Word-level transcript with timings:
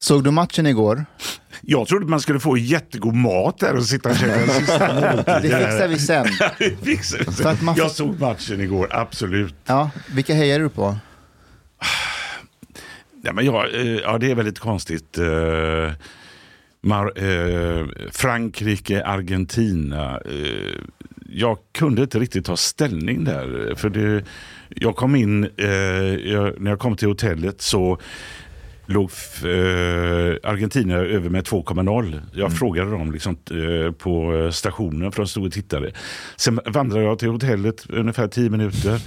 Såg 0.00 0.24
du 0.24 0.30
matchen 0.30 0.66
igår? 0.66 1.04
Jag 1.60 1.86
trodde 1.88 2.06
man 2.06 2.20
skulle 2.20 2.40
få 2.40 2.56
jättegod 2.58 3.14
mat 3.14 3.58
där 3.58 3.76
och 3.76 3.84
sitta 3.84 4.08
och 4.08 4.16
käka 4.16 4.34
en 4.40 4.48
sista 4.50 4.94
måltid. 5.00 5.50
Det 5.50 5.58
fixar 5.58 5.88
vi 5.88 5.98
sen. 5.98 6.26
Det 6.58 6.76
fixar 6.84 7.18
vi 7.18 7.24
För 7.24 7.32
sen. 7.32 7.46
att 7.46 7.62
man 7.62 7.74
Jag 7.78 7.90
såg 7.90 8.20
matchen 8.20 8.60
igår, 8.60 8.88
absolut. 8.90 9.54
Ja, 9.66 9.90
vilka 10.14 10.34
hejar 10.34 10.58
du 10.60 10.68
på? 10.68 10.96
Ja, 13.24 13.32
men 13.32 13.44
jag, 13.46 13.74
eh, 13.74 13.86
ja, 13.96 14.18
det 14.18 14.30
är 14.30 14.34
väldigt 14.34 14.58
konstigt. 14.58 15.18
Eh, 15.18 15.92
Mar- 16.82 17.12
eh, 17.16 17.86
Frankrike, 18.12 19.04
Argentina. 19.04 20.20
Eh, 20.24 20.80
jag 21.28 21.58
kunde 21.72 22.02
inte 22.02 22.18
riktigt 22.18 22.44
ta 22.44 22.56
ställning 22.56 23.24
där. 23.24 23.74
För 23.74 23.88
det, 23.90 24.24
jag 24.68 24.96
kom 24.96 25.16
in, 25.16 25.44
eh, 25.56 25.68
jag, 26.32 26.60
när 26.60 26.70
jag 26.70 26.78
kom 26.78 26.96
till 26.96 27.08
hotellet 27.08 27.60
så 27.62 27.98
låg 28.86 29.10
eh, 29.44 30.50
Argentina 30.50 30.94
över 30.94 31.30
med 31.30 31.44
2,0. 31.44 32.20
Jag 32.32 32.58
frågade 32.58 32.90
dem 32.90 33.12
liksom, 33.12 33.36
på 33.98 34.48
stationen 34.52 35.12
för 35.12 35.22
de 35.22 35.28
stod 35.28 35.46
och 35.46 35.52
tittade. 35.52 35.92
Sen 36.36 36.60
vandrade 36.66 37.04
jag 37.04 37.18
till 37.18 37.28
hotellet 37.28 37.86
ungefär 37.88 38.28
10 38.28 38.50
minuter 38.50 39.00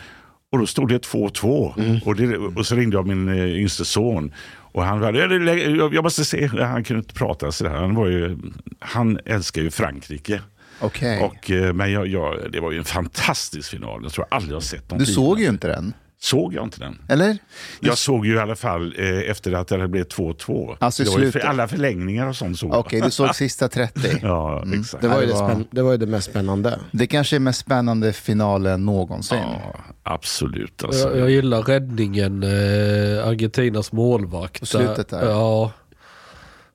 och 0.52 0.60
då 0.60 0.68
stod 0.68 0.90
det 0.90 1.06
2-2. 1.06 2.02
Och, 2.06 2.16
det, 2.16 2.38
och 2.38 2.66
så 2.66 2.76
ringde 2.76 2.98
jag 2.98 3.08
min 3.08 3.30
eh, 3.30 3.60
yngste 3.60 3.86
son. 3.86 4.34
Och 4.72 4.84
han 4.84 5.00
var, 5.00 5.14
jag, 5.14 5.94
jag 5.94 6.04
måste 6.04 6.26
se, 6.26 6.48
han 6.48 6.84
kunde 6.84 7.00
inte 7.00 7.14
prata 7.14 7.52
sådär. 7.52 7.72
Han, 7.72 7.96
var 7.96 8.08
ju, 8.08 8.38
han 8.80 9.20
älskar 9.26 9.62
ju 9.62 9.72
Frankrike. 9.72 10.42
Okej. 10.80 11.22
Och, 11.24 11.52
eh, 11.52 11.74
men 11.74 11.92
jag, 11.92 12.08
jag, 12.08 12.52
det 12.52 12.60
var 12.60 12.72
ju 12.72 12.78
en 12.78 12.84
fantastisk 12.84 13.70
final. 13.70 14.00
Jag 14.04 14.12
tror 14.12 14.28
jag 14.30 14.36
aldrig 14.36 14.56
har 14.56 14.62
sett 14.62 14.90
någon 14.90 15.00
Du 15.00 15.06
såg 15.06 15.40
ju 15.40 15.48
inte 15.48 15.68
den, 15.68 15.94
Såg 16.20 16.54
jag 16.54 16.64
inte 16.64 16.80
den? 16.80 17.02
eller? 17.10 17.38
Jag 17.80 17.98
såg 17.98 18.26
ju 18.26 18.36
i 18.36 18.40
alla 18.40 18.56
fall 18.56 18.96
eh, 18.98 19.30
efter 19.30 19.54
att 19.54 19.68
det 19.68 19.76
hade 19.76 19.88
blivit 19.88 20.16
2-2. 20.16 20.78
Alltså 20.80 21.04
i 21.04 21.06
det 21.06 21.12
var 21.12 21.20
ju 21.20 21.32
för, 21.32 21.40
alla 21.40 21.68
förlängningar 21.68 22.28
och 22.28 22.36
sånt 22.36 22.60
såg 22.60 22.72
jag. 22.72 22.80
Okej, 22.80 23.02
du 23.02 23.12
såg 23.12 23.36
sista 23.36 23.68
30. 23.68 24.00
Ja, 24.22 24.64
exakt. 24.80 25.02
Det 25.02 25.08
var, 25.08 25.22
ju 25.22 25.26
det 25.28 25.34
det, 25.34 25.40
var- 25.40 25.50
spänn- 25.50 25.68
det 25.72 25.82
var 25.82 25.92
ju 25.92 25.98
det 25.98 26.06
mest 26.06 26.30
spännande. 26.30 26.80
Det 26.92 27.08
kanske 27.08 27.36
är 27.36 27.40
mest 27.40 27.60
spännande 27.60 28.14
finalen 28.14 28.86
någonsin. 28.86 29.38
Ja, 29.38 29.76
absolut. 30.04 30.84
Alltså. 30.84 31.10
Jag, 31.10 31.18
jag 31.20 31.30
gillar 31.30 31.62
räddningen, 31.62 32.44
eh, 32.44 33.28
Argentinas 33.28 33.92
målvakt. 33.92 34.60
På 34.60 34.66
slutet 34.66 35.10
där. 35.10 35.26
Ja. 35.30 35.72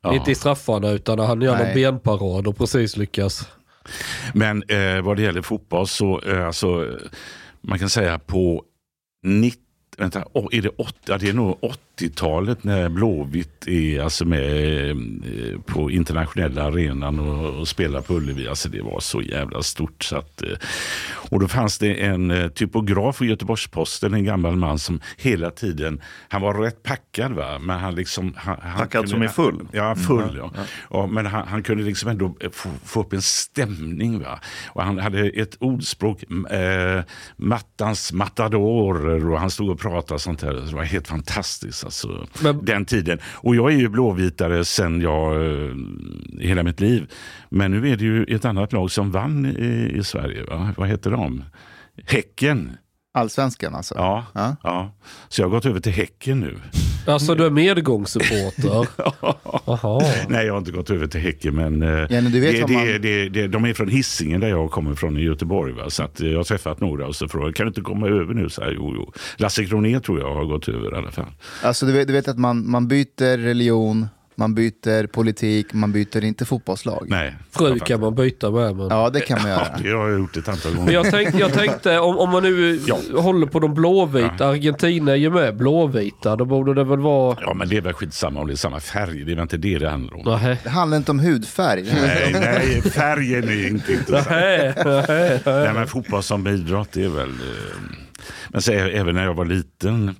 Ja. 0.03 0.15
Inte 0.15 0.31
i 0.31 0.35
straffarna 0.35 0.91
utan 0.91 1.19
när 1.19 1.25
han 1.27 1.43
gör 1.43 1.57
Nej. 1.57 1.65
någon 1.65 1.75
benparad 1.75 2.47
och 2.47 2.57
precis 2.59 2.97
lyckas. 2.97 3.49
Men 4.35 4.63
eh, 4.69 5.03
vad 5.03 5.17
det 5.17 5.23
gäller 5.23 5.43
fotboll 5.43 5.87
så, 5.89 6.21
eh, 6.21 6.47
alltså, 6.47 6.87
man 7.61 7.79
kan 7.79 7.89
säga 7.91 8.19
på 8.19 8.63
90 9.23 9.72
Vänta, 9.99 10.25
oh, 10.33 10.49
är 10.53 10.63
det, 10.63 10.69
80, 10.69 10.95
ja, 11.05 11.19
det 11.19 11.29
är 11.29 11.33
nog 11.33 11.59
80-talet 11.99 12.65
när 12.65 12.89
Blåvitt 12.89 13.69
är 13.69 14.03
alltså 14.03 14.25
med 14.25 14.91
eh, 14.91 15.61
på 15.67 15.91
internationella 15.91 16.63
arenan 16.63 17.19
och, 17.19 17.61
och 17.61 17.69
spelar 17.69 18.01
på 18.01 18.15
Ullevi. 18.15 18.49
Alltså 18.49 18.69
det 18.69 18.83
var 18.83 19.01
så 19.01 19.23
jävla 19.23 19.63
stort. 19.63 20.05
Så 20.05 20.17
att, 20.17 20.43
eh, 20.43 20.49
och 21.31 21.41
då 21.41 21.49
fanns 21.49 21.79
det 21.79 21.95
en 21.95 22.31
eh, 22.31 22.49
typograf 22.49 23.23
i 23.23 23.27
Göteborgs-Posten, 23.27 24.15
en 24.15 24.25
gammal 24.25 24.57
man 24.57 24.79
som 24.79 25.01
hela 25.17 25.51
tiden, 25.51 26.01
han 26.29 26.43
var 26.43 26.55
rätt 26.55 26.83
packad 26.83 27.33
va, 27.33 27.59
men 27.59 27.79
han 27.79 27.95
liksom... 27.95 28.35
Han, 28.37 28.57
han 28.63 28.79
Packad 28.79 28.91
kunde- 28.91 29.09
som 29.09 29.23
är 29.23 29.29
full? 29.29 29.69
Ja, 29.73 29.95
full 29.95 30.37
ja. 30.37 30.51
ja 30.91 31.07
men 31.07 31.27
han, 31.27 31.49
han 31.49 31.63
kunde 31.63 31.85
liksom 31.85 32.11
ändå 32.11 32.37
få, 32.53 32.69
få 32.85 33.01
upp 33.01 33.13
en 33.13 33.23
stämning. 33.23 34.23
Va? 34.23 34.41
Och 34.67 34.83
han 34.83 34.99
hade 34.99 35.29
ett 35.29 35.57
ordspråk, 35.61 36.25
mattans 37.37 38.13
matadorer 38.13 39.31
och 39.31 39.41
han 39.41 39.51
stod 39.51 39.71
och 39.71 39.81
pratade 39.81 39.92
och 39.93 40.21
sånt 40.21 40.41
där. 40.41 40.53
Det 40.55 40.75
var 40.75 40.83
helt 40.83 41.09
fantastiskt 41.09 41.85
alltså, 41.85 42.27
Men- 42.43 42.65
den 42.65 42.85
tiden. 42.85 43.19
Och 43.25 43.57
jag 43.57 43.73
är 43.73 43.77
ju 43.77 43.89
blåvitare 43.89 44.65
sen 44.65 45.01
jag, 45.01 45.47
eh, 45.47 45.75
hela 46.41 46.63
mitt 46.63 46.81
liv. 46.81 47.11
Men 47.49 47.71
nu 47.71 47.89
är 47.91 47.97
det 47.97 48.05
ju 48.05 48.25
ett 48.25 48.45
annat 48.45 48.73
lag 48.73 48.91
som 48.91 49.11
vann 49.11 49.47
i, 49.47 49.93
i 49.99 50.05
Sverige. 50.05 50.45
Va? 50.45 50.75
Vad 50.77 50.89
heter 50.89 51.11
de? 51.11 51.45
Häcken. 52.07 52.73
Allsvenskan 53.15 53.75
alltså? 53.75 53.95
Ja, 53.95 54.25
Ja. 54.35 54.57
ja. 54.63 54.95
Så 55.29 55.43
jag 55.43 55.47
har 55.47 55.51
gått 55.51 55.67
över 55.67 55.81
till 55.81 55.93
Häcken 55.93 56.41
nu. 56.41 56.59
Alltså 57.07 57.35
du 57.35 57.47
är 57.47 57.51
medgångssupporter. 57.51 58.87
Nej, 60.29 60.47
jag 60.47 60.53
har 60.53 60.59
inte 60.59 60.73
gått 60.73 60.91
över 60.91 61.07
till 61.07 61.21
Häcken, 61.21 61.55
men, 61.55 61.83
eh, 61.83 62.07
Jenny, 62.13 62.31
du 62.31 62.41
vet 62.41 62.53
det, 62.55 62.61
vad 62.61 62.71
det, 62.71 62.75
man- 62.75 63.01
det, 63.03 63.29
det, 63.29 63.49
de 63.49 63.65
är 63.65 63.75
från 63.75 63.89
Hisingen 63.89 64.41
där 64.41 64.49
jag 64.49 64.71
kommer 64.71 64.95
från 64.95 65.19
i 65.19 65.23
Göteborg. 65.23 65.73
Va? 65.73 65.91
Så 65.91 66.03
att, 66.03 66.21
eh, 66.21 66.29
jag 66.29 66.37
har 66.39 66.45
träffat 66.45 66.81
några 66.81 67.07
och 67.07 67.17
så 67.17 67.29
frågar 67.29 67.53
kan 67.53 67.67
du 67.67 67.69
inte 67.69 67.81
komma 67.81 68.07
över 68.09 68.35
nu? 68.35 68.49
Så 68.49 68.61
här, 68.63 68.73
jo, 68.77 68.93
jo. 68.97 69.13
Lasse 69.37 69.65
Kronér 69.65 70.01
tror 70.01 70.21
jag 70.21 70.35
har 70.35 70.45
gått 70.45 70.69
över 70.69 70.95
i 70.95 70.99
alla 70.99 71.11
fall. 71.11 71.27
Alltså 71.63 71.87
du 71.87 71.93
vet, 71.93 72.07
du 72.07 72.13
vet 72.13 72.29
att 72.29 72.39
man, 72.39 72.71
man 72.71 72.89
byter 72.89 73.39
religion, 73.39 74.07
man 74.35 74.55
byter 74.55 75.07
politik, 75.07 75.73
man 75.73 75.93
byter 75.93 76.25
inte 76.25 76.45
fotbollslag. 76.45 77.07
Nej, 77.09 77.37
Fru 77.51 77.79
kan 77.79 78.01
man 78.01 78.15
byta 78.15 78.51
med. 78.51 78.77
Men... 78.77 78.89
Ja, 78.89 79.11
det 79.11 79.21
kan 79.21 79.43
man 79.43 79.51
Ja, 79.51 79.57
göra. 79.57 79.79
det 79.83 79.91
har 79.99 80.09
jag 80.09 80.19
gjort 80.19 80.37
ett 80.37 80.49
antal 80.49 80.73
Men 80.73 80.81
gånger. 80.81 80.93
jag, 80.93 81.11
tänk, 81.11 81.35
jag 81.35 81.53
tänkte, 81.53 81.99
om, 81.99 82.19
om 82.19 82.31
man 82.31 82.43
nu 82.43 82.81
Ja. 82.87 82.99
håller 83.21 83.47
på 83.47 83.61
de 83.61 83.75
blåvita, 83.75 84.47
Argentina 84.49 85.13
är 85.13 85.17
ju 85.17 85.31
med 85.31 85.57
blåvita, 85.57 86.37
då 86.37 86.45
borde 86.45 86.75
det 86.75 86.85
väl 86.85 86.99
vara... 87.01 87.37
Ja, 87.41 87.55
men 87.55 87.69
det 87.69 87.77
är 87.77 87.81
väl 87.81 87.93
skitsamma 87.93 88.41
om 88.41 88.47
det 88.47 88.53
är 88.53 88.57
samma 88.57 88.81
färg. 88.81 89.25
Det 89.25 89.33
är 89.33 89.35
väl 89.35 89.43
inte 89.43 89.57
det 89.57 89.79
det 89.79 89.89
handlar 89.91 90.17
om. 90.17 90.23
Nähä. 90.25 90.59
Det 90.65 90.71
handlar 90.71 90.97
inte 90.99 91.11
om 91.11 91.19
hudfärg. 91.21 91.83
Nej, 91.83 92.33
nej, 92.33 92.83
färgen 92.83 93.49
är 93.49 93.67
inte 93.69 93.93
intressant. 93.93 94.31
Nähä, 94.31 94.75
nähä. 94.85 95.41
Nej, 95.65 95.75
men 95.75 95.87
fotboll 95.87 96.23
som 96.23 96.47
idrott 96.47 96.89
det 96.93 97.05
är 97.05 97.09
väl... 97.09 97.29
Eh, 97.29 97.81
men 98.49 98.63
så, 98.63 98.73
även 98.73 99.15
när 99.15 99.25
jag 99.25 99.35
var 99.35 99.45
liten. 99.45 100.15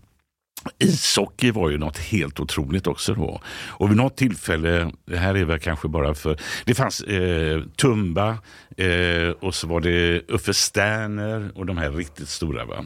Ishockey 0.79 1.51
var 1.51 1.71
ju 1.71 1.79
något 1.79 1.99
helt 1.99 2.41
otroligt 2.41 2.87
också 2.87 3.15
då. 3.15 3.41
Och 3.69 3.91
vid 3.91 3.97
något 3.97 4.17
tillfälle, 4.17 4.91
det 5.05 5.17
här 5.17 5.35
är 5.35 5.45
väl 5.45 5.59
kanske 5.59 5.89
bara 5.89 6.15
för... 6.15 6.37
Det 6.65 6.75
fanns 6.75 7.01
eh, 7.01 7.63
Tumba 7.77 8.39
eh, 8.77 9.31
och 9.41 9.55
så 9.55 9.67
var 9.67 9.81
det 9.81 10.23
Uffe 10.29 10.55
Sterner 10.55 11.51
och 11.55 11.67
de 11.67 11.79
här 11.79 11.91
riktigt 11.91 12.29
stora 12.29 12.65
va? 12.65 12.85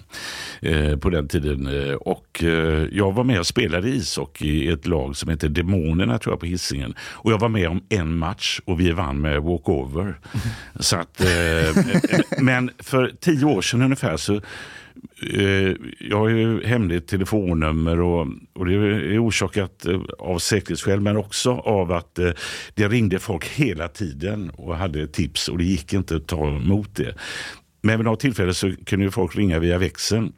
Eh, 0.60 0.96
på 0.96 1.10
den 1.10 1.28
tiden. 1.28 1.66
Eh, 1.66 1.94
och 1.94 2.42
eh, 2.42 2.86
jag 2.92 3.12
var 3.12 3.24
med 3.24 3.38
och 3.38 3.46
spelade 3.46 3.88
ishockey 3.88 4.48
i 4.48 4.68
ett 4.68 4.86
lag 4.86 5.16
som 5.16 5.28
heter 5.28 5.48
Demonerna 5.48 6.18
tror 6.18 6.32
jag 6.32 6.40
på 6.40 6.46
Hisingen. 6.46 6.94
Och 7.00 7.32
jag 7.32 7.38
var 7.38 7.48
med 7.48 7.68
om 7.68 7.82
en 7.88 8.18
match 8.18 8.60
och 8.64 8.80
vi 8.80 8.92
vann 8.92 9.20
med 9.20 9.42
walkover. 9.42 10.18
Så 10.80 10.96
att, 10.96 11.20
eh, 11.20 11.82
men 12.40 12.70
för 12.78 13.12
tio 13.20 13.44
år 13.44 13.62
sedan 13.62 13.82
ungefär 13.82 14.16
så 14.16 14.40
Eh, 15.32 15.74
jag 16.00 16.18
har 16.18 16.28
ju 16.28 16.64
hemligt 16.64 17.06
telefonnummer 17.08 18.00
och, 18.00 18.28
och 18.52 18.66
det 18.66 18.74
är 18.74 19.26
orsakat 19.26 19.86
eh, 19.86 20.00
av 20.18 20.38
säkerhetsskäl 20.38 21.00
men 21.00 21.16
också 21.16 21.52
av 21.52 21.92
att 21.92 22.18
eh, 22.18 22.30
det 22.74 22.88
ringde 22.88 23.18
folk 23.18 23.44
hela 23.46 23.88
tiden 23.88 24.50
och 24.50 24.76
hade 24.76 25.06
tips 25.06 25.48
och 25.48 25.58
det 25.58 25.64
gick 25.64 25.92
inte 25.92 26.16
att 26.16 26.26
ta 26.26 26.48
emot 26.48 26.96
det. 26.96 27.14
Men 27.82 27.98
vid 27.98 28.04
något 28.04 28.20
tillfälle 28.20 28.54
så 28.54 28.72
kunde 28.86 29.04
ju 29.04 29.10
folk 29.10 29.36
ringa 29.36 29.58
via 29.58 29.78
växeln. 29.78 30.32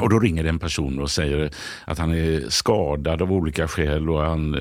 Och 0.00 0.10
då 0.10 0.18
ringer 0.18 0.44
en 0.44 0.58
person 0.58 0.98
och 0.98 1.10
säger 1.10 1.50
att 1.84 1.98
han 1.98 2.14
är 2.14 2.48
skadad 2.48 3.22
av 3.22 3.32
olika 3.32 3.68
skäl 3.68 4.10
och 4.10 4.22
han, 4.22 4.56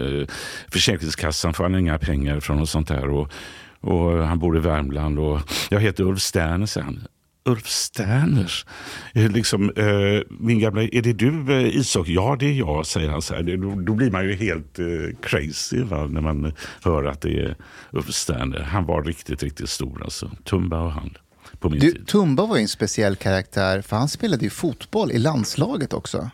Försäkringskassan 0.72 1.54
får 1.54 1.64
han 1.64 1.76
inga 1.76 1.98
pengar 1.98 2.40
från 2.40 2.60
och 2.60 2.70
sånt 2.70 2.88
där. 2.88 3.10
Och, 3.10 3.32
och 3.80 4.12
han 4.12 4.40
bor 4.40 4.58
i 4.58 4.60
Värmland 4.60 5.20
och 5.20 5.40
jag 5.70 5.80
heter 5.80 6.04
Ulf 6.04 6.22
Sterner, 6.22 6.66
säger 6.66 6.86
han. 6.86 7.08
Ulf 7.46 7.68
Sterners. 7.68 8.66
Eh, 9.14 9.32
Liksom, 9.32 9.70
eh, 9.70 10.22
min 10.30 10.60
gamla, 10.60 10.82
är 10.84 11.02
det 11.02 11.14
du 11.14 11.54
eh, 11.60 11.76
Isak? 11.76 12.08
Ja, 12.08 12.36
det 12.40 12.46
är 12.46 12.54
jag, 12.54 12.86
säger 12.86 13.10
han. 13.10 13.22
Så. 13.22 13.42
Det- 13.42 13.58
Då, 13.58 13.76
då 13.82 13.94
blir 13.94 14.12
man 14.12 14.24
ju 14.26 14.36
helt 14.36 14.80
eh, 14.80 14.86
crazy 15.22 15.84
va? 15.84 16.08
när 16.08 16.22
man 16.22 16.54
hör 16.84 17.04
att 17.04 17.22
det 17.22 17.40
är 17.40 17.56
Ulf 17.92 18.14
Sterner. 18.14 18.60
Han 18.60 18.86
var 18.86 19.04
riktigt, 19.04 19.44
riktigt 19.44 19.70
stor. 19.70 20.04
Alltså. 20.04 20.32
Tumba 20.44 20.80
och 20.80 20.92
han 20.92 21.18
på 21.60 21.70
min 21.70 21.80
Du, 21.80 21.92
tid. 21.92 22.08
Tumba 22.08 22.46
var 22.46 22.56
ju 22.56 22.62
en 22.62 22.68
speciell 22.68 23.16
karaktär, 23.16 23.82
för 23.82 23.96
han 23.98 24.08
spelade 24.10 24.44
ju 24.44 24.50
fotboll 24.50 25.12
i 25.12 25.18
landslaget 25.20 25.94
också. 25.94 26.30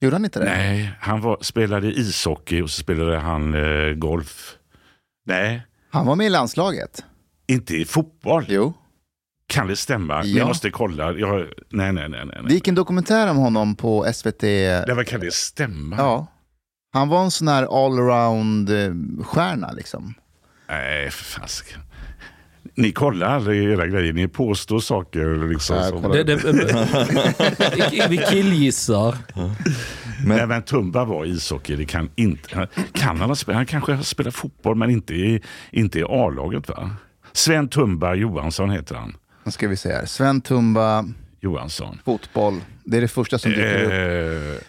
Gjorde 0.00 0.14
han 0.16 0.24
inte 0.24 0.38
det? 0.38 0.44
Nej, 0.44 0.90
han 1.00 1.20
var, 1.20 1.38
spelade 1.40 1.92
ishockey 1.92 2.62
och 2.62 2.70
så 2.70 2.80
spelade 2.82 3.18
han 3.18 3.54
eh, 3.54 3.94
golf. 3.94 4.54
Nej, 5.26 5.62
Han 5.90 6.06
var 6.06 6.16
med 6.16 6.26
i 6.26 6.30
landslaget. 6.30 7.04
inte 7.46 7.76
i 7.76 7.84
fotboll. 7.84 8.44
Jo. 8.48 8.74
Kan 9.48 9.66
det 9.66 9.76
stämma? 9.76 10.14
Ja. 10.14 10.38
Jag 10.38 10.48
måste 10.48 10.70
kolla. 10.70 11.12
Jag, 11.12 11.46
nej, 11.70 11.92
nej, 11.92 12.08
nej. 12.08 12.24
nej, 12.26 12.38
Det 12.48 12.54
gick 12.54 12.68
en 12.68 12.74
dokumentär 12.74 13.30
om 13.30 13.36
honom 13.36 13.76
på 13.76 14.06
SVT. 14.14 14.42
Nej, 14.42 14.84
men 14.96 15.04
kan 15.04 15.20
det 15.20 15.32
stämma? 15.34 15.96
Ja. 15.98 16.26
Han 16.92 17.08
var 17.08 17.24
en 17.24 17.30
sån 17.30 17.48
här 17.48 17.62
allround-stjärna 17.86 19.72
liksom. 19.72 20.14
Nej, 20.68 21.10
för 21.10 21.24
fasiken. 21.40 21.80
Ni 22.74 22.92
kollar 22.92 23.26
aldrig 23.26 23.64
era 23.72 23.86
grejer, 23.86 24.12
ni 24.12 24.28
påstår 24.28 24.80
saker. 24.80 25.48
Liksom, 25.48 25.82
som-. 25.82 26.12
Det, 26.12 26.24
det, 26.24 26.36
vi 28.10 28.18
killgissar. 28.30 29.16
Men... 30.26 30.36
Nej, 30.36 30.46
men 30.46 30.62
Tumba 30.62 31.04
var 31.04 31.24
ishockey. 31.24 31.76
Det 31.76 31.84
kan, 31.84 32.10
inte, 32.14 32.56
han- 32.56 32.66
kan 32.92 33.20
han, 33.20 33.28
ha 33.28 33.36
spelat, 33.36 33.56
han 33.56 33.66
kanske 33.66 33.92
har 33.92 34.02
spelat 34.02 34.34
fotboll 34.34 34.74
men 34.76 34.90
inte 34.90 35.14
i, 35.14 35.42
inte 35.70 35.98
i 35.98 36.02
A-laget 36.08 36.68
va? 36.68 36.90
Sven 37.32 37.68
Tumba 37.68 38.14
Johansson 38.14 38.70
heter 38.70 38.94
han. 38.94 39.16
Nu 39.46 39.52
ska 39.52 39.68
vi 39.68 39.76
se 39.76 39.92
här. 39.92 40.06
Sven 40.06 40.40
Tumba, 40.40 41.04
Johansson. 41.40 41.98
fotboll. 42.04 42.60
Det 42.84 42.96
är 42.96 43.00
det 43.00 43.08
första 43.08 43.38
som 43.38 43.50
dyker 43.50 43.82
upp. 43.84 43.92
Eh, 44.58 44.62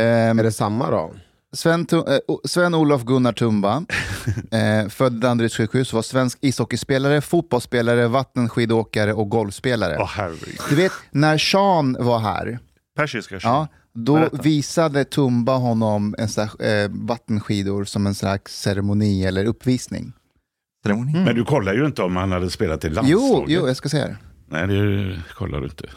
Ehm, 0.00 0.38
Är 0.38 0.42
det 0.42 0.52
samma 0.52 0.90
då? 0.90 1.14
Sven, 1.52 1.86
Tu- 1.86 1.96
eh, 1.96 2.18
O- 2.28 2.40
Sven-Olof 2.44 3.02
Gunnar 3.04 3.32
Tumba, 3.32 3.84
eh, 4.50 4.88
född 4.88 5.12
Danderyds 5.12 5.56
sjukhus, 5.56 5.92
var 5.92 6.02
svensk 6.02 6.38
ishockeyspelare, 6.40 7.20
fotbollsspelare, 7.20 8.08
vattenskidåkare 8.08 9.12
och 9.14 9.28
golfspelare. 9.28 9.96
Åh 10.00 10.10
herregud. 10.16 10.58
Du 10.68 10.74
vet, 10.76 10.92
när 11.10 11.38
Sean 11.38 11.96
var 12.00 12.18
här, 12.18 12.58
Persiska 12.96 13.38
ja, 13.42 13.66
då 13.94 14.14
Berätta. 14.14 14.36
visade 14.42 15.04
Tumba 15.04 15.56
honom 15.56 16.14
en 16.18 16.28
sån 16.28 16.48
här, 16.60 16.84
eh, 16.84 16.90
vattenskidor 16.92 17.84
som 17.84 18.06
en 18.06 18.14
slags 18.14 18.60
ceremoni 18.60 19.24
eller 19.24 19.44
uppvisning. 19.44 20.12
Ceremoni. 20.84 21.12
Men 21.24 21.34
du 21.36 21.44
kollar 21.44 21.74
ju 21.74 21.86
inte 21.86 22.02
om 22.02 22.16
han 22.16 22.32
hade 22.32 22.50
spelat 22.50 22.84
i 22.84 22.88
Jo, 22.88 22.94
landslaget. 22.94 23.50
jo, 23.50 23.66
jag 23.66 23.76
ska 23.76 23.88
se 23.88 23.98
här. 23.98 24.16
Nej, 24.48 24.66
det 24.66 25.20
kollar 25.34 25.60
du 25.60 25.64
inte. 25.66 25.88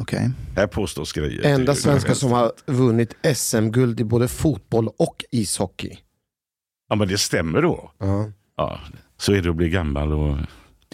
Okej. 0.00 0.30
Här 0.56 0.66
påstås 0.66 1.12
grejer. 1.12 1.42
Enda 1.44 1.72
Det 1.72 1.78
svenskar 1.78 2.14
som 2.14 2.32
har 2.32 2.52
vunnit 2.66 3.14
SM-guld 3.36 4.00
i 4.00 4.04
både 4.04 4.28
fotboll 4.28 4.88
och 4.88 5.24
ishockey. 5.30 5.98
Ja, 6.88 6.96
men 6.96 7.08
det 7.08 7.18
stämmer 7.18 7.62
då. 7.62 7.92
Ja. 7.98 8.30
Ja, 8.56 8.80
så 9.16 9.32
är 9.32 9.42
det 9.42 9.50
att 9.50 9.56
bli 9.56 9.68
gammal 9.68 10.12
och 10.12 10.36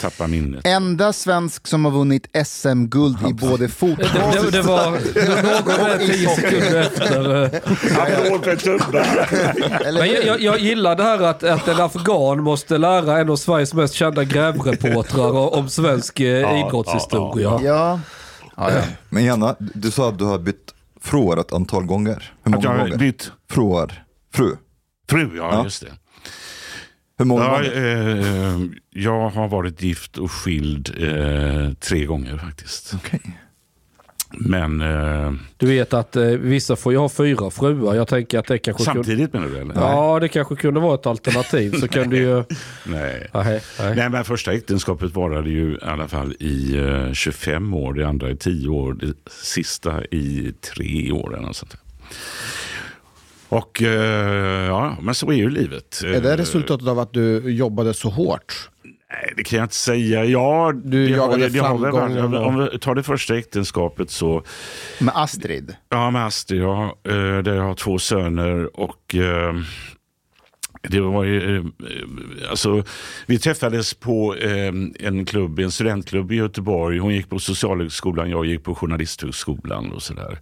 tappa 0.01 0.27
minnet. 0.27 0.67
Enda 0.67 1.13
svensk 1.13 1.67
som 1.67 1.85
har 1.85 1.93
vunnit 1.93 2.27
SM-guld 2.47 3.17
i 3.31 3.33
både 3.35 3.69
fotboll... 3.69 4.07
Det, 4.13 4.51
det, 4.51 4.63
var 4.63 4.91
någon 4.91 5.99
tio 6.07 6.29
sekunder 6.29 6.81
efter. 6.81 7.51
Men 9.93 10.09
jag, 10.11 10.25
jag, 10.25 10.41
jag 10.41 10.59
gillar 10.61 10.97
det 10.97 11.03
här 11.03 11.21
att, 11.23 11.43
att 11.45 11.69
en 11.69 11.81
afghan 11.81 12.43
måste 12.43 12.79
lära 12.79 13.19
en 13.19 13.31
av 13.31 13.37
Sveriges 13.37 13.75
mest 13.75 13.95
kända 13.95 14.25
grävreportrar 14.25 15.55
om 15.59 15.69
svensk 15.69 16.21
eh, 16.21 16.61
idrottshistoria. 16.67 17.61
Ja. 17.63 18.01
ja, 18.57 18.71
ja. 18.71 18.83
Men 19.09 19.25
Janna, 19.25 19.57
du 19.59 19.91
sa 19.91 20.09
att 20.09 20.19
du 20.19 20.25
har 20.25 20.39
bytt 20.39 20.75
fruar 21.01 21.37
ett 21.37 21.53
antal 21.53 21.85
gånger. 21.85 22.33
Hur 22.45 22.55
Att 22.55 22.63
många 22.63 22.65
jag 22.65 22.71
har 22.71 22.79
gånger? 22.79 22.99
bytt 22.99 23.31
Fruar. 23.51 24.05
Fru. 24.35 24.57
fru, 25.11 25.31
ja, 25.37 25.51
Ja. 25.53 25.65
just 25.65 25.81
det. 25.83 25.93
Hur 27.21 27.25
många 27.27 27.45
Ja, 27.45 27.51
gånger? 27.57 28.55
eh, 28.55 28.61
jag 28.91 29.29
har 29.31 29.49
varit 29.49 29.83
gift 29.83 30.19
och 30.19 30.33
skild 30.33 30.95
eh, 30.99 31.73
tre 31.75 32.05
gånger 32.05 32.37
faktiskt. 32.39 32.95
Okej. 32.95 33.21
Men 34.33 34.81
eh, 34.81 35.33
Du 35.57 35.67
vet 35.67 35.93
att 35.93 36.17
eh, 36.17 36.25
vissa 36.25 36.77
får 36.77 36.93
ju 36.93 36.99
ha 36.99 37.09
fyra 37.09 37.51
fruar. 37.51 37.95
Jag 37.95 38.09
tänker 38.09 38.39
att 38.39 38.47
det 38.47 38.59
kanske 38.59 38.85
kunde... 38.85 39.05
samtidigt 39.05 39.33
menar 39.33 39.49
du 39.49 39.59
eller? 39.59 39.75
Ja, 39.75 40.19
det 40.21 40.29
kanske 40.29 40.57
kunde 40.57 40.81
vara 40.81 40.95
ett 40.95 41.07
alternativ. 41.07 41.73
Så 41.81 41.89
kan 41.89 42.11
du 42.11 42.17
ju... 42.17 42.35
Nej. 42.85 43.27
Nej, 43.35 43.61
nej. 43.79 43.97
Nej, 43.97 44.09
men 44.11 44.25
första 44.25 44.53
äktenskapet 44.53 45.15
varade 45.15 45.51
ju 45.51 45.73
i 45.73 45.79
alla 45.83 46.09
fall 46.09 46.33
i 46.41 46.77
eh, 46.79 47.13
25 47.13 47.75
år, 47.75 47.95
det 47.95 48.09
andra 48.09 48.31
i 48.31 48.37
10 48.37 48.69
år, 48.69 48.95
det 48.95 49.15
sista 49.43 50.05
i 50.05 50.53
3 50.77 51.13
år. 51.13 51.35
Eller 51.35 51.47
något 51.47 51.57
sånt 51.57 51.71
där. 51.71 51.81
Och 53.51 53.83
eh, 53.83 54.67
ja, 54.67 54.97
men 55.03 55.15
så 55.15 55.31
är 55.31 55.35
ju 55.37 55.51
livet. 55.51 56.01
Är 56.05 56.21
det 56.21 56.33
Eh, 56.33 56.37
resultatet 56.37 56.89
av 56.89 56.99
att 56.99 57.13
du 57.13 57.51
jobbade 57.51 57.95
så 57.95 58.09
hårt? 58.09 58.69
Nej, 59.13 59.33
det 59.37 59.43
kan 59.45 59.57
jag 59.57 59.65
inte 59.65 59.75
säga. 59.75 60.25
Ja, 60.25 60.73
Du 60.85 61.07
det 61.09 61.13
har- 61.15 61.27
jagade 61.27 61.49
det 61.49 61.59
framgång 61.59 62.35
och- 62.35 62.47
Om 62.47 62.69
vi 62.73 62.79
tar 62.79 62.95
det 62.95 63.03
första 63.03 63.37
äktenskapet 63.39 64.11
så 64.11 64.43
Med 64.99 65.13
Astrid. 65.17 65.75
Ja, 65.89 66.11
med 66.11 66.27
Astrid, 66.27 66.61
ja. 66.63 66.97
Eh, 67.09 67.13
Där 67.39 67.55
jag 67.55 67.63
har 67.63 67.75
två 67.75 67.99
söner 67.99 68.81
och 68.81 69.15
det 70.89 71.01
var 71.01 71.25
ju, 71.25 71.65
alltså, 72.51 72.85
vi 73.27 73.39
träffades 73.39 73.95
på 73.95 74.37
en 75.01 75.25
klubb, 75.27 75.59
en 75.59 75.71
studentklubb 75.71 76.33
i 76.33 76.35
Göteborg. 76.37 76.99
Hon 76.99 77.15
gick 77.15 77.29
på 77.29 77.39
Socialhögskolan, 77.39 78.31
jag 78.31 78.47
gick 78.47 78.65
på 78.65 78.75
Journalisthögskolan 78.75 79.93
och 79.93 80.03
sådär. 80.03 80.39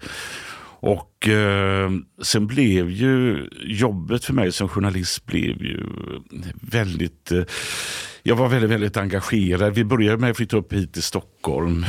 Och 0.81 1.29
eh, 1.29 1.91
sen 2.23 2.47
blev 2.47 2.91
ju 2.91 3.49
jobbet 3.61 4.25
för 4.25 4.33
mig 4.33 4.53
som 4.53 4.69
journalist 4.69 5.27
blev 5.27 5.63
ju 5.63 5.87
väldigt, 6.61 7.33
eh, 7.33 7.43
jag 8.23 8.37
var 8.37 8.49
väldigt, 8.49 8.71
väldigt 8.71 8.97
engagerad. 8.97 9.75
Vi 9.75 9.85
började 9.85 10.19
med 10.19 10.31
att 10.31 10.37
flytta 10.37 10.57
upp 10.57 10.73
hit 10.73 10.93
till 10.93 11.03
Stockholm. 11.03 11.85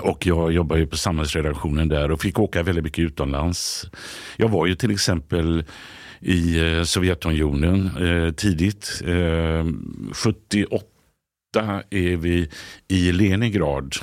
Och 0.00 0.26
jag 0.26 0.52
jobbade 0.52 0.80
ju 0.80 0.86
på 0.86 0.96
samhällsredaktionen 0.96 1.88
där 1.88 2.10
och 2.10 2.20
fick 2.20 2.38
åka 2.38 2.62
väldigt 2.62 2.84
mycket 2.84 3.04
utomlands. 3.04 3.90
Jag 4.36 4.48
var 4.48 4.66
ju 4.66 4.74
till 4.74 4.90
exempel 4.90 5.64
i 6.20 6.60
eh, 6.60 6.82
Sovjetunionen 6.82 7.90
eh, 7.96 8.32
tidigt. 8.32 9.02
Eh, 9.04 9.66
78 10.12 11.82
är 11.90 12.16
vi 12.16 12.50
i 12.88 13.12
Leningrad. 13.12 13.94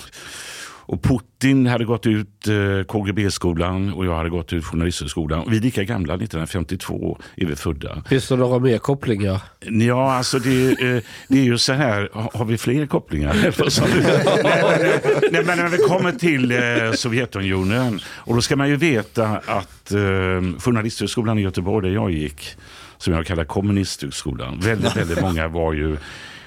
Och 0.88 1.04
Putin 1.04 1.66
hade 1.68 1.86
gått 1.86 2.06
ut 2.06 2.48
eh, 2.48 2.84
KGB-skolan 2.88 3.94
och 3.94 4.06
jag 4.06 4.16
hade 4.16 4.30
gått 4.30 4.54
ut 4.54 4.66
Journalisthögskolan. 4.66 5.46
Vi 5.50 5.58
är 5.58 5.62
lika 5.62 5.84
gamla, 5.84 6.14
1952 6.14 7.18
är 7.36 7.46
vi 7.46 7.56
födda. 7.56 8.04
Finns 8.10 8.28
det 8.28 8.36
några 8.36 8.60
mer 8.60 8.78
kopplingar? 8.78 9.42
Ja, 9.60 10.14
alltså 10.14 10.40
det, 10.40 10.70
eh, 10.70 11.04
det 11.28 11.40
är 11.40 11.44
ju 11.44 11.58
så 11.58 11.74
här, 11.74 12.10
har 12.34 12.46
vi 12.46 12.58
fler 12.58 12.86
kopplingar? 12.86 13.34
nej, 13.34 13.52
men, 15.22 15.32
nej, 15.32 15.44
men 15.46 15.58
när 15.58 15.68
vi 15.68 15.78
kommer 15.78 16.12
till 16.12 16.52
eh, 16.52 16.92
Sovjetunionen, 16.96 18.00
och 18.08 18.36
då 18.36 18.42
ska 18.42 18.56
man 18.56 18.70
ju 18.70 18.76
veta 18.76 19.28
att 19.46 19.92
eh, 19.92 20.00
Journalisthögskolan 20.60 21.40
i 21.40 21.42
Göteborg, 21.42 21.88
där 21.88 21.96
jag 21.96 22.12
gick, 22.12 22.58
som 22.98 23.14
jag 23.14 23.26
kallar 23.26 23.46
kommunisthögskolan, 23.46 24.60
väldigt, 24.60 24.96
väldigt 24.98 25.22
många 25.22 25.48
var 25.48 25.74
ju 25.74 25.98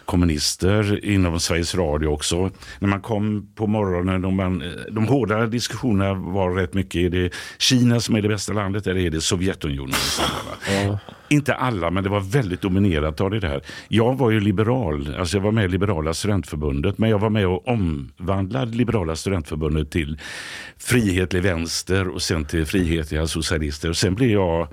kommunister 0.08 1.04
inom 1.04 1.40
Sveriges 1.40 1.74
Radio 1.74 2.08
också. 2.08 2.50
När 2.78 2.88
man 2.88 3.00
kom 3.00 3.48
på 3.54 3.66
morgonen, 3.66 4.22
de, 4.22 4.36
man, 4.36 4.62
de 4.90 5.08
hårda 5.08 5.46
diskussionerna 5.46 6.14
var 6.14 6.50
rätt 6.50 6.74
mycket, 6.74 7.00
är 7.00 7.10
det 7.10 7.34
Kina 7.58 8.00
som 8.00 8.14
är 8.14 8.22
det 8.22 8.28
bästa 8.28 8.52
landet 8.52 8.86
eller 8.86 9.00
är 9.00 9.10
det 9.10 9.20
Sovjetunionen? 9.20 9.94
Ja. 10.68 10.98
Inte 11.28 11.54
alla, 11.54 11.90
men 11.90 12.04
det 12.04 12.10
var 12.10 12.20
väldigt 12.20 12.60
dominerat 12.60 13.20
av 13.20 13.30
det 13.30 13.40
där. 13.40 13.62
Jag 13.88 14.18
var 14.18 14.30
ju 14.30 14.40
liberal, 14.40 15.14
alltså 15.18 15.36
jag 15.36 15.42
var 15.42 15.52
med 15.52 15.64
i 15.64 15.68
Liberala 15.68 16.14
studentförbundet, 16.14 16.98
men 16.98 17.10
jag 17.10 17.18
var 17.18 17.30
med 17.30 17.46
och 17.46 17.68
omvandlade 17.68 18.76
Liberala 18.76 19.16
studentförbundet 19.16 19.90
till 19.90 20.18
frihetlig 20.78 21.42
vänster 21.42 22.08
och 22.08 22.22
sen 22.22 22.44
till 22.44 22.66
frihetliga 22.66 23.26
socialister. 23.26 23.88
Och 23.88 23.96
sen 23.96 24.14
blev 24.14 24.30
jag 24.30 24.68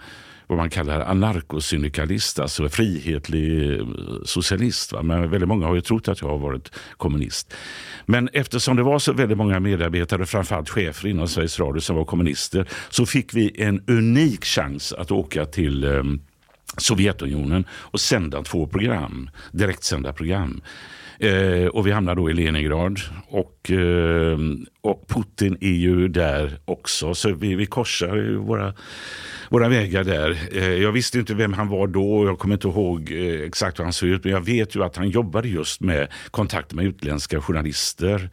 vad 0.47 0.57
man 0.57 0.69
kallar 0.69 1.01
anarkosyndikalist, 1.01 2.39
alltså 2.39 2.69
frihetlig 2.69 3.73
eh, 3.79 3.85
socialist. 4.23 4.93
Va? 4.93 5.01
Men 5.01 5.29
väldigt 5.29 5.47
många 5.47 5.67
har 5.67 5.75
ju 5.75 5.81
trott 5.81 6.07
att 6.07 6.21
jag 6.21 6.27
har 6.27 6.37
varit 6.37 6.71
kommunist. 6.97 7.53
Men 8.05 8.29
eftersom 8.33 8.75
det 8.75 8.83
var 8.83 8.99
så 8.99 9.13
väldigt 9.13 9.37
många 9.37 9.59
medarbetare, 9.59 10.25
framförallt 10.25 10.69
chefer 10.69 11.07
inom 11.07 11.27
Sveriges 11.27 11.59
Radio 11.59 11.79
som 11.79 11.95
var 11.95 12.05
kommunister, 12.05 12.67
så 12.89 13.05
fick 13.05 13.33
vi 13.33 13.61
en 13.61 13.83
unik 13.87 14.45
chans 14.45 14.93
att 14.93 15.11
åka 15.11 15.45
till 15.45 15.83
eh, 15.83 16.03
Sovjetunionen 16.77 17.65
och 17.71 17.99
sända 17.99 18.43
två 18.43 18.67
program, 18.67 19.29
direktsända 19.51 20.13
program. 20.13 20.61
Eh, 21.19 21.67
och 21.67 21.87
vi 21.87 21.91
hamnar 21.91 22.15
då 22.15 22.29
i 22.29 22.33
Leningrad 22.33 22.99
och, 23.27 23.71
eh, 23.71 24.39
och 24.81 25.07
Putin 25.07 25.57
är 25.61 25.73
ju 25.73 26.07
där 26.07 26.59
också. 26.65 27.15
Så 27.15 27.33
vi, 27.33 27.55
vi 27.55 27.65
korsar 27.65 28.15
ju 28.15 28.35
våra, 28.35 28.73
våra 29.49 29.69
vägar 29.69 30.03
där. 30.03 30.37
Eh, 30.51 30.73
jag 30.73 30.91
visste 30.91 31.19
inte 31.19 31.33
vem 31.33 31.53
han 31.53 31.67
var 31.67 31.87
då 31.87 32.13
och 32.13 32.27
jag 32.27 32.39
kommer 32.39 32.55
inte 32.55 32.67
ihåg 32.67 33.11
eh, 33.11 33.41
exakt 33.41 33.79
hur 33.79 33.83
han 33.83 33.93
såg 33.93 34.09
ut. 34.09 34.23
Men 34.23 34.33
jag 34.33 34.45
vet 34.45 34.75
ju 34.75 34.83
att 34.83 34.95
han 34.95 35.09
jobbade 35.09 35.47
just 35.47 35.81
med 35.81 36.07
kontakt 36.31 36.73
med 36.73 36.85
utländska 36.85 37.41
journalister. 37.41 38.29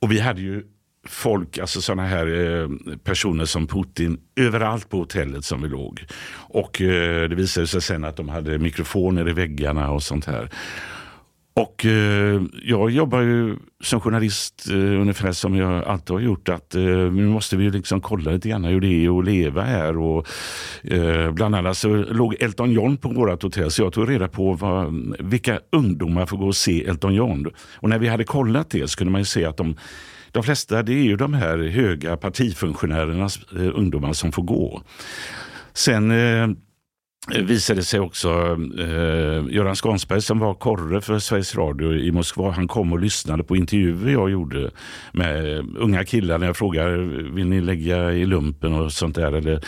Och 0.00 0.12
vi 0.12 0.20
hade 0.20 0.40
ju 0.40 0.62
folk, 1.06 1.58
alltså 1.58 1.80
sådana 1.80 2.06
här 2.06 2.26
eh, 2.26 2.68
personer 3.04 3.44
som 3.44 3.66
Putin 3.66 4.18
överallt 4.36 4.88
på 4.88 4.96
hotellet 4.98 5.44
som 5.44 5.62
vi 5.62 5.68
låg. 5.68 6.04
Och 6.32 6.80
eh, 6.80 7.28
det 7.28 7.34
visade 7.34 7.66
sig 7.66 7.82
sen 7.82 8.04
att 8.04 8.16
de 8.16 8.28
hade 8.28 8.58
mikrofoner 8.58 9.28
i 9.28 9.32
väggarna 9.32 9.90
och 9.90 10.02
sånt 10.02 10.24
här. 10.24 10.50
Och 11.54 11.86
eh, 11.86 12.42
jag 12.62 12.90
jobbar 12.90 13.20
ju 13.20 13.56
som 13.82 14.00
journalist 14.00 14.66
eh, 14.70 14.76
ungefär 14.76 15.32
som 15.32 15.56
jag 15.56 15.84
alltid 15.84 16.10
har 16.10 16.20
gjort. 16.20 16.48
att 16.48 16.74
eh, 16.74 16.82
Nu 16.82 17.28
måste 17.28 17.56
vi 17.56 17.70
liksom 17.70 18.00
kolla 18.00 18.30
lite 18.30 18.48
grann 18.48 18.64
hur 18.64 18.80
det 18.80 19.04
är 19.04 19.18
att 19.18 19.24
leva 19.24 19.62
här. 19.62 19.98
Och, 19.98 20.26
eh, 20.84 21.30
bland 21.30 21.54
annat 21.54 21.76
så 21.76 21.88
låg 21.88 22.36
Elton 22.40 22.72
John 22.72 22.96
på 22.96 23.08
vårt 23.08 23.42
hotell 23.42 23.70
så 23.70 23.82
jag 23.82 23.92
tog 23.92 24.10
reda 24.10 24.28
på 24.28 24.52
vad, 24.52 24.94
vilka 25.18 25.60
ungdomar 25.72 26.26
får 26.26 26.36
gå 26.36 26.46
och 26.46 26.56
se 26.56 26.84
Elton 26.84 27.14
John. 27.14 27.46
Och 27.74 27.88
när 27.88 27.98
vi 27.98 28.08
hade 28.08 28.24
kollat 28.24 28.70
det 28.70 28.88
så 28.88 28.98
kunde 28.98 29.10
man 29.10 29.20
ju 29.20 29.24
se 29.24 29.44
att 29.44 29.56
de 29.56 29.76
de 30.32 30.42
flesta 30.42 30.82
det 30.82 30.92
är 30.92 31.02
ju 31.02 31.16
de 31.16 31.34
här 31.34 31.58
höga 31.58 32.16
partifunktionärernas 32.16 33.38
eh, 33.56 33.70
ungdomar 33.74 34.12
som 34.12 34.32
får 34.32 34.42
gå. 34.42 34.82
Sen 35.72 36.10
eh, 36.10 36.48
visade 37.28 37.82
sig 37.82 38.00
också 38.00 38.58
eh, 38.78 39.54
Göran 39.54 39.76
Skansberg 39.76 40.22
som 40.22 40.38
var 40.38 40.54
korre 40.54 41.00
för 41.00 41.18
Sveriges 41.18 41.54
Radio 41.54 41.94
i 41.94 42.12
Moskva. 42.12 42.50
Han 42.50 42.68
kom 42.68 42.92
och 42.92 43.00
lyssnade 43.00 43.44
på 43.44 43.56
intervjuer 43.56 44.12
jag 44.12 44.30
gjorde 44.30 44.70
med 45.12 45.64
unga 45.76 46.04
killar 46.04 46.38
när 46.38 46.46
jag 46.46 46.56
frågade 46.56 46.96
vill 47.32 47.46
ni 47.46 47.60
lägga 47.60 48.12
i 48.12 48.26
lumpen 48.26 48.74
och 48.74 48.92
sånt 48.92 49.14
där. 49.14 49.32
Eller 49.32 49.64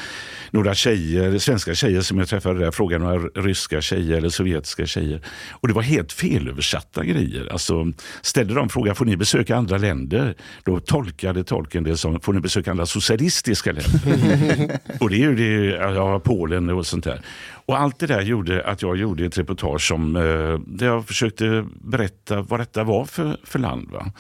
några 0.51 0.75
tjejer, 0.75 1.39
svenska 1.39 1.75
tjejer 1.75 2.01
som 2.01 2.19
jag 2.19 2.29
träffade 2.29 2.59
där 2.59 2.71
frågade 2.71 3.05
några 3.05 3.19
ryska 3.19 3.81
tjejer 3.81 4.17
eller 4.17 4.29
sovjetiska 4.29 4.87
tjejer. 4.87 5.21
Och 5.51 5.69
det 5.69 5.75
var 5.75 5.83
helt 5.83 6.13
felöversatta 6.13 7.05
grejer. 7.05 7.53
Alltså, 7.53 7.93
ställde 8.23 8.55
de 8.55 8.69
frågan, 8.69 8.95
får 8.95 9.05
ni 9.05 9.17
besöka 9.17 9.57
andra 9.57 9.79
länder? 9.79 10.35
Då 10.65 10.81
tolkade 10.81 11.45
tolken 11.45 11.85
det 11.85 11.97
som, 11.97 12.21
får 12.21 12.33
ni 12.33 12.41
besöka 12.41 12.71
andra 12.71 12.87
socialistiska 12.87 13.73
länder? 13.73 14.81
och 15.01 15.11
det 15.11 15.17
är 15.17 15.31
ju 15.31 15.35
det, 15.35 15.77
ja, 15.77 16.21
Polen 16.21 16.71
och 16.71 16.87
sånt 16.87 17.05
där. 17.05 17.21
Och 17.67 17.81
allt 17.81 17.99
det 17.99 18.07
där 18.07 18.23
gjorde 18.23 18.65
att 18.65 18.83
jag 18.83 18.97
gjorde 18.97 19.25
ett 19.25 19.39
reportage 19.39 19.89
som, 19.89 20.17
eh, 20.17 20.59
där 20.67 20.87
jag 20.87 21.07
försökte 21.07 21.67
berätta 21.75 22.43
vad 22.43 22.61
detta 22.61 22.85
var 22.85 23.05
för, 23.05 23.37
för 23.45 23.59
land. 23.59 23.91
Va? 23.91 24.13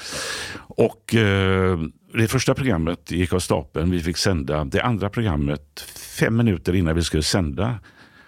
Och 0.58 1.14
eh, 1.14 1.78
det 2.14 2.28
första 2.28 2.54
programmet 2.54 3.10
gick 3.10 3.32
av 3.32 3.38
stapeln, 3.38 3.90
vi 3.90 4.00
fick 4.00 4.16
sända. 4.16 4.64
Det 4.64 4.82
andra 4.82 5.10
programmet, 5.10 5.84
fem 6.18 6.36
minuter 6.36 6.74
innan 6.74 6.94
vi 6.94 7.02
skulle 7.02 7.22
sända, 7.22 7.78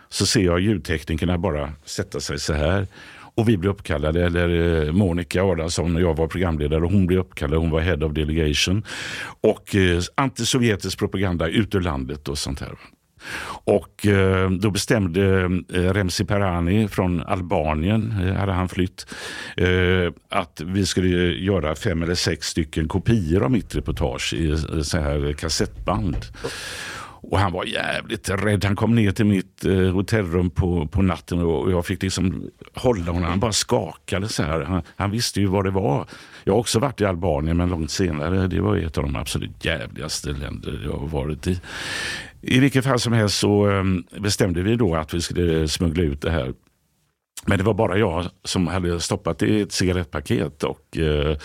så 0.09 0.27
ser 0.27 0.45
jag 0.45 0.61
ljudteknikerna 0.61 1.39
bara 1.39 1.73
sätta 1.85 2.21
sig 2.21 2.39
så 2.39 2.53
här. 2.53 2.87
Och 3.37 3.49
vi 3.49 3.57
blev 3.57 3.73
uppkallade, 3.73 4.25
eller 4.25 4.83
eh, 4.87 4.93
Monica 4.93 5.43
Adamsson 5.43 5.97
och 5.97 6.03
jag 6.03 6.17
var 6.17 6.27
programledare 6.27 6.85
och 6.85 6.91
hon 6.91 7.07
blev 7.07 7.21
uppkallad, 7.21 7.59
hon 7.59 7.71
var 7.71 7.81
head 7.81 8.07
of 8.07 8.13
delegation. 8.13 8.85
Och 9.41 9.75
eh, 9.75 10.03
antisovjetisk 10.15 10.99
propaganda 10.99 11.49
ut 11.49 11.75
ur 11.75 11.81
landet 11.81 12.29
och 12.29 12.39
sånt 12.39 12.61
här. 12.61 12.79
Och 13.65 14.07
eh, 14.07 14.51
då 14.51 14.71
bestämde 14.71 15.43
eh, 15.75 15.79
Remzi 15.79 16.25
Perani 16.25 16.89
från 16.89 17.23
Albanien, 17.23 18.15
eh, 18.23 18.35
hade 18.35 18.53
han 18.53 18.69
flytt, 18.69 19.07
att 20.29 20.61
vi 20.65 20.87
skulle 20.87 21.09
göra 21.33 21.75
fem 21.75 22.03
eller 22.03 22.15
sex 22.15 22.47
stycken 22.47 22.89
kopior 22.89 23.43
av 23.43 23.51
mitt 23.51 23.75
reportage 23.75 24.35
i 24.35 24.57
så 24.83 24.99
här 24.99 25.33
kassettband. 25.33 26.17
Och 27.31 27.39
han 27.39 27.53
var 27.53 27.65
jävligt 27.65 28.29
rädd. 28.29 28.65
Han 28.65 28.77
kom 28.77 28.95
ner 28.95 29.13
till 29.13 29.25
mitt 29.25 29.65
eh, 29.65 29.73
hotellrum 29.73 30.51
på, 30.51 30.87
på 30.87 31.03
natten 31.03 31.41
och 31.41 31.71
jag 31.71 31.87
fick 31.87 32.03
liksom 32.03 32.51
hålla 32.75 33.13
honom. 33.13 33.31
Han 33.31 33.41
bara 33.41 33.53
skakade 33.53 34.29
så 34.29 34.43
här. 34.43 34.61
Han, 34.61 34.83
han, 34.97 35.11
visste 35.11 35.41
ju 35.41 35.47
vad 35.47 35.65
det 35.65 35.71
var. 35.71 36.07
Jag 36.45 36.53
har 36.53 36.61
också 36.61 36.79
varit 36.79 37.01
i 37.01 37.05
Albanien 37.05 37.57
men 37.57 37.69
långt 37.69 37.91
senare. 37.91 38.47
Det 38.47 38.61
var 38.61 38.77
ett 38.77 38.99
av 38.99 39.05
de 39.05 39.17
absolut 39.17 39.65
jävligaste 39.65 40.29
länder 40.33 40.83
jag 40.85 40.93
har 40.93 41.07
varit 41.07 41.47
i. 41.47 41.61
I 42.47 42.61
vilket 42.61 42.85
fall 42.85 43.01
som 43.01 43.13
helst 43.13 43.39
så 43.39 43.67
ehm, 43.67 44.05
bestämde 44.19 44.63
vi 44.63 44.77
då 44.77 44.95
att 44.95 45.15
vi 45.15 45.21
skulle 45.21 45.69
smuggla 45.69 46.03
ut 46.03 46.23
det 46.23 46.31
här. 46.31 46.55
Men 47.47 47.59
det 47.59 47.65
var 47.65 47.75
bara 47.75 47.99
jag 47.99 48.27
som 48.45 48.67
hade 48.67 49.01
stoppat 49.01 49.39
det 49.39 49.47
i 49.47 49.61
ett 49.61 49.73
cigarettpaket. 49.73 50.65
Och, 50.65 50.99
eh, 50.99 51.37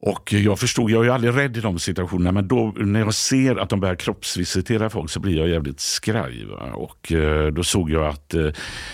och 0.00 0.32
jag 0.32 0.58
förstod, 0.58 0.90
jag 0.90 1.00
är 1.00 1.04
ju 1.04 1.10
aldrig 1.10 1.36
rädd 1.36 1.56
i 1.56 1.60
de 1.60 1.78
situationerna, 1.78 2.32
men 2.32 2.48
då 2.48 2.74
när 2.76 3.00
jag 3.00 3.14
ser 3.14 3.56
att 3.56 3.68
de 3.68 3.80
börjar 3.80 3.94
kroppsvisitera 3.94 4.90
folk 4.90 5.10
så 5.10 5.20
blir 5.20 5.36
jag 5.36 5.48
jävligt 5.48 5.80
skraj. 5.80 6.44
Va? 6.44 6.72
Och 6.74 7.12
eh, 7.12 7.46
då 7.46 7.64
såg 7.64 7.90
jag 7.90 8.06
att 8.06 8.34
eh, 8.34 8.46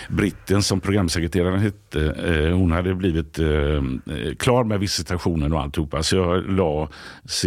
britten 0.09 0.63
som 0.63 0.81
programsekreteraren 0.81 1.59
hette, 1.59 2.01
eh, 2.01 2.57
hon 2.57 2.73
hade 2.73 2.95
blivit 2.95 3.39
eh, 3.39 3.47
eh 3.47 4.35
klar 4.39 4.65
med 4.65 4.81
visitationen 4.81 5.53
och 5.53 5.61
alltihopa. 5.61 6.03
Så 6.03 6.17
jag 6.17 6.51
la 6.51 6.89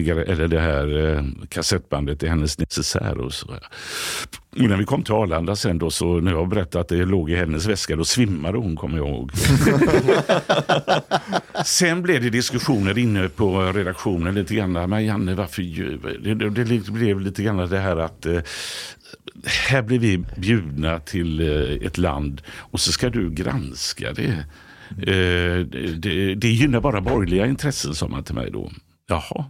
eller 0.06 0.48
det 0.48 0.60
här 0.60 1.16
eh, 1.16 1.24
kassettbandet 1.50 2.24
i 2.24 2.28
hennes 2.28 2.60
necessär. 2.60 3.18
Och 3.18 3.34
så. 3.34 3.48
Och 4.52 4.64
när 4.64 4.78
vi 4.78 4.86
kom 4.86 5.04
till 5.04 5.14
Arlanda 5.14 5.56
sen 5.56 5.78
då, 5.78 5.90
så 5.90 6.20
när 6.20 6.32
jag 6.32 6.50
berättade 6.50 6.82
att 6.82 6.88
det 6.88 7.06
låg 7.06 7.30
i 7.30 7.36
hennes 7.36 7.66
väska, 7.66 7.96
då 7.96 8.06
svimmade 8.06 8.58
hon 8.58 8.76
kommer 8.76 8.98
jag 8.98 9.08
ihåg. 9.08 9.32
sen 11.68 12.02
blev 12.02 12.22
det 12.22 12.30
diskussioner 12.30 12.98
inne 12.98 13.30
på 13.30 13.64
eh, 13.64 13.74
redaktionen 13.74 14.36
lite 14.36 14.56
grann. 14.56 14.90
Men 14.90 15.06
Janne, 15.06 15.36
varför 15.36 15.62
det, 16.24 16.50
det, 16.50 16.64
det 16.64 16.92
blev 16.92 17.22
lite 17.22 17.44
grann 17.44 17.70
det 17.70 17.80
här 17.80 17.98
att 17.98 18.26
eh, 18.26 18.40
här 19.70 19.82
blir 19.82 20.00
vi 20.00 20.18
bjudna 20.38 21.00
till 21.00 21.40
eh, 21.40 21.88
ett 21.88 21.98
land 21.98 22.42
och 22.50 22.80
så 22.80 22.92
ska 22.92 23.10
du 23.10 23.30
granska 23.30 24.14
det. 24.14 24.46
Eh, 24.90 25.66
det, 25.98 26.36
det 26.36 26.50
gynnar 26.50 26.82
bara 26.82 27.02
borgerliga 27.02 27.46
intressen, 27.46 27.96
sa 27.96 28.08
man 28.08 28.24
till 28.24 28.36
mig 28.36 28.52
då. 28.52 28.72
Jaha. 29.08 29.46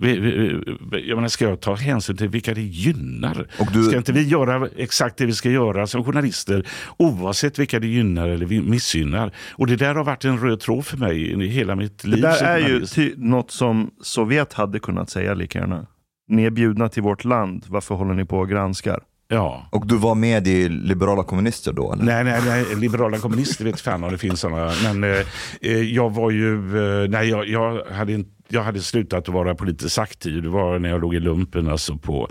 Jag 0.00 1.16
menar, 1.16 1.28
ska 1.28 1.44
jag 1.44 1.60
ta 1.60 1.74
hänsyn 1.74 2.16
till 2.16 2.28
vilka 2.28 2.54
det 2.54 2.62
gynnar? 2.62 3.46
Och 3.60 3.66
du... 3.72 3.82
Ska 3.82 3.96
inte 3.96 4.12
vi 4.12 4.28
göra 4.28 4.68
exakt 4.76 5.16
det 5.16 5.26
vi 5.26 5.32
ska 5.32 5.50
göra 5.50 5.86
som 5.86 6.04
journalister 6.04 6.66
oavsett 6.96 7.58
vilka 7.58 7.80
det 7.80 7.86
gynnar 7.86 8.28
eller 8.28 8.46
missgynnar? 8.62 9.32
Och 9.52 9.66
det 9.66 9.76
där 9.76 9.94
har 9.94 10.04
varit 10.04 10.24
en 10.24 10.38
röd 10.38 10.60
tråd 10.60 10.86
för 10.86 10.96
mig 10.96 11.44
i 11.44 11.46
hela 11.46 11.76
mitt 11.76 12.04
liv. 12.04 12.22
Det 12.22 12.28
där 12.28 12.44
är 12.44 12.68
ju 12.68 12.86
ty- 12.86 13.14
något 13.16 13.50
som 13.50 13.90
Sovjet 14.02 14.52
hade 14.52 14.78
kunnat 14.78 15.10
säga 15.10 15.34
lika 15.34 15.58
gärna. 15.58 15.86
Ni 16.28 16.44
är 16.44 16.50
bjudna 16.50 16.88
till 16.88 17.02
vårt 17.02 17.24
land, 17.24 17.64
varför 17.68 17.94
håller 17.94 18.14
ni 18.14 18.24
på 18.24 18.38
och 18.38 18.48
granskar? 18.48 19.00
Ja. 19.28 19.68
Och 19.72 19.86
du 19.86 19.96
var 19.96 20.14
med 20.14 20.48
i 20.48 20.68
Liberala 20.68 21.22
Kommunister 21.24 21.72
då? 21.72 21.92
Eller? 21.92 22.04
Nej, 22.04 22.24
nej, 22.24 22.40
nej, 22.46 22.76
Liberala 22.76 23.18
Kommunister 23.18 23.64
vet 23.64 23.80
fan 23.80 24.04
om 24.04 24.12
det 24.12 24.18
finns 24.18 24.40
sådana. 24.40 24.72
Men 24.82 25.04
eh, 25.04 25.18
eh, 25.60 25.80
jag 25.82 26.14
var 26.14 26.30
ju, 26.30 26.54
eh, 26.54 27.08
nej 27.10 27.28
jag, 27.28 27.48
jag 27.48 27.84
hade 27.84 28.12
inte 28.12 28.30
jag 28.48 28.62
hade 28.62 28.80
slutat 28.80 29.28
att 29.28 29.34
vara 29.34 29.54
politiskt 29.54 29.98
aktiv. 29.98 30.42
Det 30.42 30.48
var 30.48 30.78
när 30.78 30.88
jag 30.88 31.00
låg 31.00 31.14
i 31.14 31.20
lumpen. 31.20 31.68
Alltså 31.68 31.96
på. 31.96 32.28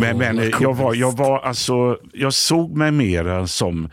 Men, 0.00 0.18
men 0.18 0.38
eh, 0.38 0.50
jag, 0.60 0.74
var, 0.74 0.94
jag, 0.94 1.16
var, 1.16 1.38
alltså, 1.38 1.98
jag 2.12 2.34
såg 2.34 2.76
mig 2.76 2.90
mera 2.90 3.46
som 3.46 3.88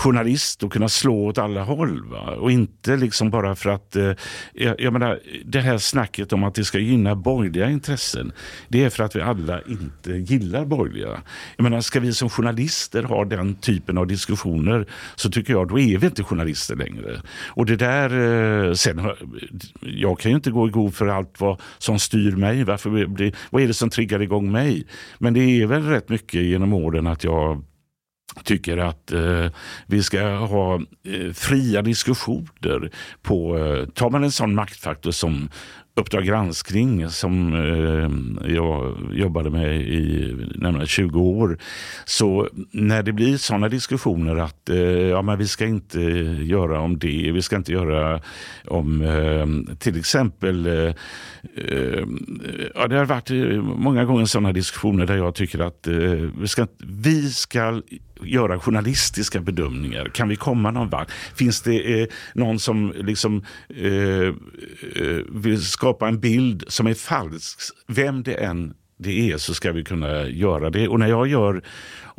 journalist 0.00 0.62
och 0.62 0.72
kunna 0.72 0.88
slå 0.88 1.26
åt 1.26 1.38
alla 1.38 1.62
håll. 1.62 2.04
Va? 2.10 2.36
Och 2.40 2.50
inte 2.50 2.96
liksom 2.96 3.30
bara 3.30 3.54
för 3.54 3.70
att, 3.70 3.96
eh, 3.96 4.12
jag, 4.52 4.80
jag 4.80 4.92
menar, 4.92 5.20
det 5.44 5.60
här 5.60 5.78
snacket 5.78 6.32
om 6.32 6.44
att 6.44 6.54
det 6.54 6.64
ska 6.64 6.78
gynna 6.78 7.14
borgerliga 7.14 7.70
intressen. 7.70 8.32
Det 8.68 8.84
är 8.84 8.90
för 8.90 9.04
att 9.04 9.16
vi 9.16 9.20
alla 9.20 9.60
inte 9.62 10.12
gillar 10.12 10.64
borgerliga. 10.64 11.22
Jag 11.56 11.62
menar, 11.62 11.80
ska 11.80 12.00
vi 12.00 12.12
som 12.12 12.30
journalister 12.30 13.02
ha 13.02 13.24
den 13.24 13.54
typen 13.54 13.98
av 13.98 14.06
diskussioner 14.06 14.86
så 15.16 15.30
tycker 15.30 15.52
jag 15.52 15.68
då 15.68 15.78
är 15.78 15.98
vi 15.98 16.06
inte 16.06 16.24
journalister 16.24 16.76
längre. 16.76 17.20
Och 17.48 17.66
det 17.66 17.76
där, 17.76 18.10
eh, 18.68 18.72
sen, 18.72 19.10
jag 19.80 20.18
kan 20.18 20.30
ju 20.30 20.36
inte 20.36 20.50
gå 20.50 20.68
i 20.68 20.70
god 20.70 20.94
för 20.94 21.06
allt 21.06 21.40
vad 21.40 21.60
som 21.78 21.98
styr 21.98 22.36
mig. 22.36 22.64
Varför 22.64 22.90
vad 23.50 23.62
är 23.62 23.66
det 23.66 23.74
som 23.74 23.90
triggar 23.90 24.22
igång 24.22 24.52
mig? 24.52 24.86
Men 25.18 25.34
det 25.34 25.40
är 25.40 25.66
väl 25.66 25.82
rätt 25.82 26.08
mycket 26.08 26.42
genom 26.42 26.72
åren 26.72 27.06
att 27.06 27.24
jag 27.24 27.64
tycker 28.44 28.78
att 28.78 29.12
eh, 29.12 29.46
vi 29.86 30.02
ska 30.02 30.22
ha 30.28 30.74
eh, 31.04 31.32
fria 31.34 31.82
diskussioner 31.82 32.90
på, 33.22 33.58
eh, 33.58 33.86
tar 33.86 34.10
man 34.10 34.24
en 34.24 34.32
sån 34.32 34.54
maktfaktor 34.54 35.10
som 35.10 35.48
Uppdrag 36.00 36.24
granskning 36.24 37.08
som 37.10 37.54
eh, 37.54 38.52
jag 38.54 38.96
jobbade 39.12 39.50
med 39.50 39.80
i 39.80 40.36
närmare 40.54 40.86
20 40.86 41.20
år. 41.20 41.58
Så 42.04 42.48
när 42.70 43.02
det 43.02 43.12
blir 43.12 43.36
sådana 43.36 43.68
diskussioner 43.68 44.36
att 44.36 44.68
eh, 44.68 44.78
ja, 44.78 45.22
men 45.22 45.38
vi 45.38 45.46
ska 45.48 45.66
inte 45.66 46.00
göra 46.42 46.80
om 46.80 46.98
det, 46.98 47.32
vi 47.32 47.42
ska 47.42 47.56
inte 47.56 47.72
göra 47.72 48.20
om 48.66 49.02
eh, 49.02 49.76
till 49.76 49.98
exempel 49.98 50.66
eh, 50.66 50.94
eh 51.54 52.04
ja, 52.74 52.86
det 52.86 52.96
har 52.96 53.04
varit 53.04 53.30
eh, 53.30 53.62
många 53.62 54.04
gånger 54.04 54.24
sådana 54.24 54.52
diskussioner 54.52 55.06
där 55.06 55.16
jag 55.16 55.34
tycker 55.34 55.58
att 55.58 55.86
eh, 55.86 55.94
vi, 56.40 56.48
ska, 56.48 56.66
vi 56.78 57.30
ska 57.30 57.82
göra 58.24 58.60
journalistiska 58.60 59.40
bedömningar. 59.40 60.04
Kan 60.04 60.28
vi 60.28 60.36
komma 60.36 60.70
någon 60.70 60.88
vart? 60.88 61.10
Finns 61.34 61.62
det 61.62 62.00
eh, 62.00 62.06
någon 62.34 62.58
som 62.58 62.92
liksom 62.96 63.44
eh, 63.76 63.92
eh, 63.92 65.18
vill 65.28 65.62
skapa 65.62 66.08
en 66.08 66.20
bild 66.20 66.64
som 66.68 66.86
är 66.86 66.94
falsk? 66.94 67.60
Vem 67.86 68.22
det 68.22 68.34
än 68.34 68.74
det 68.98 69.30
är 69.30 69.38
så 69.38 69.54
ska 69.54 69.72
vi 69.72 69.84
kunna 69.84 70.28
göra 70.28 70.70
det. 70.70 70.88
Och 70.88 70.98
när 70.98 71.08
jag 71.08 71.26
gör 71.26 71.62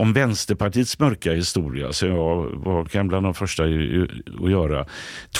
om 0.02 0.14
Vänsterpartiets 0.14 1.00
mörka 1.00 1.34
historia, 1.34 1.94
så 1.94 2.06
jag 2.06 2.36
var 2.56 3.04
bland 3.04 3.26
de 3.26 3.34
första 3.34 3.64
att 3.64 4.52
göra 4.52 4.86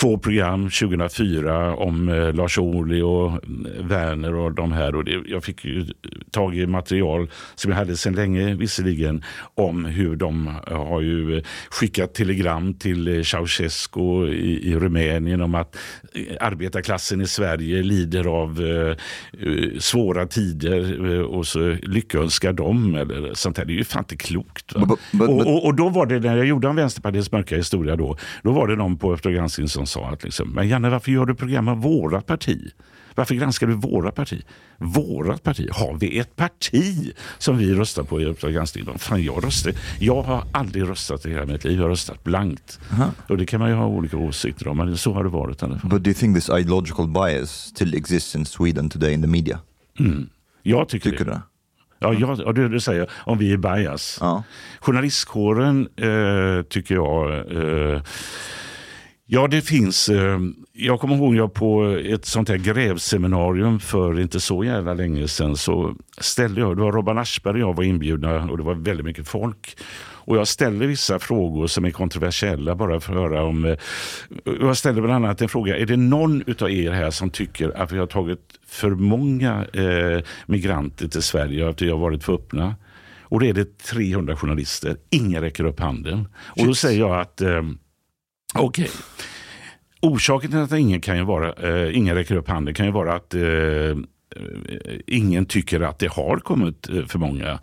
två 0.00 0.18
program 0.18 0.70
2004 0.70 1.76
om 1.76 2.08
eh, 2.08 2.34
Lars 2.34 2.58
Ohly 2.58 3.02
och 3.02 3.32
eh, 3.32 3.38
Werner 3.80 4.34
och 4.34 4.52
de 4.52 4.72
här. 4.72 4.94
Och 4.94 5.04
det, 5.04 5.22
jag 5.26 5.44
fick 5.44 5.64
ju 5.64 5.86
tag 6.30 6.56
i 6.56 6.66
material 6.66 7.30
som 7.54 7.70
jag 7.70 7.78
hade 7.78 7.96
sedan 7.96 8.14
länge 8.14 8.54
visserligen 8.54 9.24
om 9.54 9.84
hur 9.84 10.16
de 10.16 10.46
har 10.66 11.00
ju 11.00 11.36
eh, 11.36 11.44
skickat 11.70 12.14
telegram 12.14 12.74
till 12.74 13.24
Ceausescu 13.24 14.28
i, 14.28 14.70
i 14.70 14.74
Rumänien 14.74 15.40
om 15.40 15.54
att 15.54 15.76
arbetarklassen 16.40 17.20
i 17.20 17.26
Sverige 17.26 17.82
lider 17.82 18.26
av 18.26 18.64
eh, 18.64 18.96
svåra 19.78 20.26
tider 20.26 21.22
och 21.22 21.46
så 21.46 21.76
lyckönskar 21.82 22.52
dem. 22.52 22.94
Eller 22.94 23.34
sånt 23.34 23.58
här. 23.58 23.64
Det 23.64 23.72
är 23.72 23.74
ju 23.74 23.84
fan 23.84 24.02
inte 24.02 24.16
klokt 24.16 24.51
Va? 24.74 24.86
But- 24.86 24.98
but- 25.12 25.28
och, 25.28 25.46
och, 25.46 25.64
och 25.66 25.74
då 25.74 25.88
var 25.88 26.06
det, 26.06 26.20
när 26.20 26.36
jag 26.36 26.46
gjorde 26.46 26.68
om 26.68 26.76
Vänsterpartiets 26.76 27.32
mörka 27.32 27.56
historia 27.56 27.96
då, 27.96 28.16
då 28.42 28.52
var 28.52 28.68
det 28.68 28.76
någon 28.76 28.96
på 28.98 29.12
Uppdrag 29.12 29.34
granskning 29.34 29.68
som 29.68 29.86
sa 29.86 30.08
att 30.08 30.24
liksom, 30.24 30.48
men 30.50 30.68
Janne 30.68 30.90
varför 30.90 31.12
gör 31.12 31.26
du 31.26 31.34
program 31.34 31.68
om 31.68 31.80
vårat 31.80 32.26
parti? 32.26 32.70
Varför 33.14 33.34
granskar 33.34 33.66
du 33.66 33.72
våra 33.74 34.10
parti? 34.12 34.42
Vårat 34.78 35.42
parti? 35.42 35.68
Har 35.72 35.94
vi 35.94 36.18
ett 36.18 36.36
parti 36.36 37.12
som 37.38 37.58
vi 37.58 37.74
röstar 37.74 38.02
på 38.02 38.20
i 38.20 38.24
Uppdrag 38.24 38.52
granskning? 38.52 38.84
Fan, 38.98 39.22
jag, 39.24 39.44
röstar, 39.44 39.72
jag 39.98 40.22
har 40.22 40.44
aldrig 40.52 40.88
röstat 40.88 41.26
i 41.26 41.30
hela 41.30 41.46
mitt 41.46 41.64
liv. 41.64 41.76
Jag 41.76 41.82
har 41.82 41.88
röstat 41.90 42.24
blankt. 42.24 42.80
Och 43.28 43.36
det 43.36 43.46
kan 43.46 43.60
man 43.60 43.68
ju 43.68 43.74
ha 43.74 43.86
olika 43.86 44.16
åsikter 44.16 44.68
om, 44.68 44.76
men 44.76 44.96
så 44.96 45.12
har 45.12 45.24
det 45.24 45.30
varit 45.30 45.62
i 45.62 45.64
alla 45.64 45.78
fall. 45.78 45.90
But 45.90 46.02
do 46.02 46.08
you 46.10 46.14
think 46.14 46.36
this 46.36 46.48
ideological 46.48 47.08
bias 47.08 47.50
still 47.50 47.94
exists 47.94 48.36
in 48.36 48.44
Sweden 48.46 48.88
today 48.90 49.12
in 49.12 49.22
the 49.22 49.28
media? 49.28 49.58
Jag 50.62 50.88
tycker, 50.88 51.10
Tycker 51.10 51.24
det. 51.24 51.30
du? 51.30 51.40
Ja, 52.02 52.14
jag, 52.14 52.40
ja 52.46 52.52
det 52.52 52.68
du 52.68 52.80
säger, 52.80 53.10
om 53.24 53.38
vi 53.38 53.52
är 53.52 53.56
bias. 53.56 54.18
Ja. 54.20 54.42
Journalistkåren 54.80 55.88
eh, 55.96 56.62
tycker 56.62 56.94
jag... 56.94 57.32
Eh, 57.32 58.02
ja, 59.26 59.48
det 59.48 59.62
finns... 59.62 60.08
Eh, 60.08 60.38
jag 60.72 61.00
kommer 61.00 61.16
ihåg 61.16 61.36
jag 61.36 61.54
på 61.54 61.84
ett 62.04 62.24
sånt 62.24 62.48
här 62.48 62.56
grävseminarium 62.56 63.80
för 63.80 64.20
inte 64.20 64.40
så 64.40 64.64
jävla 64.64 64.94
länge 64.94 65.28
sedan 65.28 65.56
så 65.56 65.94
ställde 66.18 66.60
jag, 66.60 66.76
det 66.76 66.82
var 66.82 66.92
Robban 66.92 67.18
Aschberg 67.18 67.54
och 67.64 67.70
jag 67.70 67.76
var 67.76 67.84
inbjudna 67.84 68.50
och 68.50 68.58
det 68.58 68.64
var 68.64 68.74
väldigt 68.74 69.06
mycket 69.06 69.28
folk. 69.28 69.76
Och 70.24 70.36
jag 70.36 70.48
ställde 70.48 70.86
vissa 70.86 71.18
frågor 71.18 71.66
som 71.66 71.84
är 71.84 71.90
kontroversiella 71.90 72.74
bara 72.74 73.00
för 73.00 73.12
att 73.12 73.20
höra 73.30 73.42
om... 73.44 73.64
eh, 73.64 73.76
Jag 74.60 74.76
ställde 74.76 75.00
bland 75.00 75.24
annat 75.24 75.42
en 75.42 75.48
fråga, 75.48 75.76
är 75.76 75.86
det 75.86 75.96
någon 75.96 76.42
utav 76.46 76.70
er 76.70 76.90
här 76.90 77.10
som 77.10 77.30
tycker 77.30 77.82
att 77.82 77.92
vi 77.92 77.98
har 77.98 78.06
tagit 78.06 78.40
för 78.66 78.90
många 78.90 79.64
eh, 79.72 80.24
migranter 80.46 81.08
till 81.08 81.22
Sverige 81.22 81.64
och 81.64 81.70
att 81.70 81.82
vi 81.82 81.90
har 81.90 81.98
varit 81.98 82.24
för 82.24 82.32
öppna? 82.34 82.74
Och 83.22 83.40
då 83.40 83.46
är 83.46 83.52
det 83.52 83.78
300 83.78 84.36
journalister, 84.36 84.96
ingen 85.10 85.42
räcker 85.42 85.64
upp 85.64 85.80
handen. 85.80 86.28
Och 86.36 86.66
då 86.66 86.74
säger 86.74 87.00
jag 87.00 87.20
att, 87.20 87.40
eh, 87.40 87.62
okej, 88.54 88.90
orsaken 90.00 90.50
till 90.50 90.58
att 90.58 90.72
ingen, 90.72 91.00
kan 91.00 91.16
ju 91.16 91.22
vara, 91.24 91.52
eh, 91.52 91.96
ingen 91.96 92.14
räcker 92.14 92.36
upp 92.36 92.48
handen 92.48 92.74
kan 92.74 92.86
ju 92.86 92.92
vara 92.92 93.14
att 93.14 93.34
eh, 93.34 93.42
eh, 93.42 93.96
ingen 95.06 95.46
tycker 95.46 95.80
att 95.80 95.98
det 95.98 96.08
har 96.12 96.36
kommit 96.38 96.88
eh, 96.88 97.04
för 97.06 97.18
många. 97.18 97.58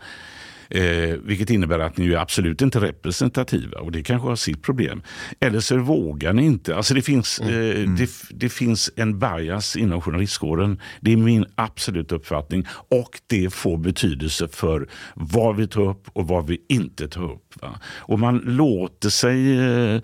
Eh, 0.69 1.15
vilket 1.23 1.49
innebär 1.49 1.79
att 1.79 1.97
ni 1.97 2.11
är 2.13 2.17
absolut 2.17 2.61
inte 2.61 2.79
representativa 2.79 3.79
och 3.79 3.91
det 3.91 4.03
kanske 4.03 4.27
har 4.27 4.35
sitt 4.35 4.61
problem. 4.61 5.01
Eller 5.39 5.59
så 5.59 5.77
vågar 5.77 6.33
ni 6.33 6.45
inte. 6.45 6.75
Alltså 6.75 6.93
det, 6.93 7.01
finns, 7.01 7.39
eh, 7.39 7.89
det, 7.89 8.09
det 8.29 8.49
finns 8.49 8.91
en 8.95 9.19
bias 9.19 9.75
inom 9.75 10.01
journalistkåren. 10.01 10.79
Det 11.01 11.13
är 11.13 11.17
min 11.17 11.45
absoluta 11.55 12.15
uppfattning 12.15 12.65
och 12.89 13.19
det 13.27 13.53
får 13.53 13.77
betydelse 13.77 14.47
för 14.47 14.89
vad 15.15 15.55
vi 15.55 15.67
tar 15.67 15.81
upp 15.81 16.07
och 16.13 16.27
vad 16.27 16.47
vi 16.47 16.61
inte 16.69 17.07
tar 17.07 17.23
upp. 17.23 17.61
Va? 17.61 17.79
Och 17.85 18.19
man 18.19 18.37
låter 18.37 19.09
sig 19.09 19.57
eh, 19.57 19.95
eh, 19.95 20.01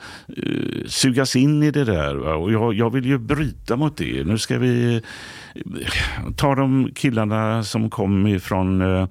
sugas 0.86 1.36
in 1.36 1.64
i 1.64 1.72
det 1.72 1.84
där. 1.84 2.16
Va? 2.16 2.36
Och 2.36 2.52
jag, 2.52 2.74
jag 2.74 2.90
vill 2.90 3.06
ju 3.06 3.18
bryta 3.18 3.76
mot 3.76 3.98
det. 3.98 4.28
Nu 4.28 4.38
ska 4.38 4.58
vi 4.58 5.02
ta 6.36 6.56
de 6.56 6.90
killarna 6.96 7.64
som 7.64 7.90
kom 7.90 8.28
ifrån 8.28 8.82
eh, 8.82 9.08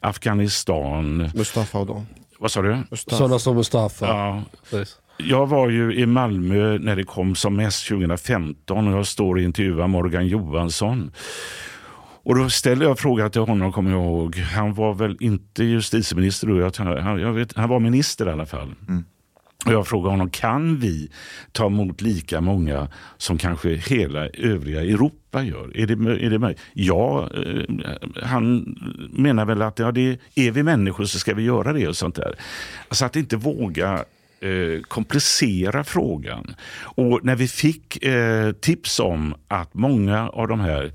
Afghanistan. 0.00 1.30
Mustafa 1.34 1.78
och 1.78 1.86
dem. 1.86 2.06
Vad 2.38 2.50
sa 2.50 2.62
du? 2.62 2.76
Sådana 2.92 3.38
som 3.38 3.56
Mustafa. 3.56 4.06
Ja, 4.06 4.42
Precis. 4.70 4.96
jag 5.16 5.46
var 5.46 5.68
ju 5.68 5.94
i 5.94 6.06
Malmö 6.06 6.78
när 6.78 6.96
det 6.96 7.04
kom 7.04 7.34
som 7.34 7.56
mest 7.56 7.88
2015 7.88 8.88
och 8.88 8.98
jag 8.98 9.06
står 9.06 9.34
och 9.34 9.40
intervjuar 9.40 9.86
Morgan 9.86 10.26
Johansson. 10.26 11.10
Och 12.22 12.34
då 12.38 12.50
ställde 12.50 12.84
jag 12.84 12.98
frågan 12.98 13.30
till 13.30 13.40
honom, 13.40 13.72
kommer 13.72 13.90
jag 13.90 14.00
ihåg. 14.00 14.36
Han 14.36 14.74
var 14.74 14.94
väl 14.94 15.16
inte 15.20 15.64
justitieminister 15.64 16.46
då, 16.46 16.60
jag, 16.60 16.72
han, 16.76 17.20
jag 17.20 17.32
vet, 17.32 17.56
han 17.56 17.68
var 17.68 17.80
minister 17.80 18.28
i 18.28 18.32
alla 18.32 18.46
fall. 18.46 18.74
Och 19.66 19.72
jag 19.72 19.86
frågade 19.86 20.10
honom, 20.10 20.30
kan 20.30 20.76
vi 20.76 21.10
ta 21.52 21.66
emot 21.66 22.00
lika 22.00 22.40
många 22.40 22.88
som 23.16 23.38
kanske 23.38 23.74
hela 23.74 24.28
övriga 24.28 24.80
Europa 24.80 25.42
gör? 25.42 25.76
Är 25.76 25.86
det, 25.86 26.26
är 26.26 26.30
det 26.30 26.38
möjligt? 26.38 26.60
Ja, 26.72 27.30
eh, 27.34 27.64
han 28.22 28.76
menar 29.12 29.44
väl 29.44 29.62
att 29.62 29.78
ja, 29.78 29.92
det, 29.92 30.18
är 30.34 30.50
vi 30.50 30.62
människor 30.62 31.04
så 31.04 31.18
ska 31.18 31.34
vi 31.34 31.42
göra 31.42 31.72
det 31.72 31.88
och 31.88 31.96
sånt 31.96 32.14
där. 32.14 32.38
Alltså 32.88 33.04
att 33.04 33.16
inte 33.16 33.36
våga 33.36 34.04
eh, 34.40 34.82
komplicera 34.82 35.84
frågan. 35.84 36.54
Och 36.80 37.24
när 37.24 37.36
vi 37.36 37.48
fick 37.48 38.04
eh, 38.04 38.52
tips 38.52 39.00
om 39.00 39.34
att 39.48 39.74
många 39.74 40.28
av 40.28 40.48
de 40.48 40.60
här 40.60 40.92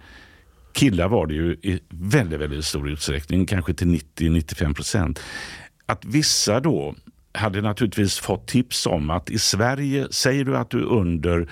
killar 0.74 1.08
var 1.08 1.27
det 1.27 1.34
ju 1.34 1.51
i 1.51 1.79
väldigt, 1.89 2.39
väldigt 2.39 2.65
stor 2.65 2.89
utsträckning, 2.89 3.46
kanske 3.46 3.74
till 3.74 3.88
90-95 3.88 4.74
procent. 4.74 5.20
Att 5.86 6.05
vissa 6.05 6.60
då 6.60 6.96
hade 7.34 7.62
naturligtvis 7.62 8.20
fått 8.20 8.48
tips 8.48 8.86
om 8.86 9.10
att 9.10 9.30
i 9.30 9.40
Sverige, 9.40 10.08
säger 10.12 10.46
du 10.46 10.58
att 10.58 10.70
du 10.70 10.80
är 10.80 10.86
under 10.86 11.50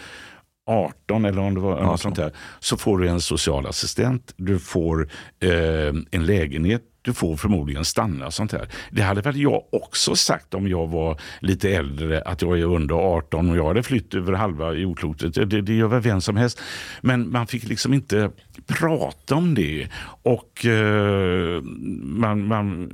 18 0.68 1.26
eller 1.26 1.42
om 1.42 1.54
det 1.54 1.60
var 1.60 1.84
något 1.84 2.02
sånt 2.02 2.16
där, 2.16 2.32
så 2.60 2.78
får 2.78 2.98
du 2.98 3.08
en 3.08 3.22
socialassistent, 3.22 4.34
du 4.38 4.60
får 4.60 5.10
eh, 5.40 5.94
en 6.12 6.26
lägenhet, 6.26 6.82
du 7.02 7.14
får 7.14 7.38
förmodligen 7.38 7.86
stanna. 7.86 8.32
sånt 8.32 8.52
här. 8.52 8.68
Det 8.92 9.02
hade 9.02 9.22
väl 9.22 9.42
jag 9.42 9.64
också 9.72 10.16
sagt 10.16 10.54
om 10.54 10.68
jag 10.68 10.88
var 10.88 11.20
lite 11.40 11.70
äldre, 11.70 12.22
att 12.22 12.42
jag 12.42 12.60
är 12.60 12.66
under 12.66 12.96
18 12.96 13.50
och 13.50 13.58
jag 13.58 13.68
hade 13.68 13.84
flytt 13.84 14.14
över 14.14 14.34
halva 14.34 14.74
jordklotet. 14.74 15.34
Det, 15.34 15.62
det 15.62 15.74
gör 15.74 15.88
väl 15.88 16.02
vem 16.02 16.22
som 16.22 16.38
helst. 16.38 16.62
Men 17.02 17.32
man 17.32 17.48
fick 17.48 17.64
liksom 17.64 17.94
inte 17.94 18.32
prata 18.68 19.36
om 19.36 19.56
det. 19.56 19.88
Och, 20.24 20.66
eh, 20.66 21.62
man, 22.04 22.48
man, 22.48 22.92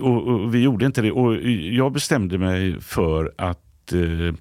och, 0.00 0.28
och 0.28 0.54
vi 0.54 0.62
gjorde 0.62 0.86
inte 0.86 1.02
det. 1.02 1.12
Och 1.12 1.36
jag 1.72 1.92
bestämde 1.92 2.38
mig 2.38 2.80
för 2.80 3.32
att 3.38 3.71
eh, 3.92 4.34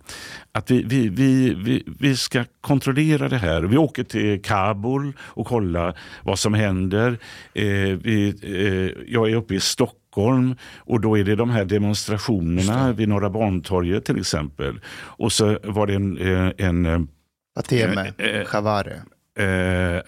att 0.51 0.71
vi, 0.71 0.83
vi, 0.83 1.09
vi, 1.09 1.53
vi, 1.53 1.83
vi 1.99 2.15
ska 2.15 2.43
kontrollera 2.61 3.29
det 3.29 3.37
här. 3.37 3.61
Vi 3.61 3.77
åker 3.77 4.03
till 4.03 4.41
Kabul 4.41 5.13
och 5.19 5.47
kollar 5.47 5.97
vad 6.23 6.39
som 6.39 6.53
händer. 6.53 7.17
Eh, 7.53 7.63
vi, 8.01 8.35
eh, 8.43 9.03
jag 9.13 9.29
är 9.31 9.35
uppe 9.35 9.55
i 9.55 9.59
Stockholm 9.59 10.55
och 10.77 11.01
då 11.01 11.17
är 11.17 11.23
det 11.23 11.35
de 11.35 11.49
här 11.49 11.65
demonstrationerna 11.65 12.91
vid 12.91 13.09
Norra 13.09 13.29
Bantorget 13.29 14.05
till 14.05 14.19
exempel. 14.19 14.79
Och 14.97 15.31
så 15.31 15.57
var 15.63 15.87
det 15.87 15.93
en, 15.93 16.17
en 16.57 17.07
Fateme 17.55 18.13
Eh, 18.17 18.45
Chavare. 18.45 19.01
eh, 19.39 20.01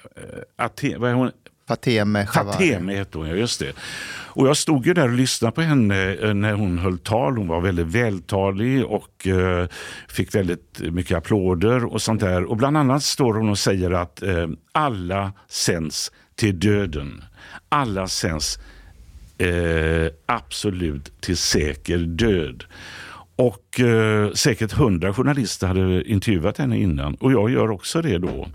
Aten, 0.56 1.01
vad 1.01 1.10
är 1.10 1.13
hon? 1.13 1.32
Fateme 1.67 2.28
Fateme 2.28 2.95
hette 2.95 3.17
hon, 3.17 3.28
ja 3.28 3.36
just 3.36 3.60
det. 3.60 3.73
Och 4.36 4.47
jag 4.47 4.58
stod 4.58 4.86
ju 4.86 4.93
där 4.93 5.08
och 5.08 5.13
lyssnade 5.13 5.52
på 5.56 5.62
henne 5.62 6.13
eh, 6.13 6.34
när 6.34 6.54
hon 6.54 6.80
höll 6.80 6.97
tal. 6.97 7.38
Hon 7.38 7.47
var 7.47 7.62
väldigt 7.62 7.88
vältalig 7.88 8.86
och 8.86 9.28
eh, 9.28 9.67
fick 10.08 10.36
väldigt 10.36 10.80
mycket 10.80 11.17
applåder 11.17 11.86
och 11.86 12.02
sånt 12.02 12.21
där. 12.21 12.43
Och 12.43 12.58
bland 12.58 12.78
annat 12.78 13.04
står 13.04 13.34
hon 13.34 13.49
och 13.49 13.60
säger 13.60 13.91
att 13.91 14.23
eh, 14.23 14.47
alla 14.71 15.32
sänds 15.47 16.12
till 16.36 16.60
döden. 16.60 17.23
Alla 17.69 18.08
sänds 18.08 18.60
eh, 19.38 20.12
absolut 20.26 21.21
till 21.21 21.38
säker 21.38 21.97
död. 21.97 22.63
Och 23.36 23.80
eh, 23.80 24.32
säkert 24.32 24.71
hundra 24.71 25.13
journalister 25.13 25.67
hade 25.67 26.04
intervjuat 26.10 26.58
henne 26.58 26.78
innan. 26.78 27.15
Och 27.15 27.32
jag 27.32 27.49
gör 27.49 27.71
också 27.71 28.02
det 28.02 28.17
då. 28.17 28.47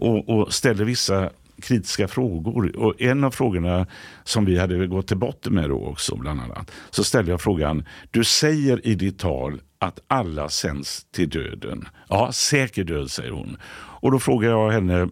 Och, 0.00 0.28
och 0.28 0.54
ställer 0.54 0.84
vissa 0.84 1.30
kritiska 1.60 2.08
frågor. 2.08 2.76
Och 2.76 3.00
en 3.00 3.24
av 3.24 3.30
frågorna 3.30 3.86
som 4.24 4.44
vi 4.44 4.58
hade 4.58 4.86
gått 4.86 5.06
till 5.06 5.16
botten 5.16 5.54
med 5.54 5.68
då 5.68 5.86
också 5.86 6.16
bland 6.16 6.40
annat. 6.40 6.70
Så 6.90 7.04
ställde 7.04 7.30
jag 7.30 7.40
frågan, 7.40 7.84
du 8.10 8.24
säger 8.24 8.86
i 8.86 8.94
ditt 8.94 9.18
tal 9.18 9.60
att 9.78 10.00
alla 10.06 10.48
sänds 10.48 11.06
till 11.10 11.28
döden. 11.28 11.88
Ja, 12.08 12.32
säker 12.32 12.84
död 12.84 13.10
säger 13.10 13.30
hon. 13.30 13.56
Och 13.72 14.10
då 14.10 14.18
frågar 14.18 14.50
jag 14.50 14.70
henne, 14.70 15.08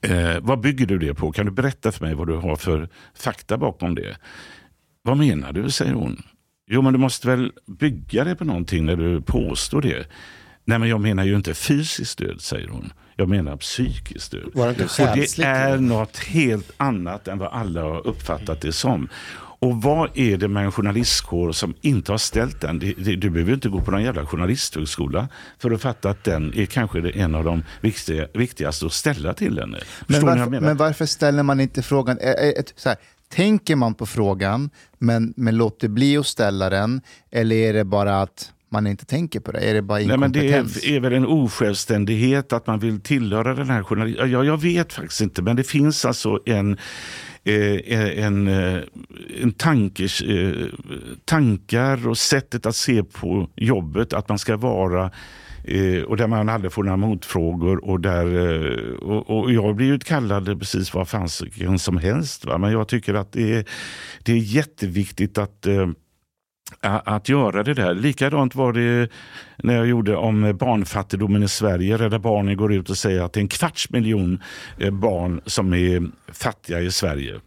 Eh, 0.00 0.40
vad 0.42 0.60
bygger 0.60 0.86
du 0.86 0.98
det 0.98 1.14
på? 1.14 1.32
Kan 1.32 1.46
du 1.46 1.52
berätta 1.52 1.92
för 1.92 2.04
mig 2.04 2.14
vad 2.14 2.26
du 2.26 2.36
har 2.36 2.56
för 2.56 2.88
fakta 3.14 3.58
bakom 3.58 3.94
det? 3.94 4.16
Vad 5.02 5.16
menar 5.16 5.52
du? 5.52 5.70
säger 5.70 5.92
hon. 5.92 6.22
Jo, 6.70 6.82
men 6.82 6.92
du 6.92 6.98
måste 6.98 7.26
väl 7.28 7.52
bygga 7.66 8.24
det 8.24 8.36
på 8.36 8.44
någonting 8.44 8.84
när 8.84 8.96
du 8.96 9.20
påstår 9.20 9.82
det. 9.82 10.06
Nej, 10.68 10.78
men 10.78 10.88
jag 10.88 11.00
menar 11.00 11.24
ju 11.24 11.36
inte 11.36 11.54
fysisk 11.54 12.18
död, 12.18 12.40
säger 12.40 12.68
hon. 12.68 12.92
Jag 13.16 13.28
menar 13.28 13.56
psykisk 13.56 14.30
död. 14.30 14.50
Var 14.54 14.66
det 14.66 14.70
inte 14.70 14.84
Och 14.84 15.16
det 15.16 15.42
är 15.42 15.78
något 15.78 16.16
helt 16.16 16.70
annat 16.76 17.28
än 17.28 17.38
vad 17.38 17.52
alla 17.52 17.82
har 17.82 18.06
uppfattat 18.06 18.60
det 18.60 18.72
som. 18.72 19.08
Och 19.36 19.82
vad 19.82 20.10
är 20.14 20.36
det 20.36 20.48
med 20.48 20.64
en 20.64 20.72
journalistkår 20.72 21.52
som 21.52 21.74
inte 21.80 22.12
har 22.12 22.18
ställt 22.18 22.60
den? 22.60 22.78
Du 23.18 23.30
behöver 23.30 23.54
inte 23.54 23.68
gå 23.68 23.80
på 23.80 23.90
någon 23.90 24.02
jävla 24.02 24.26
journalisthögskola 24.26 25.28
för 25.58 25.70
att 25.70 25.82
fatta 25.82 26.10
att 26.10 26.24
den 26.24 26.54
är 26.54 26.66
kanske 26.66 27.10
en 27.10 27.34
av 27.34 27.44
de 27.44 27.62
viktiga, 27.80 28.26
viktigaste 28.34 28.86
att 28.86 28.92
ställa 28.92 29.34
till 29.34 29.58
henne. 29.58 29.78
Men 30.06 30.26
varför, 30.26 30.60
men 30.60 30.76
varför 30.76 31.06
ställer 31.06 31.42
man 31.42 31.60
inte 31.60 31.82
frågan? 31.82 32.18
Så 32.76 32.88
här, 32.88 32.98
tänker 33.28 33.76
man 33.76 33.94
på 33.94 34.06
frågan 34.06 34.70
men, 34.98 35.34
men 35.36 35.56
låter 35.56 35.88
bli 35.88 36.16
att 36.16 36.26
ställa 36.26 36.70
den? 36.70 37.00
Eller 37.30 37.56
är 37.56 37.72
det 37.72 37.84
bara 37.84 38.22
att 38.22 38.52
man 38.70 38.86
inte 38.86 39.04
tänker 39.04 39.40
på 39.40 39.52
det? 39.52 39.58
Är 39.58 39.74
det 39.74 39.82
bara 39.82 39.98
Nej, 39.98 40.06
men 40.06 40.36
inkompetens? 40.36 40.80
det 40.80 40.90
är, 40.90 40.96
är 40.96 41.00
väl 41.00 41.12
en 41.12 41.26
osjälvständighet 41.26 42.52
att 42.52 42.66
man 42.66 42.78
vill 42.78 43.00
tillhöra 43.00 43.54
den 43.54 43.70
här 43.70 43.82
journalisten. 43.82 44.30
Ja, 44.30 44.44
jag 44.44 44.62
vet 44.62 44.92
faktiskt 44.92 45.20
inte, 45.20 45.42
men 45.42 45.56
det 45.56 45.64
finns 45.64 46.04
alltså 46.04 46.40
en, 46.46 46.78
eh, 47.44 48.24
en, 48.24 48.48
eh, 48.48 48.80
en 49.42 49.52
tankers, 49.52 50.22
eh, 50.22 50.66
tankar 51.24 52.08
och 52.08 52.18
sättet 52.18 52.66
att 52.66 52.76
se 52.76 53.02
på 53.02 53.50
jobbet, 53.56 54.12
att 54.12 54.28
man 54.28 54.38
ska 54.38 54.56
vara 54.56 55.10
eh, 55.64 56.02
och 56.02 56.16
där 56.16 56.26
man 56.26 56.48
aldrig 56.48 56.72
får 56.72 56.82
några 56.82 56.96
motfrågor. 56.96 57.84
Och, 57.84 58.00
där, 58.00 58.26
eh, 58.26 58.94
och, 58.94 59.30
och 59.30 59.52
jag 59.52 59.76
blir 59.76 59.98
kallad 59.98 60.58
precis 60.58 60.94
vad 60.94 61.08
fasiken 61.08 61.78
som 61.78 61.96
helst. 61.96 62.44
Va? 62.44 62.58
Men 62.58 62.72
jag 62.72 62.88
tycker 62.88 63.14
att 63.14 63.32
det 63.32 63.54
är, 63.54 63.64
det 64.22 64.32
är 64.32 64.36
jätteviktigt 64.36 65.38
att 65.38 65.66
att 66.80 67.28
göra 67.28 67.62
det 67.62 67.74
där. 67.74 67.94
Likadant 67.94 68.54
var 68.54 68.72
det 68.72 69.10
när 69.56 69.74
jag 69.74 69.86
gjorde 69.86 70.16
om 70.16 70.56
barnfattigdomen 70.56 71.42
i 71.42 71.48
Sverige. 71.48 71.96
Rädda 71.96 72.18
Barnen 72.18 72.56
går 72.56 72.72
ut 72.72 72.90
och 72.90 72.96
säger 72.96 73.22
att 73.22 73.32
det 73.32 73.40
är 73.40 73.42
en 73.42 73.48
kvarts 73.48 73.90
miljon 73.90 74.42
eh, 74.78 74.90
barn 74.90 75.40
som 75.46 75.72
är 75.72 76.10
fattiga 76.32 76.80
i 76.80 76.90
Sverige. 76.90 77.40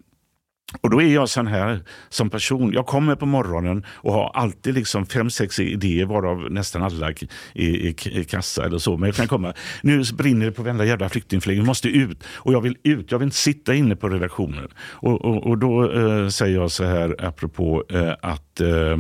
Och 0.82 0.90
då 0.90 1.02
är 1.02 1.14
jag 1.14 1.30
sån 1.30 1.48
här 1.48 1.80
som 2.10 2.30
person. 2.30 2.74
Jag 2.74 2.86
kommer 2.86 3.16
på 3.16 3.26
morgonen 3.26 3.86
och 3.90 4.14
har 4.14 4.32
alltid 4.34 4.76
liksom 4.76 5.06
fem, 5.06 5.30
sex 5.30 5.60
idéer 5.60 6.06
varav 6.06 6.52
nästan 6.52 6.84
alla 6.84 7.12
i, 7.12 7.28
i, 7.54 7.96
i 8.06 8.24
kassa 8.24 8.66
eller 8.66 8.78
så. 8.78 8.98
Men 8.98 9.08
jag 9.08 9.16
kan 9.16 9.28
komma. 9.28 9.54
Nu 9.82 10.04
brinner 10.14 10.46
det 10.46 10.52
på 10.52 10.64
varenda 10.64 10.86
jävla 10.86 11.10
flyktingförläggning. 11.10 11.64
Vi 11.64 11.68
måste 11.68 11.90
ut. 11.90 12.24
Och 12.34 12.54
jag 12.54 12.62
vill 12.62 12.78
ut. 12.84 13.12
Jag 13.12 13.20
vill 13.20 13.26
inte 13.26 13.38
sitta 13.38 13.74
inne 13.74 13.96
på 13.96 14.10
redaktionen. 14.10 14.68
Och, 14.84 15.26
och, 15.26 15.48
och 15.48 15.58
då 15.58 15.92
eh, 15.92 16.28
säger 16.28 16.56
jag 16.56 16.72
så 16.72 16.84
här 16.84 17.16
apropå 17.20 17.84
eh, 17.90 18.14
att 18.22 18.62
eh, 18.62 18.98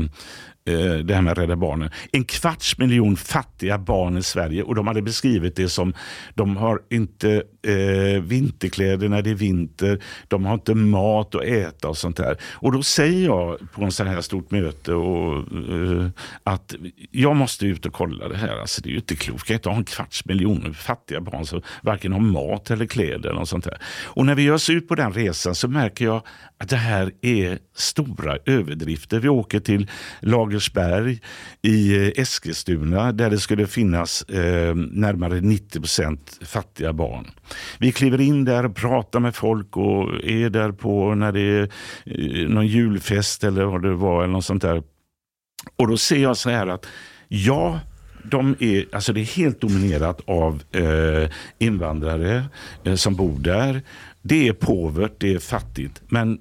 eh, 0.66 0.96
det 1.04 1.14
här 1.14 1.22
med 1.22 1.38
Rädda 1.38 1.56
Barnen. 1.56 1.90
En 2.12 2.24
kvarts 2.24 2.78
miljon 2.78 3.18
fattiga 3.18 3.78
barn 3.78 4.18
i 4.18 4.24
Sverige 4.24 4.64
och 4.64 4.76
de 4.76 4.88
hade 4.88 5.02
beskrivit 5.02 5.56
det 5.56 5.70
som 5.70 5.94
de 6.36 6.58
har 6.58 6.80
inte 6.90 7.44
eh, 7.68 8.22
vinterkläder 8.22 9.10
när 9.10 9.22
det 9.22 9.30
är 9.30 9.36
vinter, 9.36 10.00
de 10.28 10.46
har 10.46 10.54
inte 10.54 10.76
mat 10.76 11.36
att 11.36 11.44
äta 11.44 11.90
och 11.90 11.98
sånt 11.98 12.18
där. 12.18 12.38
Och 12.52 12.72
då 12.72 12.84
säger 12.84 13.26
jag 13.26 13.58
på 13.72 13.84
en 13.84 13.92
sån 13.92 14.08
här 14.08 14.22
stort 14.22 14.52
möte 14.52 14.94
och, 14.94 15.38
eh, 15.38 16.08
att 16.44 16.76
jag 17.12 17.36
måste 17.36 17.66
ut 17.66 17.86
och 17.86 17.94
kolla 17.94 18.28
det 18.28 18.38
här. 18.38 18.58
Alltså, 18.58 18.82
det 18.82 18.90
är 18.90 18.92
ju 18.92 18.98
inte 18.98 19.16
klokt. 19.16 19.40
Jag 19.40 19.48
kan 19.48 19.56
inte 19.56 19.70
ha 19.70 19.78
en 19.78 19.84
kvarts 19.84 20.26
miljon 20.26 20.74
fattiga 20.74 21.22
barn 21.22 21.46
som 21.46 21.62
varken 21.84 22.14
har 22.14 22.20
mat 22.20 22.72
eller 22.72 22.86
kläder. 22.86 23.34
Och 23.34 23.48
sånt 23.48 23.64
där. 23.64 23.78
Och 24.04 24.26
när 24.26 24.36
vi 24.36 24.44
ger 24.44 24.54
oss 24.54 24.70
ut 24.70 24.88
på 24.88 24.96
den 24.96 25.14
resan 25.14 25.56
så 25.56 25.68
märker 25.68 26.06
jag 26.06 26.24
att 26.58 26.70
det 26.70 26.76
här 26.76 27.12
är 27.22 27.60
stora 27.76 28.38
överdrifter. 28.46 29.20
Vi 29.20 29.30
åker 29.30 29.60
till 29.60 29.90
Lagersberg 30.20 31.20
i 31.62 31.96
eh, 31.96 32.22
Eskilstuna 32.22 33.12
där 33.12 33.30
det 33.30 33.40
skulle 33.40 33.68
finnas 33.68 34.22
eh, 34.22 34.76
närmare 34.76 35.42
90 35.42 35.80
procent 35.80 36.40
fattiga 36.42 36.94
barn. 36.94 37.32
Vi 37.78 37.92
kliver 37.92 38.22
in 38.22 38.46
där 38.46 38.66
och 38.66 38.76
pratar 38.76 39.20
med 39.20 39.36
folk 39.36 39.78
och 39.78 40.24
är 40.24 40.50
där 40.50 40.72
på 40.72 41.16
när 41.16 41.32
det 41.32 41.42
är 41.42 41.70
eh, 42.06 42.50
någon 42.50 42.68
julfest 42.68 43.44
eller 43.44 43.66
vad 43.66 43.82
det 43.82 43.94
var. 43.94 44.24
eller 44.24 44.34
något 44.34 44.46
sånt 44.46 44.62
där. 44.62 44.84
Och 45.76 45.88
då 45.88 45.98
ser 45.98 46.18
jag 46.18 46.38
så 46.38 46.50
här 46.50 46.68
att 46.68 46.86
ja, 47.28 47.80
de 48.24 48.56
är, 48.60 48.86
alltså 48.92 49.14
det 49.14 49.22
är 49.22 49.38
helt 49.38 49.62
dominerat 49.62 50.22
av 50.26 50.64
eh, 50.72 51.30
invandrare 51.60 52.44
eh, 52.84 52.96
som 52.96 53.16
bor 53.16 53.40
där. 53.40 53.82
Det 54.22 54.48
är 54.48 54.54
påvert, 54.54 55.12
det 55.18 55.34
är 55.34 55.40
fattigt. 55.40 56.02
Men 56.08 56.40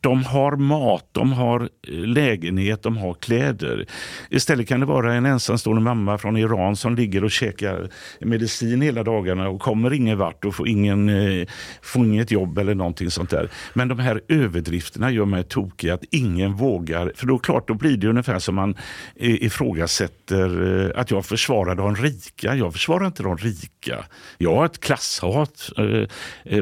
de 0.00 0.24
har 0.24 0.56
mat, 0.56 1.08
de 1.12 1.32
har 1.32 1.60
eh, 1.60 1.94
lägenhet, 1.94 2.82
de 2.82 2.96
har 2.96 3.14
kläder. 3.14 3.86
Istället 4.30 4.68
kan 4.68 4.80
det 4.80 4.86
vara 4.86 5.14
en 5.14 5.26
ensamstående 5.26 5.82
mamma 5.82 6.18
från 6.18 6.36
Iran 6.36 6.76
som 6.76 6.96
ligger 6.96 7.24
och 7.24 7.30
käkar 7.30 7.90
medicin 8.20 8.80
hela 8.80 9.02
dagarna 9.02 9.48
och 9.48 9.60
kommer 9.60 9.92
ingen 9.92 10.18
vart 10.18 10.44
och 10.44 10.54
får, 10.54 10.68
ingen, 10.68 11.08
eh, 11.08 11.48
får 11.82 12.04
inget 12.04 12.30
jobb 12.30 12.58
eller 12.58 12.74
någonting 12.74 13.10
sånt 13.10 13.30
där. 13.30 13.50
Men 13.74 13.88
de 13.88 13.98
här 13.98 14.20
överdrifterna 14.28 15.10
gör 15.10 15.24
mig 15.24 15.44
tokig 15.44 15.90
att 15.90 16.04
ingen 16.10 16.54
vågar. 16.54 17.12
För 17.16 17.26
då 17.26 17.38
klart, 17.38 17.68
då 17.68 17.74
blir 17.74 17.96
det 17.96 18.08
ungefär 18.08 18.38
som 18.38 18.54
man 18.54 18.74
eh, 19.16 19.42
ifrågasätter 19.44 20.92
att 20.96 21.10
jag 21.10 21.26
försvarar 21.26 21.74
de 21.74 21.96
rika. 21.96 22.56
Jag 22.56 22.72
försvarar 22.72 23.06
inte 23.06 23.22
de 23.22 23.36
rika. 23.36 24.04
Jag 24.38 24.54
har 24.54 24.66
ett 24.66 24.80
klasshat 24.80 25.70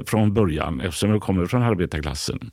från 0.07 0.35
början 0.35 0.81
eftersom 0.81 1.11
jag 1.11 1.22
kommer 1.22 1.46
från 1.46 1.62
arbetarklassen. 1.62 2.51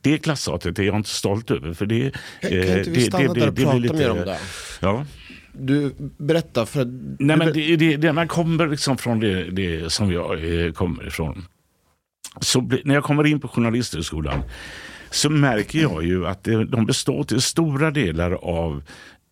Det 0.00 0.18
klasshatet 0.18 0.78
är 0.78 0.82
jag 0.82 0.96
inte 0.96 1.08
stolt 1.10 1.50
över. 1.50 1.72
För 1.72 1.86
det, 1.86 2.10
Kan, 2.40 2.50
eh, 2.52 2.78
inte 2.78 2.90
vi 2.90 3.00
stanna 3.00 3.32
det- 3.34 3.40
där 3.40 3.48
och 3.48 3.54
det 3.54 3.62
prata 3.62 3.76
lite- 3.78 3.94
mer 3.94 4.10
om 4.10 4.16
det? 4.18 4.38
Ja. 4.80 5.04
Du, 5.52 5.94
berätta. 6.18 6.66
För 6.66 6.80
att, 6.80 6.88
Nej, 7.18 7.36
men 7.36 7.52
det, 7.52 7.76
det, 7.76 7.96
det, 7.96 8.12
man 8.12 8.28
kommer 8.28 8.66
liksom 8.68 8.98
från 8.98 9.20
det, 9.20 9.44
det 9.50 9.92
som 9.92 10.12
jag 10.12 10.64
eh, 10.66 10.72
kommer 10.72 11.06
ifrån. 11.06 11.44
Så 12.40 12.60
när 12.84 12.94
jag 12.94 13.04
kommer 13.04 13.26
in 13.26 13.40
på 13.40 13.48
Journalisthögskolan 13.48 14.42
så 15.10 15.30
märker 15.30 15.78
jag 15.80 16.04
ju 16.04 16.26
att 16.26 16.44
de 16.68 16.86
består 16.86 17.24
till 17.24 17.40
stora 17.40 17.90
delar 17.90 18.32
av, 18.32 18.82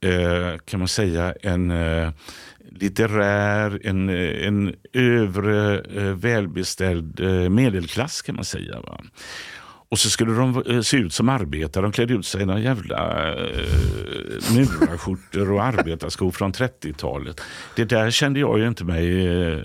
eh, 0.05 0.59
kan 0.65 0.79
man 0.81 0.89
säga, 0.89 1.35
en 1.43 1.71
eh, 1.71 2.11
litterär, 2.71 3.81
en, 3.85 4.09
eh, 4.09 4.47
en 4.47 4.75
övre 4.93 5.79
eh, 5.81 6.03
välbeställd 6.15 7.21
eh, 7.21 7.49
medelklass 7.49 8.23
kan 8.23 8.35
man 8.35 8.45
säga. 8.45 8.81
Va? 8.81 9.01
Och 9.88 9.99
så 9.99 10.11
skulle 10.11 10.33
de 10.33 10.62
eh, 10.66 10.81
se 10.81 10.96
ut 10.96 11.12
som 11.12 11.29
arbetare. 11.29 11.83
De 11.83 11.92
klädde 11.92 12.14
ut 12.14 12.27
sig 12.27 12.42
i 12.42 12.44
några 12.44 12.61
jävla 12.61 13.29
eh, 13.35 14.55
murarskjortor 14.55 15.53
och 15.53 15.64
arbetarskor 15.64 16.31
från 16.31 16.53
30-talet. 16.53 17.40
Det 17.77 17.85
där 17.85 18.11
kände 18.11 18.40
jag 18.40 18.59
ju 18.59 18.68
inte 18.68 18.85
mig 18.85 19.27
eh, 19.27 19.59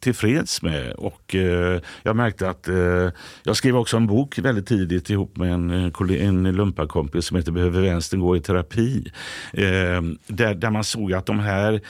tillfreds 0.00 0.62
med. 0.62 0.92
Och 0.92 1.34
eh, 1.34 1.80
jag 2.02 2.16
märkte 2.16 2.50
att 2.50 2.68
eh, 2.68 3.10
jag 3.42 3.56
skrev 3.56 3.76
också 3.76 3.96
en 3.96 4.06
bok 4.06 4.38
väldigt 4.38 4.66
tidigt 4.66 5.10
ihop 5.10 5.36
med 5.36 5.52
en, 5.52 5.70
eh, 5.70 6.26
en 6.26 6.52
lumparkompis 6.52 7.24
som 7.24 7.36
heter 7.36 7.52
Behöver 7.52 7.82
vänstern 7.82 8.20
gå 8.20 8.36
i 8.36 8.40
terapi? 8.40 9.12
Eh, 9.52 10.02
där, 10.26 10.54
där 10.54 10.70
man 10.70 10.84
såg 10.84 11.12
att 11.12 11.26
de 11.26 11.38
här, 11.38 11.80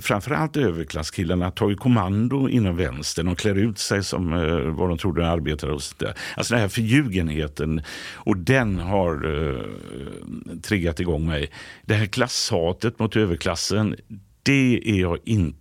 framförallt 0.00 0.56
överklasskillarna, 0.56 1.50
tar 1.50 1.68
ju 1.68 1.76
kommando 1.76 2.48
inom 2.48 2.76
vänstern. 2.76 3.26
De 3.26 3.36
klär 3.36 3.54
ut 3.54 3.78
sig 3.78 4.04
som 4.04 4.30
vad 4.76 4.88
de 4.88 4.98
trodde 4.98 5.28
arbetare 5.28 5.72
och 5.72 5.82
sådär. 5.82 6.14
Alltså 6.36 6.54
det 6.54 6.60
här 6.60 6.68
förljugenheten. 6.88 7.82
Och 8.14 8.36
den 8.36 8.78
har 8.78 9.14
eh, 9.26 10.60
triggat 10.62 11.00
igång 11.00 11.26
mig. 11.26 11.50
Det 11.84 11.94
här 11.94 12.06
klasshatet 12.06 12.98
mot 12.98 13.16
överklassen, 13.16 13.96
det 14.42 14.80
är 14.84 15.00
jag 15.00 15.18
inte 15.24 15.58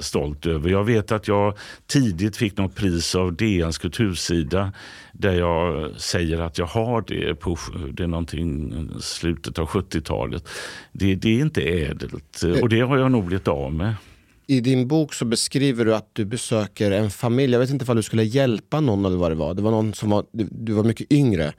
stolt 0.00 0.46
över. 0.46 0.70
Jag 0.70 0.84
vet 0.84 1.12
att 1.12 1.28
jag 1.28 1.58
tidigt 1.86 2.36
fick 2.36 2.56
något 2.56 2.74
pris 2.74 3.14
av 3.14 3.36
DNs 3.36 3.78
kultursida 3.78 4.72
där 5.12 5.32
jag 5.32 5.90
säger 6.00 6.40
att 6.40 6.58
jag 6.58 6.66
har 6.66 7.04
det 7.06 7.34
på 7.34 7.56
det 7.92 8.02
är 8.02 8.06
någonting 8.06 8.88
slutet 9.00 9.58
av 9.58 9.68
70-talet. 9.68 10.48
Det, 10.92 11.14
det 11.14 11.28
är 11.28 11.40
inte 11.40 11.62
ädelt 11.62 12.42
och 12.62 12.68
det 12.68 12.80
har 12.80 12.98
jag 12.98 13.12
nog 13.12 13.24
blivit 13.24 13.48
av 13.48 13.72
med. 13.72 13.94
I 14.52 14.60
din 14.60 14.88
bok 14.88 15.14
så 15.14 15.24
beskriver 15.24 15.84
du 15.84 15.94
att 15.94 16.10
du 16.12 16.24
besöker 16.24 16.90
en 16.90 17.10
familj. 17.10 17.52
Jag 17.52 17.60
vet 17.60 17.70
inte 17.70 17.84
om 17.90 17.96
du 17.96 18.02
skulle 18.02 18.22
hjälpa 18.24 18.80
någon 18.80 19.04
eller 19.04 19.16
vad 19.16 19.30
det 19.30 19.34
var. 19.34 19.54
Det 19.54 19.62
var 19.62 19.70
någon 19.70 19.94
som 19.94 20.10
var, 20.10 20.24
du, 20.32 20.48
du 20.50 20.72
var 20.72 20.84
mycket 20.84 21.12
yngre. 21.12 21.52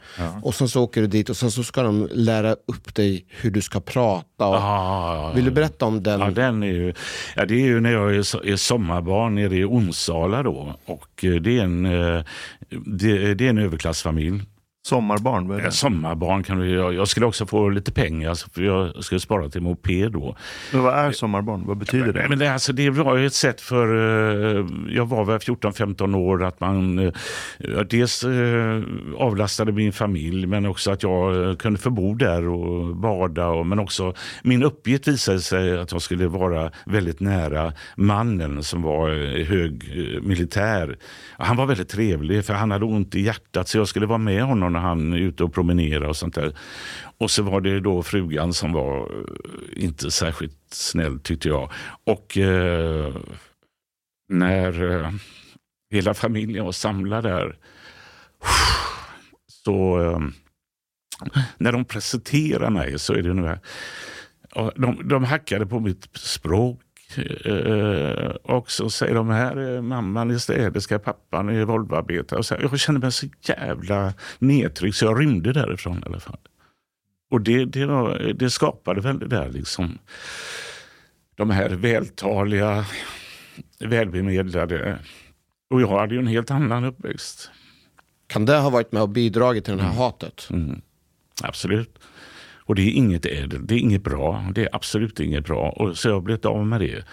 Och 0.44 0.56
sen 0.56 0.70
så 0.70 0.84
åker 0.84 1.02
du 1.02 1.08
dit 1.08 1.30
och 1.30 1.38
sen 1.38 1.52
så 1.52 1.64
ska 1.64 1.84
de 1.84 2.10
lära 2.12 2.52
upp 2.52 2.96
dig 2.96 3.26
hur 3.30 3.52
du 3.52 3.62
ska 3.62 3.80
prata. 3.80 4.48
Och, 4.48 4.56
Ah, 4.56 5.32
Vill 5.36 5.46
du 5.46 5.52
berätta 5.52 5.86
om 5.86 6.04
den? 6.04 6.20
Ja, 6.20 6.30
den 6.30 6.64
är 6.64 6.68
ju, 6.68 6.94
ja, 7.36 7.46
det 7.46 7.54
är 7.56 7.66
ju 7.66 7.80
när 7.80 7.92
jag 7.92 8.16
är, 8.16 8.46
är 8.48 8.56
sommarbarn 8.56 9.36
nere 9.36 9.56
i 9.58 9.66
Onsala 9.66 10.44
då. 10.44 10.76
Och 10.86 11.24
eh, 11.26 11.34
det 11.36 11.60
är 11.60 11.64
en, 11.64 11.86
eh, 11.86 12.24
det, 12.86 13.34
det 13.34 13.46
är 13.46 13.50
en 13.50 13.58
överklassfamilj. 13.58 14.42
Sommarbarn, 14.86 15.48
vad 15.48 15.58
är 15.58 15.62
Ja, 15.62 15.66
det? 15.68 15.72
sommarbarn 15.72 16.44
kan 16.44 16.60
du, 16.60 16.70
jag, 16.70 16.94
jag 16.94 17.08
skulle 17.08 17.26
också 17.26 17.46
få 17.46 17.70
lite 17.70 17.92
pengar 17.92 18.54
för 18.54 18.62
jag 18.62 19.04
skulle 19.04 19.20
spara 19.20 19.50
till 19.50 19.62
moped 19.62 20.12
då. 20.12 20.36
Men 20.72 20.82
vad 20.84 20.94
är 20.94 21.12
sommarbarn? 21.12 21.64
Vad 21.66 21.78
betyder 21.78 22.14
det? 22.14 22.26
Men 22.30 22.40
det, 22.40 22.54
alltså, 22.54 22.74
det 22.74 22.90
var 22.90 23.18
ett 23.18 23.34
sätt 23.34 23.62
för, 23.62 23.88
eh, 24.60 24.66
jag 24.90 25.06
var 25.06 25.26
väl 25.26 25.38
14-15 25.40 26.16
år, 26.16 26.44
att 26.44 26.60
man 26.60 27.00
eh, 27.00 27.12
dels 27.90 28.24
eh, 28.24 28.82
avlastade 29.18 29.72
min 29.72 29.94
familj 29.94 30.46
men 30.48 30.66
också 30.66 30.92
att 30.92 31.04
jag 31.04 31.60
kunde 31.60 31.80
få 31.80 31.90
bo 31.90 32.16
där 32.16 32.48
och 32.48 32.96
bada. 32.96 33.48
Och, 33.48 33.66
men 33.66 33.80
också 33.80 34.14
min 34.44 34.64
uppgift 34.64 35.08
visade 35.08 35.40
sig 35.40 35.80
att 35.80 35.92
jag 35.92 36.02
skulle 36.02 36.28
vara 36.28 36.72
väldigt 36.86 37.20
nära 37.20 37.74
mannen 37.96 38.64
som 38.64 38.82
var 38.82 39.10
hög 39.44 39.84
militär. 40.24 40.98
Han 41.38 41.58
var 41.58 41.66
väldigt 41.66 41.90
trevlig 41.90 42.46
för 42.46 42.54
han 42.54 42.72
hade 42.72 42.86
ont 42.86 43.16
i 43.16 43.22
hjärtat 43.22 43.68
så 43.68 43.78
jag 43.78 43.88
skulle 43.88 44.06
vara 44.06 44.18
med 44.18 44.44
honom 44.44 44.73
när 44.74 44.80
han 44.80 45.14
är 45.14 45.18
ute 45.18 45.44
och 45.44 45.54
promenerar 45.54 46.08
och 46.08 46.18
sånt 46.18 46.36
där. 46.36 46.58
Och 47.18 47.32
så 47.32 47.44
var 47.44 47.62
det 47.62 47.80
då 47.80 48.04
frugan 48.04 48.54
som 48.54 48.74
var 48.74 49.00
eh, 49.00 49.84
inte 49.84 50.12
särskilt 50.12 50.58
snäll 50.70 51.20
tyckte 51.20 51.48
jag. 51.48 51.72
Och 52.04 52.38
eh, 52.38 53.16
när 54.30 54.92
eh, 54.92 55.12
hela 55.92 56.14
familjen 56.14 56.66
var 56.66 56.72
samlad 56.72 57.24
där 57.24 57.58
så 59.48 60.02
eh, 60.02 60.20
när 61.58 61.72
de 61.72 61.86
presenterar 61.86 62.70
mig 62.70 63.00
så 63.00 63.14
är 63.14 63.22
det 63.22 63.34
nu 63.34 63.48
här. 63.48 63.60
De, 64.76 65.08
de 65.08 65.24
hackade 65.24 65.66
på 65.66 65.80
mitt 65.80 66.18
språk. 66.18 66.83
Eh, 67.18 68.36
och 68.44 68.72
så 68.72 68.90
säger 68.90 69.16
de 69.16 69.30
här 69.30 69.56
är 69.56 69.82
mamman 69.82 70.32
är 70.32 70.38
städerska, 70.38 71.00
pappan 71.00 71.50
är 71.50 71.66
Volvoarbetare. 71.66 72.40
Och 72.40 72.46
så, 72.46 72.56
jag 72.62 72.80
kände 72.80 73.02
mig 73.02 73.12
så 73.12 73.28
jävla 73.42 74.14
nedtryckt 74.40 74.98
så 74.98 75.06
jag 75.06 75.22
rymde 75.22 75.54
därifrån 75.54 75.98
i 75.98 76.06
alla 76.06 76.20
fall. 76.20 76.40
Och 77.32 77.42
det, 77.42 77.66
det, 77.66 77.86
var, 77.86 78.34
det 78.36 78.50
skapade 78.50 79.02
väl 79.02 79.20
det 79.20 79.28
där 79.28 79.50
liksom. 79.50 79.98
De 81.36 81.50
här 81.50 81.70
vältaliga, 81.70 82.86
välbemedlade. 83.80 85.00
Och 85.70 85.82
jag 85.82 85.88
hade 85.88 86.14
ju 86.14 86.20
en 86.20 86.28
helt 86.28 86.52
annan 86.52 86.84
uppväxt. 86.84 87.52
Kan 88.28 88.46
det 88.46 88.58
ha 88.58 88.70
varit 88.70 88.92
med 88.92 89.02
och 89.02 89.10
bidragit 89.10 89.66
till 89.66 89.78
det 89.78 89.84
här 89.84 89.94
hatet? 89.94 90.48
Mm. 90.50 90.82
Absolut. 91.44 92.00
Och 92.66 92.76
det 92.76 92.82
är 92.82 92.92
inget 92.92 93.26
ädelt, 93.26 93.68
det 93.68 93.76
är 93.76 93.80
inget 93.80 94.04
bra. 94.04 94.46
Det 94.56 94.62
är 94.62 94.70
absolut 94.72 95.20
inget 95.20 95.46
bra. 95.46 95.70
Och 95.70 95.98
så 95.98 96.08
jag 96.08 96.14
har 96.14 96.22
blivit 96.22 96.46
av 96.46 96.68
med 96.68 96.82
det. 96.82 97.04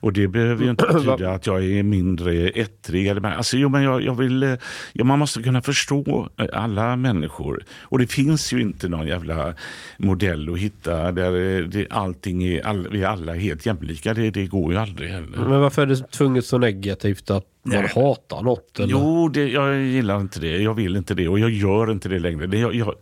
Och 0.00 0.12
det 0.12 0.28
behöver 0.28 0.64
ju 0.64 0.70
inte 0.70 0.86
betyda 0.92 1.30
att 1.30 1.46
jag 1.46 1.64
är 1.64 1.82
mindre 1.82 2.48
ettrig. 2.48 3.06
Eller, 3.06 3.24
alltså, 3.30 3.56
jo, 3.56 3.68
men 3.68 3.82
jag, 3.82 4.02
jag 4.02 4.14
vill, 4.14 4.42
eh, 4.42 4.54
ja, 4.92 5.04
man 5.04 5.18
måste 5.18 5.42
kunna 5.42 5.62
förstå 5.62 6.28
eh, 6.36 6.46
alla 6.52 6.96
människor. 6.96 7.64
Och 7.82 7.98
det 7.98 8.06
finns 8.06 8.52
ju 8.52 8.60
inte 8.60 8.88
någon 8.88 9.06
jävla 9.06 9.54
modell 9.98 10.52
att 10.52 10.58
hitta 10.58 11.12
där 11.12 11.58
eh, 11.58 11.64
det, 11.64 11.86
allting 11.90 12.44
är, 12.44 12.66
all, 12.66 12.88
vi 12.88 13.02
är 13.02 13.06
alla 13.06 13.34
helt 13.34 13.66
jämlika. 13.66 14.14
Det, 14.14 14.30
det 14.30 14.46
går 14.46 14.72
ju 14.72 14.78
aldrig 14.78 15.10
heller. 15.10 15.38
Men 15.38 15.60
varför 15.60 15.82
är 15.82 15.86
det 15.86 16.10
tvunget 16.10 16.44
så 16.44 16.58
negativt 16.58 17.30
att 17.30 17.44
man 17.62 17.76
Nej. 17.76 17.92
hatar 17.94 18.42
något? 18.42 18.80
Eller? 18.80 18.90
Jo, 18.90 19.28
det, 19.28 19.48
jag 19.48 19.82
gillar 19.82 20.20
inte 20.20 20.40
det. 20.40 20.62
Jag 20.62 20.74
vill 20.74 20.96
inte 20.96 21.14
det 21.14 21.28
och 21.28 21.38
jag 21.38 21.50
gör 21.50 21.90
inte 21.90 22.08
det 22.08 22.18
längre. 22.18 22.46
Det, 22.46 22.58
jag, 22.58 22.74
jag, 22.74 22.94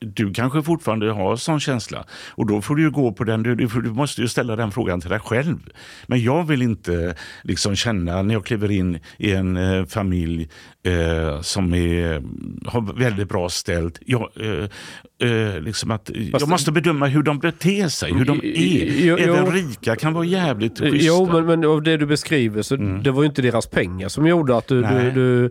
du 0.00 0.32
kanske 0.32 0.62
fortfarande 0.62 1.12
har 1.12 1.36
sån 1.36 1.60
känsla 1.60 2.04
och 2.30 2.46
då 2.46 2.60
får 2.60 2.76
du 2.76 2.90
gå 2.90 3.12
på 3.12 3.24
den. 3.24 3.42
Du, 3.42 3.54
du 3.54 3.90
måste 3.90 4.20
ju 4.20 4.28
ställa 4.28 4.56
den 4.56 4.72
frågan 4.72 5.00
till 5.00 5.10
dig 5.10 5.18
själv. 5.18 5.58
Men 6.06 6.22
jag 6.22 6.46
vill 6.46 6.62
inte 6.62 7.14
liksom 7.42 7.76
känna 7.76 8.22
när 8.22 8.34
jag 8.34 8.44
kliver 8.44 8.70
in 8.70 8.98
i 9.18 9.32
en 9.32 9.56
eh, 9.56 9.84
familj 9.84 10.48
eh, 10.86 11.40
som 11.40 11.74
är, 11.74 12.22
har 12.68 12.98
väldigt 12.98 13.28
bra 13.28 13.48
ställt. 13.48 13.98
Jag, 14.06 14.30
eh, 14.40 15.30
eh, 15.30 15.60
liksom 15.60 15.90
att, 15.90 16.10
jag 16.14 16.48
måste 16.48 16.72
bedöma 16.72 17.06
hur 17.06 17.22
de 17.22 17.38
beter 17.38 17.88
sig, 17.88 18.12
hur 18.12 18.24
de 18.24 18.38
är. 18.38 19.04
Jo, 19.06 19.16
jo. 19.18 19.34
Även 19.34 19.52
rika 19.52 19.96
kan 19.96 20.12
vara 20.12 20.24
jävligt 20.24 20.78
schyssta. 20.78 20.98
Jo, 20.98 21.28
men, 21.32 21.46
men 21.46 21.64
av 21.64 21.82
det 21.82 21.96
du 21.96 22.06
beskriver 22.06 22.62
så 22.62 22.76
det 22.76 23.10
var 23.10 23.22
ju 23.22 23.28
inte 23.28 23.42
deras 23.42 23.66
pengar 23.66 24.08
som 24.08 24.26
gjorde 24.26 24.56
att 24.56 24.66
du, 24.66 24.82
du, 24.82 25.10
du, 25.10 25.50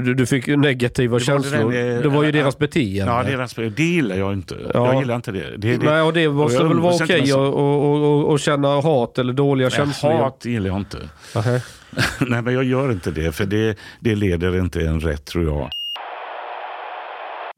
du, 0.00 0.14
du 0.14 0.26
fick 0.26 0.46
negativa 0.46 1.02
Det 1.18 1.24
var 1.32 1.38
det 1.38 1.42
känslor. 1.42 1.72
Det, 1.72 2.00
med- 2.00 2.04
var 2.06 2.22
ju 2.22 2.28
ja, 2.28 2.32
deras 2.32 2.58
beteende. 2.58 3.12
Ja, 3.12 3.22
deras, 3.22 3.54
det 3.54 3.84
gillar 3.84 4.16
jag 4.16 4.32
inte. 4.32 4.56
Ja. 4.74 4.92
Jag 4.92 5.00
gillar 5.00 5.16
inte 5.16 5.32
det. 5.32 5.56
det, 5.56 5.76
det 5.76 5.84
Nej, 5.84 6.02
och 6.02 6.12
det 6.12 6.28
måste 6.28 6.62
jag 6.62 6.68
väl 6.68 6.78
vara 6.80 6.94
okej 6.94 7.20
med 7.20 7.30
att 7.30 7.36
och, 7.36 7.54
och, 7.54 8.02
och, 8.02 8.30
och 8.32 8.40
känna 8.40 8.80
hat 8.80 9.18
eller 9.18 9.32
dåliga 9.32 9.68
Nej, 9.68 9.76
känslor? 9.76 10.12
Hat 10.12 10.44
gillar 10.44 10.66
jag 10.66 10.76
inte. 10.76 10.98
Nähä. 11.34 11.60
Nej, 12.20 12.42
men 12.42 12.54
jag 12.54 12.64
gör 12.64 12.92
inte 12.92 13.10
det, 13.10 13.32
för 13.32 13.46
det, 13.46 13.78
det 14.00 14.14
leder 14.14 14.58
inte 14.58 14.80
en 14.80 15.00
rätt 15.00 15.24
tror 15.24 15.44
jag. 15.44 15.70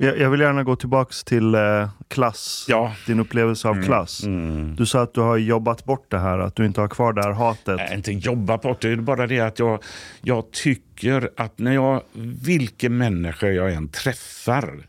Jag, 0.00 0.18
jag 0.18 0.30
vill 0.30 0.40
gärna 0.40 0.62
gå 0.62 0.76
tillbaks 0.76 1.24
till 1.24 1.54
eh, 1.54 1.88
klass. 2.08 2.66
Ja. 2.68 2.94
Din 3.06 3.20
upplevelse 3.20 3.68
av 3.68 3.82
klass. 3.82 4.24
Mm. 4.24 4.76
Du 4.76 4.86
sa 4.86 5.02
att 5.02 5.14
du 5.14 5.20
har 5.20 5.36
jobbat 5.36 5.84
bort 5.84 6.10
det 6.10 6.18
här, 6.18 6.38
att 6.38 6.56
du 6.56 6.66
inte 6.66 6.80
har 6.80 6.88
kvar 6.88 7.12
det 7.12 7.22
här 7.22 7.32
hatet. 7.32 7.76
Nej, 7.76 7.94
inte 7.94 8.12
jobba 8.12 8.58
på 8.58 8.68
det. 8.80 8.88
Det 8.88 8.92
är 8.92 8.96
bara 8.96 9.26
det 9.26 9.40
att 9.40 9.58
jag, 9.58 9.82
jag 10.20 10.50
tycker 10.50 11.30
att 11.36 11.58
när 11.58 11.72
jag, 11.72 12.02
vilken 12.42 12.98
människa 12.98 13.46
jag 13.46 13.72
än 13.72 13.88
träffar, 13.88 14.86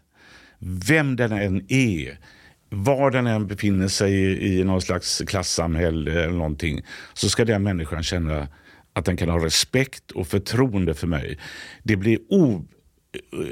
vem 0.59 1.15
den 1.15 1.31
än 1.31 1.65
är, 1.71 2.19
var 2.69 3.11
den 3.11 3.27
än 3.27 3.47
befinner 3.47 3.87
sig 3.87 4.13
i, 4.13 4.59
i 4.59 4.63
någon 4.63 4.81
slags 4.81 5.21
klassamhälle 5.27 6.23
eller 6.23 6.33
någonting, 6.33 6.81
så 7.13 7.29
ska 7.29 7.45
den 7.45 7.63
människan 7.63 8.03
känna 8.03 8.47
att 8.93 9.05
den 9.05 9.17
kan 9.17 9.29
ha 9.29 9.45
respekt 9.45 10.11
och 10.11 10.27
förtroende 10.27 10.93
för 10.93 11.07
mig. 11.07 11.39
Det 11.83 11.95
blir 11.95 12.19
o 12.29 12.65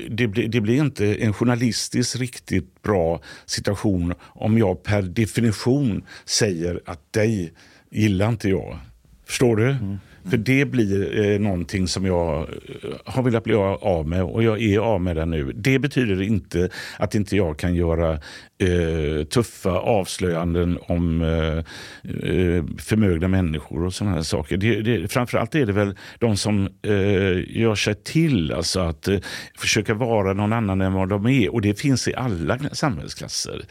det 0.10 0.28
blir, 0.28 0.48
det 0.48 0.62
blir 0.62 0.82
inte 0.82 1.16
en 1.16 1.34
journalistiskt 1.34 2.16
riktigt 2.16 2.82
bra 2.82 3.22
situation 3.46 4.14
om 4.22 4.58
jag 4.58 4.84
per 4.84 5.02
definition 5.02 6.04
säger 6.26 6.82
att 6.86 7.14
dig 7.14 7.54
gillar 7.92 8.30
inte 8.30 8.50
jag. 8.50 8.80
Förstår 9.26 9.56
du? 9.56 9.70
Mm. 9.70 9.98
Mm. 10.28 10.30
För 10.30 10.38
det 10.38 10.66
blir 10.66 11.26
eh, 11.26 11.40
någonting 11.40 11.88
som 11.88 12.06
jag 12.06 12.40
eh, 12.40 12.90
har 13.06 13.24
velat 13.24 13.44
bli 13.44 13.54
av 13.56 14.08
med 14.08 14.24
och 14.24 14.44
jag 14.44 14.62
är 14.62 14.80
av 14.80 15.02
med 15.02 15.16
det 15.16 15.26
nu. 15.26 15.52
Det 15.56 15.80
betyder 15.80 16.22
inte 16.22 16.70
att 17.00 17.16
inte 17.16 17.36
jag 17.36 17.60
kan 17.60 17.76
göra 17.76 18.20
eh, 18.58 19.26
tuffa 19.30 19.72
avslöjanden 19.72 20.78
om 20.82 21.22
eh, 21.22 21.58
eh 21.58 22.64
förmögna 22.78 23.28
människor 23.28 23.86
och 23.86 23.94
sådana 23.94 24.16
här 24.16 24.24
saker. 24.24 24.58
Det, 24.58 24.82
det, 24.82 25.08
framförallt 25.08 25.56
är 25.56 25.66
det 25.66 25.74
väl 25.74 25.96
de 26.20 26.38
som 26.38 26.70
eh, 26.82 27.58
gör 27.62 27.76
sig 27.76 27.96
till, 27.96 28.54
alltså 28.54 28.80
att 28.80 29.08
eh, 29.08 29.20
försöka 29.58 29.94
vara 29.94 30.34
någon 30.34 30.54
annan 30.54 30.82
än 30.82 30.94
vad 30.94 31.10
de 31.10 31.28
är. 31.28 31.54
Och 31.54 31.62
det 31.62 31.80
finns 31.80 32.08
i 32.08 32.16
alla 32.16 32.60
samhällsklasser. 32.72 33.66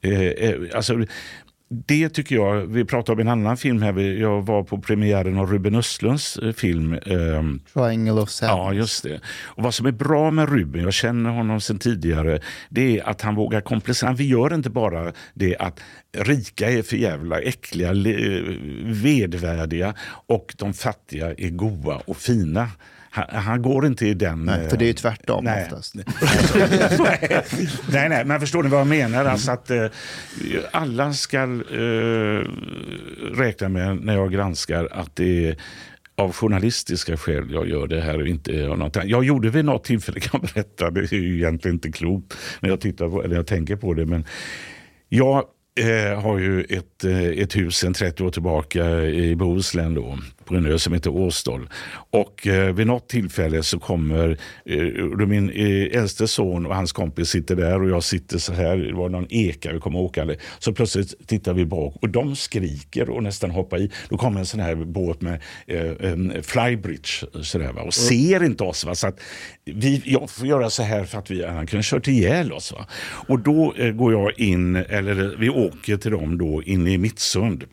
Eh, 0.00 0.20
eh, 0.20 0.54
alltså, 0.74 1.04
det 1.74 2.08
tycker 2.08 2.34
jag, 2.34 2.66
vi 2.66 2.84
pratade 2.84 3.12
om 3.12 3.20
en 3.20 3.28
annan 3.32 3.56
film 3.56 3.82
här, 3.82 3.92
Vi- 3.92 4.20
jag 4.20 4.42
var 4.46 4.62
på 4.62 4.78
premiären 4.80 5.38
av 5.38 5.52
Ruben 5.52 5.74
Östlunds 5.74 6.36
eh, 6.36 6.52
film. 6.52 6.92
ehm, 7.06 7.60
Triangle 7.74 8.12
of 8.12 8.18
Ja, 8.42 8.48
Sadness. 8.48 8.76
just 8.76 9.02
det. 9.02 9.20
Och 9.44 9.62
vad 9.62 9.74
som 9.74 9.86
är 9.86 9.92
bra 9.92 10.30
med 10.30 10.48
Ruben, 10.48 10.82
jag 10.82 10.92
känner 10.94 11.30
honom 11.30 11.60
sedan 11.60 11.78
tidigare, 11.78 12.40
det 12.68 12.98
är 12.98 13.08
att 13.08 13.20
han 13.22 13.34
vågar 13.34 13.60
komplicera. 13.60 14.08
Han 14.10 14.16
gör 14.16 14.54
inte 14.54 14.70
bara 14.70 15.12
det 15.34 15.56
att 15.56 15.80
rika 16.18 16.70
är 16.70 16.82
för 16.82 16.96
jävla 16.96 17.40
äckliga, 17.40 17.92
le- 17.92 18.42
vedvärdiga 18.84 19.94
och 20.26 20.54
de 20.58 20.72
fattiga 20.72 21.26
är 21.38 21.50
goa 21.50 21.96
och 22.06 22.16
fina. 22.16 22.68
Han, 23.10 23.24
han 23.30 23.62
går 23.62 23.86
inte 23.86 24.06
i 24.06 24.14
den... 24.14 24.44
Nej, 24.44 24.70
för 24.70 24.76
det 24.76 24.84
är 24.84 24.86
ju 24.86 24.90
eh, 24.90 24.96
tvärtom 24.96 25.44
nej. 25.44 25.64
oftast. 25.64 25.94
nej, 25.94 26.04
nej, 27.92 28.08
nej, 28.08 28.24
men 28.24 28.40
förstår 28.40 28.62
ni 28.62 28.68
vad 28.68 28.80
jag 28.80 28.86
menar? 28.86 29.24
Alltså 29.24 29.50
att 29.50 29.70
eh, 29.70 29.86
alla 30.72 31.12
ska 31.12 31.42
eh, 31.42 32.44
räkna 33.34 33.68
med 33.68 34.04
när 34.04 34.14
jag 34.14 34.32
granskar 34.32 34.88
att 34.92 35.16
det 35.16 35.48
är 35.48 35.56
av 36.20 36.32
journalistiska 36.32 37.16
skäl 37.16 37.50
jag 37.50 37.68
gör 37.68 37.86
det 37.86 38.00
här 38.00 38.20
och 38.20 38.26
inte 38.26 38.68
av 38.68 38.78
något 38.78 38.96
annat. 38.96 39.08
Jag 39.08 39.24
gjorde 39.24 39.50
vid 39.50 39.64
något 39.64 39.84
tillfälle, 39.84 40.20
kan 40.20 40.40
jag 40.42 40.50
berätta, 40.54 40.90
det 40.90 41.12
är 41.12 41.18
ju 41.18 41.36
egentligen 41.36 41.74
inte 41.74 41.92
klokt 41.92 42.36
när 42.60 42.68
jag, 42.68 42.80
tittar 42.80 43.08
på, 43.08 43.24
eller 43.24 43.36
jag 43.36 43.46
tänker 43.46 43.76
på 43.76 43.94
det, 43.94 44.06
men 44.06 44.24
jag 45.08 45.44
eh, 45.80 46.20
har 46.20 46.38
ju 46.38 46.60
ett, 46.60 47.04
eh, 47.04 47.24
ett 47.24 47.56
hus 47.56 47.76
sedan 47.76 47.94
30 47.94 48.24
år 48.24 48.30
tillbaka 48.30 49.00
i 49.02 49.36
Bohuslän 49.36 49.94
då, 49.94 50.18
på 50.50 50.56
en 50.56 50.66
ö 50.66 50.78
som 50.78 50.92
heter 50.92 51.10
Åstol. 51.10 51.68
Och 52.10 52.46
eh, 52.46 52.74
vid 52.74 52.86
något 52.86 53.08
tillfälle 53.08 53.62
så 53.62 53.78
kommer 53.78 54.38
eh, 54.64 55.26
min 55.26 55.50
eh, 55.50 55.98
äldste 56.00 56.28
son 56.28 56.66
och 56.66 56.76
hans 56.76 56.92
kompis 56.92 57.28
sitter 57.28 57.56
där 57.56 57.82
och 57.82 57.90
jag 57.90 58.04
sitter 58.04 58.38
så 58.38 58.52
här, 58.52 58.76
det 58.76 58.92
var 58.92 59.08
någon 59.08 59.26
eka 59.30 59.72
vi 59.72 59.80
kommer 59.80 59.98
åkande. 59.98 60.36
Så 60.58 60.72
plötsligt 60.72 61.28
tittar 61.28 61.54
vi 61.54 61.64
bak 61.64 61.96
och 62.02 62.08
de 62.08 62.36
skriker 62.36 63.10
och 63.10 63.22
nästan 63.22 63.50
hoppar 63.50 63.78
i. 63.78 63.90
Då 64.08 64.16
kommer 64.16 64.40
en 64.40 64.46
sån 64.46 64.60
här 64.60 64.74
båt 64.74 65.20
med 65.20 65.42
eh, 65.66 66.42
flybridge 66.42 67.42
så 67.42 67.58
där, 67.58 67.72
va? 67.72 67.82
och 67.82 67.94
ser 67.94 68.44
inte 68.44 68.64
oss. 68.64 68.84
Va? 68.84 68.94
Så 68.94 69.06
att 69.06 69.20
vi, 69.64 70.02
jag 70.04 70.30
får 70.30 70.46
göra 70.46 70.70
så 70.70 70.82
här 70.82 71.04
för 71.04 71.18
att 71.18 71.30
vi 71.30 71.46
han 71.46 71.66
kunde 71.66 71.82
kört 71.84 72.08
ihjäl 72.08 72.52
oss. 72.52 72.72
Va? 72.72 72.86
Och 73.28 73.38
då 73.38 73.74
eh, 73.76 73.92
går 73.92 74.12
jag 74.12 74.40
in, 74.40 74.76
eller 74.76 75.36
vi 75.38 75.48
åker 75.48 75.96
till 75.96 76.10
dem 76.10 76.38
då 76.38 76.62
in 76.62 76.86
i 76.86 76.98
Mittsund. 76.98 77.64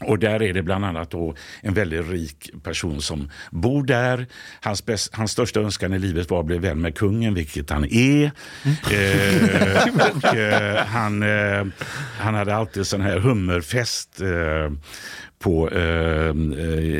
Och 0.00 0.18
där 0.18 0.42
är 0.42 0.52
det 0.52 0.62
bland 0.62 0.84
annat 0.84 1.10
då 1.10 1.34
en 1.60 1.74
väldigt 1.74 2.10
rik 2.10 2.50
person 2.62 3.02
som 3.02 3.30
bor 3.50 3.82
där. 3.82 4.26
Hans, 4.60 4.86
bäst, 4.86 5.14
hans 5.14 5.30
största 5.30 5.60
önskan 5.60 5.92
i 5.92 5.98
livet 5.98 6.30
var 6.30 6.40
att 6.40 6.46
bli 6.46 6.58
vän 6.58 6.80
med 6.80 6.94
kungen, 6.94 7.34
vilket 7.34 7.70
han 7.70 7.84
är. 7.84 8.30
Eh, 8.92 9.86
och, 10.16 10.34
eh, 10.34 10.86
han, 10.86 11.22
eh, 11.22 11.66
han 12.18 12.34
hade 12.34 12.56
alltid 12.56 12.86
sån 12.86 13.00
här 13.00 13.18
hummerfest 13.18 14.20
eh, 14.20 14.70
på, 15.44 15.70
eh, 15.70 16.30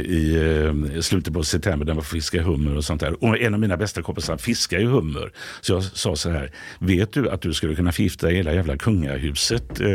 i 0.07 0.37
eh, 0.95 1.01
slutet 1.01 1.35
på 1.35 1.45
september 1.45 1.87
där 1.87 1.95
man 1.95 2.05
fiskar 2.05 2.43
hummer 2.43 2.77
och 2.77 2.85
sånt 2.85 3.01
där. 3.01 3.25
Och 3.25 3.39
en 3.39 3.55
av 3.55 3.61
mina 3.61 3.77
bästa 3.77 4.03
kompisar 4.03 4.37
fiskar 4.37 4.79
ju 4.79 4.87
hummer. 4.87 5.33
Så 5.61 5.73
jag 5.73 5.83
sa 5.83 6.17
så 6.17 6.31
här, 6.31 6.51
vet 6.79 7.13
du 7.13 7.31
att 7.31 7.43
du 7.43 7.53
skulle 7.55 7.75
kunna 7.75 7.93
förgifta 7.93 8.29
hela 8.29 8.53
jävla 8.53 8.77
kungahuset 8.77 9.81
eh, 9.81 9.87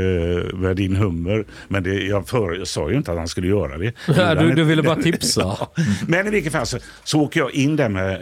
med 0.58 0.76
din 0.76 0.96
hummer? 0.96 1.46
Men 1.68 1.84
det, 1.84 1.94
jag, 1.94 2.28
för, 2.28 2.54
jag 2.54 2.68
sa 2.68 2.90
ju 2.90 2.98
inte 2.98 3.12
att 3.12 3.18
han 3.18 3.28
skulle 3.28 3.48
göra 3.48 3.78
det. 3.78 3.94
Nej, 4.08 4.36
du, 4.36 4.52
du 4.54 4.64
ville 4.64 4.84
bara 4.84 5.02
tipsa. 5.02 5.42
Ja. 5.50 5.72
Men 6.08 6.28
i 6.28 6.30
vilket 6.30 6.52
fall 6.52 6.66
så, 6.66 6.78
så 7.04 7.22
åker 7.22 7.40
jag 7.40 7.52
in 7.54 7.76
där 7.76 7.90
med, 7.90 8.14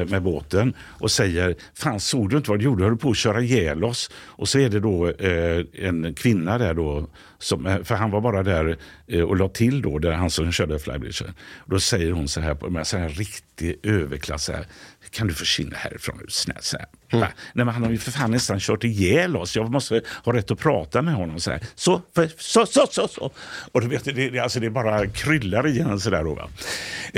eh, 0.00 0.06
med 0.08 0.22
båten 0.22 0.74
och 0.80 1.10
säger, 1.10 1.54
fan 1.74 2.00
såg 2.00 2.30
du 2.30 2.36
inte 2.36 2.50
vad 2.50 2.58
du 2.58 2.64
gjorde? 2.64 2.82
Du 2.82 2.88
höll 2.88 2.96
på 2.96 3.10
att 3.10 3.16
köra 3.16 3.40
ihjäl 3.40 3.84
oss. 3.84 4.10
Och 4.24 4.48
så 4.48 4.58
är 4.58 4.68
det 4.68 4.80
då 4.80 5.08
eh, 5.08 5.64
en 5.88 6.14
kvinna 6.14 6.58
där 6.58 6.74
då, 6.74 7.06
som, 7.46 7.66
eh, 7.66 7.82
för 7.82 7.94
han 7.94 8.10
var 8.10 8.20
bara 8.20 8.42
där 8.42 8.76
eh, 9.06 9.20
och 9.22 9.36
la 9.36 9.48
till 9.48 9.82
då, 9.82 9.98
där 9.98 10.12
han 10.12 10.30
som 10.30 10.52
körde 10.52 10.78
flybridge. 10.78 11.24
Då 11.66 11.80
säger 11.80 12.12
hon 12.12 12.28
så 12.28 12.40
här, 12.40 12.54
på- 12.54 12.70
med 12.70 12.86
så 12.86 12.96
här 12.98 13.08
riktig 13.08 13.78
överklass, 13.82 14.44
så 14.44 14.52
här, 14.52 14.66
kan 15.10 15.26
du 15.26 15.34
försvinna 15.34 15.76
härifrån 15.76 16.18
nu 16.20 16.26
snälla, 16.28 16.60
Så 16.62 16.76
här. 16.78 16.86
Mm. 17.12 17.20
Nej, 17.20 17.64
men 17.64 17.68
han 17.68 17.82
har 17.82 17.90
ju 17.90 17.98
för 17.98 18.10
fan 18.10 18.30
nästan 18.30 18.60
kört 18.60 18.84
ihjäl 18.84 19.36
oss. 19.36 19.56
Jag 19.56 19.70
måste 19.70 20.02
ha 20.24 20.32
rätt 20.32 20.50
att 20.50 20.58
prata 20.58 21.02
med 21.02 21.14
honom. 21.14 21.40
Så, 21.40 21.50
här. 21.50 21.60
så, 21.74 22.02
för, 22.14 22.30
så, 22.38 22.66
så, 22.66 22.86
så, 22.90 23.08
så. 23.08 23.30
Och 23.72 23.80
du 23.80 23.88
vet, 23.88 24.04
det, 24.04 24.12
det, 24.12 24.38
alltså 24.38 24.60
det 24.60 24.70
bara 24.70 25.06
kryllar 25.06 25.66
i 25.66 25.80
en 25.80 26.00
sådär. 26.00 26.24
Då, 26.24 26.34
va? 26.34 26.48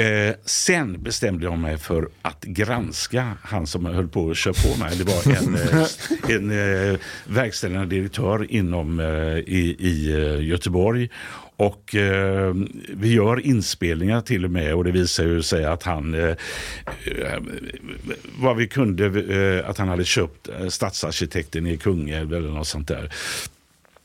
Eh, 0.03 0.35
sen 0.45 1.03
bestämde 1.03 1.45
jag 1.45 1.59
mig 1.59 1.79
för 1.79 2.09
att 2.23 2.45
granska 2.45 3.37
han 3.43 3.67
som 3.67 3.87
höll 3.87 4.09
på 4.09 4.31
att 4.31 4.37
köra 4.37 4.55
på 4.55 4.79
mig. 4.79 4.97
Det 4.97 5.05
var 5.05 5.37
en, 5.37 5.55
eh, 5.55 6.37
en 6.37 6.51
eh, 6.93 6.99
verkställande 7.25 7.97
direktör 7.97 8.47
inom, 8.53 9.01
eh, 9.01 9.07
i, 9.39 9.77
i 9.79 10.13
eh, 10.13 10.47
Göteborg. 10.47 11.11
Och 11.59 11.95
eh, 11.95 12.55
vi 12.89 13.13
gör 13.13 13.47
inspelningar 13.47 14.21
till 14.21 14.45
och 14.45 14.51
med 14.51 14.75
och 14.75 14.85
det 14.85 14.91
visar 14.91 15.25
ju 15.25 15.43
sig 15.43 15.65
att 15.65 15.83
han, 15.83 16.15
eh, 16.15 16.37
eh 17.05 17.39
vad 18.39 18.57
vi 18.57 18.69
kunde, 18.69 19.07
eh, 19.07 19.71
att 19.71 19.79
han 19.79 19.89
hade 19.89 20.05
köpt 20.05 20.49
eh, 20.49 20.69
stadsarkitekten 20.69 21.67
i 21.67 21.77
Kungälv 21.77 22.35
eller 22.35 22.49
något 22.49 22.67
sånt 22.67 22.89
där. 22.89 23.13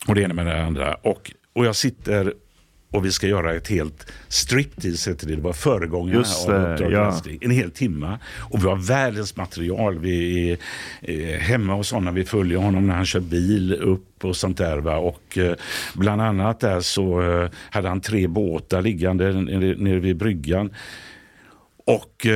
Och 0.08 0.16
det 0.16 0.22
ena 0.22 0.34
med 0.34 0.46
det 0.46 0.64
andra. 0.64 0.94
Och, 0.94 1.32
och 1.54 1.66
jag 1.66 1.76
sitter 1.76 2.34
och 2.94 3.06
vi 3.06 3.12
ska 3.12 3.28
göra 3.28 3.54
ett 3.54 3.68
helt 3.68 4.12
striptease, 4.28 5.10
heter 5.10 5.28
det. 5.28 5.36
Det 5.36 5.42
var 5.42 5.54
föregångaren 5.54 6.20
Just 6.20 6.50
av 6.50 6.72
Uppdrag 6.72 6.92
ja. 6.92 7.22
En 7.42 7.52
hel 7.52 7.72
timme. 7.72 8.20
Och 8.40 8.64
vi 8.64 8.68
har 8.68 8.76
världens 8.76 9.36
material. 9.36 10.00
Vi 10.00 10.50
är 10.52 10.58
eh, 11.02 11.40
hemma 11.40 11.74
hos 11.74 11.92
honom. 11.92 12.16
Vi 12.16 12.26
följer 12.26 12.58
honom 12.58 12.88
när 12.88 12.96
han 12.96 13.06
kör 13.06 13.20
bil 13.20 13.74
upp 13.74 14.26
och 14.26 14.36
sånt 14.36 14.58
där. 14.58 14.78
Va? 14.78 14.98
Och 14.98 15.38
eh, 15.38 15.56
bland 15.94 16.22
annat 16.22 16.60
där 16.60 16.80
så 16.80 17.22
eh, 17.22 17.50
hade 17.70 17.88
han 17.88 18.02
tre 18.02 18.28
båtar 18.28 18.82
liggande 18.82 19.34
nere, 19.34 20.00
vid 20.00 20.18
bryggan. 20.18 20.74
Och 21.86 22.28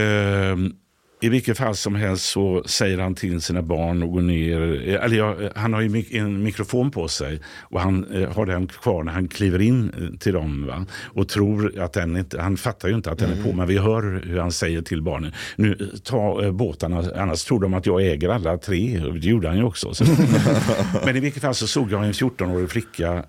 i 1.21 1.30
vilket 1.30 1.58
fall 1.58 1.75
som 1.75 1.95
helst 1.95 2.25
så 2.25 2.63
säger 2.65 2.97
han 2.97 3.15
till 3.15 3.41
sina 3.41 3.62
barn 3.62 4.03
att 4.03 4.12
gå 4.12 4.21
ner. 4.21 4.88
eh, 4.89 5.03
Eller 5.03 5.17
ja, 5.17 5.36
han 5.56 5.73
har 5.73 5.82
ju 5.82 6.03
en 6.12 6.43
mikrofon 6.43 6.91
på 6.91 7.08
sig 7.08 7.41
och 7.62 7.82
han 7.82 8.06
eh, 8.21 8.34
har 8.34 8.45
den 8.45 8.67
kvar 8.67 9.03
när 9.03 9.12
han 9.12 9.27
kliver 9.27 9.62
in 9.62 9.91
eh, 10.01 10.17
till 10.19 10.34
dem. 10.34 10.65
Va? 10.67 10.86
Och 11.03 11.30
tror 11.30 11.80
att 11.80 11.93
den 11.93 12.17
inte, 12.17 12.41
han 12.41 12.58
fattar 12.58 12.89
ju 12.89 12.95
inte 12.95 13.12
att 13.12 13.17
den 13.19 13.32
är 13.32 13.43
på 13.43 13.53
men 13.53 13.67
vi 13.67 13.77
hör 13.77 14.21
hur 14.25 14.39
han 14.39 14.51
säger 14.51 14.82
till 14.82 15.01
barnen. 15.01 15.32
Nu 15.56 15.71
eh, 15.80 15.99
ta 16.03 16.43
eh, 16.43 16.51
båtarna, 16.51 17.03
annars 17.15 17.43
tror 17.43 17.60
de 17.60 17.73
att 17.73 17.86
jag 17.86 18.01
äger 18.06 18.30
alla 18.30 18.58
tre. 18.58 19.03
Och 19.03 19.13
Det 19.13 19.27
gjorde 19.27 19.47
han 19.47 19.58
ju 19.58 19.63
också. 19.63 19.93
Så. 19.93 20.03
men 21.06 21.15
i 21.15 21.19
vilket 21.19 21.41
fall 21.41 21.56
så 21.56 21.67
såg 21.67 21.91
jag 21.91 22.06
en 22.06 22.12
14-årig 22.13 22.69
flicka 22.69 23.23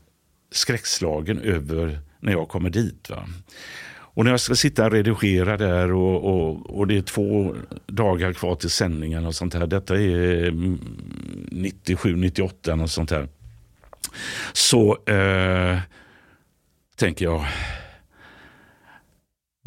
skräckslagen 0.53 1.39
över 1.41 1.99
när 2.21 2.33
jag 2.33 2.49
kommer 2.49 2.71
dit. 2.71 3.11
Va? 3.11 3.25
Och 4.15 4.25
när 4.25 4.31
jag 4.31 4.41
ska 4.41 4.55
sitta 4.55 4.85
och 4.85 4.93
redigera 4.93 5.57
där 5.57 5.93
och, 5.93 6.25
och, 6.25 6.79
och 6.79 6.87
det 6.87 6.97
är 6.97 7.03
två 7.03 7.55
dagar 7.87 8.33
kvar 8.33 8.55
till 8.55 8.71
sändningen 8.71 9.27
och 9.27 9.35
sånt 9.35 9.55
här. 9.55 9.67
Detta 9.67 9.95
är 9.95 10.51
97, 11.51 12.17
98 12.17 12.75
och 12.75 12.91
sånt 12.91 13.11
här. 13.11 13.29
Så 14.53 14.99
eh, 15.07 15.79
tänker 16.97 17.25
jag. 17.25 17.45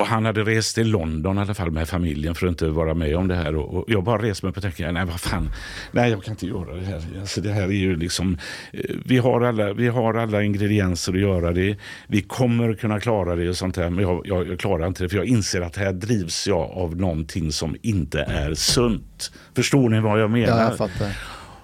Och 0.01 0.07
han 0.07 0.25
hade 0.25 0.43
rest 0.43 0.75
till 0.75 0.87
London 0.87 1.37
i 1.37 1.41
alla 1.41 1.53
fall 1.53 1.71
med 1.71 1.89
familjen 1.89 2.35
för 2.35 2.47
att 2.47 2.51
inte 2.51 2.67
vara 2.67 2.93
med 2.93 3.15
om 3.15 3.27
det 3.27 3.35
här. 3.35 3.55
Och, 3.55 3.85
jag 3.87 4.03
bara 4.03 4.21
reser 4.21 4.45
mig 4.45 4.49
upp 4.49 4.57
och 4.57 4.63
tänker, 4.63 4.91
nej 4.91 5.05
vad 5.05 5.19
fan, 5.19 5.51
nej 5.91 6.11
jag 6.11 6.23
kan 6.23 6.31
inte 6.31 6.47
göra 6.47 6.75
det 6.75 6.85
här. 6.85 7.01
Alltså, 7.19 7.41
det 7.41 7.51
här 7.51 7.63
är 7.63 7.71
ju 7.71 7.95
liksom, 7.95 8.37
eh, 8.73 8.95
vi 9.05 9.17
har, 9.17 9.41
alla, 9.41 9.73
vi 9.73 9.87
har 9.87 10.13
alla 10.13 10.43
ingredienser 10.43 11.13
att 11.13 11.19
göra 11.19 11.51
det. 11.51 11.77
Vi 12.07 12.21
kommer 12.21 12.73
kunna 12.73 12.99
klara 12.99 13.35
det 13.35 13.49
och 13.49 13.57
sånt 13.57 13.77
här. 13.77 13.89
Men 13.89 14.03
jag, 14.03 14.21
jag, 14.25 14.47
jag 14.47 14.59
klarar 14.59 14.87
inte 14.87 15.03
det 15.03 15.09
för 15.09 15.17
jag 15.17 15.25
inser 15.25 15.61
att 15.61 15.75
här 15.75 15.93
drivs 15.93 16.47
jag 16.47 16.71
av 16.71 16.95
någonting 16.95 17.51
som 17.51 17.75
inte 17.81 18.21
är 18.21 18.53
sunt. 18.53 19.31
Förstår 19.55 19.89
ni 19.89 19.99
vad 19.99 20.21
jag 20.21 20.31
menar? 20.31 20.57
Ja, 20.57 20.63
jag 20.63 20.77
fattar. 20.77 21.17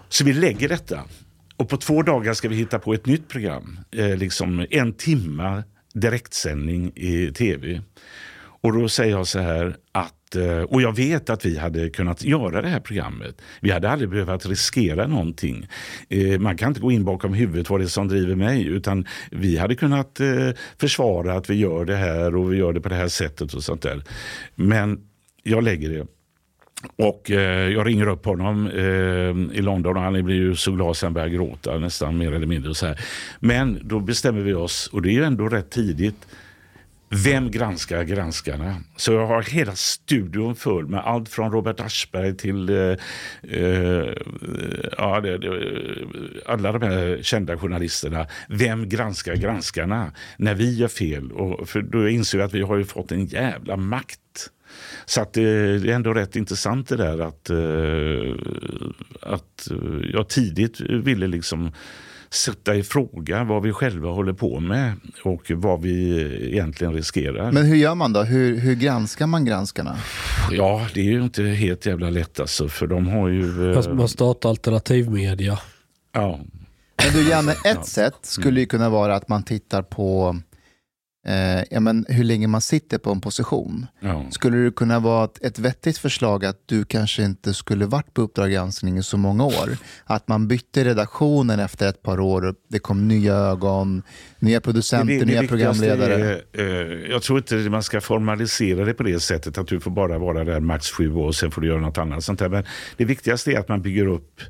Så 0.09 0.23
vi 0.23 0.33
lägger 0.33 0.69
detta. 0.69 0.99
Och 1.57 1.69
på 1.69 1.77
två 1.77 2.01
dagar 2.01 2.33
ska 2.33 2.49
vi 2.49 2.55
hitta 2.55 2.79
på 2.79 2.93
ett 2.93 3.05
nytt 3.05 3.27
program. 3.27 3.79
Eh, 3.91 4.15
liksom 4.15 4.65
en 4.69 4.93
timma 4.93 5.63
direktsändning 5.93 6.91
i 6.95 7.31
tv. 7.31 7.81
Och 8.61 8.73
då 8.73 8.89
säger 8.89 9.11
jag 9.11 9.27
så 9.27 9.39
här 9.39 9.75
att, 9.91 10.35
eh, 10.35 10.61
och 10.61 10.81
jag 10.81 10.95
vet 10.95 11.29
att 11.29 11.45
vi 11.45 11.57
hade 11.57 11.89
kunnat 11.89 12.23
göra 12.23 12.61
det 12.61 12.67
här 12.67 12.79
programmet. 12.79 13.41
Vi 13.61 13.71
hade 13.71 13.89
aldrig 13.89 14.09
behövt 14.09 14.45
riskera 14.45 15.07
någonting. 15.07 15.67
Eh, 16.09 16.39
man 16.39 16.57
kan 16.57 16.67
inte 16.67 16.81
gå 16.81 16.91
in 16.91 17.05
bakom 17.05 17.33
huvudet 17.33 17.69
vad 17.69 17.79
det 17.79 17.83
är 17.83 17.87
som 17.87 18.07
driver 18.07 18.35
mig. 18.35 18.67
Utan 18.67 19.05
vi 19.31 19.57
hade 19.57 19.75
kunnat 19.75 20.19
eh, 20.19 20.49
försvara 20.77 21.33
att 21.33 21.49
vi 21.49 21.55
gör 21.55 21.85
det 21.85 21.95
här 21.95 22.35
och 22.35 22.53
vi 22.53 22.57
gör 22.57 22.73
det 22.73 22.81
på 22.81 22.89
det 22.89 22.95
här 22.95 23.07
sättet 23.07 23.53
och 23.53 23.63
sånt 23.63 23.81
där. 23.81 24.03
Men 24.55 24.99
jag 25.43 25.63
lägger 25.63 25.89
det. 25.89 26.07
Och 26.95 27.31
eh, 27.31 27.69
jag 27.69 27.87
ringer 27.87 28.07
upp 28.07 28.25
honom 28.25 28.67
eh, 28.67 29.57
i 29.57 29.61
London 29.61 29.97
och 29.97 30.03
han 30.03 30.25
blir 30.25 30.35
ju 30.35 30.55
så 30.55 30.71
glad 30.71 30.97
så 30.97 31.05
han 31.05 31.13
börjar 31.13 31.27
gråta 31.27 31.77
nästan 31.77 32.17
mer 32.17 32.31
eller 32.31 32.47
mindre. 32.47 32.69
Och 32.69 32.77
så 32.77 32.85
här. 32.85 32.99
Men 33.39 33.79
då 33.83 33.99
bestämmer 33.99 34.41
vi 34.41 34.53
oss, 34.53 34.87
och 34.87 35.01
det 35.01 35.09
är 35.09 35.13
ju 35.13 35.23
ändå 35.23 35.49
rätt 35.49 35.69
tidigt, 35.69 36.27
vem 37.09 37.51
granskar 37.51 38.03
granskarna? 38.03 38.75
Så 38.95 39.13
jag 39.13 39.27
har 39.27 39.41
hela 39.41 39.75
studion 39.75 40.55
full 40.55 40.87
med 40.87 40.99
allt 40.99 41.29
från 41.29 41.51
Robert 41.51 41.79
Aschberg 41.79 42.37
till 42.37 42.69
eh, 42.69 42.95
eh, 43.41 44.13
ja, 44.97 45.21
det, 45.21 45.37
det, 45.37 45.49
alla 46.45 46.71
de 46.71 46.81
här 46.81 47.19
kända 47.21 47.57
journalisterna. 47.57 48.27
Vem 48.49 48.89
granskar 48.89 49.35
granskarna 49.35 50.11
när 50.37 50.55
vi 50.55 50.75
gör 50.75 50.87
fel? 50.87 51.31
Och 51.31 51.69
för 51.69 51.81
då 51.81 52.09
inser 52.09 52.37
jag 52.37 52.45
att 52.45 52.53
vi 52.53 52.61
har 52.61 52.77
ju 52.77 52.85
fått 52.85 53.11
en 53.11 53.25
jävla 53.25 53.77
makt. 53.77 54.19
Så 55.05 55.21
att 55.21 55.33
det, 55.33 55.79
det 55.79 55.91
är 55.91 55.95
ändå 55.95 56.13
rätt 56.13 56.35
intressant 56.35 56.89
det 56.89 56.95
där 56.95 57.19
att, 57.19 57.49
eh, 57.49 58.35
att 59.21 59.71
eh, 59.71 60.09
jag 60.13 60.29
tidigt 60.29 60.79
ville 60.79 61.27
liksom 61.27 61.71
sätta 62.29 62.75
i 62.75 62.83
fråga 62.83 63.43
vad 63.43 63.63
vi 63.63 63.73
själva 63.73 64.09
håller 64.09 64.33
på 64.33 64.59
med 64.59 64.93
och 65.23 65.51
vad 65.55 65.81
vi 65.81 66.21
egentligen 66.53 66.93
riskerar. 66.93 67.51
Men 67.51 67.65
hur 67.65 67.75
gör 67.75 67.95
man 67.95 68.13
då? 68.13 68.23
Hur, 68.23 68.57
hur 68.59 68.75
granskar 68.75 69.27
man 69.27 69.45
granskarna? 69.45 69.95
Ja, 70.51 70.87
det 70.93 70.99
är 70.99 71.03
ju 71.11 71.23
inte 71.23 71.43
helt 71.43 71.85
jävla 71.85 72.09
lätt 72.09 72.39
alltså, 72.39 72.67
för 72.69 72.87
de 72.87 73.07
har 73.07 73.27
ju... 73.29 73.73
eh, 73.73 73.93
Man 73.93 74.07
startar 74.07 74.49
alternativmedia. 74.49 75.59
ja, 76.13 76.39
Men 77.03 77.13
du 77.13 77.29
Janne, 77.29 77.51
ett 77.65 77.85
sätt 77.85 78.15
skulle 78.21 78.59
ju 78.59 78.65
kunna 78.65 78.89
vara 78.89 79.15
att 79.15 79.29
man 79.29 79.43
tittar 79.43 79.81
på 79.81 80.37
eh, 81.27 81.63
ja, 81.71 81.79
men 81.79 82.05
hur 82.09 82.23
länge 82.23 82.47
man 82.47 82.61
sitter 82.61 82.97
på 82.97 83.11
en 83.11 83.21
position. 83.21 83.85
ja. 83.99 84.25
Skulle 84.31 84.57
det 84.57 84.71
kunna 84.75 84.99
vara 84.99 85.25
ett, 85.25 85.43
ett 85.45 85.59
vettigt 85.59 85.97
förslag 85.97 86.45
att 86.45 86.61
du 86.65 86.85
kanske 86.85 87.23
inte 87.23 87.53
skulle 87.53 87.85
varit 87.85 88.13
på 88.13 88.21
Uppdrag 88.21 88.51
granskning 88.51 88.97
i 88.97 89.03
så 89.03 89.17
många 89.17 89.45
år? 89.45 89.77
Att 90.05 90.27
man 90.27 90.47
bytte 90.47 90.83
redaktionen 90.83 91.59
efter 91.59 91.89
ett 91.89 92.01
par 92.03 92.19
år, 92.19 92.55
det 92.69 92.79
kom 92.79 93.07
nya 93.07 93.33
ögon, 93.35 94.03
nya 94.39 94.61
producenter, 94.61 95.07
Det- 95.13 95.19
det 95.19 95.25
nya 95.25 95.47
programledare. 95.47 96.41
Är, 96.53 97.01
eh, 97.03 97.11
jag 97.11 97.21
tror 97.21 97.37
inte 97.39 97.55
man 97.55 97.83
ska 97.83 98.01
formalisera 98.01 98.85
det 98.85 98.93
på 98.93 99.03
det 99.03 99.19
sättet 99.19 99.57
att 99.57 99.67
du 99.67 99.79
får 99.79 99.91
bara 99.91 100.17
vara 100.17 100.43
där 100.43 100.59
max 100.59 100.91
sju 100.91 101.13
år 101.13 101.25
och 101.27 101.35
sen 101.35 101.51
får 101.51 101.61
du 101.61 101.67
göra 101.67 101.81
något 101.81 101.97
annat. 101.97 102.23
Sånt 102.23 102.39
där. 102.39 102.49
Men 102.49 102.63
det 102.97 103.05
viktigaste 103.05 103.51
är 103.51 103.59
att 103.59 103.67
man 103.69 103.81
bygger 103.81 104.05
upp, 104.07 104.41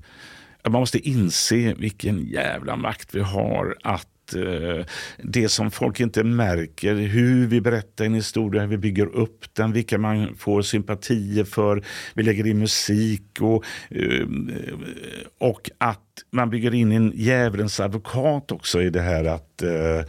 man 0.63 0.79
måste 0.79 1.09
inse 1.09 1.73
vilken 1.73 2.25
jävla 2.27 2.75
makt 2.75 3.15
vi 3.15 3.19
har 3.21 3.75
att 3.83 4.07
eh, 4.35 4.85
det 5.23 5.49
som 5.49 5.71
folk 5.71 5.99
inte 5.99 6.23
märker, 6.23 6.95
hur 6.95 7.47
vi 7.47 7.61
berättar 7.61 8.05
en 8.05 8.13
historia, 8.13 8.61
hur 8.61 8.67
vi 8.67 8.77
bygger 8.77 9.05
upp 9.05 9.45
den, 9.53 9.73
vilka 9.73 9.97
man 9.97 10.35
får 10.35 10.61
sympatier 10.61 11.43
för. 11.43 11.83
Vi 12.13 12.23
lägger 12.23 12.47
in 12.47 12.59
musik 12.59 13.41
och, 13.41 13.65
eh, 13.89 14.27
och 15.39 15.69
att 15.77 15.99
man 16.31 16.49
bygger 16.49 16.73
in 16.73 16.91
en 16.91 17.11
djävulens 17.15 17.79
advokat 17.79 18.51
också 18.51 18.81
i 18.81 18.89
det 18.89 19.01
här 19.01 19.25
att 19.25 19.61
eh, 19.61 19.99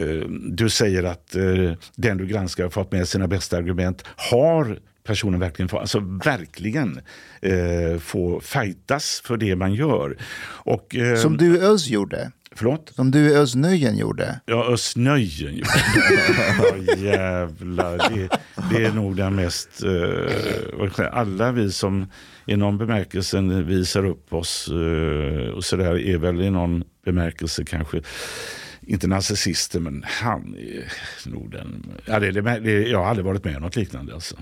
eh 0.00 0.28
du 0.50 0.70
säger 0.70 1.02
att 1.02 1.34
eh, 1.34 1.72
den 1.96 2.16
du 2.18 2.26
granskar 2.26 2.64
har 2.64 2.70
fått 2.70 2.92
med 2.92 3.08
sina 3.08 3.28
bästa 3.28 3.56
argument. 3.56 4.04
Har 4.16 4.78
personen 5.08 5.40
verkligen 5.40 5.68
får, 5.68 5.78
alltså 5.78 6.00
verkligen 6.24 7.00
eh, 7.42 7.98
få 8.00 8.40
fightas 8.40 9.22
för 9.24 9.36
det 9.36 9.56
man 9.56 9.74
gör? 9.74 10.16
Och, 10.46 10.96
eh, 10.96 11.16
Som 11.16 11.36
du 11.36 11.58
Öz 11.58 11.88
gjorde. 11.88 12.32
Förlåt? 12.58 12.92
Som 12.94 13.10
du 13.10 13.36
Öz 13.36 13.54
Nöjen 13.54 13.96
gjorde. 13.96 14.40
Ja, 14.46 14.64
Östnöjen. 14.64 15.54
ju. 15.54 15.62
ja, 16.58 16.94
jävlar. 16.96 17.98
Det, 17.98 18.28
det 18.70 18.84
är 18.84 18.92
nog 18.92 19.16
den 19.16 19.34
mest... 19.34 19.82
eh, 19.82 21.08
alla 21.12 21.52
vi 21.52 21.72
som 21.72 22.06
i 22.46 22.56
någon 22.56 22.78
bemärkelse 22.78 23.40
visar 23.40 24.04
upp 24.06 24.32
oss 24.32 24.68
uh, 24.72 25.48
och 25.48 25.64
sådär 25.64 25.98
är 25.98 26.18
väl 26.18 26.40
i 26.40 26.50
någon 26.50 26.84
bemärkelse 27.04 27.64
kanske 27.64 28.00
inte 28.80 29.06
narcissister, 29.06 29.80
men 29.80 30.04
han 30.06 30.54
är 30.54 30.92
nog 31.30 31.50
den... 31.50 31.92
Ja, 32.04 32.18
det, 32.20 32.30
det, 32.30 32.88
jag 32.88 32.98
har 32.98 33.06
aldrig 33.06 33.26
varit 33.26 33.44
med 33.44 33.56
om 33.56 33.62
något 33.62 33.76
liknande. 33.76 34.14
Alltså. 34.14 34.36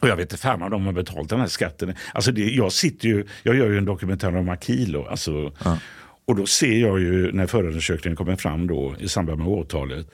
Och 0.00 0.08
jag 0.08 0.16
vet 0.16 0.32
inte 0.32 0.42
fan 0.42 0.62
om 0.62 0.70
de 0.70 0.86
har 0.86 0.92
betalt 0.92 1.30
den 1.30 1.40
här 1.40 1.46
skatten. 1.46 1.94
Alltså 2.14 2.32
det, 2.32 2.50
jag, 2.50 2.72
sitter 2.72 3.08
ju, 3.08 3.26
jag 3.42 3.56
gör 3.56 3.70
ju 3.70 3.78
en 3.78 3.84
dokumentär 3.84 4.36
om 4.36 4.48
Akilo. 4.48 5.04
Alltså, 5.04 5.52
och 6.28 6.36
då 6.36 6.46
ser 6.46 6.78
jag 6.80 7.00
ju 7.00 7.32
när 7.32 7.46
förundersökningen 7.46 8.16
kommer 8.16 8.36
fram 8.36 8.66
då, 8.66 8.94
i 8.98 9.08
samband 9.08 9.38
med 9.38 9.48
åtalet 9.48 10.06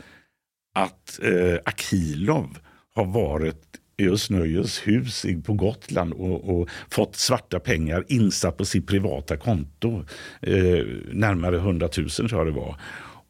att 0.74 1.20
eh, 1.22 1.58
Akilov 1.64 2.58
har 2.94 3.04
varit 3.04 3.62
i 3.96 4.08
Östnöjes 4.08 4.86
hus 4.86 5.26
på 5.44 5.52
Gotland 5.52 6.12
och, 6.12 6.60
och 6.60 6.68
fått 6.90 7.16
svarta 7.16 7.60
pengar 7.60 8.04
insatt 8.08 8.56
på 8.56 8.64
sitt 8.64 8.86
privata 8.86 9.36
konto. 9.36 10.04
Eh, 10.40 10.86
närmare 11.12 11.56
100 11.56 11.88
000 11.98 12.08
tror 12.08 12.30
jag 12.30 12.46
det 12.46 12.60
var. 12.60 12.76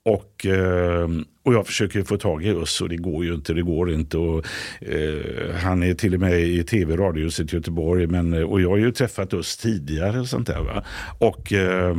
Och, 0.02 0.46
eh, 0.46 1.08
och 1.44 1.54
jag 1.54 1.66
försöker 1.66 2.02
få 2.02 2.16
tag 2.16 2.44
i 2.44 2.50
Özz 2.50 2.80
och 2.80 2.88
det 2.88 2.96
går 2.96 3.24
ju 3.24 3.34
inte. 3.34 3.54
Det 3.54 3.62
går 3.62 3.92
inte. 3.92 4.18
Och, 4.18 4.46
eh, 4.80 5.54
han 5.54 5.82
är 5.82 5.94
till 5.94 6.14
och 6.14 6.20
med 6.20 6.40
i 6.40 6.64
tv 6.64 6.96
radiohuset 6.96 7.52
i 7.52 7.56
Göteborg. 7.56 8.06
Men, 8.06 8.44
och 8.44 8.60
jag 8.60 8.70
har 8.70 8.76
ju 8.76 8.92
träffat 8.92 9.34
Özz 9.34 9.56
tidigare. 9.56 10.20
och 10.20 10.28
sånt 10.28 10.46
där, 10.46 10.62
va? 10.62 10.84
Och, 11.18 11.52
eh, 11.52 11.96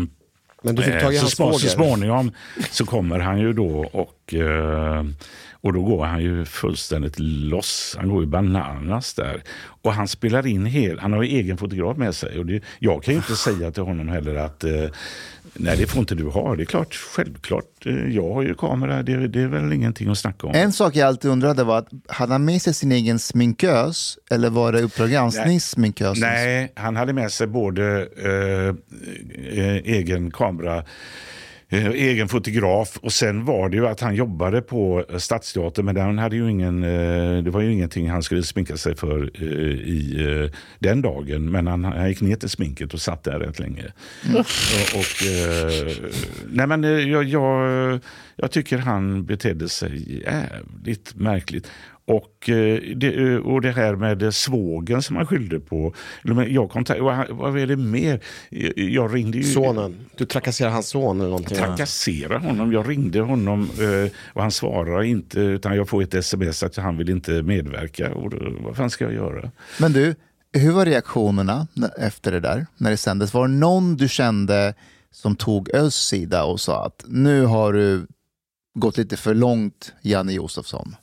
men 0.66 0.76
du 0.76 0.84
fick 0.84 1.00
tag 1.02 1.14
i 1.14 1.16
Eh, 1.16 1.22
hans 1.22 1.36
så, 1.36 1.54
så 1.54 1.70
småningom 1.70 2.32
så 2.72 2.86
kommer 2.86 3.20
han 3.20 3.40
ju 3.40 3.54
då 3.54 3.90
och, 3.92 4.34
eh, 4.34 5.04
och 5.66 5.74
då 5.74 5.82
går 5.84 6.06
han 6.06 6.22
ju 6.24 6.46
fullständigt 6.46 7.20
loss. 7.20 7.96
Han 8.00 8.10
går 8.10 8.22
ju 8.24 8.28
bananas 8.30 9.14
där. 9.14 9.44
Och 9.82 9.94
han 9.94 10.08
spelar 10.08 10.48
in 10.48 10.66
hel, 10.66 11.00
han 11.00 11.14
har 11.14 11.24
ju 11.24 11.30
egen 11.30 11.58
fotograf 11.58 11.98
med 11.98 12.16
sig. 12.16 12.40
Och 12.40 12.46
det, 12.46 12.64
jag 12.80 13.04
kan 13.04 13.14
ju 13.14 13.18
inte 13.18 13.36
säga 13.36 13.72
till 13.72 13.84
honom 13.84 14.08
heller 14.10 14.36
att 14.36 14.64
eh, 14.64 14.72
nej 15.54 15.78
det 15.78 15.88
får 15.88 16.00
inte 16.00 16.16
du 16.16 16.24
ha. 16.26 16.56
Det 16.56 16.64
är 16.64 16.66
klart, 16.66 16.94
självklart. 16.96 17.86
eh, 17.86 18.16
Jag 18.16 18.34
har 18.34 18.42
ju 18.42 18.54
kamera, 18.56 19.04
det, 19.04 19.28
det 19.28 19.42
är 19.42 19.48
väl 19.48 19.74
ingenting 19.74 20.10
att 20.10 20.18
snacka 20.18 20.48
om. 20.48 20.54
En 20.56 20.72
sak 20.74 20.96
jag 20.96 21.08
alltid 21.08 21.32
undrade 21.32 21.64
var, 21.64 21.78
att 21.78 21.90
hade 22.08 22.32
han 22.32 22.46
med 22.46 22.62
sig 22.62 22.74
sin 22.74 22.92
egen 22.92 23.20
sminkös 23.20 24.18
eller 24.32 24.50
var 24.50 24.72
det 24.72 24.82
Uppdrag 24.82 25.10
gransknings? 25.10 25.78
Nej, 25.78 26.72
han 26.76 26.96
hade 26.96 27.14
med 27.14 27.32
sig 27.32 27.48
både 27.48 28.08
eh, 28.24 28.76
eh, 29.60 29.76
egen 29.76 30.32
kamera 30.32 30.84
egen 31.78 32.28
fotograf 32.28 32.98
och 33.02 33.14
sen 33.14 33.46
var 33.46 33.70
det 33.70 33.78
ju 33.78 33.88
att 33.88 34.02
han 34.02 34.16
jobbade 34.16 34.62
på 34.62 35.06
eh, 35.10 35.18
Stadsteatern 35.18 35.86
men 35.86 35.98
han 35.98 36.18
hade 36.18 36.36
ju 36.36 36.52
ingen, 36.52 36.84
eh, 36.84 37.44
det 37.44 37.50
var 37.50 37.62
ju 37.62 37.74
ingenting 37.74 38.10
han 38.10 38.24
skulle 38.24 38.44
sminka 38.44 38.78
sig 38.78 38.96
för 38.96 39.32
eh, 39.34 39.48
i 39.80 40.26
eh, 40.28 40.60
den 40.80 41.02
dagen. 41.02 41.52
Men 41.52 41.68
han, 41.68 41.84
han 41.84 42.10
gick 42.10 42.22
ner 42.22 42.36
till 42.36 42.50
sminket 42.50 42.94
och 42.94 43.02
satt 43.02 43.24
där 43.24 43.40
rätt 43.40 43.60
länge. 43.60 43.86
Och, 44.34 44.40
och, 45.00 45.28
eh, 45.28 45.88
nej 46.48 46.68
men 46.68 46.84
eh, 46.84 46.90
jag, 46.90 47.24
jag, 47.24 48.00
jag 48.36 48.52
tycker 48.52 48.78
han 48.78 49.26
betedde 49.26 49.70
sig 49.70 50.24
jävligt 50.24 51.16
märkligt. 51.16 51.68
Och, 52.08 52.50
eh, 52.50 52.82
det, 52.96 53.08
eh, 53.08 53.36
och 53.38 53.62
det 53.62 53.72
här 53.72 53.96
med 53.96 54.34
svågen 54.34 55.02
som 55.02 55.16
han 55.16 55.26
skyllde 55.28 55.60
på. 55.60 55.94
Eller 56.24 56.34
men 56.34 56.54
Jag 56.54 56.72
vad, 57.30 57.58
är 57.60 57.68
det 57.68 57.76
mer? 57.76 58.20
Jag- 58.76 59.16
ringde 59.16 59.38
ju... 59.38 59.44
Sonen. 59.44 59.96
Du 60.18 60.26
trakasserar 60.26 60.70
hans 60.70 60.88
son 60.88 61.20
eller 61.20 61.30
någonting. 61.30 61.58
Trakassera 61.58 62.38
honom. 62.38 62.74
Jag 62.74 62.90
ringde 62.90 63.22
honom 63.22 63.62
eh, 63.62 64.12
och 64.34 64.42
han 64.42 64.52
svarade 64.52 65.08
inte 65.08 65.40
utan 65.40 65.76
jag 65.76 65.90
får 65.90 66.02
ett 66.04 66.14
sms 66.14 66.64
att 66.64 66.76
han 66.76 66.98
vill 66.98 67.10
inte 67.10 67.32
medverka. 67.32 68.14
Och 68.14 68.30
då, 68.30 68.38
vad 68.60 68.76
fan 68.76 68.90
ska 68.90 69.04
jag 69.06 69.14
göra? 69.14 69.52
Men 69.80 69.94
du, 69.94 70.16
hur 70.54 70.72
var 70.72 70.86
reaktionerna 70.86 71.68
efter 71.98 72.32
det 72.32 72.40
där, 72.40 72.66
när 72.78 72.92
det 72.92 72.98
sändes? 72.98 73.34
Var 73.34 73.48
det 73.48 73.54
någon 73.54 73.96
du 73.96 74.10
kände 74.10 74.74
som 75.12 75.36
tog 75.36 75.70
Özz 75.76 75.96
sida 76.08 76.44
och 76.44 76.60
sa 76.60 76.86
att 76.86 77.06
nu 77.08 77.46
har 77.46 77.74
du 77.74 78.08
gått 78.80 78.98
lite 78.98 79.18
för 79.18 79.34
långt, 79.34 79.94
Janne 80.02 80.34
Josefsson? 80.34 80.96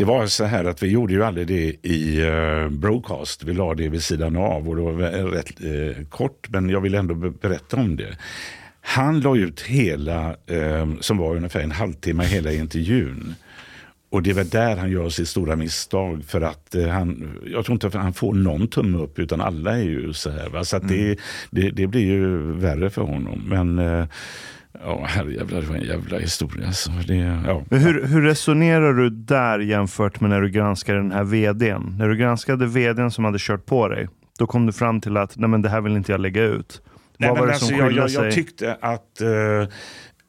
Det 0.00 0.06
var 0.06 0.26
så 0.26 0.44
här 0.44 0.64
att 0.64 0.82
vi 0.82 0.88
gjorde 0.88 1.12
ju 1.12 1.24
aldrig 1.24 1.46
det 1.46 1.88
i 1.88 2.24
uh, 2.24 2.68
broadcast. 2.68 3.44
Vi 3.44 3.52
la 3.52 3.74
det 3.74 3.88
vid 3.88 4.02
sidan 4.02 4.36
av 4.36 4.68
och 4.68 4.76
det 4.76 4.82
var 4.82 5.30
rätt 5.30 5.60
eh, 5.60 6.04
kort 6.04 6.48
men 6.48 6.68
jag 6.68 6.80
vill 6.80 6.94
ändå 6.94 7.14
be- 7.14 7.30
berätta 7.30 7.76
om 7.76 7.96
det. 7.96 8.16
Han 8.80 9.20
la 9.20 9.36
ut 9.36 9.60
hela, 9.60 10.28
eh, 10.46 10.88
som 11.00 11.18
var 11.18 11.36
ungefär 11.36 11.60
en 11.60 11.70
halvtimme, 11.70 12.24
hela 12.24 12.52
intervjun. 12.52 13.34
Och 14.10 14.22
det 14.22 14.30
är 14.30 14.34
väl 14.34 14.48
där 14.48 14.76
han 14.76 14.90
gör 14.90 15.08
sitt 15.08 15.28
stora 15.28 15.56
misstag. 15.56 16.24
För 16.24 16.40
att 16.40 16.74
eh, 16.74 16.88
han, 16.88 17.38
jag 17.46 17.64
tror 17.64 17.74
inte 17.74 17.86
att 17.86 17.94
han 17.94 18.14
får 18.14 18.34
någon 18.34 18.68
tumme 18.68 18.98
upp 18.98 19.18
utan 19.18 19.40
alla 19.40 19.78
är 19.78 19.82
ju 19.82 20.12
så 20.12 20.30
här. 20.30 20.48
Va? 20.48 20.64
Så 20.64 20.76
att 20.76 20.88
det, 20.88 21.18
det, 21.50 21.70
det 21.70 21.86
blir 21.86 22.06
ju 22.06 22.52
värre 22.52 22.90
för 22.90 23.02
honom. 23.02 23.42
Men 23.46 23.78
eh, 23.78 24.06
ja, 24.72 25.04
herrejävlar, 25.04 25.60
det 25.60 25.66
var 25.66 25.76
en 25.76 25.82
jävla 25.82 26.18
historia. 26.18 26.72
Så 26.72 26.90
det, 27.06 27.14
ja. 27.14 27.62
Men 27.70 27.78
Hur, 27.78 28.06
hur 28.06 28.22
resonerar 28.22 28.92
du 28.92 29.10
där 29.10 29.58
jämfört 29.58 30.20
med 30.20 30.30
när 30.30 30.40
du 30.40 30.50
granskade 30.50 30.98
den 30.98 31.12
här 31.12 31.24
vdn? 31.24 31.94
När 31.98 32.08
du 32.08 32.16
granskade 32.16 32.66
vdn 32.66 33.10
som 33.10 33.24
hade 33.24 33.38
kört 33.40 33.66
på 33.66 33.88
dig, 33.88 34.08
då 34.38 34.46
kom 34.46 34.66
du 34.66 34.72
fram 34.72 35.00
till 35.00 35.16
att 35.16 35.36
nej 35.36 35.48
men 35.48 35.62
det 35.62 35.68
här 35.68 35.80
vill 35.80 35.96
inte 35.96 36.12
jag 36.12 36.20
lägga 36.20 36.42
ut. 36.42 36.82
Nej, 37.18 37.28
Vad 37.28 37.38
var 37.38 37.46
men 37.46 37.48
det 37.48 37.54
alltså, 37.54 37.66
som 37.66 37.76
jag, 37.76 37.92
jag, 37.92 38.10
jag 38.10 38.32
tyckte 38.32 38.76
att 38.80 39.20
eh, 39.20 39.68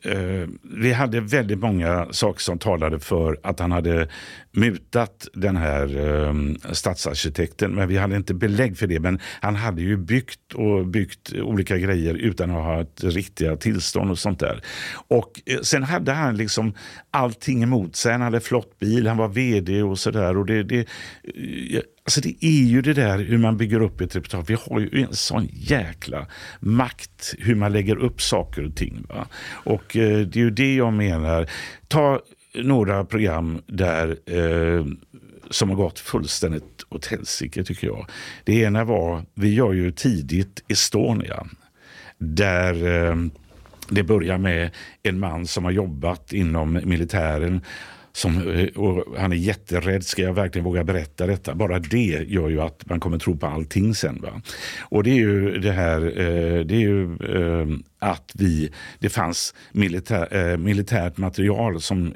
Eh, 0.03 0.47
vi 0.61 0.93
hade 0.93 1.19
väldigt 1.21 1.59
många 1.59 2.07
saker 2.11 2.41
som 2.41 2.59
talade 2.59 2.99
för 2.99 3.37
att 3.43 3.59
han 3.59 3.71
hade 3.71 4.07
mutat 4.51 5.27
den 5.33 5.57
här 5.57 5.97
eh, 5.97 6.33
stadsarkitekten. 6.71 7.71
Men 7.71 7.87
vi 7.87 7.97
hade 7.97 8.15
inte 8.15 8.33
belägg 8.33 8.77
för 8.77 8.87
det. 8.87 8.99
Men 8.99 9.19
han 9.41 9.55
hade 9.55 9.81
ju 9.81 9.97
byggt 9.97 10.53
och 10.53 10.87
byggt 10.87 11.33
olika 11.33 11.77
grejer 11.77 12.13
utan 12.13 12.51
att 12.51 12.63
ha 12.63 12.81
ett 12.81 13.03
riktiga 13.03 13.57
tillstånd 13.57 14.11
och 14.11 14.19
sånt 14.19 14.39
där. 14.39 14.61
Och 15.07 15.41
eh, 15.45 15.59
sen 15.61 15.83
hade 15.83 16.11
han 16.11 16.37
liksom 16.37 16.73
allting 17.11 17.63
emot 17.63 17.95
sig. 17.95 18.11
Han 18.11 18.21
hade 18.21 18.39
flott 18.39 18.79
bil, 18.79 19.07
han 19.07 19.17
var 19.17 19.27
vd 19.27 19.83
och 19.83 19.99
sådär. 19.99 20.37
Och 20.37 20.45
det, 20.45 20.63
det, 20.63 20.87
Alltså 22.11 22.21
det 22.21 22.45
är 22.45 22.63
ju 22.63 22.81
det 22.81 22.93
där 22.93 23.19
hur 23.19 23.37
man 23.37 23.57
bygger 23.57 23.81
upp 23.81 24.01
ett 24.01 24.15
repertoar. 24.15 24.43
Vi 24.47 24.57
har 24.69 24.79
ju 24.79 25.03
en 25.03 25.15
sån 25.15 25.47
jäkla 25.51 26.27
makt 26.59 27.35
hur 27.39 27.55
man 27.55 27.73
lägger 27.73 27.95
upp 27.95 28.21
saker 28.21 28.65
och 28.65 28.75
ting. 28.75 29.05
Va? 29.09 29.27
Och 29.49 29.97
eh, 29.97 30.19
det 30.19 30.39
är 30.39 30.43
ju 30.43 30.49
det 30.49 30.75
jag 30.75 30.93
menar. 30.93 31.49
Ta 31.87 32.21
några 32.55 33.05
program 33.05 33.61
där 33.67 34.17
eh, 34.25 34.85
som 35.49 35.69
har 35.69 35.75
gått 35.75 35.99
fullständigt 35.99 36.85
åt 36.89 37.05
helsike 37.05 37.63
tycker 37.63 37.87
jag. 37.87 38.05
Det 38.43 38.53
ena 38.53 38.83
var, 38.83 39.25
vi 39.33 39.53
gör 39.53 39.73
ju 39.73 39.91
tidigt 39.91 40.63
Estonia. 40.67 41.47
Där 42.17 43.07
eh, 43.07 43.15
det 43.89 44.03
börjar 44.03 44.37
med 44.37 44.69
en 45.03 45.19
man 45.19 45.47
som 45.47 45.63
har 45.63 45.71
jobbat 45.71 46.33
inom 46.33 46.79
militären 46.83 47.61
som, 48.13 48.51
eh, 48.51 48.67
och 48.67 49.17
han 49.17 49.31
är 49.31 49.35
jätterädd, 49.35 50.05
ska 50.05 50.21
jag 50.21 50.33
verkligen 50.33 50.65
våga 50.65 50.83
berätta 50.83 51.27
detta? 51.27 51.55
Bara 51.55 51.79
det 51.79 52.25
gör 52.27 52.49
ju 52.49 52.61
att 52.61 52.89
man 52.89 52.99
kommer 52.99 53.19
tro 53.19 53.37
på 53.37 53.47
allting 53.47 53.95
sen. 53.95 54.21
Va? 54.21 54.41
Och 54.79 55.03
det 55.03 55.09
är 55.09 55.15
ju 55.15 55.59
det 55.59 55.71
här, 55.71 56.01
eh, 56.01 56.65
det 56.65 56.75
är 56.75 56.79
ju 56.79 57.03
eh, 57.03 57.67
att 57.99 58.31
vi, 58.33 58.71
det 58.99 59.09
fanns 59.09 59.53
militär, 59.71 60.57
militärt 60.57 61.17
material 61.17 61.81
som 61.81 62.13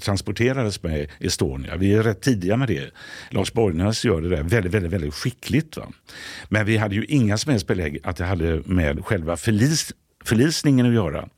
transporterades 0.00 0.82
med 0.82 1.08
Estonia. 1.18 1.76
Vi 1.76 1.94
är 1.94 2.02
rätt 2.02 2.20
tidiga 2.20 2.56
med 2.56 2.68
det. 2.68 2.90
Lars 3.30 3.52
Borgnäs 3.52 4.04
gör 4.04 4.20
det 4.20 4.28
där 4.28 4.42
väldigt, 4.42 4.74
väldigt, 4.74 4.92
väldigt 4.92 5.14
skickligt. 5.14 5.76
Va? 5.76 5.86
Men 6.48 6.66
vi 6.66 6.76
hade 6.76 6.94
ju 6.94 7.04
inga 7.04 7.38
som 7.38 7.50
helst 7.50 7.66
belägg 7.66 7.98
att 8.02 8.16
det 8.16 8.24
hade 8.24 8.62
med 8.64 9.04
själva 9.04 9.36
förlis, 9.36 9.92
förlisningen 10.24 10.86
att 10.86 10.94
göra. 10.94 11.28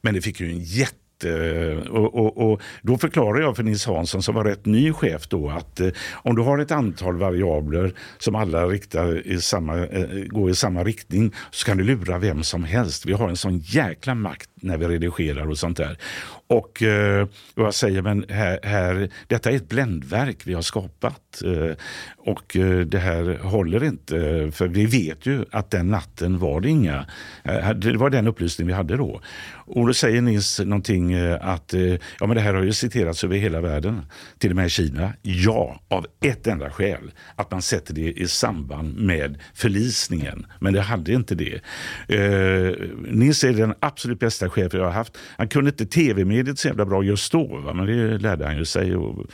Men 0.00 0.14
det 0.14 0.20
fick 0.20 0.40
ju 0.40 0.50
en 0.50 0.60
jätte 0.60 1.03
Eh, 1.24 1.78
och, 1.88 2.14
och, 2.14 2.52
och 2.52 2.62
Då 2.82 2.98
förklarar 2.98 3.40
jag 3.40 3.56
för 3.56 3.62
Nils 3.62 3.86
Hansson 3.86 4.22
som 4.22 4.34
var 4.34 4.44
rätt 4.44 4.66
ny 4.66 4.92
chef 4.92 5.28
då 5.28 5.50
att 5.50 5.80
eh, 5.80 5.88
om 6.12 6.36
du 6.36 6.42
har 6.42 6.58
ett 6.58 6.70
antal 6.70 7.16
variabler 7.16 7.94
som 8.18 8.34
alla 8.34 8.66
riktar 8.66 9.26
i 9.26 9.40
samma, 9.40 9.86
eh, 9.86 10.08
går 10.26 10.50
i 10.50 10.54
samma 10.54 10.84
riktning 10.84 11.32
så 11.50 11.66
kan 11.66 11.76
du 11.76 11.84
lura 11.84 12.18
vem 12.18 12.42
som 12.42 12.64
helst. 12.64 13.06
Vi 13.06 13.12
har 13.12 13.28
en 13.28 13.36
sån 13.36 13.58
jäkla 13.58 14.14
makt 14.14 14.50
när 14.54 14.76
vi 14.76 14.86
redigerar 14.88 15.50
och 15.50 15.58
sånt 15.58 15.76
där. 15.76 15.98
Och, 16.46 16.82
eh, 16.82 17.22
och 17.54 17.62
jag 17.62 17.74
säger, 17.74 18.02
men 18.02 18.24
här, 18.28 18.58
här, 18.62 19.10
detta 19.26 19.50
är 19.50 19.56
ett 19.56 19.68
bländverk 19.68 20.42
vi 20.44 20.54
har 20.54 20.62
skapat. 20.62 21.42
Eh, 21.44 21.76
och 22.16 22.56
eh, 22.56 22.80
det 22.80 22.98
här 22.98 23.38
håller 23.42 23.84
inte. 23.84 24.14
För 24.52 24.68
vi 24.68 24.86
vet 24.86 25.26
ju 25.26 25.44
att 25.50 25.70
den 25.70 25.88
natten 25.88 26.38
var 26.38 26.60
det 26.60 26.68
inga. 26.68 27.06
Eh, 27.44 27.70
det 27.70 27.96
var 27.96 28.10
den 28.10 28.26
upplysning 28.26 28.66
vi 28.66 28.72
hade 28.72 28.96
då. 28.96 29.20
Och 29.66 29.86
då 29.86 29.94
säger 29.94 30.22
Nils 30.22 30.60
någonting 30.60 31.12
eh, 31.12 31.48
att 31.48 31.74
ja, 32.20 32.26
men 32.26 32.36
det 32.36 32.40
här 32.40 32.54
har 32.54 32.62
ju 32.62 32.72
citerats 32.72 33.24
över 33.24 33.36
hela 33.36 33.60
världen. 33.60 34.02
Till 34.38 34.50
och 34.50 34.56
med 34.56 34.66
i 34.66 34.70
Kina. 34.70 35.12
Ja, 35.22 35.80
av 35.88 36.06
ett 36.24 36.46
enda 36.46 36.70
skäl. 36.70 37.12
Att 37.36 37.50
man 37.50 37.62
sätter 37.62 37.94
det 37.94 38.12
i 38.12 38.28
samband 38.28 38.98
med 38.98 39.38
förlisningen. 39.54 40.46
Men 40.60 40.72
det 40.72 40.80
hade 40.80 41.12
inte 41.12 41.34
det. 41.34 41.60
Eh, 42.08 42.74
Nils 43.08 43.44
är 43.44 43.52
den 43.52 43.74
absolut 43.80 44.18
bästa 44.18 44.50
chefen 44.50 44.80
jag 44.80 44.86
har 44.86 44.92
haft. 44.92 45.18
Han 45.36 45.48
kunde 45.48 45.70
inte 45.70 45.86
tv 45.86 46.24
tv-mediet 46.34 46.58
så 46.58 46.68
jävla 46.68 46.86
bra 46.86 47.02
just 47.02 47.32
då. 47.32 47.46
Va? 47.46 47.74
Men 47.74 47.86
det 47.86 48.18
lärde 48.18 48.44
han 48.44 48.56
ju 48.56 48.64
sig 48.64 48.96
och, 48.96 49.26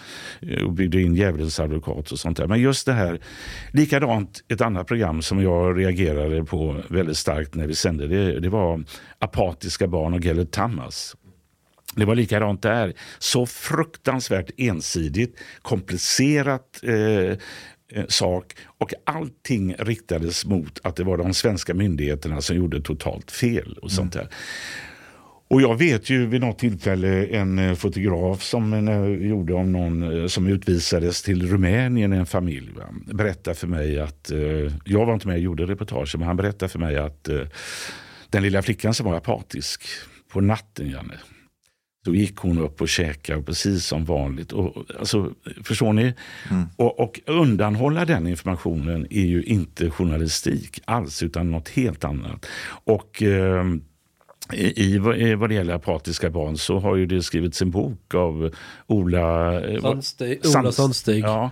och 0.64 0.72
byggde 0.72 1.03
in 1.03 1.14
djävulens 1.14 1.61
advokat 1.61 2.12
och 2.12 2.18
sånt 2.18 2.36
där. 2.36 2.46
Men 2.46 2.61
just 2.61 2.86
det 2.86 2.92
här, 2.92 3.20
likadant 3.72 4.44
ett 4.48 4.61
annat 4.61 4.86
program 4.86 5.22
som 5.22 5.42
jag 5.42 5.78
reagerade 5.78 6.44
på 6.44 6.82
väldigt 6.88 7.16
starkt 7.16 7.55
när 7.55 7.66
vi 7.66 7.74
sände 7.74 8.07
det, 8.07 8.40
det 8.40 8.48
var 8.48 8.84
Apatiska 9.18 9.86
barn 9.86 10.14
och 10.14 10.24
Gellert 10.24 10.51
Tamas. 10.51 11.16
Det 11.96 12.05
var 12.05 12.14
likadant 12.14 12.62
där. 12.62 12.92
Så 13.18 13.46
fruktansvärt 13.46 14.51
ensidigt, 14.57 15.38
komplicerat 15.62 16.80
eh, 16.82 16.94
eh, 17.92 18.07
sak 18.09 18.53
och 18.78 18.94
allting 19.05 19.74
riktades 19.78 20.46
mot 20.46 20.80
att 20.82 20.96
det 20.96 21.05
var 21.05 21.16
de 21.16 21.34
svenska 21.34 21.74
myndigheterna 21.74 22.40
som 22.40 22.57
gjorde 22.57 22.80
totalt 22.80 23.30
fel 23.30 23.78
och 23.82 23.90
sånt 23.90 24.12
där. 24.12 24.28
Och 25.51 25.62
jag 25.62 25.78
vet 25.78 26.11
ju 26.11 26.26
vid 26.26 26.40
något 26.40 26.59
tillfälle 26.59 27.26
en 27.26 27.59
eh, 27.59 27.74
fotograf 27.74 28.42
som 28.42 28.72
eh, 28.88 29.28
gjorde 29.28 29.55
om 29.55 29.72
någon 29.72 30.20
eh, 30.22 30.26
som 30.26 30.46
utvisades 30.46 31.22
till 31.22 31.48
Rumänien, 31.48 32.12
en 32.12 32.26
familj. 32.26 32.70
Va? 32.76 32.82
Berättade 33.14 33.57
för 33.57 33.66
mig 33.66 34.01
att, 34.01 34.30
jag 34.84 35.07
var 35.07 35.14
inte 35.14 35.26
med 35.26 35.36
och 35.36 35.42
gjorde 35.42 35.66
reportage, 35.66 36.16
men 36.18 36.26
han 36.26 36.36
berättade 36.36 36.68
för 36.68 36.78
mig 36.78 36.96
att 36.96 37.28
den 38.30 38.42
lilla 38.42 38.62
flickan 38.62 38.94
som 38.94 39.07
var 39.07 39.16
apatisk 39.16 39.84
på 40.32 40.40
natten, 40.40 40.90
Janne, 40.90 41.14
så 42.05 42.14
gick 42.14 42.36
hon 42.36 42.59
upp 42.59 42.80
och 42.80 42.88
käkade 42.88 43.42
precis 43.42 43.86
som 43.86 44.05
vanligt. 44.05 44.53
Och, 44.53 44.84
alltså, 44.98 45.32
förstår 45.64 45.92
ni? 45.92 46.14
Och, 46.76 47.01
och 47.01 47.20
undanhålla 47.26 48.05
den 48.05 48.26
informationen 48.26 49.07
är 49.11 49.26
ju 49.26 49.42
inte 49.42 49.90
journalistik 49.90 50.80
alls, 50.84 51.22
utan 51.22 51.51
något 51.51 51.68
helt 51.68 52.05
annat. 52.05 52.46
Och... 52.84 53.22
Eh, 53.22 53.64
i, 54.55 54.84
i 54.94 54.98
vad- 54.98 55.16
det 55.48 55.55
gäller 55.55 55.74
apatiska 55.74 56.30
barn 56.30 56.57
så 56.59 56.78
har 56.78 56.96
ju 56.96 57.07
det 57.07 57.22
skrivits 57.22 57.62
en 57.62 57.70
bok 57.70 58.14
av 58.14 58.51
Ola 58.86 59.61
eh, 59.68 59.80
Sandstig, 59.80 60.40
Ola 60.44 60.53
Sands- 60.53 60.70
Sandstig. 60.72 61.24
Ja. 61.24 61.51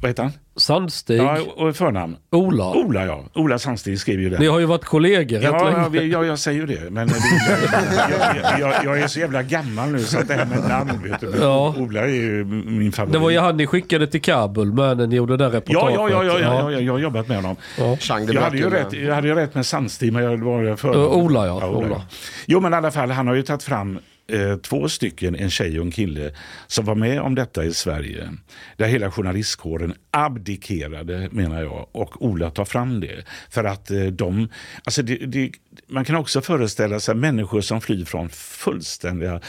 Vad 0.00 0.10
heter 0.10 0.22
han? 0.22 0.32
Sandstig. 0.58 1.18
Ja, 1.18 1.38
och 1.56 1.76
förnamn? 1.76 2.16
Ola. 2.30 2.64
Ola, 2.74 3.06
ja. 3.06 3.24
Ola 3.34 3.58
Sandstig 3.58 4.00
skriver 4.00 4.22
ju 4.22 4.30
det. 4.30 4.38
Ni 4.38 4.46
har 4.46 4.58
ju 4.58 4.66
varit 4.66 4.84
kollegor 4.84 5.36
rätt 5.38 5.44
Ja, 5.44 5.64
länge. 5.70 6.02
ja, 6.02 6.02
ja, 6.02 6.24
jag 6.24 6.38
säger 6.38 6.60
ju 6.60 6.66
det. 6.66 6.90
Men 6.90 7.08
jag, 7.08 8.60
jag, 8.60 8.60
jag, 8.60 8.84
jag 8.84 9.00
är 9.00 9.06
så 9.06 9.20
jävla 9.20 9.42
gammal 9.42 9.88
nu 9.88 9.98
så 9.98 10.18
att 10.18 10.28
det 10.28 10.34
här 10.34 10.46
med 10.46 10.68
namn, 10.68 11.02
vet 11.04 11.20
du. 11.20 11.34
Ja. 11.40 11.74
Ola 11.78 12.00
är 12.00 12.06
ju 12.08 12.44
min 12.44 12.92
favorit. 12.92 13.12
Det 13.12 13.18
var 13.18 13.30
ju 13.30 13.38
han 13.38 13.56
ni 13.56 13.66
skickade 13.66 14.06
till 14.06 14.22
Kabul, 14.22 14.72
männen 14.72 15.10
gjorde 15.12 15.36
det 15.36 15.44
Ja, 15.44 15.50
reportaget. 15.50 15.94
ja, 15.94 16.08
ja, 16.10 16.24
ja, 16.24 16.38
ja, 16.40 16.70
ja, 16.72 16.80
jag 16.80 16.92
har 16.92 16.98
jobbat 16.98 17.28
med 17.28 17.36
honom. 17.36 17.56
Jag 17.76 18.40
hade, 18.42 18.56
ju 18.58 18.70
rätt, 18.70 18.92
jag 18.92 19.14
hade 19.14 19.28
ju 19.28 19.34
rätt 19.34 19.54
med 19.54 19.66
Sandstig, 19.66 20.12
men 20.12 20.24
jag 20.24 20.36
var 20.44 20.76
för. 20.76 20.94
Ö, 20.96 21.06
Ola, 21.06 21.46
ja. 21.46 21.66
Ola. 21.68 22.02
Jo, 22.46 22.60
men 22.60 22.72
i 22.72 22.76
alla 22.76 22.90
fall, 22.90 23.10
han 23.10 23.26
har 23.26 23.34
ju 23.34 23.42
tagit 23.42 23.62
fram 23.62 23.98
eh, 24.32 24.56
två 24.56 24.88
stycken, 24.88 25.34
en 25.36 25.50
tjej 25.50 25.78
och 25.78 25.84
en 25.86 25.90
kille, 25.90 26.32
som 26.66 26.84
var 26.84 26.94
med 26.94 27.20
om 27.20 27.34
detta 27.34 27.64
i 27.64 27.74
Sverige. 27.74 28.28
Där 28.76 28.86
hela 28.86 29.10
journalistkåren 29.10 29.94
abdikerade, 30.10 31.28
menar 31.32 31.62
jag, 31.62 31.88
och 31.92 32.22
Ola 32.24 32.50
tar 32.50 32.64
fram 32.64 33.00
det. 33.00 33.24
För 33.50 33.64
att 33.64 33.90
eh, 33.90 34.04
de, 34.04 34.48
alltså 34.84 35.02
det, 35.02 35.16
det, 35.16 35.50
man 35.86 36.04
kan 36.04 36.16
också 36.16 36.40
föreställa 36.40 37.00
sig 37.00 37.14
människor 37.14 37.60
som 37.60 37.80
flyr 37.80 38.04
från 38.04 38.28
fullständiga 38.28 39.40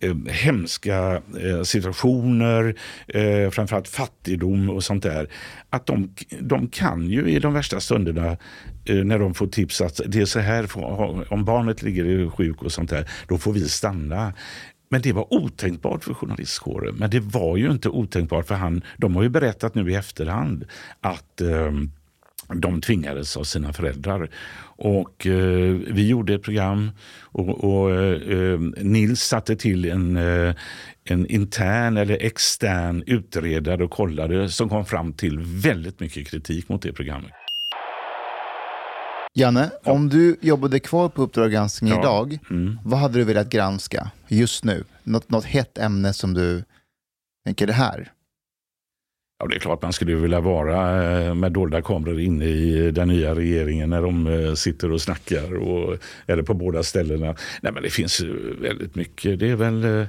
eh, 0.00 0.14
hemska 0.28 1.22
eh, 1.40 1.62
situationer, 1.62 2.74
eh, 3.06 3.50
framförallt 3.50 3.88
fattigdom 3.88 4.70
och 4.70 4.84
sånt 4.84 5.02
där. 5.02 5.28
Att 5.74 5.86
de, 5.86 6.14
de 6.40 6.68
kan 6.68 7.06
ju 7.06 7.30
i 7.30 7.38
de 7.38 7.54
värsta 7.54 7.80
stunderna 7.80 8.36
eh, 8.84 9.04
när 9.04 9.18
de 9.18 9.34
får 9.34 9.46
tips 9.46 9.80
att 9.80 10.00
det 10.06 10.20
är 10.20 10.24
så 10.24 10.40
här, 10.40 10.68
om 11.32 11.44
barnet 11.44 11.82
ligger 11.82 12.30
sjuk 12.30 12.62
och 12.62 12.72
sånt 12.72 12.90
där, 12.90 13.08
då 13.28 13.38
får 13.38 13.52
vi 13.52 13.68
stanna. 13.68 14.32
Men 14.88 15.02
det 15.02 15.12
var 15.12 15.34
otänkbart 15.34 16.04
för 16.04 16.14
journalistkåren. 16.14 16.94
Men 16.94 17.10
det 17.10 17.20
var 17.20 17.56
ju 17.56 17.70
inte 17.70 17.88
otänkbart 17.88 18.46
för 18.46 18.54
han. 18.54 18.82
De 18.96 19.16
har 19.16 19.22
ju 19.22 19.28
berättat 19.28 19.74
nu 19.74 19.90
i 19.90 19.94
efterhand 19.94 20.64
att 21.00 21.40
ehm, 21.40 21.90
de 22.54 22.80
tvingades 22.80 23.36
av 23.36 23.44
sina 23.44 23.72
föräldrar. 23.72 24.30
Och 24.76 25.26
eh, 25.26 25.74
vi 25.90 26.08
gjorde 26.08 26.34
ett 26.34 26.42
program 26.42 26.90
och, 27.22 27.64
och 27.64 27.90
eh, 27.90 28.58
Nils 28.76 29.20
satte 29.22 29.56
till 29.56 29.84
en, 29.84 30.16
eh, 30.16 30.54
en 31.04 31.26
intern 31.26 31.96
eller 31.96 32.18
extern 32.24 33.02
utredare 33.06 33.84
och 33.84 33.90
kollade 33.90 34.48
som 34.48 34.68
kom 34.68 34.84
fram 34.86 35.12
till 35.12 35.38
väldigt 35.40 36.00
mycket 36.00 36.26
kritik 36.28 36.68
mot 36.68 36.82
det 36.82 36.92
programmet. 36.92 37.30
Janne, 39.36 39.70
om 39.84 40.08
du 40.08 40.36
jobbade 40.40 40.80
kvar 40.80 41.08
på 41.08 41.22
Uppdrag 41.22 41.52
granskning 41.52 41.92
Ja. 41.92 42.00
idag, 42.00 42.38
Mm. 42.50 42.78
vad 42.84 42.98
hade 42.98 43.18
du 43.18 43.24
velat 43.24 43.50
granska 43.50 44.10
just 44.28 44.64
nu? 44.64 44.84
Något, 45.02 45.30
något 45.30 45.44
hett 45.44 45.78
ämne 45.78 46.12
som 46.12 46.34
du 46.34 46.64
tänker 47.46 47.66
det 47.66 47.72
här? 47.72 48.10
Ja, 49.38 49.46
det 49.46 49.54
är 49.54 49.58
klart 49.60 49.82
man 49.82 49.92
skulle 49.92 50.14
vilja 50.14 50.40
vara 50.40 51.04
eh, 51.22 51.34
med 51.34 51.52
dolda 51.52 51.82
kameror 51.82 52.20
inne 52.20 52.44
i 52.44 52.90
den 52.90 53.08
nya 53.08 53.34
regeringen 53.34 53.90
när 53.90 54.02
de 54.02 54.26
eh, 54.26 54.54
sitter 54.54 54.92
och 54.92 55.00
snackar. 55.00 55.54
Och, 55.56 55.98
eller 56.26 56.42
på 56.42 56.54
båda 56.54 56.82
ställena. 56.82 57.36
Nej, 57.62 57.72
men 57.72 57.82
det 57.82 57.90
finns 57.90 58.20
väldigt 58.60 58.94
mycket. 58.94 59.38
Det 59.38 59.50
är 59.50 59.56
väl... 59.56 59.84
eh, 59.84 60.06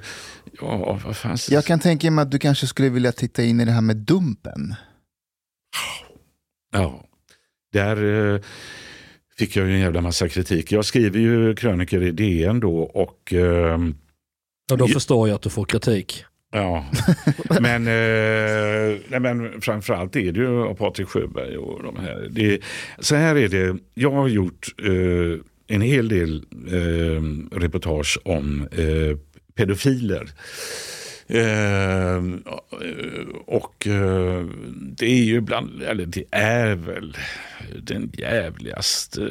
Ja, 0.61 0.99
vad 1.05 1.17
fan. 1.17 1.37
Jag 1.49 1.65
kan 1.65 1.79
tänka 1.79 2.11
mig 2.11 2.21
att 2.23 2.31
du 2.31 2.39
kanske 2.39 2.67
skulle 2.67 2.89
vilja 2.89 3.11
titta 3.11 3.43
in 3.43 3.59
i 3.61 3.65
det 3.65 3.71
här 3.71 3.81
med 3.81 3.97
Dumpen. 3.97 4.75
Ja, 6.73 7.03
där 7.73 8.41
fick 9.37 9.55
jag 9.55 9.67
ju 9.67 9.73
en 9.73 9.79
jävla 9.79 10.01
massa 10.01 10.29
kritik. 10.29 10.71
Jag 10.71 10.85
skriver 10.85 11.19
ju 11.19 11.55
krönikor 11.55 12.03
i 12.03 12.11
DN 12.11 12.59
då 12.59 12.77
och 12.79 13.33
Och 14.71 14.77
då 14.77 14.87
förstår 14.87 15.27
jag 15.27 15.35
att 15.35 15.41
du 15.41 15.49
får 15.49 15.65
kritik. 15.65 16.25
Ja, 16.51 16.85
men, 17.61 17.87
eh, 17.87 18.99
nej, 19.07 19.19
men 19.19 19.61
framförallt 19.61 20.15
är 20.15 20.31
det 20.31 20.39
ju 20.39 20.61
av 20.61 20.73
Patrik 20.73 21.07
Sjöberg 21.07 21.57
och 21.57 21.83
de 21.83 21.97
här. 21.97 22.27
Det, 22.29 22.61
så 22.99 23.15
här 23.15 23.35
är 23.35 23.47
det, 23.47 23.77
jag 23.93 24.11
har 24.11 24.27
gjort 24.27 24.67
eh, 24.83 25.39
en 25.67 25.81
hel 25.81 26.09
del 26.09 26.45
eh, 26.71 27.21
reportage 27.57 28.19
om 28.23 28.67
eh, 28.71 29.17
pedofiler. 29.55 30.29
Eh, 31.27 32.23
och 33.45 33.87
eh, 33.87 34.45
det 34.97 35.05
är 35.05 35.23
ju 35.23 35.41
bland, 35.41 35.83
eller 35.83 36.05
det 36.05 36.23
är 36.31 36.75
väl 36.75 37.17
den 37.83 38.11
jävligaste 38.17 39.21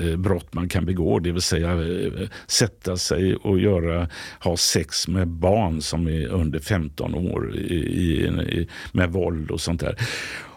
eh, 0.00 0.16
brott 0.16 0.54
man 0.54 0.68
kan 0.68 0.86
begå. 0.86 1.18
Det 1.18 1.32
vill 1.32 1.42
säga 1.42 1.72
eh, 1.72 2.28
sätta 2.46 2.96
sig 2.96 3.36
och 3.36 3.58
göra, 3.58 4.08
ha 4.40 4.56
sex 4.56 5.08
med 5.08 5.28
barn 5.28 5.82
som 5.82 6.08
är 6.08 6.28
under 6.28 6.60
15 6.60 7.14
år 7.14 7.56
i, 7.56 7.74
i, 7.74 8.26
i, 8.26 8.68
med 8.92 9.12
våld 9.12 9.50
och 9.50 9.60
sånt 9.60 9.80
där. 9.80 9.96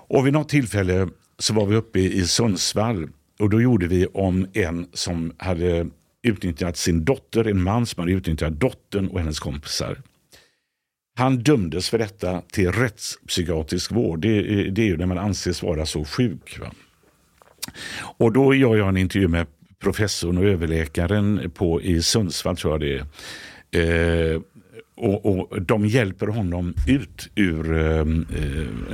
Och 0.10 0.26
vid 0.26 0.34
något 0.34 0.50
tillfälle 0.50 1.08
så 1.40 1.54
var 1.54 1.66
vi 1.66 1.76
uppe 1.76 2.00
i 2.00 2.28
Sundsvall 2.28 3.08
och 3.40 3.50
då 3.50 3.62
gjorde 3.62 3.88
vi 3.88 4.06
om 4.06 4.48
en 4.54 4.88
som 4.94 5.34
hade 5.38 5.88
utnyttjat 6.22 6.78
sin 6.78 7.06
dotter, 7.06 7.48
en 7.48 7.64
man 7.64 7.86
som 7.86 8.02
hade 8.02 8.12
utnyttjat 8.12 8.54
dottern 8.54 9.08
och 9.08 9.20
hennes 9.20 9.40
kompisar. 9.40 9.98
Han 11.18 11.38
dömdes 11.38 11.90
för 11.90 11.98
detta 11.98 12.42
till 12.52 12.72
rättspsykiatrisk 12.72 13.92
vård. 13.92 14.20
Det, 14.20 14.28
är- 14.38 14.72
det 14.72 14.82
är 14.82 14.86
ju 14.86 14.98
när 14.98 15.06
man 15.06 15.18
anses 15.18 15.64
vara 15.64 15.86
så 15.86 16.06
sjuk. 16.06 16.60
Va? 16.60 16.72
Och 18.18 18.34
då 18.34 18.54
gör 18.54 18.76
jag 18.76 18.90
en 18.90 18.98
intervju 18.98 19.28
med 19.28 19.48
professorn 19.80 20.38
och 20.38 20.44
överläkaren 20.44 21.52
på, 21.56 21.82
i 21.82 22.02
Sundsvall, 22.02 22.58
tror 22.58 22.74
jag 22.74 22.82
det 22.82 23.04
är. 23.72 24.34
Eh, 24.34 24.42
och, 24.98 25.26
och 25.52 25.62
De 25.62 25.86
hjälper 25.86 26.28
honom 26.28 26.74
ut 26.88 27.30
ur, 27.36 27.74
eh, 27.74 28.06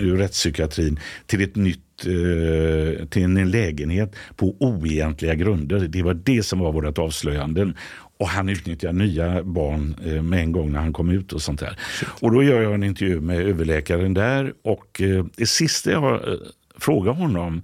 ur 0.03 0.17
rättspsykiatrin 0.17 0.99
till 1.25 1.41
ett 1.41 1.55
nytt 1.55 1.79
eh, 2.05 3.05
till 3.05 3.23
en 3.23 3.51
lägenhet 3.51 4.15
på 4.35 4.55
oegentliga 4.59 5.35
grunder. 5.35 5.79
Det 5.89 6.03
var 6.03 6.13
det 6.13 6.43
som 6.43 6.59
var 6.59 6.71
vårt 6.71 6.97
avslöjanden. 6.99 7.75
Och 8.17 8.27
han 8.27 8.49
utnyttjar 8.49 8.93
nya 8.93 9.43
barn 9.43 9.95
eh, 10.05 10.21
med 10.21 10.39
en 10.39 10.51
gång 10.51 10.71
när 10.71 10.79
han 10.79 10.93
kom 10.93 11.09
ut 11.09 11.33
och 11.33 11.41
sånt 11.41 11.59
där. 11.59 11.79
Och 12.21 12.31
då 12.31 12.43
gör 12.43 12.61
jag 12.61 12.73
en 12.73 12.83
intervju 12.83 13.21
med 13.21 13.41
överläkaren 13.41 14.13
där 14.13 14.53
och 14.61 15.01
eh, 15.01 15.25
det 15.35 15.45
sista 15.45 15.91
jag 15.91 16.13
eh, 16.13 16.33
frågar 16.77 17.13
honom 17.13 17.61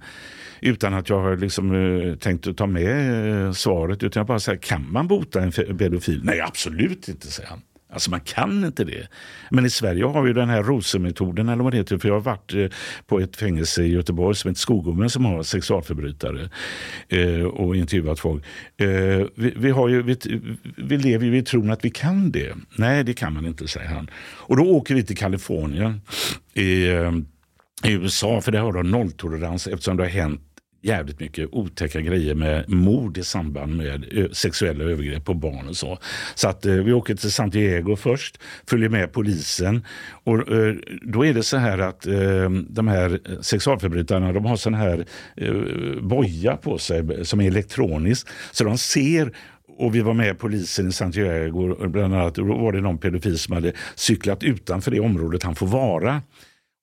utan 0.60 0.94
att 0.94 1.08
jag 1.08 1.20
har 1.20 1.36
liksom, 1.36 2.16
tänkt 2.20 2.46
att 2.46 2.56
ta 2.56 2.66
med 2.66 3.56
svaret 3.56 4.02
utan 4.02 4.20
jag 4.20 4.26
bara 4.26 4.40
säger, 4.40 4.58
kan 4.58 4.92
man 4.92 5.08
bota 5.08 5.42
en 5.42 5.52
pedofil? 5.52 6.20
Nej, 6.24 6.40
absolut 6.40 7.08
inte, 7.08 7.26
säger 7.26 7.48
han. 7.48 7.62
Alltså 7.92 8.10
man 8.10 8.20
kan 8.20 8.64
inte 8.64 8.84
det. 8.84 9.08
Men 9.50 9.66
i 9.66 9.70
Sverige 9.70 10.04
har 10.04 10.22
vi 10.22 10.32
den 10.32 10.48
här 10.48 10.62
rosemetoden 10.62 11.48
eller 11.48 11.64
vad 11.64 11.72
det 11.72 11.76
heter. 11.76 11.98
För 11.98 12.08
jag 12.08 12.14
har 12.14 12.20
varit 12.20 12.54
eh, 12.54 12.66
på 13.06 13.20
ett 13.20 13.36
fängelse 13.36 13.82
i 13.82 13.92
Göteborg 13.92 14.36
som 14.36 14.48
heter 14.48 14.60
Skogomen 14.60 15.10
som 15.10 15.24
har 15.24 15.42
sexualförbrytare 15.42 16.50
eh, 17.08 17.44
och 17.44 17.76
intervjuat 17.76 18.20
folk. 18.20 18.44
Eh, 18.76 18.86
vi, 19.34 19.54
vi, 19.56 19.70
har 19.70 19.88
ju, 19.88 20.02
vi, 20.02 20.16
vi 20.76 20.96
lever 20.96 21.26
ju 21.26 21.38
i 21.38 21.42
tron 21.42 21.70
att 21.70 21.84
vi 21.84 21.90
kan 21.90 22.30
det. 22.30 22.54
Nej, 22.76 23.04
det 23.04 23.14
kan 23.14 23.34
man 23.34 23.46
inte, 23.46 23.68
säger 23.68 23.88
han. 23.88 24.10
Och 24.36 24.56
då 24.56 24.62
åker 24.62 24.94
vi 24.94 25.02
till 25.02 25.16
Kalifornien 25.16 26.00
i, 26.54 26.88
eh, 26.88 27.12
i 27.84 27.92
USA 27.92 28.40
för 28.40 28.52
där 28.52 28.60
har 28.60 28.72
de 28.72 28.90
nolltolerans 28.90 29.66
eftersom 29.66 29.96
det 29.96 30.02
har 30.02 30.10
hänt 30.10 30.49
jävligt 30.82 31.20
mycket 31.20 31.48
otäcka 31.52 32.00
grejer 32.00 32.34
med 32.34 32.68
mord 32.68 33.18
i 33.18 33.24
samband 33.24 33.76
med 33.76 34.18
eh, 34.18 34.30
sexuella 34.30 34.84
övergrepp 34.84 35.24
på 35.24 35.34
barn 35.34 35.68
och 35.68 35.76
så. 35.76 35.98
Så 36.34 36.48
att 36.48 36.66
eh, 36.66 36.74
vi 36.74 36.92
åker 36.92 37.14
till 37.14 37.32
Santiago 37.32 37.96
först, 37.96 38.38
följer 38.66 38.88
med 38.88 39.12
polisen 39.12 39.84
och 40.24 40.52
eh, 40.52 40.74
då 41.02 41.26
är 41.26 41.34
det 41.34 41.42
så 41.42 41.56
här 41.56 41.78
att 41.78 42.06
eh, 42.06 42.50
de 42.68 42.88
här 42.88 43.20
sexualförbrytarna 43.42 44.32
de 44.32 44.44
har 44.44 44.56
sån 44.56 44.74
här 44.74 45.06
eh, 45.36 45.54
boja 46.02 46.56
på 46.56 46.78
sig 46.78 47.24
som 47.26 47.40
är 47.40 47.46
elektronisk 47.46 48.28
så 48.52 48.64
de 48.64 48.78
ser 48.78 49.32
och 49.78 49.94
vi 49.94 50.00
var 50.00 50.14
med 50.14 50.38
polisen 50.38 50.88
i 50.88 50.92
Santiago 50.92 51.88
bland 51.88 52.14
annat. 52.14 52.34
Då 52.34 52.44
var 52.44 52.72
det 52.72 52.80
någon 52.80 52.98
pedofil 52.98 53.38
som 53.38 53.54
hade 53.54 53.72
cyklat 53.94 54.42
utanför 54.42 54.90
det 54.90 55.00
området 55.00 55.42
han 55.42 55.54
får 55.54 55.66
vara. 55.66 56.22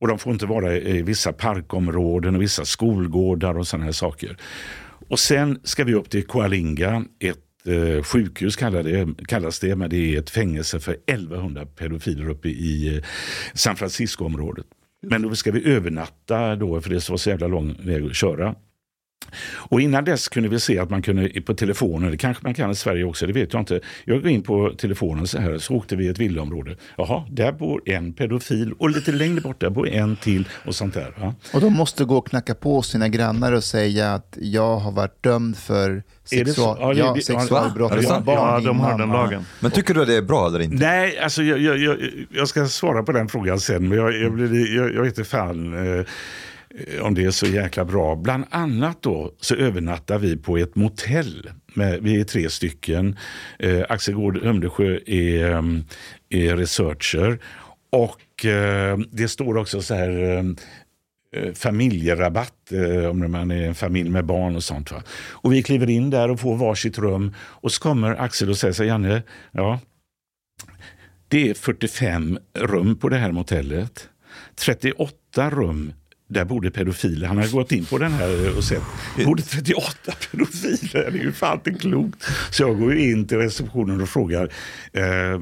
Och 0.01 0.07
de 0.07 0.19
får 0.19 0.33
inte 0.33 0.45
vara 0.45 0.75
i 0.75 1.01
vissa 1.01 1.33
parkområden 1.33 2.35
och 2.35 2.41
vissa 2.41 2.65
skolgårdar 2.65 3.57
och 3.57 3.67
sådana 3.67 3.85
här 3.85 3.91
saker. 3.91 4.37
Och 5.09 5.19
sen 5.19 5.59
ska 5.63 5.83
vi 5.83 5.93
upp 5.93 6.09
till 6.09 6.27
Coalinga, 6.27 7.05
ett 7.19 7.37
eh, 7.65 8.03
sjukhus 8.03 8.55
kallas 8.55 8.85
det, 8.85 9.07
kallas 9.27 9.59
det, 9.59 9.75
men 9.75 9.89
det 9.89 10.15
är 10.15 10.19
ett 10.19 10.29
fängelse 10.29 10.79
för 10.79 10.97
1100 11.05 11.65
pedofiler 11.65 12.29
uppe 12.29 12.49
i 12.49 12.95
eh, 12.95 13.03
San 13.53 13.75
Francisco-området. 13.75 14.65
Men 15.01 15.21
då 15.21 15.35
ska 15.35 15.51
vi 15.51 15.65
övernatta 15.73 16.55
då, 16.55 16.81
för 16.81 16.89
det 16.89 17.09
var 17.09 17.17
så 17.17 17.29
jävla 17.29 17.47
lång 17.47 17.75
väg 17.79 18.03
att 18.03 18.15
köra. 18.15 18.55
Och 19.55 19.81
innan 19.81 20.05
dess 20.05 20.27
kunde 20.27 20.49
vi 20.49 20.59
se 20.59 20.79
att 20.79 20.89
man 20.89 21.01
kunde 21.01 21.41
på 21.41 21.53
telefonen, 21.53 22.11
det 22.11 22.17
kanske 22.17 22.43
man 22.43 22.53
kan 22.53 22.71
i 22.71 22.75
Sverige 22.75 23.03
också, 23.03 23.27
det 23.27 23.33
vet 23.33 23.53
jag 23.53 23.61
inte. 23.61 23.79
Jag 24.05 24.21
går 24.21 24.31
in 24.31 24.43
på 24.43 24.73
telefonen 24.77 25.27
så 25.27 25.37
här, 25.39 25.57
så 25.57 25.73
åkte 25.73 25.95
vi 25.95 26.05
i 26.05 26.07
ett 26.07 26.19
villaområde. 26.19 26.75
Jaha, 26.97 27.23
där 27.29 27.51
bor 27.51 27.81
en 27.85 28.13
pedofil 28.13 28.73
och 28.73 28.89
lite 28.89 29.11
längre 29.11 29.41
bort 29.41 29.61
där 29.61 29.69
bor 29.69 29.89
en 29.89 30.15
till 30.15 30.47
och 30.65 30.75
sånt 30.75 30.93
där. 30.93 31.13
Ja. 31.19 31.33
Och 31.53 31.61
de 31.61 31.73
måste 31.73 32.05
gå 32.05 32.17
och 32.17 32.27
knacka 32.27 32.55
på 32.55 32.81
sina 32.81 33.09
grannar 33.09 33.51
och 33.51 33.63
säga 33.63 34.13
att 34.13 34.37
jag 34.41 34.77
har 34.77 34.91
varit 34.91 35.23
dömd 35.23 35.57
för 35.57 35.89
Är 35.89 36.03
sexual, 36.45 36.77
Ja, 36.79 36.93
ja, 37.15 37.21
sexualbrott 37.21 37.91
Är 37.91 37.95
mot 37.95 38.25
barn. 38.25 38.37
Ja, 38.37 38.57
din 38.57 38.67
de 38.67 38.79
har 38.79 38.97
den 38.97 39.09
lagen. 39.09 39.45
Men 39.59 39.71
tycker 39.71 39.93
du 39.93 40.01
att 40.01 40.07
det 40.07 40.15
är 40.15 40.21
bra 40.21 40.47
eller 40.47 40.59
inte? 40.59 40.85
Nej, 40.85 41.19
alltså 41.19 41.43
jag, 41.43 41.59
jag, 41.59 41.77
jag, 41.77 41.97
jag 42.29 42.47
ska 42.47 42.67
svara 42.67 43.03
på 43.03 43.11
den 43.11 43.27
frågan 43.27 43.59
sen, 43.59 43.89
men 43.89 43.97
jag, 43.97 44.21
jag, 44.21 44.33
blir, 44.33 44.75
jag, 44.75 44.93
jag 44.93 45.01
vet 45.01 45.17
inte 45.17 45.29
fan 45.29 45.97
eh, 45.99 46.05
Eh, 46.77 47.01
om 47.01 47.13
det 47.13 47.25
är 47.25 47.31
så 47.31 47.45
jäkla 47.45 47.85
bra. 47.85 48.15
Bland 48.15 48.45
annat 48.49 49.01
då 49.01 49.33
så 49.39 49.55
övernattar 49.55 50.19
vi 50.19 50.37
på 50.37 50.57
ett 50.57 50.75
motell. 50.75 51.49
Med, 51.73 52.03
vi 52.03 52.19
är 52.19 52.23
tre 52.23 52.49
stycken. 52.49 53.17
Eh, 53.59 53.83
Axel 53.89 54.13
Gård 54.13 54.37
Humlesjö 54.37 54.99
är, 55.05 55.51
eh, 55.51 55.63
är 56.29 56.57
researcher. 56.57 57.39
Och 57.89 58.45
eh, 58.45 58.97
det 59.11 59.27
står 59.27 59.57
också 59.57 59.81
så 59.81 59.95
här 59.95 60.09
eh, 60.23 60.43
eh, 61.41 61.53
familjerabatt 61.53 62.71
eh, 62.71 63.09
om 63.09 63.31
man 63.31 63.51
är 63.51 63.67
en 63.67 63.75
familj 63.75 64.09
med 64.09 64.25
barn 64.25 64.55
och 64.55 64.63
sånt. 64.63 64.91
Va? 64.91 65.03
Och 65.31 65.53
vi 65.53 65.63
kliver 65.63 65.89
in 65.89 66.09
där 66.09 66.31
och 66.31 66.39
får 66.39 66.55
varsitt 66.55 66.97
rum 66.97 67.33
och 67.39 67.71
så 67.71 67.81
kommer 67.81 68.21
Axel 68.21 68.49
och 68.49 68.57
säger 68.57 68.73
så 68.73 68.83
här, 68.83 68.89
Janne, 68.89 69.23
ja, 69.51 69.79
det 71.27 71.49
är 71.49 71.53
45 71.53 72.39
rum 72.53 72.95
på 72.95 73.09
det 73.09 73.17
här 73.17 73.31
motellet. 73.31 74.09
38 74.55 75.49
rum 75.49 75.93
där 76.27 76.45
bodde 76.45 76.71
pedofiler. 76.71 77.27
Han 77.27 77.37
hade 77.37 77.49
gått 77.49 77.71
in 77.71 77.85
på 77.85 77.97
den 77.97 78.11
här 78.11 78.45
eh, 78.45 78.57
och 78.57 78.63
sett. 78.63 78.81
Bodde 79.25 79.41
38 79.41 80.11
pedofiler? 80.31 81.11
Det 81.11 81.19
är 81.19 81.23
ju 81.23 81.31
fan 81.31 81.57
inte 81.57 81.73
klokt. 81.79 82.23
Så 82.51 82.63
jag 82.63 82.79
går 82.79 82.95
in 82.97 83.27
till 83.27 83.37
receptionen 83.37 84.01
och 84.01 84.09
frågar. 84.09 84.53
Eh, 84.93 85.39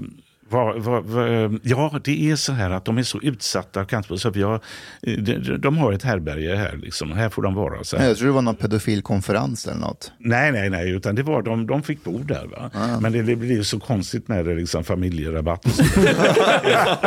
vad, 0.49 0.79
vad, 0.83 1.05
vad, 1.05 1.59
ja, 1.63 1.99
det 2.03 2.31
är 2.31 2.35
så 2.35 2.53
här 2.53 2.69
att 2.69 2.85
de 2.85 2.97
är 2.97 3.03
så 3.03 3.21
utsatta. 3.21 3.85
Så 4.17 4.29
vi 4.29 4.41
har, 4.41 4.55
eh, 5.01 5.13
de, 5.17 5.57
de 5.57 5.77
har 5.77 5.93
ett 5.93 6.03
härberge 6.03 6.55
här. 6.55 6.77
Liksom. 6.83 7.11
Här 7.11 7.29
får 7.29 7.41
de 7.41 7.53
vara. 7.53 7.83
Så 7.83 7.97
här. 7.97 8.07
Jag 8.07 8.17
tror 8.17 8.27
det 8.27 8.33
var 8.33 8.41
någon 8.41 8.55
pedofilkonferens 8.55 9.67
eller 9.67 9.79
något. 9.79 10.11
Nej, 10.17 10.51
nej, 10.51 10.69
nej, 10.69 10.91
utan 10.91 11.15
det 11.15 11.23
var 11.23 11.41
de, 11.41 11.67
de 11.67 11.83
fick 11.83 12.03
bo 12.03 12.17
där. 12.17 12.47
Va? 12.47 12.71
Men 13.01 13.11
det, 13.11 13.21
det 13.21 13.35
blir 13.35 13.63
så 13.63 13.79
konstigt 13.79 14.27
med 14.27 14.45
det, 14.45 14.55
liksom, 14.55 14.83
familjerabatt 14.83 15.65
och 15.65 15.71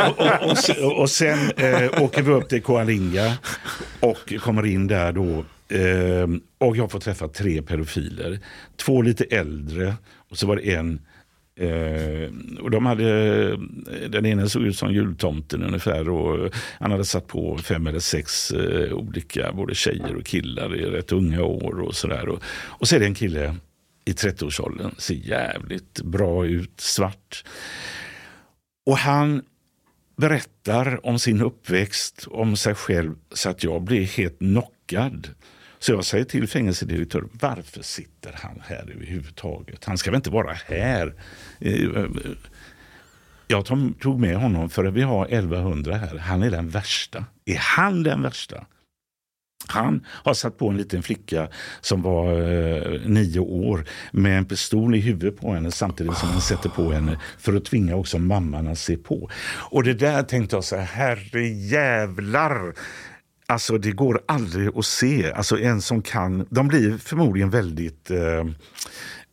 och, 0.09 0.21
och, 0.21 0.51
och, 0.51 0.59
se- 0.59 0.81
och 0.85 1.11
sen 1.11 1.39
eh, 1.57 2.03
åker 2.03 2.23
vi 2.23 2.31
upp 2.33 2.49
till 2.49 2.63
Koalinga 2.63 3.33
och 4.01 4.35
kommer 4.41 4.67
in 4.67 4.87
där 4.87 5.13
då. 5.13 5.45
Eh, 5.77 6.29
och 6.59 6.77
jag 6.77 6.91
får 6.91 7.01
träffa 7.01 7.29
tre 7.29 7.63
pedofiler. 7.63 8.39
Två 8.77 9.03
lite 9.03 9.25
äldre 9.25 9.95
och 10.31 10.39
så 10.39 10.47
var 10.47 10.57
det 10.57 10.75
en 10.75 11.01
Eh, 11.59 12.31
och 12.61 12.71
de 12.71 12.87
hade, 12.87 13.05
eh, 13.51 13.59
den 14.09 14.27
ena 14.27 14.49
såg 14.49 14.63
ut 14.63 14.77
som 14.77 14.93
jultomten 14.93 15.63
ungefär 15.63 16.09
och 16.09 16.55
han 16.81 16.91
hade 16.91 17.05
satt 17.05 17.27
på 17.27 17.59
fem 17.59 17.87
eller 17.87 17.99
sex 17.99 18.51
eh, 18.51 18.93
olika 18.93 19.53
både 19.53 19.75
tjejer 19.75 20.17
och 20.17 20.25
killar 20.25 20.77
i 20.77 20.85
rätt 20.85 21.13
unga 21.13 21.43
år 21.43 21.81
och 21.81 21.95
sådär. 21.95 22.29
Och, 22.29 22.43
och 22.67 22.89
så 22.89 22.97
är 22.97 23.01
det 23.01 23.07
en 23.07 23.15
kille 23.15 23.57
i 24.05 24.13
30-årsåldern, 24.13 24.91
ser 24.99 25.15
jävligt 25.15 26.03
bra 26.03 26.47
ut, 26.47 26.81
svart. 26.81 27.45
Och 28.87 28.99
han 28.99 29.43
berättar 30.17 31.07
om 31.07 31.19
sin 31.19 31.41
uppväxt, 31.41 32.27
om 32.31 32.57
sig 32.57 32.75
själv 32.75 33.15
så 33.33 33.51
att 33.51 33.65
jag 33.65 33.83
blir 33.83 34.05
helt 34.05 34.39
knockad. 34.39 35.29
Så 35.79 35.93
jag 35.93 36.05
säger 36.05 36.25
till 36.25 36.49
fängelsedirektören, 36.49 37.29
varför 37.33 37.83
sitter 37.83 38.33
han 38.35 38.63
här 38.67 38.91
överhuvudtaget? 38.97 39.85
Han 39.85 39.99
ska 39.99 40.11
väl 40.11 40.17
inte 40.17 40.31
vara 40.31 40.53
här? 40.53 41.15
Eh, 41.61 41.73
eh, 41.75 42.07
jag 43.47 43.65
tog- 44.01 44.21
med 44.21 44.37
honom 44.37 44.71
för 44.71 44.85
att 44.85 44.95
vi 44.95 45.03
har 45.03 45.27
1100 45.27 45.97
här. 45.97 46.19
Han 46.19 46.43
är 46.43 46.51
den 46.51 46.69
värsta. 46.69 47.25
Är 47.45 47.57
han 47.59 48.03
den 48.03 48.23
värsta? 48.23 48.67
Han 49.67 50.07
har 50.09 50.35
satt 50.35 50.59
på 50.59 50.69
en 50.69 50.77
liten 50.77 51.03
flicka 51.03 51.49
som 51.81 52.03
var 52.03 52.33
eh, 52.33 53.01
nio 53.07 53.39
år 53.41 53.85
med 54.13 54.39
en 54.39 54.45
pistol 54.45 54.95
i 54.95 55.01
huvudet 55.01 55.41
på 55.41 55.55
henne 55.55 55.71
samtidigt 55.71 56.17
som 56.17 56.29
han 56.29 56.41
sätter 56.41 56.69
på 56.69 56.93
henne 56.93 57.19
för 57.39 57.57
att 57.57 57.65
tvinga 57.65 57.97
också 57.97 58.19
mamman 58.19 58.69
att 58.69 58.79
se 58.79 58.97
på. 58.97 59.31
Och 59.71 59.83
det 59.85 59.95
där 59.95 60.23
tänkte 60.23 60.57
jag 60.57 60.65
så 60.65 60.77
här, 60.77 60.85
herre 60.85 61.49
jävlar. 61.49 62.75
Alltså 63.51 63.79
det 63.79 63.93
går 63.93 64.21
aldrig 64.27 64.79
att 64.79 64.85
se. 64.85 65.33
Alltså 65.33 65.59
en 65.59 65.83
som 65.83 66.03
kan, 66.03 66.47
de 66.51 66.69
blir 66.69 66.99
förmodligen 66.99 67.51
väldigt 67.51 68.11
eh, 68.11 68.47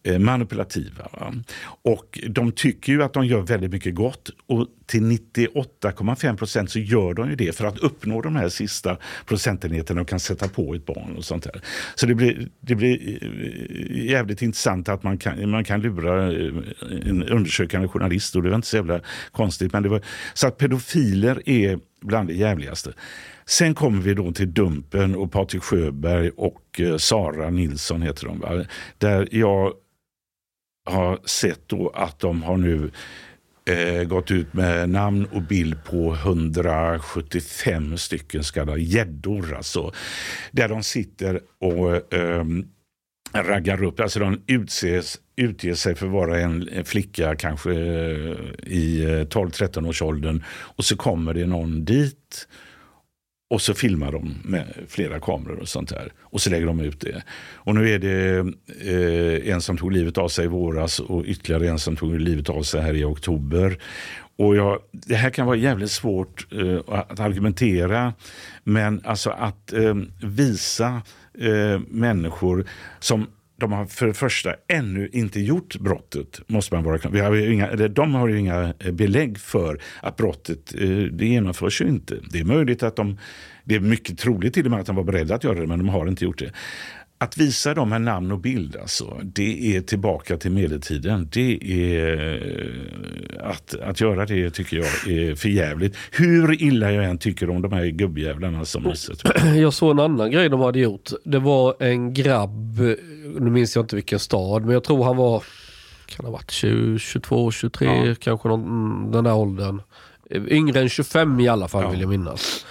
eh 0.03 0.19
manipulativa. 0.19 1.07
Va? 1.11 1.33
Och 1.81 2.19
de 2.29 2.51
tycker 2.51 2.93
ju 2.93 3.03
att 3.03 3.13
de 3.13 3.25
gör 3.25 3.41
väldigt 3.41 3.71
mycket 3.71 3.95
gott 3.95 4.29
och 4.47 4.67
till 4.85 5.01
98,5 5.01 6.37
procent 6.37 6.71
så 6.71 6.79
gör 6.79 7.13
de 7.13 7.29
ju 7.29 7.35
det 7.35 7.55
för 7.55 7.65
att 7.65 7.77
uppnå 7.77 8.21
de 8.21 8.35
här 8.35 8.49
sista 8.49 8.97
procentenheterna 9.25 10.01
och 10.01 10.07
kan 10.07 10.19
sätta 10.19 10.47
på 10.47 10.75
ett 10.75 10.85
barn 10.85 11.15
och 11.17 11.25
sånt 11.25 11.43
där. 11.43 11.61
Så 11.95 12.05
det 12.05 12.15
blir, 12.15 12.49
det 12.59 12.75
blir 12.75 13.23
eh, 13.23 14.05
jävligt 14.05 14.41
intressant 14.41 14.89
att 14.89 15.03
man 15.03 15.17
kan, 15.17 15.49
man 15.49 15.63
kan 15.63 15.81
lura 15.81 16.31
eh, 16.31 16.53
en 17.09 17.23
undersökande 17.23 17.87
journalist 17.87 18.35
och 18.35 18.43
det 18.43 18.49
var 18.49 18.55
inte 18.55 18.67
så 18.67 18.75
jävla 18.75 18.99
konstigt. 19.31 19.73
Men 19.73 19.83
det 19.83 19.89
var, 19.89 20.01
så 20.33 20.47
att 20.47 20.57
pedofiler 20.57 21.49
är 21.49 21.79
bland 22.01 22.27
det 22.27 22.33
jävligaste. 22.33 22.93
Sen 23.47 23.75
kommer 23.75 24.01
vi 24.01 24.13
då 24.13 24.31
till 24.31 24.53
Dumpen 24.53 25.15
och 25.15 25.31
Patrik 25.31 25.63
Sjöberg 25.63 26.29
och 26.29 26.79
eh, 26.79 26.97
Sara 26.97 27.49
Nilsson 27.49 28.01
heter 28.01 28.25
de. 28.25 28.39
Va? 28.39 28.65
Där 28.97 29.27
jag 29.31 29.73
har 30.85 31.19
sett 31.25 31.67
då 31.67 31.89
att 31.89 32.19
de 32.19 32.43
har 32.43 32.57
nu 32.57 32.91
eh, 33.65 34.03
gått 34.03 34.31
ut 34.31 34.53
med 34.53 34.89
namn 34.89 35.25
och 35.25 35.41
bild 35.41 35.83
på 35.83 36.13
175 36.13 37.97
stycken 37.97 38.43
så 38.43 38.53
kallade 38.53 38.81
gäddor. 38.81 39.55
Alltså, 39.55 39.91
där 40.51 40.69
de 40.69 40.83
sitter 40.83 41.41
och 41.59 42.13
eh, 42.13 42.43
raggar 43.33 43.83
upp, 43.83 43.99
alltså 43.99 44.19
de 44.19 44.41
utses, 44.47 45.19
utger 45.35 45.73
sig 45.73 45.95
för 45.95 46.05
att 46.05 46.11
vara 46.11 46.39
en, 46.39 46.85
flicka 46.85 47.35
kanske 47.35 47.71
eh, 47.71 48.35
i 48.63 49.03
eh, 49.03 49.25
12-13 49.25 49.87
års 49.87 50.01
åldern 50.01 50.43
och 50.47 50.85
så 50.85 50.97
kommer 50.97 51.33
det 51.33 51.45
någon 51.45 51.85
dit 51.85 52.47
och 53.55 53.61
så 53.61 53.73
filmar 53.73 54.11
de 54.11 54.35
med 54.43 54.65
flera 54.87 55.19
kameror 55.19 55.59
och 55.59 55.67
sånt 55.67 55.89
där. 55.89 56.11
Och 56.21 56.41
så 56.41 56.49
lägger 56.49 56.65
de 56.65 56.79
ut 56.79 56.99
det. 56.99 57.23
Och 57.53 57.75
nu 57.75 57.89
är 57.89 57.99
det 57.99 58.37
eh, 58.81 59.53
en 59.53 59.61
som 59.61 59.77
tog 59.77 59.91
livet 59.91 60.17
av 60.17 60.27
sig 60.27 60.45
i 60.45 60.47
våras 60.47 60.99
och 60.99 61.23
ytterligare 61.25 61.69
en 61.69 61.79
som 61.79 61.95
tog 61.95 62.19
livet 62.19 62.49
av 62.49 62.63
sig 62.63 62.81
här 62.81 62.93
i 62.93 63.03
oktober. 63.03 63.77
Och 64.37 64.55
jag, 64.55 64.79
det 64.91 65.15
här 65.15 65.29
kan 65.29 65.45
vara 65.45 65.55
jävligt 65.57 65.91
svårt 65.91 66.47
eh, 66.51 66.95
att 66.95 67.19
argumentera. 67.19 68.13
Men 68.63 69.01
alltså 69.03 69.29
att 69.29 69.73
eh, 69.73 69.95
visa 70.21 71.01
eh, 71.39 71.79
människor 71.87 72.65
som 72.99 73.27
de 73.69 73.73
har 73.73 73.85
för 73.85 74.07
det 74.07 74.13
första 74.13 74.55
ännu 74.67 75.09
inte 75.13 75.39
gjort 75.39 75.75
brottet. 75.79 76.41
måste 76.47 76.75
man 76.75 76.83
vara 76.83 76.97
klar. 76.97 77.11
Vi 77.11 77.19
har 77.19 77.33
ju 77.33 77.53
inga, 77.53 77.67
eller 77.67 77.89
De 77.89 78.13
har 78.13 78.27
ju 78.27 78.39
inga 78.39 78.73
eh, 78.79 78.91
belägg 78.91 79.39
för 79.39 79.81
att 80.01 80.17
brottet 80.17 80.75
eh, 80.75 80.89
det 80.89 81.25
genomförs 81.25 81.81
ju 81.81 81.87
inte. 81.87 82.15
Det 82.31 82.39
är 82.39 82.43
möjligt 82.43 82.83
att 82.83 82.95
de, 82.95 83.17
det 83.63 83.75
är 83.75 83.79
mycket 83.79 84.19
troligt 84.19 84.53
till 84.53 84.65
och 84.65 84.71
med 84.71 84.79
att 84.79 84.85
de 84.85 84.95
var 84.95 85.03
beredda 85.03 85.35
att 85.35 85.43
göra 85.43 85.59
det 85.59 85.67
men 85.67 85.79
de 85.79 85.89
har 85.89 86.07
inte 86.07 86.25
gjort 86.25 86.39
det. 86.39 86.51
Att 87.17 87.37
visa 87.37 87.73
dem 87.73 87.89
med 87.89 88.01
namn 88.01 88.31
och 88.31 88.39
bild, 88.39 88.75
alltså, 88.75 89.19
det 89.23 89.75
är 89.77 89.81
tillbaka 89.81 90.37
till 90.37 90.51
medeltiden. 90.51 91.29
Det 91.31 91.59
är, 91.63 92.33
eh, 92.33 93.49
att, 93.49 93.75
att 93.75 94.01
göra 94.01 94.25
det 94.25 94.49
tycker 94.49 94.77
jag 94.77 94.85
är 95.17 95.35
för 95.35 95.49
jävligt. 95.49 95.95
Hur 96.11 96.63
illa 96.63 96.91
jag 96.91 97.05
än 97.05 97.17
tycker 97.17 97.49
om 97.49 97.61
de 97.61 97.71
här 97.71 97.85
gubbjävlarna 97.85 98.65
som 98.65 98.93
Jag 99.55 99.73
såg 99.73 99.91
en 99.91 99.99
annan 99.99 100.31
grej 100.31 100.49
de 100.49 100.59
hade 100.61 100.79
gjort. 100.79 101.09
Det 101.23 101.39
var 101.39 101.75
en 101.79 102.13
grabb, 102.13 102.79
nu 103.39 103.49
minns 103.49 103.75
jag 103.75 103.83
inte 103.83 103.95
vilken 103.95 104.19
stad, 104.19 104.61
men 104.65 104.73
jag 104.73 104.83
tror 104.83 105.03
han 105.03 105.17
var, 105.17 105.43
kan 106.05 106.25
ha 106.25 106.31
varit 106.31 106.51
20, 106.51 106.99
22, 106.99 107.51
23, 107.51 107.87
Ja. 108.07 108.15
kanske 108.19 108.47
någon, 108.47 108.63
mm, 108.63 109.11
den 109.11 109.23
där 109.23 109.35
åldern. 109.35 109.81
Yngre 110.31 110.79
än 110.81 110.89
25 110.89 111.39
i 111.39 111.47
alla 111.47 111.67
fall 111.67 111.83
Ja. 111.83 111.89
vill 111.89 112.01
jag 112.01 112.09
minnas. 112.09 112.65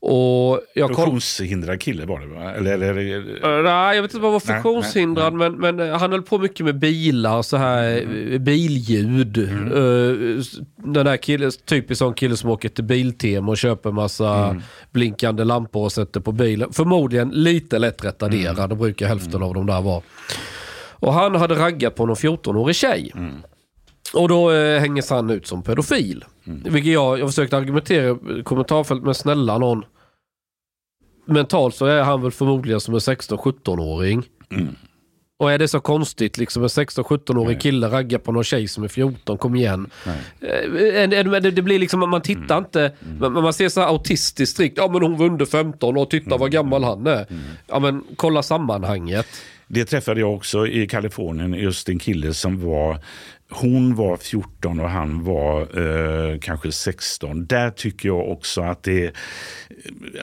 Och 0.00 0.60
jag 0.74 0.88
kom, 0.90 0.96
Funktionshindrad 0.96 1.80
kille 1.80 2.06
var 2.06 2.20
det 2.20 2.26
va? 2.26 2.52
Eller, 2.54 2.72
eller, 2.72 2.94
eller, 2.96 3.62
nej, 3.62 3.96
jag 3.96 4.02
vet 4.02 4.14
inte 4.14 4.16
om 4.16 4.22
han 4.24 4.32
var 4.32 4.42
Nej, 4.46 4.62
funktionshindrad, 4.62 5.34
nej, 5.34 5.50
Men, 5.50 5.76
men 5.76 5.88
uh, 5.88 5.96
han 5.96 6.12
höll 6.12 6.22
på 6.22 6.38
mycket 6.38 6.66
med 6.66 6.78
bilar, 6.78 7.42
så 7.42 7.56
här 7.56 8.00
uh, 8.02 8.38
billjud. 8.38 9.38
Uh, 9.38 10.38
s- 10.40 10.58
den 10.76 11.06
där 11.06 11.16
killen, 11.16 11.50
typiskt 11.64 11.98
sån 11.98 12.14
kille 12.14 12.36
som 12.36 12.50
åker 12.50 12.68
till 12.68 12.84
Biltema 12.84 13.50
och 13.50 13.58
köper 13.58 13.90
massa 13.92 14.62
blinkande 14.92 15.44
lampor 15.44 15.84
och 15.84 15.92
sätter 15.92 16.20
på 16.20 16.32
bilen. 16.32 16.72
Förmodligen 16.72 17.28
lite 17.28 17.78
lätt 17.78 18.04
retarderad, 18.04 18.70
det 18.70 18.76
brukar 18.76 19.06
hälften 19.06 19.42
av 19.42 19.54
dem 19.54 19.66
där 19.66 19.80
vara. 19.82 20.02
Och 20.98 21.12
han 21.12 21.34
hade 21.34 21.54
raggat 21.54 21.94
på 21.94 22.06
någon 22.06 22.16
14-årig 22.16 22.76
tjej. 22.76 23.12
Och 24.14 24.28
då 24.28 24.50
eh, 24.52 24.80
hänges 24.80 25.10
han 25.10 25.30
ut 25.30 25.46
som 25.46 25.62
pedofil. 25.62 26.24
Vilket 26.44 26.92
jag, 26.92 27.18
jag 27.18 27.28
försökte 27.28 27.56
argumentera 27.56 28.18
i 28.40 28.42
kommentarfält 28.42 29.02
med 29.02 29.16
snälla 29.16 29.58
någon. 29.58 29.84
Mentalt 31.26 31.74
så 31.74 31.86
är 31.86 32.02
han 32.02 32.22
väl 32.22 32.30
förmodligen 32.30 32.80
som 32.80 32.94
en 32.94 33.00
16-17-åring. 33.00 34.22
Och 35.38 35.52
är 35.52 35.58
det 35.58 35.68
så 35.68 35.80
konstigt 35.80 36.38
liksom 36.38 36.62
en 36.62 36.68
16-17-årig 36.68 37.60
kille 37.60 37.88
raggar 37.88 38.18
på 38.18 38.32
någon 38.32 38.44
tjej 38.44 38.68
som 38.68 38.84
är 38.84 38.88
14, 38.88 39.38
kom 39.38 39.54
igen. 39.56 39.90
Eh, 40.40 41.02
en- 41.02 41.12
en- 41.12 41.42
det, 41.54 41.62
blir 41.62 41.78
liksom, 41.78 42.10
man 42.10 42.22
tittar 42.22 42.58
inte, 42.58 42.92
man, 43.20 43.32
man 43.32 43.52
ser 43.52 43.68
så 43.68 43.80
här 43.80 43.88
autistiskt 43.88 44.52
strikt, 44.54 44.78
ja 44.78 44.88
men 44.88 45.02
hon 45.02 45.16
var 45.18 45.26
under 45.26 45.46
15 45.46 45.96
och 45.96 46.10
titta 46.10 46.36
vad 46.36 46.50
gammal 46.52 46.84
han 46.84 47.06
är. 47.06 47.26
Ja 47.66 47.78
men 47.78 48.04
kolla 48.16 48.42
sammanhanget. 48.42 49.26
Det 49.68 49.84
träffade 49.84 50.20
jag 50.20 50.34
också 50.34 50.66
i 50.66 50.86
Kalifornien, 50.86 51.54
just 51.54 51.88
en 51.88 51.98
kille 51.98 52.34
som 52.34 52.60
var 52.66 52.98
hon 53.50 53.94
var 53.94 54.16
14 54.16 54.80
och 54.80 54.90
han 54.90 55.24
var 55.24 55.60
eh, 56.32 56.38
kanske 56.38 56.72
16. 56.72 57.46
Där 57.46 57.70
tycker 57.70 58.08
jag 58.08 58.28
också 58.30 58.60
att 58.60 58.82
det, 58.82 59.12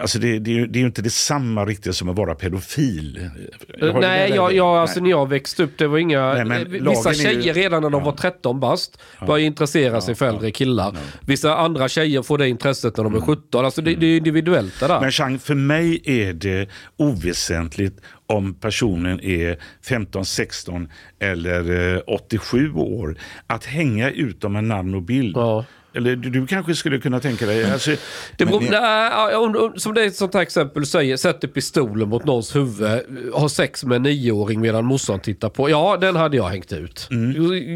alltså 0.02 0.20
det, 0.20 0.40
det, 0.40 0.66
det 0.66 0.78
är 0.78 0.82
ju 0.82 0.86
inte 0.86 1.02
detsamma 1.02 1.66
riktigt 1.66 1.96
som 1.96 2.10
att 2.10 2.16
vara 2.16 2.36
pedofil. 2.36 3.30
Jag 3.78 3.94
har 3.94 4.02
det 4.02 4.08
Nej, 4.08 4.32
jag, 4.36 4.54
jag, 4.54 4.68
alltså 4.78 5.00
när 5.00 5.10
jag 5.10 5.30
växte 5.30 5.64
upp, 5.64 5.78
det 5.78 5.88
var 5.88 5.98
inga... 5.98 6.34
Nej, 6.44 6.62
eh, 6.62 6.68
vissa 6.68 7.10
är 7.10 7.14
ju- 7.14 7.22
tjejer 7.42 7.54
redan 7.54 7.82
när 7.84 7.90
de 7.90 8.00
Ja. 8.00 8.06
var 8.06 8.12
13 8.18 8.60
bast 8.60 9.02
började 9.20 9.42
intressera 9.42 10.02
sig 10.02 10.16
för 10.16 10.26
äldre 10.28 10.52
killar. 10.52 10.98
Vissa 11.22 11.58
andra 11.58 11.88
tjejer 11.90 12.22
får 12.22 12.38
det 12.38 12.50
intresset 12.50 12.98
när 12.98 13.04
de 13.04 13.16
är 13.16 13.22
17. 13.22 13.66
Alltså 13.66 13.82
det, 13.82 13.96
det 13.96 14.06
är 14.06 14.18
individuellt 14.18 14.80
det 14.80 14.88
där. 14.88 15.02
Men 15.02 15.12
Chang, 15.12 15.40
för 15.40 15.56
mig 15.56 16.02
är 16.06 16.34
det 16.34 16.70
oväsentligt 16.98 18.02
om 18.28 18.54
personen 18.54 19.20
är 19.20 19.58
15, 19.88 20.26
16 20.26 20.90
eller 21.20 21.94
eh, 21.96 22.02
87 22.08 22.74
år. 22.74 23.18
Att 23.48 23.66
hänga 23.66 24.10
ut 24.10 24.42
dem 24.42 24.54
med 24.54 24.64
namn 24.64 24.96
och 24.96 25.02
bild. 25.02 25.38
Ja. 25.38 25.66
Eller 25.96 26.16
du, 26.16 26.48
kanske 26.48 26.76
skulle 26.76 27.00
kunna 27.00 27.20
tänka 27.20 27.46
dig... 27.46 27.72
Alltså, 27.72 27.92
Det 28.38 28.46
beror, 28.46 28.62
Men- 28.62 28.72
nej, 28.72 29.36
om, 29.36 29.74
som 29.76 29.94
det 29.94 30.04
är 30.04 30.08
ett 30.08 30.16
sånt 30.16 30.34
här 30.34 30.42
exempel 30.42 30.82
du 30.82 30.86
säger, 30.86 31.18
sätter 31.18 31.48
pistolen 31.48 32.10
mot 32.10 32.26
någons 32.26 32.56
huvud, 32.56 33.02
har 33.34 33.48
sex 33.48 33.84
med 33.86 33.96
en 33.96 34.04
nioåring 34.04 34.62
medan 34.62 34.86
morsan 34.86 35.20
tittar 35.20 35.50
på. 35.50 35.70
Ja, 35.70 35.98
den 36.02 36.16
hade 36.16 36.38
jag 36.38 36.48
hängt 36.48 36.74
ut. 36.74 37.10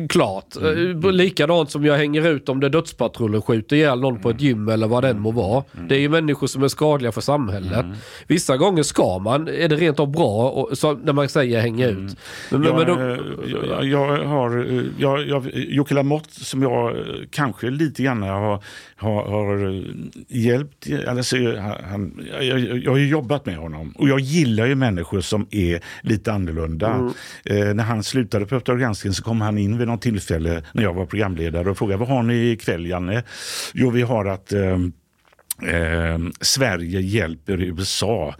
Klart. 0.09 0.55
Mm. 0.55 1.01
Likadant 1.11 1.72
som 1.72 1.86
jag 1.86 1.97
hänger 1.97 2.28
ut 2.28 2.49
om 2.49 2.59
det 2.59 2.70
dödspatrullen 2.70 3.41
skjuter 3.41 3.76
ihjäl 3.76 3.99
någon 3.99 4.22
på 4.22 4.30
ett 4.30 4.41
gym 4.41 4.70
eller 4.70 4.88
vad 4.88 5.03
den 5.03 5.20
må 5.20 5.32
vara. 5.32 5.63
Det 5.89 5.95
är 5.95 5.99
ju 5.99 6.09
människor 6.09 6.47
som 6.47 6.63
är 6.63 6.68
skadliga 6.68 7.11
för 7.11 7.22
samhället. 7.22 7.86
Vissa 8.28 8.57
gånger 8.57 8.84
ska 8.84 9.20
man, 9.20 9.47
är 9.47 9.68
det 9.68 9.76
rent 9.76 9.99
av 9.99 10.11
bra, 10.11 10.49
och, 10.49 10.78
så, 10.78 10.93
när 10.93 11.13
man 11.13 11.30
säger 11.30 11.61
hänga 11.61 11.88
ut. 11.88 12.15
Men, 12.51 12.63
jag, 12.63 12.76
men 12.76 12.88
då, 12.88 12.93
eh, 12.93 13.18
jag, 13.70 13.86
jag 13.86 14.26
har, 14.26 14.57
eh, 14.78 14.84
jag, 14.97 15.28
jag, 15.28 15.51
Jocke 15.53 15.93
Lamotte 15.93 16.45
som 16.45 16.61
jag 16.61 16.97
eh, 16.97 17.03
kanske 17.32 17.70
lite 17.70 18.03
grann 18.08 18.22
har, 18.22 18.64
har, 18.95 19.24
har 19.26 19.84
hjälpt. 20.28 20.88
Alltså, 21.08 21.38
han, 21.91 22.28
jag, 22.32 22.43
jag, 22.43 22.78
jag 22.78 22.91
har 22.91 22.97
ju 22.97 23.08
jobbat 23.08 23.45
med 23.45 23.58
honom 23.58 23.91
och 23.91 24.10
jag 24.10 24.20
gillar 24.20 24.66
ju 24.66 24.76
människor 24.76 25.22
som 25.22 25.47
är 25.51 25.82
lite 26.01 26.34
annorlunda. 26.34 27.14
Eh, 27.45 27.74
när 27.74 27.84
han 27.84 28.03
slutade 28.03 28.45
på 28.45 28.55
Uppdrag 28.55 28.80
granskning 28.80 29.14
så 29.14 29.24
kom 29.24 29.41
han 29.41 29.58
in 29.58 29.78
vid 29.78 29.88
något 29.88 30.01
tillfälle 30.01 30.64
när 30.74 30.84
jag 30.84 30.93
var 30.93 31.05
programledare 31.05 31.70
och 31.70 31.78
frågade 31.78 31.99
vad 31.99 32.10
har 32.10 32.24
ni 32.24 32.51
ikväll 32.51 32.86
Janne? 32.86 33.24
Jo 33.74 33.89
vi 33.89 34.01
har 34.01 34.26
att 34.26 34.53
eh, 34.53 34.80
eh, 35.74 36.20
Sverige 36.41 37.01
hjälper 37.01 37.62
USA 37.62 38.36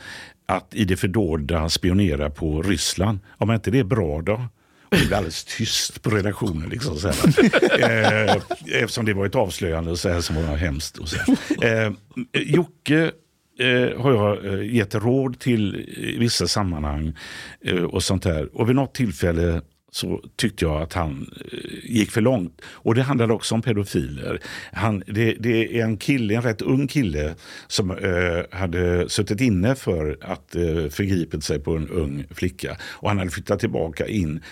att 0.46 0.76
i 0.76 0.86
det 0.86 0.98
fördolda 0.98 1.70
spionera 1.70 2.30
på 2.30 2.62
Ryssland. 2.62 3.20
Om 3.38 3.52
inte 3.52 3.72
det 3.72 3.80
är 3.80 3.84
bra 3.84 4.22
då? 4.22 4.42
Och 4.90 4.98
det 4.98 5.06
blev 5.06 5.14
alldeles 5.14 5.44
tyst 5.44 6.02
på 6.02 6.10
redaktionen. 6.10 6.70
Liksom, 6.70 6.98
så 6.98 7.08
här. 7.08 8.30
Eh, 8.30 8.36
eftersom 8.82 9.06
det 9.06 9.14
var 9.14 9.26
ett 9.26 9.36
avslöjande 9.36 9.98
så 9.98 10.10
här, 10.10 10.22
som 10.22 10.36
var 10.36 10.58
hemskt. 10.58 10.98
Och 10.98 11.10
så 11.10 11.18
här. 11.18 11.86
Eh, 11.86 11.94
Jocke 12.34 13.12
eh, 13.60 14.02
har 14.02 14.14
jag 14.14 14.46
eh, 14.46 14.76
gett 14.76 14.96
råd 14.96 15.40
till 15.40 15.76
i 15.98 16.18
vissa 16.20 16.48
sammanhang 16.48 17.14
eh, 17.62 17.84
och 17.84 18.04
sånt 18.04 18.24
där. 18.24 18.58
Och 18.58 18.70
vid 18.70 18.76
något 18.76 18.96
tillfälle 18.96 19.62
så 19.92 20.22
tyckte 20.36 20.66
jag 20.66 20.82
att 20.82 20.94
han 20.94 21.32
eh, 21.52 21.60
gick 21.84 22.12
för 22.12 22.22
långt. 22.22 22.62
Och 22.66 22.96
det 22.96 23.02
handlade 23.02 23.34
också 23.34 23.56
om 23.56 23.62
pedofiler. 23.62 24.40
Han, 24.72 25.04
det, 25.08 25.34
det 25.40 25.80
är 25.80 25.84
en 25.84 25.98
kille, 25.98 26.36
en 26.36 26.42
rätt 26.42 26.62
ung 26.62 26.88
kille 26.88 27.36
som 27.68 27.92
eh, 27.92 28.58
hade 28.58 29.10
suttit 29.10 29.42
inne 29.42 29.76
för 29.76 30.18
att 30.22 30.56
eh, 30.56 30.88
förgripit 30.90 31.44
sig 31.44 31.60
på 31.60 31.76
en 31.76 31.90
ung 31.90 32.26
flicka. 32.32 32.78
Och 32.82 33.10
han 33.10 33.18
hade 33.18 33.32
flyttat 33.32 33.60
tillbaka 33.60 34.08
in 34.08 34.44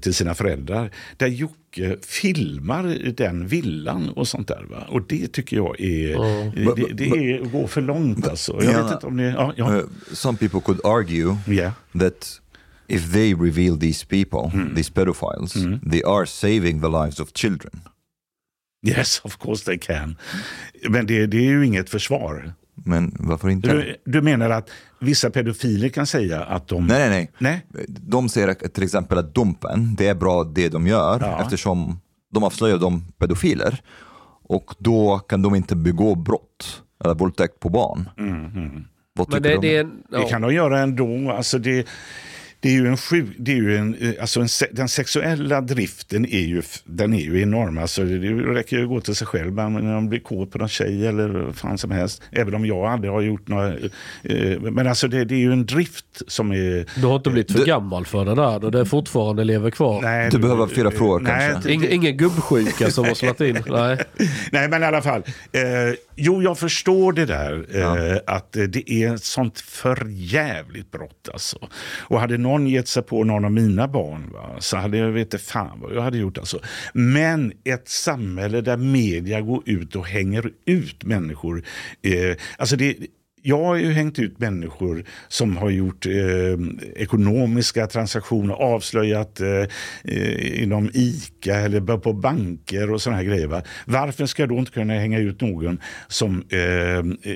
till 0.00 0.14
sina 0.14 0.34
föräldrar. 0.34 0.90
Där 1.16 1.26
Jocke 1.26 1.96
filmar 2.02 3.12
den 3.16 3.46
villan 3.46 4.08
och 4.08 4.28
sånt 4.28 4.48
där. 4.48 4.64
Va? 4.70 4.86
Och 4.88 5.02
det 5.08 5.32
tycker 5.32 5.56
jag 5.56 5.80
är, 5.80 6.74
det, 6.76 6.92
det 6.92 7.04
är 7.32 7.42
att 7.42 7.52
gå 7.52 7.66
för 7.66 7.80
långt 7.80 8.28
alltså. 8.28 8.58
Jag 8.62 8.72
Ja. 8.74 8.82
vet 8.84 8.92
inte 8.92 9.06
om 9.06 9.16
det, 9.16 9.24
ja, 9.24 9.52
ja. 9.56 9.72
Uh, 9.76 9.84
some 10.12 10.38
people 10.38 10.60
could 10.60 10.80
argue 10.86 11.36
Yeah. 11.48 11.72
that 11.98 12.40
if 12.86 13.12
they 13.12 13.34
reveal 13.34 13.78
these 13.80 14.06
people, 14.06 14.74
these 14.76 14.92
pedophiles, 14.92 15.52
they 15.90 16.02
are 16.06 16.26
saving 16.26 16.80
the 16.80 16.88
lives 16.88 17.20
of 17.20 17.32
children. 17.34 17.80
Yes, 18.86 19.20
of 19.24 19.38
course 19.38 19.64
they 19.64 19.78
can. 19.78 20.16
Men 20.88 21.06
det, 21.06 21.26
det 21.26 21.36
är 21.36 21.50
ju 21.50 21.66
inget 21.66 21.90
försvar. 21.90 22.52
Men 22.84 23.16
varför 23.18 23.48
inte? 23.48 23.72
Du, 23.72 23.96
du 24.04 24.22
menar 24.22 24.50
att 24.50 24.70
vissa 25.00 25.30
pedofiler 25.30 25.88
kan 25.88 26.06
säga 26.06 26.42
att 26.44 26.68
de... 26.68 26.86
Nej, 26.86 27.08
nej, 27.08 27.30
nej. 27.38 27.62
Nej? 27.68 27.86
De 27.88 28.28
säger 28.28 28.54
till 28.54 28.82
exempel 28.82 29.18
att 29.18 29.34
Dumpen, 29.34 29.94
det 29.94 30.06
är 30.08 30.14
bra 30.14 30.44
det 30.44 30.68
de 30.68 30.86
gör 30.86 31.18
Ja. 31.20 31.42
eftersom 31.42 32.00
de 32.32 32.44
avslöjar 32.44 32.78
de 32.78 33.04
pedofiler. 33.18 33.80
Och 34.44 34.74
då 34.78 35.18
kan 35.18 35.42
de 35.42 35.54
inte 35.54 35.76
begå 35.76 36.14
brott 36.14 36.82
eller 37.04 37.14
våldtäkt 37.14 37.60
på 37.60 37.68
barn. 37.68 38.08
Vad 39.14 39.28
men 39.32 39.42
tycker 39.42 39.42
det, 39.42 39.48
du 39.48 39.56
om 39.56 39.62
det 39.62 39.68
är 39.76 39.84
det? 39.84 39.90
en, 39.90 40.02
Det 40.10 40.16
ja. 40.18 40.28
kan 40.28 40.42
de 40.42 40.54
göra 40.54 40.80
ändå. 40.80 41.30
Alltså 41.32 41.58
det, 41.58 41.86
det 42.62 42.68
är 42.68 42.72
ju 42.72 42.86
en 42.88 42.96
sjuk, 42.96 43.26
det 43.38 43.52
är 43.52 43.56
ju 43.56 43.76
en, 43.76 43.94
eh, 43.94 44.10
alltså 44.20 44.40
en, 44.40 44.48
den 44.72 44.88
sexuella 44.88 45.60
driften 45.60 46.24
är 46.26 46.40
ju, 46.40 46.62
den 46.84 47.12
är 47.14 47.20
ju 47.20 47.42
enorm. 47.42 47.78
Alltså 47.78 48.04
det, 48.04 48.18
det 48.18 48.28
räcker 48.32 48.76
ju 48.76 48.82
att 48.82 48.88
gå 48.88 49.00
till 49.00 49.14
sig 49.14 49.26
själv 49.26 49.52
när 49.54 49.68
man 49.70 50.08
blir 50.08 50.20
kåt 50.20 50.50
på 50.50 50.58
någon 50.58 50.68
tjej 50.68 51.06
eller 51.06 51.28
vad 51.28 51.54
fan 51.56 51.78
som 51.78 51.90
helst. 51.90 52.22
Även 52.30 52.54
om 52.54 52.66
jag 52.66 52.78
aldrig 52.86 53.12
har 53.12 53.20
gjort 53.20 53.48
några... 53.48 53.68
Eh, 54.22 54.60
men 54.60 54.86
alltså 54.86 55.08
det, 55.08 55.24
det 55.24 55.34
är 55.34 55.38
ju 55.38 55.52
en 55.52 55.66
drift 55.66 56.22
som 56.26 56.52
är... 56.52 57.00
Du 57.00 57.06
har 57.06 57.16
inte 57.16 57.30
blivit 57.30 57.52
för 57.52 57.58
Du- 57.58 57.64
gammal 57.64 58.06
för 58.06 58.24
det 58.24 58.34
där 58.34 58.64
och 58.64 58.72
det 58.72 58.86
fortfarande 58.86 59.44
lever 59.44 59.70
kvar. 59.70 60.02
Nej, 60.02 60.28
Du 60.30 60.38
behöver 60.38 60.66
fyra 60.66 60.90
frågor 60.90 61.20
nej, 61.20 61.50
kanske. 61.52 61.72
Ingen, 61.72 61.90
ingen 61.92 62.16
gubbsjuka 62.16 62.90
som 62.90 63.04
har 63.04 63.14
slagit 63.14 63.40
in. 63.40 63.58
Nej. 63.66 63.98
Nej, 64.52 64.68
men 64.68 64.82
i 64.82 64.86
alla 64.86 65.02
fall. 65.02 65.22
Eh, 65.52 65.94
jo, 66.16 66.42
jag 66.42 66.58
förstår 66.58 67.12
det 67.12 67.26
där. 67.26 67.66
Eh, 67.74 68.18
Att 68.26 68.52
det 68.52 68.90
är 68.90 69.14
ett 69.14 69.24
sånt 69.24 69.60
förjävligt 69.60 70.90
brott. 70.90 71.28
Alltså. 71.32 71.68
Och 72.00 72.20
hade 72.20 72.38
någon 72.38 72.66
gett 72.66 72.88
sig 72.88 73.02
på 73.02 73.24
någon 73.24 73.44
av 73.44 73.52
mina 73.52 73.88
barn 73.88 74.30
va, 74.32 74.56
så 74.58 74.76
hade 74.76 74.98
jag 74.98 75.10
vet 75.10 75.26
inte 75.26 75.38
fan 75.38 75.80
vad 75.80 75.94
jag 75.94 76.02
hade 76.02 76.18
gjort. 76.18 76.38
Alltså. 76.38 76.60
Men 76.94 77.52
ett 77.64 77.88
samhälle 77.88 78.60
där 78.60 78.76
media 78.76 79.40
går 79.40 79.62
ut 79.66 79.96
och 79.96 80.06
hänger 80.06 80.50
ut 80.66 81.04
människor. 81.04 81.64
Eh, 82.02 82.36
alltså 82.58 82.76
det, 82.76 82.96
jag 83.42 83.64
har 83.64 83.76
ju 83.76 83.92
hängt 83.92 84.18
ut 84.18 84.38
människor 84.38 85.04
som 85.28 85.56
har 85.56 85.70
gjort 85.70 86.06
eh, 86.06 86.12
ekonomiska 86.96 87.86
transaktioner, 87.86 88.54
avslöjat 88.54 89.40
eh, 89.40 90.62
inom 90.62 90.90
ICA 90.94 91.54
eller 91.54 91.96
på 91.96 92.12
banker 92.12 92.90
och 92.90 93.02
sådana 93.02 93.16
här 93.16 93.24
grejer. 93.24 93.46
Va? 93.46 93.62
Varför 93.84 94.26
ska 94.26 94.42
jag 94.42 94.48
då 94.48 94.58
inte 94.58 94.72
kunna 94.72 94.94
hänga 94.94 95.18
ut 95.18 95.40
någon 95.40 95.80
som 96.08 96.44
eh, 96.48 96.58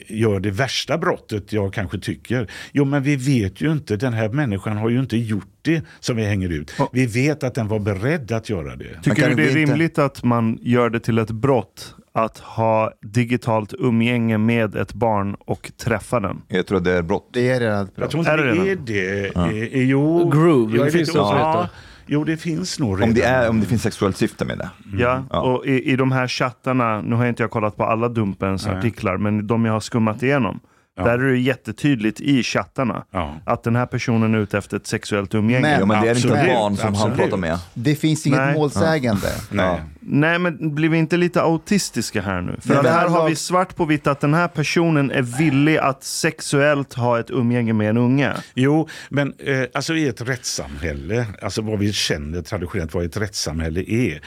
gör 0.06 0.40
det 0.40 0.50
värsta 0.50 0.98
brottet 0.98 1.52
jag 1.52 1.72
kanske 1.72 1.98
tycker? 1.98 2.50
Jo, 2.72 2.84
men 2.84 3.02
vi 3.02 3.16
vet 3.16 3.60
ju 3.60 3.72
inte. 3.72 3.96
Den 3.96 4.12
här 4.12 4.28
människan 4.28 4.76
har 4.76 4.88
ju 4.88 5.00
inte 5.00 5.16
gjort 5.16 5.48
det 5.62 5.82
som 6.00 6.16
vi 6.16 6.24
hänger 6.24 6.48
ut. 6.48 6.72
Vi 6.92 7.06
vet 7.06 7.42
att 7.42 7.54
den 7.54 7.68
var 7.68 7.78
beredd 7.78 8.32
att 8.32 8.50
göra 8.50 8.76
det. 8.76 9.02
Tycker 9.02 9.28
du 9.28 9.34
det 9.34 9.50
är 9.50 9.54
rimligt 9.54 9.98
att 9.98 10.24
man 10.24 10.58
gör 10.62 10.90
det 10.90 11.00
till 11.00 11.18
ett 11.18 11.30
brott 11.30 11.94
att 12.16 12.38
ha 12.38 12.92
digitalt 13.02 13.74
umgänge 13.78 14.38
med 14.38 14.76
ett 14.76 14.92
barn 14.94 15.36
och 15.40 15.72
träffa 15.84 16.20
den? 16.20 16.42
Jag 16.48 16.66
tror 16.66 16.78
att 16.78 16.84
det 16.84 16.92
är 16.92 17.02
brott. 17.02 17.30
Det 17.32 17.50
är 17.50 17.60
redan 17.60 17.84
ett 17.84 17.90
Jag 17.94 18.00
brott. 18.02 18.10
tror 18.10 18.20
inte 18.20 18.32
Är 18.32 18.36
det 18.36 18.74
det 18.74 19.26
är 19.26 19.32
det. 19.50 19.74
Eh, 19.76 19.82
Jo, 19.82 20.30
Grooming 20.30 20.76
jag 20.76 20.86
är 20.86 20.90
finns 20.90 21.08
lite 21.08 21.20
vet 21.20 21.70
Jo, 22.06 22.24
det 22.24 22.36
finns 22.36 22.78
nog 22.78 22.96
redan. 22.96 23.08
Om 23.08 23.14
det, 23.14 23.22
är, 23.22 23.48
om 23.50 23.60
det 23.60 23.66
finns 23.66 23.82
sexuellt 23.82 24.16
syfte 24.16 24.44
med 24.44 24.58
det. 24.58 24.70
Ja, 24.98 25.24
Ja. 25.30 25.40
och 25.40 25.66
i, 25.66 25.92
i 25.92 25.96
de 25.96 26.12
här 26.12 26.28
chattarna, 26.28 27.00
nu 27.00 27.14
har 27.16 27.26
inte 27.26 27.42
jag 27.42 27.50
kollat 27.50 27.76
på 27.76 27.84
alla 27.84 28.08
Dumpens 28.08 28.66
Nej. 28.66 28.76
artiklar, 28.76 29.16
men 29.16 29.46
de 29.46 29.64
jag 29.64 29.72
har 29.72 29.80
skummat 29.80 30.22
igenom. 30.22 30.60
Där 30.96 31.18
är 31.18 31.32
det 31.32 31.38
jättetydligt 31.38 32.20
i 32.20 32.42
chattarna 32.42 33.04
Ja. 33.10 33.34
att 33.44 33.62
den 33.62 33.76
här 33.76 33.86
personen 33.86 34.34
är 34.34 34.38
ute 34.38 34.58
efter 34.58 34.76
ett 34.76 34.86
sexuellt 34.86 35.34
umgänge. 35.34 35.60
Men- 35.62 35.80
Ja, 35.80 35.86
men 35.86 36.02
det 36.02 36.08
är 36.10 36.14
inte 36.16 36.28
Absolut, 36.28 36.54
barn 36.56 36.76
som 36.76 36.84
han 36.84 36.94
absolut. 36.94 37.16
pratar 37.18 37.36
med. 37.36 37.58
Det 37.74 37.94
finns 37.94 38.26
inget 38.26 38.38
Nej. 38.38 38.54
målsägande. 38.54 39.26
Nej. 39.50 39.80
Nej, 40.08 40.38
men 40.38 40.74
blir 40.74 40.88
vi 40.88 40.98
inte 40.98 41.16
lite 41.16 41.42
autistiska 41.42 42.22
här 42.22 42.40
nu? 42.40 42.56
För 42.60 42.82
Nej, 42.82 42.92
här 42.92 43.08
har 43.08 43.28
vi 43.28 43.36
svart 43.36 43.76
på 43.76 43.84
vitt 43.84 44.06
att 44.06 44.20
den 44.20 44.34
här 44.34 44.48
personen 44.48 45.10
är 45.10 45.22
villig 45.22 45.76
att 45.76 46.04
sexuellt 46.04 46.94
ha 46.94 47.20
ett 47.20 47.30
umgänge 47.30 47.72
med 47.72 47.90
en 47.90 47.96
unge. 47.96 48.32
Jo, 48.54 48.88
men 49.08 49.34
eh, 49.38 49.62
alltså 49.74 49.94
i 49.94 50.08
ett 50.08 50.20
rättssamhälle, 50.20 51.26
alltså 51.42 51.62
vad 51.62 51.78
vi 51.78 51.92
känner 51.92 52.42
traditionellt 52.42 52.94
vad 52.94 53.04
ett 53.04 53.16
rättssamhälle 53.16 53.80
är. 53.80 54.20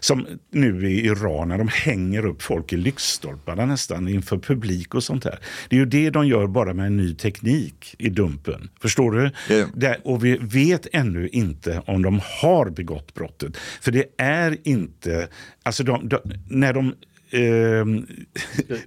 Som 0.00 0.26
nu 0.52 0.90
i 0.90 1.06
Iran 1.06 1.48
när 1.48 1.58
de 1.58 1.68
hänger 1.68 2.26
upp 2.26 2.42
folk 2.42 2.72
i 2.72 2.76
lyktstolparna 2.76 3.66
nästan 3.66 4.08
inför 4.08 4.38
publik 4.38 4.94
och 4.94 5.04
sånt 5.04 5.22
där. 5.22 5.38
Det 5.68 5.76
är 5.76 5.80
ju 5.80 5.86
det 5.86 6.10
de 6.10 6.26
gör 6.26 6.46
bara 6.46 6.74
med 6.74 6.86
en 6.86 6.96
ny 6.96 7.14
teknik 7.14 7.94
i 7.98 8.08
Dumpen. 8.08 8.70
Förstår 8.80 9.12
du? 9.12 9.30
Ja. 9.54 9.66
Där, 9.74 9.96
och 10.04 10.24
vi 10.24 10.38
vet 10.38 10.86
ännu 10.92 11.28
inte 11.28 11.82
om 11.86 12.02
de 12.02 12.20
har 12.40 12.70
begått 12.70 13.14
brottet. 13.14 13.56
För 13.80 13.92
det 13.92 14.04
är 14.18 14.56
inte, 14.64 15.25
alltså 15.62 15.84
de, 15.84 16.08
de, 16.08 16.18
när 16.48 16.72
de 16.72 16.94
ehm, 17.30 18.06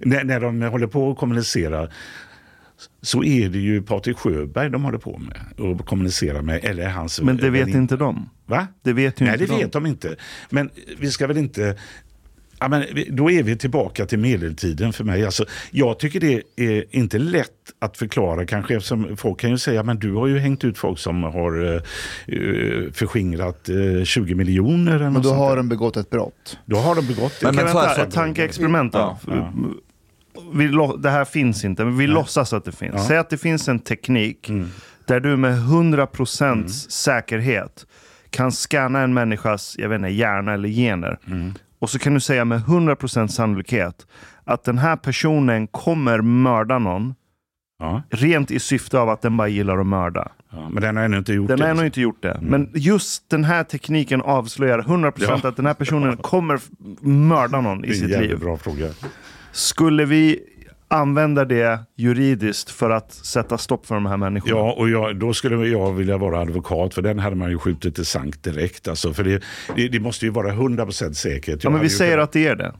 när, 0.00 0.24
när 0.24 0.40
de 0.40 0.62
håller 0.62 0.86
på 0.86 1.10
att 1.10 1.18
kommunicera 1.18 1.88
så 3.02 3.24
är 3.24 3.48
det 3.48 3.58
ju 3.58 3.82
Patrik 3.82 4.18
Sjöberg 4.18 4.70
de 4.70 4.84
håller 4.84 4.98
på 4.98 5.18
med 5.18 5.66
och 5.66 5.86
kommunicerar 5.86 6.42
med. 6.42 6.64
Eller 6.64 6.88
hans 6.88 7.20
Men 7.20 7.36
det 7.36 7.50
vet 7.50 7.68
inte 7.68 7.96
de. 7.96 8.28
Va? 8.46 8.66
Det 8.82 8.92
vet 8.92 9.20
ju 9.20 9.24
Nej, 9.24 9.34
inte 9.34 9.44
det 9.44 9.52
de. 9.52 9.58
vet 9.58 9.72
de 9.72 9.86
inte. 9.86 10.16
Men 10.50 10.70
vi 10.98 11.10
ska 11.10 11.26
väl 11.26 11.38
inte... 11.38 11.76
Ja, 12.60 12.68
men 12.68 12.84
då 13.10 13.30
är 13.30 13.42
vi 13.42 13.56
tillbaka 13.56 14.06
till 14.06 14.18
medeltiden 14.18 14.92
för 14.92 15.04
mig. 15.04 15.24
Alltså, 15.24 15.44
jag 15.70 15.98
tycker 15.98 16.20
det 16.20 16.42
är 16.56 16.84
inte 16.90 17.18
lätt 17.18 17.46
att 17.78 17.96
förklara 17.96 18.46
kanske 18.46 18.76
eftersom 18.76 19.16
folk 19.16 19.40
kan 19.40 19.50
ju 19.50 19.58
säga 19.58 19.82
men 19.82 19.98
du 19.98 20.12
har 20.12 20.26
ju 20.26 20.38
hängt 20.38 20.64
ut 20.64 20.78
folk 20.78 20.98
som 20.98 21.22
har 21.22 21.74
eh, 21.74 21.80
förskingrat 22.92 23.68
eh, 23.68 24.04
20 24.04 24.34
miljoner. 24.34 24.92
eller 24.94 25.04
Men 25.04 25.12
något 25.12 25.22
då 25.22 25.28
sånt 25.28 25.38
har 25.38 25.48
där. 25.50 25.56
de 25.56 25.68
begått 25.68 25.96
ett 25.96 26.10
brott. 26.10 26.58
då 26.64 26.76
har 26.76 26.94
de 26.94 27.06
begått 27.06 27.40
det. 27.40 27.46
Men- 27.46 27.54
här, 27.56 27.64
vänta, 27.64 28.02
ett 28.02 28.10
tankeexperiment. 28.14 28.94
Ja, 28.94 29.18
ja. 29.26 29.52
Vi, 30.54 30.68
lo- 30.68 30.96
det 30.96 31.10
här 31.10 31.24
finns 31.24 31.64
inte, 31.64 31.84
men 31.84 31.98
vi 31.98 32.06
låtsas 32.06 32.52
att 32.52 32.64
det 32.64 32.72
finns. 32.72 32.92
Ja. 32.92 32.98
Mm. 32.98 33.08
Säg 33.08 33.18
att 33.18 33.30
det 33.30 33.38
finns 33.38 33.68
en 33.68 33.78
teknik 33.78 34.50
där 35.06 35.20
du 35.20 35.36
med 35.36 35.52
100% 35.58 36.68
säkerhet 36.90 37.86
kan 38.30 38.52
scanna 38.52 39.00
en 39.00 39.14
människas 39.14 39.74
jag 39.78 39.88
vet 39.88 39.96
inte, 39.96 40.08
hjärna 40.08 40.52
eller 40.54 40.68
gener. 40.68 41.18
Mm. 41.26 41.54
Och 41.80 41.90
så 41.90 41.98
kan 41.98 42.14
du 42.14 42.20
säga 42.20 42.44
med 42.44 42.60
100% 42.60 43.26
sannolikhet 43.26 44.06
att 44.44 44.64
den 44.64 44.78
här 44.78 44.96
personen 44.96 45.66
kommer 45.66 46.20
mörda 46.20 46.78
någon 46.78 47.14
Ja, 47.82 48.02
rent 48.10 48.50
i 48.50 48.58
syfte 48.60 48.98
av 48.98 49.08
att 49.08 49.22
den 49.22 49.36
bara 49.36 49.48
gillar 49.48 49.78
att 49.78 49.86
mörda. 49.86 50.28
ja, 50.52 50.68
men 50.68 50.82
den 50.82 50.96
har 50.96 51.04
ännu 51.04 51.18
inte 51.18 51.32
gjort 51.32 51.48
Den 51.48 51.58
det. 51.58 51.64
har 51.64 51.70
ännu 51.70 51.86
inte 51.86 52.00
gjort 52.00 52.22
det. 52.22 52.38
Men 52.42 52.70
just 52.74 53.30
den 53.30 53.44
här 53.44 53.64
tekniken 53.64 54.22
avslöjar 54.22 54.78
100% 54.82 55.12
Ja. 55.42 55.48
att 55.48 55.56
den 55.56 55.66
här 55.66 55.74
personen 55.74 56.16
kommer 56.16 56.60
mörda 57.00 57.60
någon 57.60 57.80
Det 57.80 57.86
i 57.86 57.90
är 57.90 57.94
en 57.94 58.00
sitt 58.00 58.10
jävligt 58.10 58.30
liv. 58.30 58.38
bra 58.40 58.56
fråga. 58.56 58.86
Skulle 59.52 60.04
vi 60.04 60.40
använda 60.90 61.44
det 61.44 61.78
juridiskt 61.96 62.70
för 62.70 62.90
att 62.90 63.12
sätta 63.12 63.58
stopp 63.58 63.86
för 63.86 63.94
de 63.94 64.06
här 64.06 64.16
människorna? 64.16 64.56
Ja, 64.56 64.72
och 64.72 64.88
jag, 64.90 65.16
då 65.16 65.34
skulle 65.34 65.66
jag 65.68 65.92
vilja 65.92 66.18
vara 66.18 66.40
advokat 66.40 66.94
för 66.94 67.02
den 67.02 67.18
hade 67.18 67.36
man 67.36 67.50
ju 67.50 67.58
skjutit 67.58 67.94
till 67.94 68.06
sank 68.06 68.42
direkt. 68.42 68.88
Alltså, 68.88 69.12
för 69.14 69.24
det, 69.24 69.42
det, 69.76 69.88
det 69.88 70.00
måste 70.00 70.24
ju 70.24 70.30
vara 70.30 70.52
100% 70.52 71.12
säkert. 71.12 71.64
Ja, 71.64 71.70
men 71.70 71.80
vi 71.80 71.88
säger 71.90 72.12
kunnat- 72.12 72.24
att 72.24 72.32
det 72.32 72.46
är 72.46 72.56
det. 72.56 72.74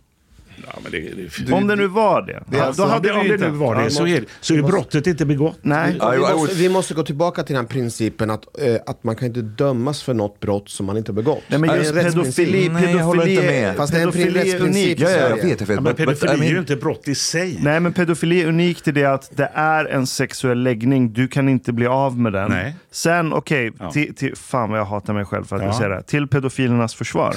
Ja, 0.66 0.78
men 0.82 0.92
det, 0.92 1.00
det, 1.46 1.52
Om 1.52 1.66
det 1.66 1.76
nu 1.76 1.86
var 1.86 2.22
det. 2.22 2.42
Det 2.46 2.56
ja, 2.56 2.64
alltså- 2.64 2.82
då 2.82 2.86
om 2.88 2.92
hade 2.94 3.08
det, 3.08 3.14
vi 3.14 3.20
om 3.20 3.28
det 3.28 3.46
nu 3.50 3.56
var 3.56 3.82
det 3.84 3.90
så 3.90 4.06
är, 4.06 4.24
så 4.40 4.54
är 4.54 4.62
brottet 4.62 5.06
inte 5.06 5.24
begått. 5.26 5.58
Nej. 5.62 5.96
Ja, 6.00 6.10
vi, 6.10 6.16
I 6.16 6.20
måste, 6.20 6.54
vi 6.54 6.68
måste 6.68 6.94
gå 6.94 7.02
tillbaka 7.02 7.42
till 7.42 7.54
den 7.54 7.64
här 7.64 7.68
principen 7.70 8.30
att, 8.30 8.60
eh, 8.60 8.74
att 8.86 9.04
man 9.04 9.16
kan 9.16 9.28
inte 9.28 9.40
dömas 9.42 10.02
för 10.02 10.14
något 10.14 10.40
brott 10.40 10.68
som 10.68 10.86
man 10.86 10.96
inte 10.96 11.10
har 11.12 11.14
begått. 11.16 11.42
Nej, 11.48 11.58
men 11.58 11.76
just 11.76 11.94
rättsprincip. 11.94 12.36
pedofili, 12.36 12.68
Nej, 12.68 12.92
jag 12.96 13.04
håller 13.04 13.22
pedofili, 13.22 13.46
inte 13.46 13.60
med. 13.66 13.76
Fast 13.76 13.92
det 13.92 13.98
är 13.98 14.02
en 14.06 14.12
pedofili 14.12 14.40
rättsprincip. 14.40 15.00
Ja, 15.00 15.10
ja, 15.10 15.16
jag 15.28 15.36
vet, 15.36 15.60
jag 15.60 15.66
vet. 15.66 15.68
Ja, 15.68 15.80
men 15.80 15.92
But- 15.94 15.96
but, 16.06 16.20
pedofili 16.20 16.44
I 16.44 16.48
är 16.48 16.52
ju 16.52 16.58
inte 16.58 16.76
brott 16.76 17.08
i 17.08 17.14
sig. 17.14 17.58
Nej, 17.62 17.80
men 17.80 17.92
pedofili 17.92 18.42
är 18.42 18.46
unikt 18.48 18.88
i 18.88 18.92
det 18.92 19.04
att 19.04 19.30
det 19.36 19.50
är 19.54 19.84
en 19.84 20.06
sexuell 20.06 20.62
läggning. 20.62 21.12
Du 21.12 21.28
kan 21.28 21.48
inte 21.48 21.72
bli 21.72 21.86
av 21.86 22.18
med 22.18 22.32
den. 22.32 22.50
Nej. 22.50 22.74
Sen, 22.92 23.32
okej, 23.32 23.72
Ja. 23.78 23.90
till, 23.90 24.14
till, 24.14 24.36
fan 24.36 24.70
vad 24.70 24.78
jag 24.78 24.84
hatar 24.84 25.12
mig 25.14 25.24
själv 25.24 25.44
för 25.44 25.56
att 25.56 25.62
Ja. 25.62 25.68
jag 25.68 25.74
säger 25.76 25.88
det. 25.90 25.94
här. 25.96 26.02
Till 26.02 26.28
pedofilernas 26.28 26.94
försvar. 26.94 27.34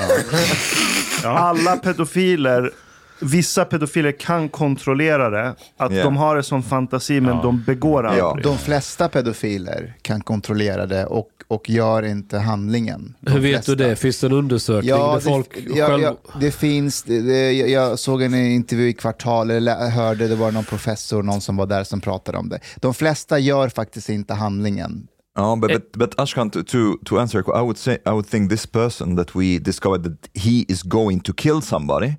Alla 1.23 1.75
pedofiler, 1.75 2.71
vissa 3.19 3.65
pedofiler 3.65 4.11
kan 4.11 4.49
kontrollera 4.49 5.29
det. 5.29 5.55
Att 5.77 5.93
Ja. 5.93 6.03
de 6.03 6.17
har 6.17 6.35
det 6.35 6.43
som 6.43 6.63
fantasi 6.63 7.21
men 7.21 7.37
de 7.41 7.63
begår 7.63 8.03
aldrig. 8.03 8.23
Ja. 8.23 8.39
De 8.43 8.57
flesta 8.57 9.09
pedofiler 9.09 9.93
kan 10.01 10.21
kontrollera 10.21 10.85
det 10.85 11.05
och, 11.05 11.27
och 11.47 11.69
gör 11.69 12.03
inte 12.03 12.37
handlingen. 12.37 13.15
De 13.19 13.31
Hur 13.31 13.39
vet 13.39 13.51
flesta. 13.51 13.75
du 13.75 13.83
det? 13.89 13.95
Finns 13.95 14.19
det 14.19 14.27
en 14.27 14.33
undersökning 14.33 14.91
där 14.95 15.15
det, 15.15 15.21
folk 15.21 15.57
ja, 15.75 15.87
själva... 15.87 16.07
ja, 16.07 16.17
det 16.39 16.51
finns, 16.51 17.03
det, 17.03 17.21
det, 17.21 17.51
jag, 17.53 17.99
såg 17.99 18.21
en 18.21 18.35
intervju 18.35 18.87
i 18.89 18.93
Kvartal, 18.93 19.51
eller 19.51 19.89
hörde 19.89 20.27
det 20.27 20.35
var 20.35 20.51
någon 20.51 20.63
professor, 20.65 21.23
någon 21.23 21.41
som 21.41 21.55
var 21.57 21.65
där 21.65 21.83
som 21.83 22.01
pratade 22.01 22.37
om 22.37 22.49
det. 22.49 22.59
De 22.75 22.93
flesta 22.93 23.39
gör 23.39 23.69
faktiskt 23.69 24.09
inte 24.09 24.33
handlingen. 24.33 25.07
Oh, 25.35 25.55
but, 25.55 25.71
but, 25.71 25.97
but 25.97 26.15
Ashkan, 26.17 26.51
to, 26.51 26.63
to, 26.63 26.97
to 27.05 27.19
answer, 27.19 27.39
I 27.39 27.61
would 27.61 27.77
say, 27.77 27.97
I 28.05 28.11
would 28.11 28.27
think 28.27 28.49
this 28.51 28.65
person 28.67 29.15
that 29.15 29.35
we 29.35 29.59
discovered 29.59 30.03
that 30.03 30.29
he 30.33 30.65
is 30.69 30.83
going 30.83 31.21
to 31.21 31.33
kill 31.33 31.61
somebody, 31.61 32.17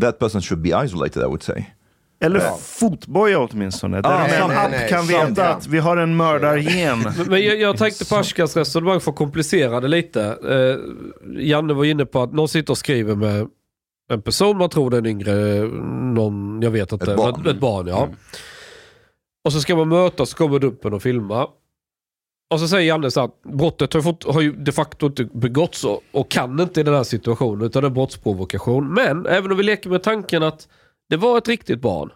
that 0.00 0.18
person 0.18 0.40
should 0.40 0.62
be 0.62 0.72
isolated, 0.84 1.22
I 1.22 1.26
would 1.26 1.42
say. 1.42 1.66
Eller 2.20 2.40
fotboja 2.60 3.38
åtminstone. 3.38 4.00
Där 4.00 4.10
Ah, 4.10 4.24
en 4.24 4.48
nej, 4.48 4.56
app 4.58 4.70
nej, 4.70 4.88
kan 4.88 5.06
sant, 5.06 5.30
veta 5.30 5.44
ja. 5.44 5.48
att 5.54 5.66
vi 5.66 5.78
har 5.78 5.96
en 5.96 6.16
mördargen. 6.16 6.98
Men 7.28 7.44
jag, 7.44 7.60
jag 7.60 7.76
tänkte 7.78 8.04
på 8.04 8.16
Ashkans 8.16 8.56
resonemang 8.56 9.00
för 9.00 9.10
att 9.10 9.16
komplicera 9.16 9.80
det 9.80 9.88
lite. 9.88 10.22
Eh, 10.24 11.42
Janne 11.44 11.74
var 11.74 11.84
inne 11.84 12.06
på 12.06 12.22
att 12.22 12.32
någon 12.32 12.48
sitter 12.48 12.70
och 12.72 12.78
skriver 12.78 13.14
med 13.16 13.48
en 14.10 14.22
person, 14.22 14.58
man 14.58 14.68
tror 14.70 14.90
det 14.90 14.96
är 14.96 14.98
en 14.98 15.06
yngre, 15.06 15.34
någon, 16.14 16.62
jag 16.62 16.70
vet 16.70 16.92
inte, 16.92 17.10
Ett 17.10 17.16
barn. 17.16 17.40
Ett, 17.40 17.46
ett 17.46 17.60
barn 17.60 17.86
ja. 17.86 18.08
Och 19.44 19.52
så 19.52 19.60
ska 19.60 19.76
man 19.76 19.88
mötas, 19.88 20.30
så 20.30 20.36
kommer 20.36 20.58
Dumpen 20.58 20.94
och 20.94 21.02
filma. 21.02 21.46
Och 22.52 22.60
så 22.60 22.68
säger 22.68 22.88
Janne 22.88 23.06
att 23.16 23.42
brottet 23.42 23.94
har, 23.94 24.02
fått, 24.02 24.24
har 24.24 24.40
ju 24.40 24.52
de 24.52 24.72
facto 24.72 25.06
inte 25.06 25.24
begåtts 25.24 25.84
och, 25.84 26.02
och 26.12 26.30
kan 26.30 26.60
inte 26.60 26.80
i 26.80 26.82
den 26.82 26.94
här 26.94 27.02
situationen 27.02 27.66
utan 27.66 27.82
det 27.82 27.88
är 27.88 27.90
brottsprovokation. 27.90 28.94
Men 28.94 29.26
även 29.26 29.50
om 29.50 29.56
vi 29.56 29.62
leker 29.62 29.90
med 29.90 30.02
tanken 30.02 30.42
att 30.42 30.68
det 31.08 31.16
var 31.16 31.38
ett 31.38 31.48
riktigt 31.48 31.80
barn. 31.80 32.12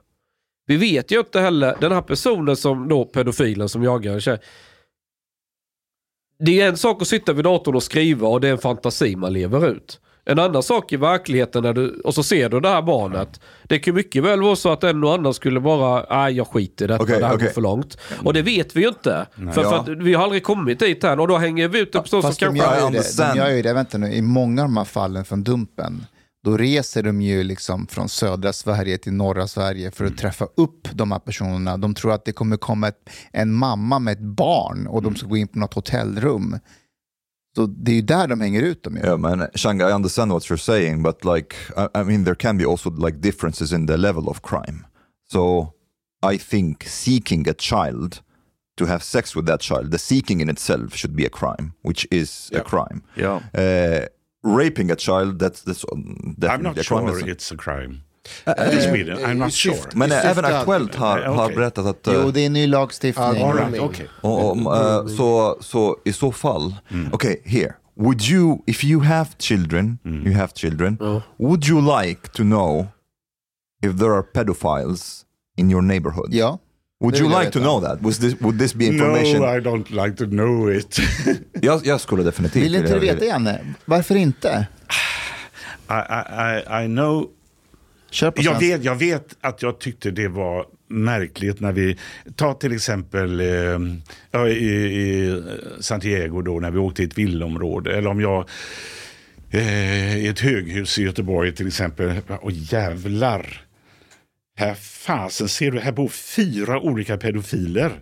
Vi 0.67 0.77
vet 0.77 1.11
ju 1.11 1.19
inte 1.19 1.41
heller, 1.41 1.77
den 1.81 1.93
här 1.93 2.03
personen 2.03 2.57
som 2.57 2.89
då 2.89 3.05
pedofilen 3.05 3.69
som 3.69 3.83
jagar 3.83 4.13
en 4.13 4.21
tjej. 4.21 4.39
Det 6.39 6.61
är 6.61 6.69
en 6.69 6.77
sak 6.77 7.03
att 7.03 7.09
sitta 7.09 7.33
vid 7.33 7.45
datorn 7.45 7.75
och 7.75 7.83
skriva 7.83 8.29
och 8.29 8.41
det 8.41 8.49
är 8.49 8.53
en 8.53 8.59
fantasi 8.59 9.17
man 9.17 9.33
lever 9.33 9.69
ut. 9.69 10.01
En 10.29 10.39
annan 10.39 10.63
sak 10.63 10.93
i 10.93 10.97
verkligheten 10.97 11.63
när 11.63 11.73
du, 11.73 12.01
och 12.05 12.15
så 12.15 12.23
ser 12.23 12.49
du 12.49 12.61
det 12.61 12.69
här 12.69 12.83
barnet. 12.83 13.41
Det 13.63 13.79
kan 13.79 13.95
mycket 13.95 14.23
väl 14.25 14.43
vara 14.43 14.57
så 14.57 14.73
att 14.73 14.85
en 14.85 15.05
och 15.05 15.15
annan 15.15 15.35
skulle 15.35 15.61
bara, 15.61 16.07
nej 16.11 16.33
jag 16.37 16.47
skiter 16.47 16.85
i 16.85 16.89
detta, 16.89 17.03
Okej, 17.03 17.21
det 17.21 17.27
här 17.27 17.35
okej. 17.35 17.47
går 17.47 17.53
för 17.53 17.61
långt. 17.61 17.99
Och 18.25 18.33
det 18.33 18.43
vet 18.43 18.77
vi 18.77 18.81
ju 18.83 18.89
inte. 18.89 19.27
För, 19.37 19.53
för 19.53 19.63
Ja. 19.63 19.81
att 19.81 19.89
vi 19.89 20.15
har 20.15 20.25
aldrig 20.25 20.43
kommit 20.43 20.79
dit 20.79 21.05
än 21.05 21.21
och 21.21 21.29
då 21.29 21.37
hänger 21.39 21.69
vi 21.69 21.79
ut 21.81 21.95
en 21.95 22.03
person 22.03 22.23
som 22.23 22.31
Fast 22.31 22.41
de 22.41 22.47
kanske... 22.47 22.65
Gör, 22.81 22.91
ju 22.91 22.99
det, 22.99 23.33
de 23.33 23.39
gör 23.39 23.51
ju 23.51 23.63
det, 23.63 23.73
vänta 23.73 23.99
nu, 23.99 24.13
i 24.13 24.23
många 24.23 24.63
av 24.63 24.69
de 24.69 24.77
här 24.77 24.85
fallen 24.85 25.25
från 25.25 25.45
Dumpen, 25.45 26.07
då 26.45 26.57
reser 26.57 27.03
de 27.03 27.21
ju 27.23 27.43
liksom 27.45 27.87
från 27.87 28.09
södra 28.09 28.53
Sverige 28.53 28.99
till 28.99 29.13
norra 29.13 29.47
Sverige 29.47 29.91
för 29.91 30.05
att 30.05 30.19
träffa 30.19 30.45
upp 30.57 30.89
de 30.93 31.13
här 31.13 31.19
personerna. 31.19 31.77
De 31.77 31.95
tror 31.95 32.13
att 32.13 32.25
det 32.25 32.33
kommer 32.33 32.57
komma 32.57 32.89
ett, 32.89 33.11
en 33.33 33.53
mamma 33.53 33.99
med 33.99 34.13
ett 34.13 34.21
barn 34.21 34.87
och 34.87 35.03
de 35.03 35.17
ska 35.17 35.27
gå 35.27 35.37
in 35.37 35.49
på 35.49 35.59
något 35.59 35.75
hotellrum. 35.75 36.59
Så 37.57 37.67
det 37.67 37.91
är 37.91 37.95
ju 37.95 38.03
där 38.03 38.27
de 38.27 38.41
hänger 38.41 38.63
ut 38.63 38.83
dem. 38.83 38.97
Yeah, 38.97 39.19
man, 39.19 39.47
Shang, 39.55 39.81
I 39.81 39.85
understand 39.85 40.31
what 40.33 40.43
you're 40.51 40.59
saying, 40.59 41.03
but 41.03 41.25
like, 41.25 41.57
I, 41.77 42.01
I 42.01 42.05
mean, 42.05 42.25
there 42.25 42.35
can 42.35 42.59
be 42.59 42.67
also 42.67 42.91
like 42.91 43.21
differences 43.21 43.73
in 43.73 43.87
the 43.87 43.97
level 43.97 44.29
of 44.29 44.43
crime. 44.43 44.85
So, 45.33 45.73
I 46.35 46.39
think 46.39 46.85
seeking 46.85 47.49
a 47.49 47.55
child 47.55 48.21
to 48.77 48.85
have 48.87 49.03
sex 49.03 49.35
with 49.35 49.47
that 49.47 49.61
child, 49.61 49.91
the 49.91 49.99
seeking 49.99 50.41
in 50.41 50.51
itself 50.51 50.95
should 50.95 51.17
be 51.17 51.25
a 51.25 51.31
crime, 51.31 51.73
which 51.83 52.07
is 52.11 52.51
a 52.55 52.61
crime. 52.61 53.01
Ja. 53.15 53.41
Uh, 53.55 54.07
raping 54.43 54.91
a 54.91 54.97
child, 54.97 55.39
that's, 55.39 55.63
that's 55.63 55.85
I'm 55.91 56.37
definitely 56.39 56.63
not 56.63 56.79
a 56.79 56.85
crime. 56.85 57.09
sure 57.09 57.31
it's 57.31 57.51
a 57.51 57.57
crime. 57.57 58.03
In 58.73 58.81
Sweden, 58.83 59.19
I'm 59.19 59.31
i 59.31 59.35
not 59.35 59.53
sure. 59.53 59.77
Men 59.95 60.13
eh, 60.13 60.27
även 60.31 60.45
Aktuellt 60.45 60.95
har, 60.95 61.19
Eh, 61.19 61.35
har 61.35 61.45
okej. 61.45 61.57
berättat 61.57 61.87
att... 61.87 62.01
Jo, 62.07 62.13
eh, 62.13 62.27
det 62.29 62.41
är 62.41 62.47
en 62.47 62.53
ny 62.53 62.67
lagstiftning. 62.67 63.33
Det- 63.35 63.53
right, 63.53 63.81
okay. 63.81 64.07
Eh, 64.25 65.07
så, 65.17 65.57
så 65.61 65.97
i 66.05 66.13
så 66.13 66.33
fall, 66.33 66.75
okay, 67.13 67.37
here. 67.45 67.75
Would 67.99 68.23
you, 68.23 68.59
if 68.67 68.85
you 68.85 69.03
have 69.03 69.29
children, 69.39 69.99
you 70.05 70.35
have 70.35 70.49
children, 70.55 70.99
would 71.39 71.65
you 71.69 72.01
like 72.01 72.21
to 72.33 72.43
know 72.43 72.87
if 73.87 73.99
there 73.99 74.13
are 74.13 74.23
pedophiles 74.23 75.25
in 75.57 75.71
your 75.71 75.83
neighborhood? 75.83 76.29
Ja, 76.35 76.59
Would 77.01 77.15
det 77.15 77.21
you 77.21 77.29
like 77.41 77.51
to 77.51 77.59
veta. 77.59 77.71
know 77.71 77.81
that? 77.81 77.99
Was 78.03 78.19
this, 78.19 78.35
would 78.41 78.59
this 78.59 78.75
be 78.75 78.85
information? 78.87 79.41
No, 79.43 79.57
I 79.57 79.61
don't 79.61 79.91
like 80.05 80.17
to 80.17 80.25
know 80.27 80.71
it. 80.73 80.99
jag, 81.63 81.87
jag 81.87 82.01
skulle 82.01 82.23
definitivt 82.23 82.63
vill 82.63 82.75
inte 82.75 82.93
du 82.95 82.99
vilja- 82.99 83.15
veta 83.15 83.25
Janne? 83.27 83.61
Varför 83.85 84.15
inte? 84.15 84.67
I, 85.91 85.93
I, 85.93 86.85
I, 86.85 86.87
know 86.89 87.27
Jag 88.45 88.61
vet, 88.61 88.85
jag 88.85 88.95
vet 88.95 89.37
att 89.41 89.63
jag 89.63 89.79
tyckte 89.79 90.11
det 90.11 90.29
var 90.29 90.67
märkligt 90.89 91.61
när 91.61 91.73
vi, 91.73 91.99
ta 92.37 92.55
till 92.55 92.73
exempel 92.73 93.41
eh, 93.41 94.47
i, 94.47 94.51
i 94.51 95.43
Santiago 95.81 96.43
då 96.43 96.61
när 96.61 96.71
vi 96.71 96.79
åkte 96.79 97.03
i 97.03 97.07
ett 97.07 97.19
villområde. 97.19 97.97
Eller 97.97 98.11
om 98.11 98.21
jag 98.21 98.49
eh, 99.51 100.17
i 100.19 100.27
ett 100.27 100.41
höghus 100.41 100.99
i 100.99 101.03
Göteborg 101.03 101.55
till 101.55 101.67
exempel. 101.67 102.21
Och 102.41 102.53
jävlar. 102.53 103.63
Här 104.59 104.75
fasen 104.75 105.49
ser 105.49 105.71
du, 105.71 105.81
här 105.81 105.93
bor 105.93 106.09
fyra 106.09 106.81
olika 106.81 107.17
pedofiler. 107.17 107.93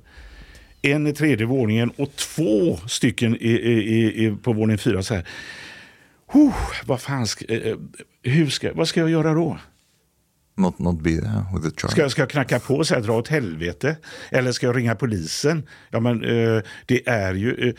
En 0.82 1.06
i 1.06 1.12
tredje 1.12 1.46
våningen 1.46 1.90
och 1.96 2.16
två 2.16 2.76
stycken 2.88 3.36
i, 3.36 3.50
i, 3.50 4.36
på 4.42 4.52
våning 4.52 4.78
fyra. 4.78 5.02
Så 5.02 5.14
här. 5.14 5.28
Huh, 6.32 6.54
vad 6.86 7.00
fan 7.00 7.26
ska, 7.26 7.44
eh, 7.44 7.68
eh, 7.68 7.76
hur 8.22 8.46
ska, 8.46 8.72
vad 8.74 8.88
ska 8.88 9.00
jag 9.00 9.10
göra 9.10 9.34
då? 9.34 9.58
Not 10.56 10.78
not 10.78 11.00
be 11.02 11.10
there 11.10 11.44
with 11.54 11.64
the 11.68 11.80
child. 11.80 11.90
Ska 11.90 12.00
jag, 12.02 12.10
ska 12.10 12.22
jag 12.22 12.30
knacka 12.30 12.58
på 12.60 12.74
och 12.74 12.86
säga 12.86 13.00
dra 13.00 13.12
åt 13.12 13.28
helvete? 13.28 13.96
Eller 14.30 14.52
ska 14.52 14.66
jag 14.66 14.76
ringa 14.76 14.94
polisen? 14.94 15.68
Ja, 15.90 16.00
men, 16.00 16.24
eh, 16.24 16.62
det 16.86 17.08
är 17.08 17.34
ju 17.34 17.68
eh, 17.68 17.74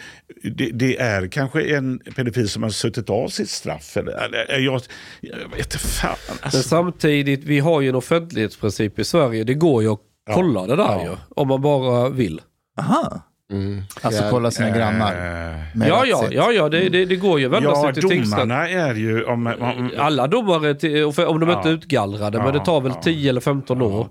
det, 0.51 0.69
det 0.73 0.97
är 1.01 1.27
kanske 1.27 1.75
en 1.75 1.99
pedofil 2.15 2.49
som 2.49 2.63
har 2.63 2.69
suttit 2.69 3.09
av 3.09 3.27
sitt 3.27 3.49
straff. 3.49 3.97
Eller, 3.97 4.11
eller, 4.13 4.59
jag, 4.65 4.81
jag 5.21 5.37
vet 5.49 5.65
inte 5.65 5.77
fan. 5.77 6.15
Men 6.27 6.37
Alltså, 6.41 6.63
samtidigt, 6.63 7.43
vi 7.43 7.59
har 7.59 7.81
ju 7.81 7.89
en 7.89 7.95
offentlighetsprincip 7.95 8.99
i 8.99 9.03
Sverige. 9.03 9.43
Det 9.43 9.53
går 9.53 9.83
ju 9.83 9.89
att 9.93 9.99
kolla 10.33 10.67
det 10.67 10.75
där 10.75 10.83
Ja. 10.83 11.03
ju. 11.03 11.15
Om 11.29 11.47
man 11.47 11.61
bara 11.61 12.09
vill. 12.09 12.41
Aha. 12.79 13.21
Alltså 14.01 14.23
Ja, 14.23 14.29
kolla 14.29 14.51
sina 14.51 14.69
grannar. 14.69 15.11
eh, 15.13 15.87
Ja, 15.87 16.05
ja, 16.05 16.25
ja, 16.31 16.51
ja 16.51 16.69
det, 16.69 16.89
det, 16.89 17.05
det 17.05 17.15
går 17.15 17.39
ju 17.39 17.45
att 17.45 17.51
vända 17.51 17.69
ja, 17.69 17.91
till 17.93 18.03
tingsrätt. 18.09 18.39
domarna 18.39 18.69
är 18.69 18.95
ju... 18.95 19.23
Om, 19.23 19.47
om, 19.47 19.91
Alla 19.97 20.27
domare, 20.27 20.75
till, 20.75 21.03
om 21.05 21.39
de 21.39 21.49
inte 21.49 21.53
är 21.53 21.65
Ja. 21.65 21.69
utgallrade, 21.69 22.37
Ja, 22.37 22.43
men 22.43 22.53
det 22.53 22.59
tar 22.65 22.81
väl 22.81 22.91
ja. 22.95 23.01
10 23.03 23.29
eller 23.29 23.41
15 23.41 23.81
år. 23.81 24.07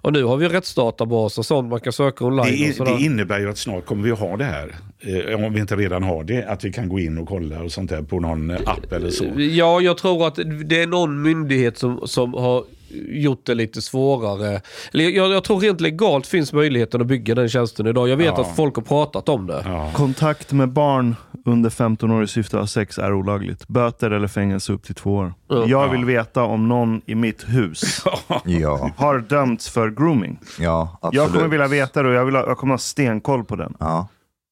Och 0.00 0.12
nu 0.12 0.24
har 0.24 0.36
vi 0.36 0.48
rättsdatabas 0.48 1.38
och 1.38 1.46
sånt 1.46 1.70
man 1.70 1.80
kan 1.80 1.92
söka 1.92 2.24
online. 2.24 2.44
det, 2.46 2.52
och 2.52 2.56
in- 2.58 2.74
sådär. 2.74 2.92
det 2.96 3.02
innebär 3.02 3.38
ju 3.38 3.50
att 3.50 3.58
snart 3.58 3.86
kommer 3.86 4.02
vi 4.04 4.10
att 4.12 4.18
ha 4.18 4.36
det 4.36 4.44
här. 4.44 4.74
Eh, 5.00 5.44
om 5.44 5.52
vi 5.52 5.60
inte 5.60 5.76
redan 5.76 6.02
har 6.02 6.24
det. 6.24 6.44
Att 6.48 6.64
vi 6.64 6.72
kan 6.72 6.88
gå 6.88 6.98
in 7.00 7.18
och 7.18 7.28
kolla 7.28 7.62
och 7.62 7.72
sånt 7.72 7.90
där 7.90 8.02
på 8.02 8.20
någon 8.20 8.50
app 8.50 8.92
eller 8.92 9.10
så. 9.10 9.24
Ja, 9.36 9.80
jag 9.80 9.98
tror 9.98 10.26
att 10.26 10.38
det 10.64 10.82
är 10.82 10.86
någon 10.86 11.22
myndighet 11.22 11.78
som, 11.78 12.00
som 12.08 12.34
har 12.34 12.64
gjort 13.08 13.46
det 13.46 13.54
lite 13.54 13.82
svårare. 13.82 14.60
Eller 14.92 15.04
Jag, 15.08 15.32
jag 15.32 15.44
tror 15.44 15.60
rent 15.60 15.80
legalt 15.80 16.26
finns 16.26 16.52
möjligheten 16.52 17.00
att 17.00 17.06
bygga 17.06 17.34
den 17.34 17.48
tjänsten 17.48 17.86
idag. 17.86 18.08
Jag 18.08 18.16
vet 18.16 18.26
Ja. 18.26 18.40
att 18.40 18.56
folk 18.56 18.76
har 18.76 18.82
pratat 18.82 19.28
om 19.28 19.46
det. 19.46 19.62
Ja. 19.66 19.90
Kontakt 19.94 20.52
med 20.52 20.68
barn 20.72 21.16
under 21.44 21.70
15 21.70 22.10
år 22.10 22.24
i 22.24 22.26
syfte 22.26 22.56
att 22.56 22.62
ha 22.62 22.66
sex 22.66 22.98
är 22.98 23.12
olagligt. 23.12 23.68
Böter 23.68 24.10
eller 24.10 24.28
fängelse 24.28 24.72
upp 24.72 24.82
till 24.84 24.94
två 24.94 25.14
år. 25.14 25.34
Jag 25.66 25.88
vill 25.88 26.04
veta 26.04 26.42
om 26.42 26.68
någon 26.68 27.00
i 27.06 27.14
mitt 27.14 27.44
hus 27.48 28.04
Ja, 28.44 28.90
har 28.96 29.18
dömts 29.18 29.68
för 29.68 29.90
grooming. 29.90 30.38
ja 30.58 30.98
absolut. 31.02 31.14
Jag 31.24 31.32
kommer 31.32 31.48
vilja 31.48 31.66
veta 31.68 32.02
det 32.02 32.08
och 32.08 32.14
jag, 32.14 32.24
vill 32.24 32.36
ha, 32.36 32.46
jag 32.46 32.58
kommer 32.58 32.72
ha 32.74 32.78
stenkoll 32.78 33.44
på 33.44 33.56
den. 33.56 33.74
Ja. 33.80 34.08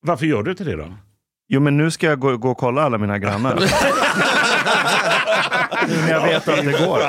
Varför 0.07 0.27
gör 0.27 0.43
du 0.43 0.51
inte 0.51 0.65
det 0.65 0.77
då? 0.77 0.85
Jo 1.49 1.61
men 1.61 1.77
nu 1.77 1.91
ska 1.91 2.07
jag 2.07 2.21
gå, 2.21 2.37
gå 2.37 2.51
och 2.51 2.59
kolla 2.59 2.83
alla 2.83 2.99
mina 2.99 3.19
grannar. 3.19 3.55
nu 5.89 5.97
när 5.97 6.11
jag 6.11 6.23
vet 6.23 6.49
att 6.49 6.65
det 6.65 6.87
går. 6.87 7.01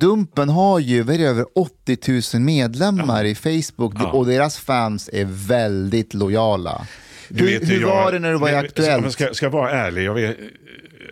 Dumpen 0.00 0.48
har 0.48 0.78
ju 0.78 1.02
vad 1.02 1.14
är 1.14 1.18
det, 1.18 1.24
över 1.24 1.44
80 1.54 2.36
000 2.36 2.42
medlemmar 2.42 3.24
i 3.24 3.34
Facebook 3.34 3.94
Ja. 3.98 4.06
och 4.12 4.26
deras 4.26 4.58
fans 4.58 5.10
är 5.12 5.24
väldigt 5.48 6.14
lojala. 6.14 6.86
Du 7.28 7.48
Hur, 7.48 7.60
hur 7.66 7.80
jag- 7.80 7.88
var 7.88 8.12
det 8.12 8.18
när 8.18 8.32
du 8.32 8.38
var 8.38 8.50
i 8.50 8.54
Aktuellt? 8.54 9.12
Ska, 9.12 9.34
ska 9.34 9.46
jag 9.46 9.50
vara 9.50 9.70
ärlig, 9.70 10.04
jag 10.04 10.14
vet, 10.14 10.36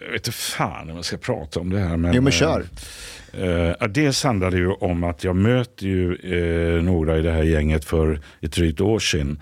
jag 0.06 0.12
vet 0.12 0.26
inte 0.26 0.32
fan 0.32 0.90
om 0.90 0.96
jag 0.96 1.04
ska 1.04 1.16
prata 1.16 1.60
om 1.60 1.70
det 1.70 1.78
här. 1.80 1.96
Men, 1.96 2.12
Jo 2.14 2.22
men 2.22 2.32
kör. 2.32 2.64
Eh, 3.32 3.46
ja, 3.80 3.86
dels 3.88 4.24
handlar 4.24 4.50
det 4.50 4.56
ju 4.56 4.68
om 4.70 5.04
att 5.04 5.24
jag 5.24 5.36
möter 5.36 5.86
ju 5.86 6.14
eh, 6.78 6.82
några 6.82 7.18
i 7.18 7.22
det 7.22 7.32
här 7.32 7.42
gänget 7.42 7.84
för 7.84 8.20
ett 8.40 8.52
drygt 8.52 8.80
år 8.80 8.98
sedan. 8.98 9.40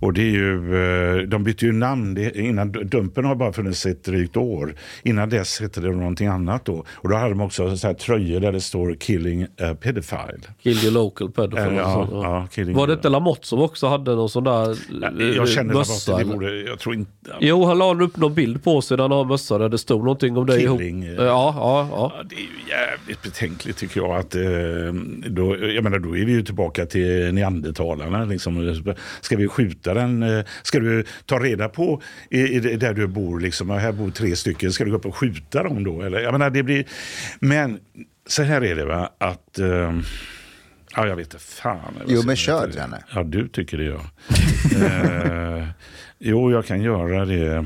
Och 0.00 0.12
det 0.12 0.22
är 0.22 0.30
ju, 0.30 0.76
eh, 1.16 1.22
de 1.22 1.44
bytte 1.44 1.66
ju 1.66 1.72
namn, 1.72 2.14
det, 2.14 2.36
innan 2.36 2.72
Dumpen 2.72 3.24
har 3.24 3.34
bara 3.34 3.52
funnits 3.52 3.86
ett 3.86 4.04
drygt 4.04 4.36
år. 4.36 4.74
Innan 5.02 5.28
dess 5.28 5.60
hette 5.60 5.80
det 5.80 5.90
någonting 5.90 6.26
annat 6.26 6.64
då. 6.64 6.84
Och 6.90 7.08
då 7.08 7.16
hade 7.16 7.30
de 7.30 7.40
också 7.40 7.76
så 7.76 7.86
här 7.86 7.94
tröjor 7.94 8.40
där 8.40 8.52
det 8.52 8.60
står 8.60 8.94
Killing 8.94 9.42
a 9.42 9.76
pedophile. 9.80 10.40
Kill 10.62 10.84
your 10.84 10.92
local 10.92 11.30
pedophile. 11.30 11.70
Eh, 11.70 11.76
ja, 11.76 11.92
sånt, 11.92 12.10
ja. 12.12 12.48
ja, 12.56 12.72
Var 12.72 12.86
det 12.86 12.92
inte 12.92 13.08
Lamotte 13.08 13.46
som 13.46 13.60
också 13.60 13.86
hade 13.86 14.14
någon 14.14 14.28
sån 14.28 14.44
där 14.44 14.70
eh, 15.20 15.36
Jag 15.36 15.48
känner 15.48 15.74
mössa? 15.74 16.18
det 16.18 16.24
borde, 16.24 16.60
jag 16.60 16.78
tror 16.78 16.94
inte... 16.94 17.10
Jo, 17.40 17.64
han 17.64 17.78
la 17.78 17.94
upp 18.04 18.16
någon 18.16 18.34
bild 18.34 18.64
på 18.64 18.82
sig 18.82 18.96
där 18.96 19.04
han 19.04 19.10
har 19.10 19.24
mössa 19.24 19.58
där 19.58 19.68
det 19.68 19.78
stod 19.78 20.00
någonting 20.00 20.36
om 20.36 20.46
det 20.46 20.60
ihop. 20.62 20.78
Killing, 20.78 21.04
eh. 21.04 21.12
Ja, 21.12 21.54
ja, 21.56 21.88
ja. 21.90 22.22
Det 22.28 22.34
är 22.34 22.38
ju 22.38 22.70
jävligt 22.70 23.22
betänkligt 23.22 23.76
tycker 23.76 24.00
jag. 24.00 24.16
Att, 24.16 24.34
eh, 24.34 24.42
då, 25.30 25.56
jag 25.56 25.84
menar, 25.84 25.98
då 25.98 26.16
är 26.16 26.24
vi 26.24 26.32
ju 26.32 26.42
tillbaka 26.42 26.86
till 26.86 27.34
neandertalarna. 27.34 28.24
Liksom. 28.24 28.84
Ska 29.20 29.36
vi 29.36 29.48
skjuta 29.48 29.87
den? 29.94 30.22
eh, 30.22 30.44
Ska 30.62 30.80
du 30.80 31.04
ta 31.26 31.38
reda 31.38 31.68
på 31.68 32.02
i, 32.30 32.40
i, 32.40 32.60
där 32.76 32.94
du 32.94 33.06
bor, 33.06 33.40
liksom, 33.40 33.70
här 33.70 33.92
bor 33.92 34.10
tre 34.10 34.36
stycken, 34.36 34.72
ska 34.72 34.84
du 34.84 34.90
gå 34.90 34.96
upp 34.96 35.06
och 35.06 35.16
skjuta 35.16 35.62
dem 35.62 35.84
då? 35.84 36.02
Eller? 36.02 36.20
Jag 36.20 36.32
menar, 36.32 36.50
det 36.50 36.62
blir... 36.62 36.84
Men 37.40 37.78
så 38.26 38.42
här 38.42 38.64
är 38.64 38.74
det 38.76 38.84
va, 38.84 39.12
att... 39.18 39.58
Eh, 39.58 39.98
ja, 40.96 41.06
jag 41.06 41.16
vet 41.16 41.26
inte 41.34 41.44
fan. 41.44 41.94
Jo, 42.06 42.22
men 42.26 42.36
kör? 42.36 42.70
Janne. 42.76 43.02
Ja, 43.14 43.22
du 43.22 43.48
tycker 43.48 43.78
det 43.78 43.84
ja. 43.84 44.00
eh, 44.86 45.68
jo, 46.18 46.52
jag 46.52 46.66
kan 46.66 46.82
göra 46.82 47.24
det. 47.24 47.64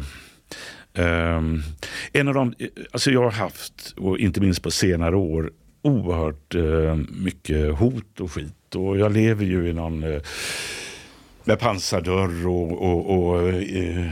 Ehm, 0.94 1.62
en 2.12 2.28
av 2.28 2.34
de, 2.34 2.54
alltså 2.92 3.10
jag 3.10 3.22
har 3.22 3.30
haft, 3.30 3.94
och 3.96 4.18
inte 4.18 4.40
minst 4.40 4.62
på 4.62 4.70
senare 4.70 5.16
år, 5.16 5.50
oerhört 5.82 6.54
eh, 6.54 6.96
mycket 7.24 7.78
hot 7.78 8.20
och 8.20 8.32
skit. 8.32 8.74
Och 8.74 8.98
jag 8.98 9.12
lever 9.12 9.44
ju 9.44 9.68
i 9.68 9.72
någon 9.72 10.04
eh, 10.04 10.20
med 11.44 11.58
pansardörr 11.58 12.46
och, 12.46 12.72
och, 12.72 13.18
och 13.18 13.48
eh, 13.48 14.06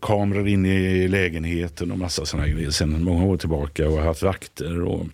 kameror 0.00 0.48
inne 0.48 0.68
i 0.68 1.08
lägenheten 1.08 1.90
och 1.92 1.98
massa 1.98 2.24
sådana 2.24 2.48
grejer 2.48 2.70
sedan 2.70 3.04
många 3.04 3.24
år 3.24 3.36
tillbaka 3.36 3.88
och 3.88 3.98
haft 3.98 4.22
vakter. 4.22 4.82
Och 4.82 5.06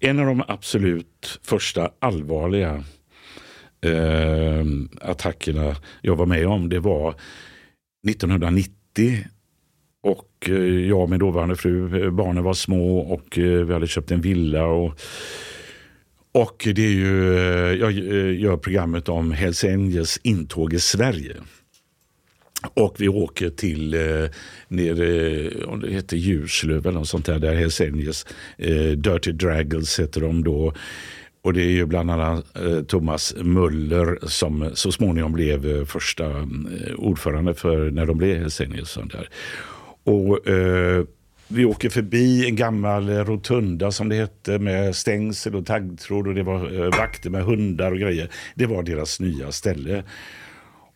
en 0.00 0.18
av 0.18 0.26
de 0.26 0.42
absolut 0.48 1.40
första 1.42 1.90
allvarliga 1.98 2.84
eh, 3.84 4.64
attackerna 5.00 5.76
jag 6.02 6.16
var 6.16 6.26
med 6.26 6.46
om 6.46 6.68
det 6.68 6.80
var 6.80 7.14
1990 8.08 9.24
och 10.02 10.48
eh, 10.48 10.88
jag 10.88 11.00
och 11.00 11.10
min 11.10 11.18
dåvarande 11.18 11.56
fru, 11.56 12.04
eh, 12.04 12.10
barnen 12.10 12.44
var 12.44 12.54
små 12.54 12.98
och 12.98 13.38
eh, 13.38 13.64
vi 13.64 13.72
hade 13.72 13.86
köpt 13.86 14.10
en 14.10 14.20
villa. 14.20 14.66
Och, 14.66 15.00
och 16.36 16.68
det 16.74 16.84
är 16.84 16.92
ju, 16.92 17.36
eh, 17.36 17.74
jag 17.74 17.90
eh, 17.90 18.40
gör 18.40 18.56
programmet 18.56 19.08
om 19.08 19.32
Hells 19.32 19.64
Angels 19.64 20.20
intåg 20.22 20.74
i 20.74 20.78
Sverige. 20.78 21.36
Och 22.74 22.94
vi 22.98 23.08
åker 23.08 23.50
till 23.50 23.94
eh, 23.94 24.30
nere, 24.68 25.30
eh, 25.46 25.68
om 25.68 25.80
det 25.80 25.90
heter 25.90 26.16
Djurslöv 26.16 26.86
eller 26.86 26.98
något 26.98 27.08
sånt 27.08 27.26
där, 27.26 27.38
där 27.38 27.54
Hells 27.54 27.80
Angels, 27.80 28.26
eh, 28.58 28.90
Dirty 28.90 29.32
Dragles 29.32 30.00
heter 30.00 30.20
de 30.20 30.44
då. 30.44 30.72
Och 31.42 31.52
det 31.52 31.62
är 31.62 31.70
ju 31.70 31.86
bland 31.86 32.10
annat 32.10 32.56
eh, 32.56 32.82
Thomas 32.82 33.34
Möller 33.36 34.18
som 34.22 34.70
så 34.74 34.92
småningom 34.92 35.32
blev 35.32 35.76
eh, 35.76 35.84
första 35.84 36.26
eh, 36.26 36.94
ordförande 36.96 37.54
för 37.54 37.90
när 37.90 38.06
de 38.06 38.18
blev 38.18 38.38
Hells 38.38 38.60
Angels. 38.60 38.96
Och, 38.96 39.06
där. 39.06 39.28
Och 40.04 40.48
eh, 40.48 41.04
vi 41.48 41.64
åker 41.64 41.88
förbi 41.88 42.46
en 42.46 42.56
gammal 42.56 43.08
rotunda 43.08 43.90
som 43.90 44.08
det 44.08 44.16
hette 44.16 44.58
med 44.58 44.96
stängsel 44.96 45.54
och 45.54 45.66
taggtråd 45.66 46.26
och 46.26 46.34
det 46.34 46.42
var 46.42 46.84
eh, 46.84 46.98
vakter 46.98 47.30
med 47.30 47.44
hundar 47.44 47.92
och 47.92 47.98
grejer. 47.98 48.30
Det 48.54 48.66
var 48.66 48.82
deras 48.82 49.20
nya 49.20 49.52
ställe. 49.52 50.04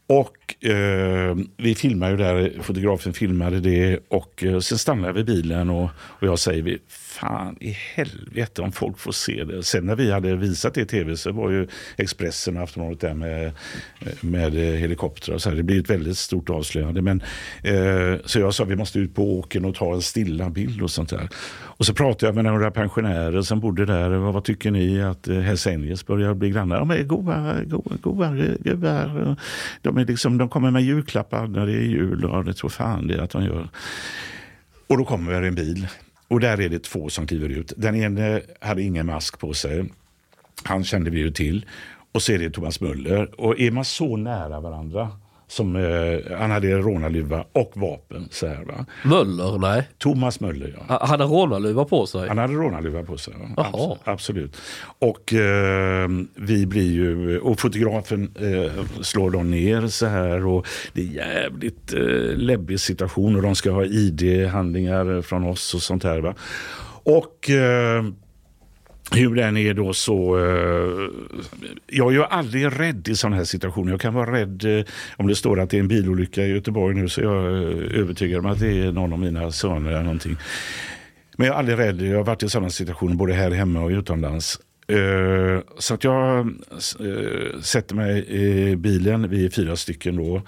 Och 0.06 0.36
eh, 0.60 1.36
vi 1.56 1.74
filmade 1.74 2.12
ju 2.12 2.16
där, 2.16 2.62
fotografen 2.62 3.12
filmade 3.12 3.60
det 3.60 3.98
och 4.08 4.44
eh, 4.44 4.58
sen 4.58 4.78
stannade 4.78 5.12
vi 5.12 5.24
bilen 5.24 5.70
och, 5.70 5.90
och 5.94 6.26
jag 6.26 6.38
säger 6.38 6.62
vi, 6.62 6.78
fan 6.88 7.56
i 7.60 7.70
helvete 7.70 8.62
om 8.62 8.72
folk 8.72 8.98
får 8.98 9.12
se 9.12 9.44
det. 9.44 9.62
Sen 9.62 9.86
när 9.86 9.96
vi 9.96 10.12
hade 10.12 10.36
visat 10.36 10.74
det 10.74 10.80
i 10.80 10.86
tv 10.86 11.16
så 11.16 11.32
var 11.32 11.50
ju 11.50 11.66
Expressen 11.96 12.56
och 12.56 12.62
Aftonbladet 12.62 13.00
där 13.00 13.14
med, 13.14 13.52
med 14.20 14.56
eh, 14.56 14.78
helikoptrar 14.78 15.34
och 15.34 15.42
så 15.42 15.50
här. 15.50 15.56
Det 15.56 15.62
blir 15.62 15.80
ett 15.80 15.90
väldigt 15.90 16.18
stort 16.18 16.50
avslöjande. 16.50 17.02
Men, 17.02 17.22
eh, 17.62 18.20
så 18.24 18.40
jag 18.40 18.54
sa 18.54 18.64
vi 18.64 18.76
måste 18.76 18.98
ut 18.98 19.14
på 19.14 19.38
åken 19.38 19.64
och 19.64 19.74
ta 19.74 19.94
en 19.94 20.02
stilla 20.02 20.50
bild 20.50 20.82
och 20.82 20.90
sånt 20.90 21.10
där. 21.10 21.28
Och 21.80 21.86
så 21.86 21.94
pratade 21.94 22.26
jag 22.26 22.34
med 22.34 22.44
några 22.44 22.70
pensionärer 22.70 23.42
som 23.42 23.60
bodde 23.60 23.86
där. 23.86 24.10
Vad, 24.10 24.34
vad 24.34 24.44
tycker 24.44 24.70
ni 24.70 25.02
att 25.02 25.28
eh, 25.28 25.38
Hells 25.38 25.66
Angels 25.66 26.06
börjar 26.06 26.34
bli 26.34 26.50
grannar? 26.50 26.78
De 26.78 26.90
är 26.90 27.02
goa, 27.02 27.62
goa, 27.64 27.96
goa 28.00 28.36
gubbar. 28.60 29.36
De, 29.82 29.96
är 29.98 30.04
liksom, 30.04 30.38
de 30.40 30.48
kommer 30.48 30.70
med 30.70 30.82
julklappar 30.82 31.46
när 31.46 31.66
det 31.66 31.72
är 31.72 31.82
jul. 31.82 32.24
Och 32.24 32.44
det 32.44 32.54
tror 32.54 32.70
fan 32.70 33.06
det 33.06 33.22
att 33.22 33.30
de 33.30 33.44
gör. 33.44 33.68
Och 34.86 34.98
då 34.98 35.04
kommer 35.04 35.42
en 35.42 35.54
bil. 35.54 35.88
Och 36.28 36.40
där 36.40 36.60
är 36.60 36.68
det 36.68 36.82
två 36.84 37.08
som 37.08 37.26
kliver 37.26 37.48
ut. 37.48 37.72
Den 37.76 37.94
ene 37.94 38.42
hade 38.60 38.82
ingen 38.82 39.06
mask 39.06 39.38
på 39.38 39.54
sig. 39.54 39.90
Han 40.64 40.84
kände 40.84 41.10
vi 41.10 41.18
ju 41.18 41.30
till. 41.30 41.66
Och 42.12 42.22
så 42.22 42.32
är 42.32 42.38
det 42.38 42.50
Thomas 42.50 42.80
Möller. 42.80 43.40
Och 43.40 43.60
är 43.60 43.70
man 43.70 43.84
så 43.84 44.16
nära 44.16 44.60
varandra 44.60 45.10
som, 45.50 45.76
eh, 45.76 46.36
han 46.38 46.50
hade 46.50 46.72
rånarluva 46.78 47.44
och 47.52 47.72
vapen. 47.74 48.28
Så 48.30 48.46
här, 48.46 48.64
va? 48.64 48.86
Möller? 49.04 49.58
Nej. 49.58 49.88
Thomas 49.98 50.40
Möller, 50.40 50.74
ja. 50.78 50.84
Ha- 50.94 51.06
Hade 51.06 51.24
han 51.24 51.32
rånarluva 51.32 51.84
på 51.84 52.06
sig? 52.06 52.28
Han 52.28 52.38
hade 52.38 52.52
rånarluva 52.54 53.02
på 53.02 53.16
sig. 53.18 53.34
ja. 53.56 53.70
Abs- 53.72 53.98
Absolut. 54.04 54.56
Och 54.98 55.34
eh, 55.34 56.08
vi 56.34 56.66
blir 56.66 56.92
ju, 56.92 57.38
och 57.38 57.60
fotografen 57.60 58.30
eh, 58.40 58.84
slår 59.02 59.30
dem 59.30 59.50
ner 59.50 59.86
så 59.86 60.06
här 60.06 60.46
och 60.46 60.66
det 60.92 61.00
är 61.00 61.04
jävligt 61.06 61.92
eh, 61.92 62.36
läbbig 62.36 62.80
situation 62.80 63.36
och 63.36 63.42
de 63.42 63.54
ska 63.54 63.70
ha 63.70 63.84
ID-handlingar 63.84 65.22
från 65.22 65.44
oss 65.44 65.74
och 65.74 65.82
sånt 65.82 66.04
här. 66.04 66.18
Va? 66.20 66.34
Och 67.02 67.50
eh, 67.50 68.04
hur 69.12 69.34
den 69.34 69.56
är 69.56 69.74
då 69.74 69.92
så... 69.92 70.38
Eh, 70.38 71.08
jag 71.86 72.08
är 72.08 72.12
ju 72.12 72.24
aldrig 72.24 72.80
rädd 72.80 73.08
i 73.08 73.16
sådana 73.16 73.36
här 73.36 73.44
situationer. 73.44 73.90
Jag 73.90 74.00
kan 74.00 74.14
vara 74.14 74.32
rädd 74.32 74.64
eh, 74.78 74.84
om 75.16 75.26
det 75.26 75.34
står 75.36 75.60
att 75.60 75.70
det 75.70 75.76
är 75.76 75.80
en 75.80 75.88
bilolycka 75.88 76.42
i 76.42 76.50
Göteborg 76.50 76.96
nu 76.96 77.08
så 77.08 77.20
är 77.20 77.24
jag 77.24 77.44
är 77.44 77.94
övertygad 77.94 78.38
om 78.38 78.46
att 78.46 78.60
det 78.60 78.72
är 78.72 78.92
någon 78.92 79.12
av 79.12 79.18
mina 79.18 79.52
söner 79.52 79.90
eller 79.90 80.02
någonting. 80.02 80.36
Men 81.36 81.46
jag 81.46 81.54
är 81.54 81.58
aldrig 81.58 81.78
rädd. 81.78 82.02
Jag 82.02 82.16
har 82.16 82.24
varit 82.24 82.42
i 82.42 82.48
sådana 82.48 82.70
situationer 82.70 83.14
både 83.14 83.32
här 83.32 83.50
hemma 83.50 83.80
och 83.82 83.90
utomlands. 83.90 84.60
Eh, 84.88 85.60
Så 85.78 85.94
att 85.94 86.04
jag 86.04 86.38
eh, 86.38 87.60
sätter 87.60 87.94
mig 87.94 88.26
i 88.28 88.76
bilen, 88.76 89.30
vi 89.30 89.44
är 89.46 89.50
fyra 89.50 89.76
stycken 89.76 90.16
då. 90.16 90.42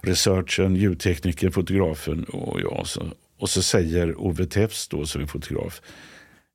Researchen, 0.00 0.76
ljudtekniker, 0.76 1.50
fotografen 1.50 2.24
och 2.24 2.60
jag. 2.60 2.82
Så, 2.86 3.02
och 3.38 3.50
så 3.50 3.62
säger 3.62 4.20
Ove 4.20 4.46
Tefs 4.46 4.88
då 4.88 5.06
som 5.06 5.22
är 5.22 5.26
fotograf. 5.26 5.80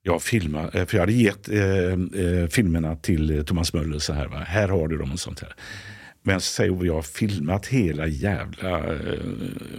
Jag 0.07 0.21
filmade, 0.21 0.79
eh, 0.79 0.85
för 0.85 0.97
jag 0.97 1.01
hade 1.01 1.13
gett 1.13 1.49
eh, 1.49 1.61
eh, 1.61 2.47
filmerna 2.49 2.95
till 2.95 3.37
eh, 3.37 3.43
Thomas 3.43 3.73
Möller 3.73 3.99
så 3.99 4.13
här. 4.13 4.27
Va? 4.27 4.37
Här 4.37 4.67
har 4.67 4.87
du 4.87 4.97
dem 4.97 5.11
och 5.11 5.19
sånt 5.19 5.39
här. 5.39 5.53
Men 6.23 6.41
så 6.41 6.45
säger 6.45 6.85
jag 6.85 6.93
har 6.93 7.01
filmat 7.01 7.67
hela 7.67 8.07
jävla 8.07 8.77
eh, 8.77 9.19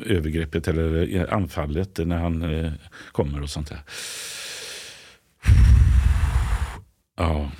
övergreppet 0.06 0.68
eller 0.68 1.16
eh, 1.16 1.32
anfallet 1.34 1.98
när 1.98 2.16
han 2.16 2.42
eh, 2.42 2.72
kommer 3.12 3.42
och 3.42 3.50
sånt 3.50 3.68
där. 3.68 3.80
Ja. 7.16 7.50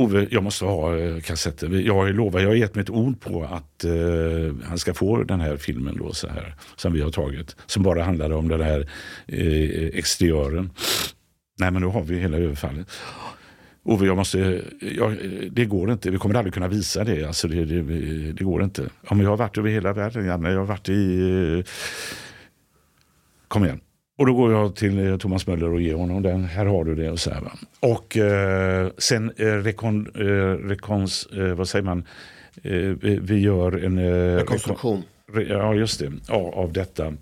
Ove, 0.00 0.26
jag 0.30 0.42
måste 0.42 0.64
ha 0.64 0.96
eh, 0.98 1.20
kassetten. 1.20 1.84
Jag 1.84 1.94
har 1.94 2.08
lovat, 2.08 2.42
jag 2.42 2.48
har 2.48 2.54
gett 2.54 2.74
mig 2.74 2.82
ett 2.82 2.90
ord 2.90 3.20
på 3.20 3.44
att 3.44 3.84
eh, 3.84 4.54
han 4.64 4.78
ska 4.78 4.94
få 4.94 5.22
den 5.22 5.40
här 5.40 5.56
filmen 5.56 5.96
då 5.98 6.12
så 6.12 6.28
här. 6.28 6.54
Som 6.76 6.92
vi 6.92 7.00
har 7.00 7.10
tagit. 7.10 7.56
Som 7.66 7.82
bara 7.82 8.02
handlade 8.02 8.34
om 8.34 8.48
den 8.48 8.60
här 8.60 8.80
eh, 9.26 9.86
exteriören. 9.98 10.70
Nej 11.58 11.70
men 11.70 11.82
nu 11.82 11.88
har 11.88 12.02
vi 12.02 12.18
hela 12.18 12.36
överfallet. 12.36 12.90
Ove, 13.82 14.06
jag 14.06 14.16
måste, 14.16 14.40
eh, 14.40 14.88
jag, 14.96 15.12
eh, 15.12 15.18
det 15.50 15.64
går 15.64 15.92
inte. 15.92 16.10
Vi 16.10 16.18
kommer 16.18 16.34
aldrig 16.34 16.54
kunna 16.54 16.68
visa 16.68 17.04
det. 17.04 17.24
Alltså 17.24 17.48
det, 17.48 17.64
det, 17.64 17.82
det 18.32 18.44
går 18.44 18.62
inte. 18.62 18.82
Ja, 19.08 19.14
men 19.14 19.20
jag 19.20 19.30
har 19.30 19.36
varit 19.36 19.58
över 19.58 19.70
hela 19.70 19.92
världen, 19.92 20.26
Janne. 20.26 20.50
Jag 20.50 20.58
har 20.58 20.66
varit 20.66 20.88
i... 20.88 21.20
eh, 21.58 21.64
Kom 23.48 23.64
igen. 23.64 23.80
Och 24.20 24.26
då 24.26 24.34
går 24.34 24.52
jag 24.52 24.76
till 24.76 25.06
eh, 25.06 25.16
Thomas 25.16 25.46
Möller 25.46 25.72
och 25.72 25.80
ger 25.80 25.94
honom 25.94 26.22
den. 26.22 26.44
Här 26.44 26.66
har 26.66 26.84
du 26.84 26.94
det. 26.94 27.10
Och, 27.10 27.20
så 27.20 27.30
här, 27.30 27.42
och 27.80 28.16
eh, 28.16 28.90
sen 28.98 29.32
eh, 29.36 29.46
rekon, 29.46 30.06
eh, 30.14 30.68
rekons, 30.68 31.26
eh, 31.26 31.54
vad 31.54 31.68
säger 31.68 31.82
man? 31.82 32.04
Eh, 32.62 32.72
vi, 33.02 33.38
gör 33.40 33.84
en... 33.84 33.98
Rekonstruktion. 34.36 35.02
Re- 35.32 35.46
Ja, 35.48 35.74
just 35.74 36.00
det. 36.00 36.12
Ja, 36.28 36.52
av 36.54 36.72
detta. 36.72 37.12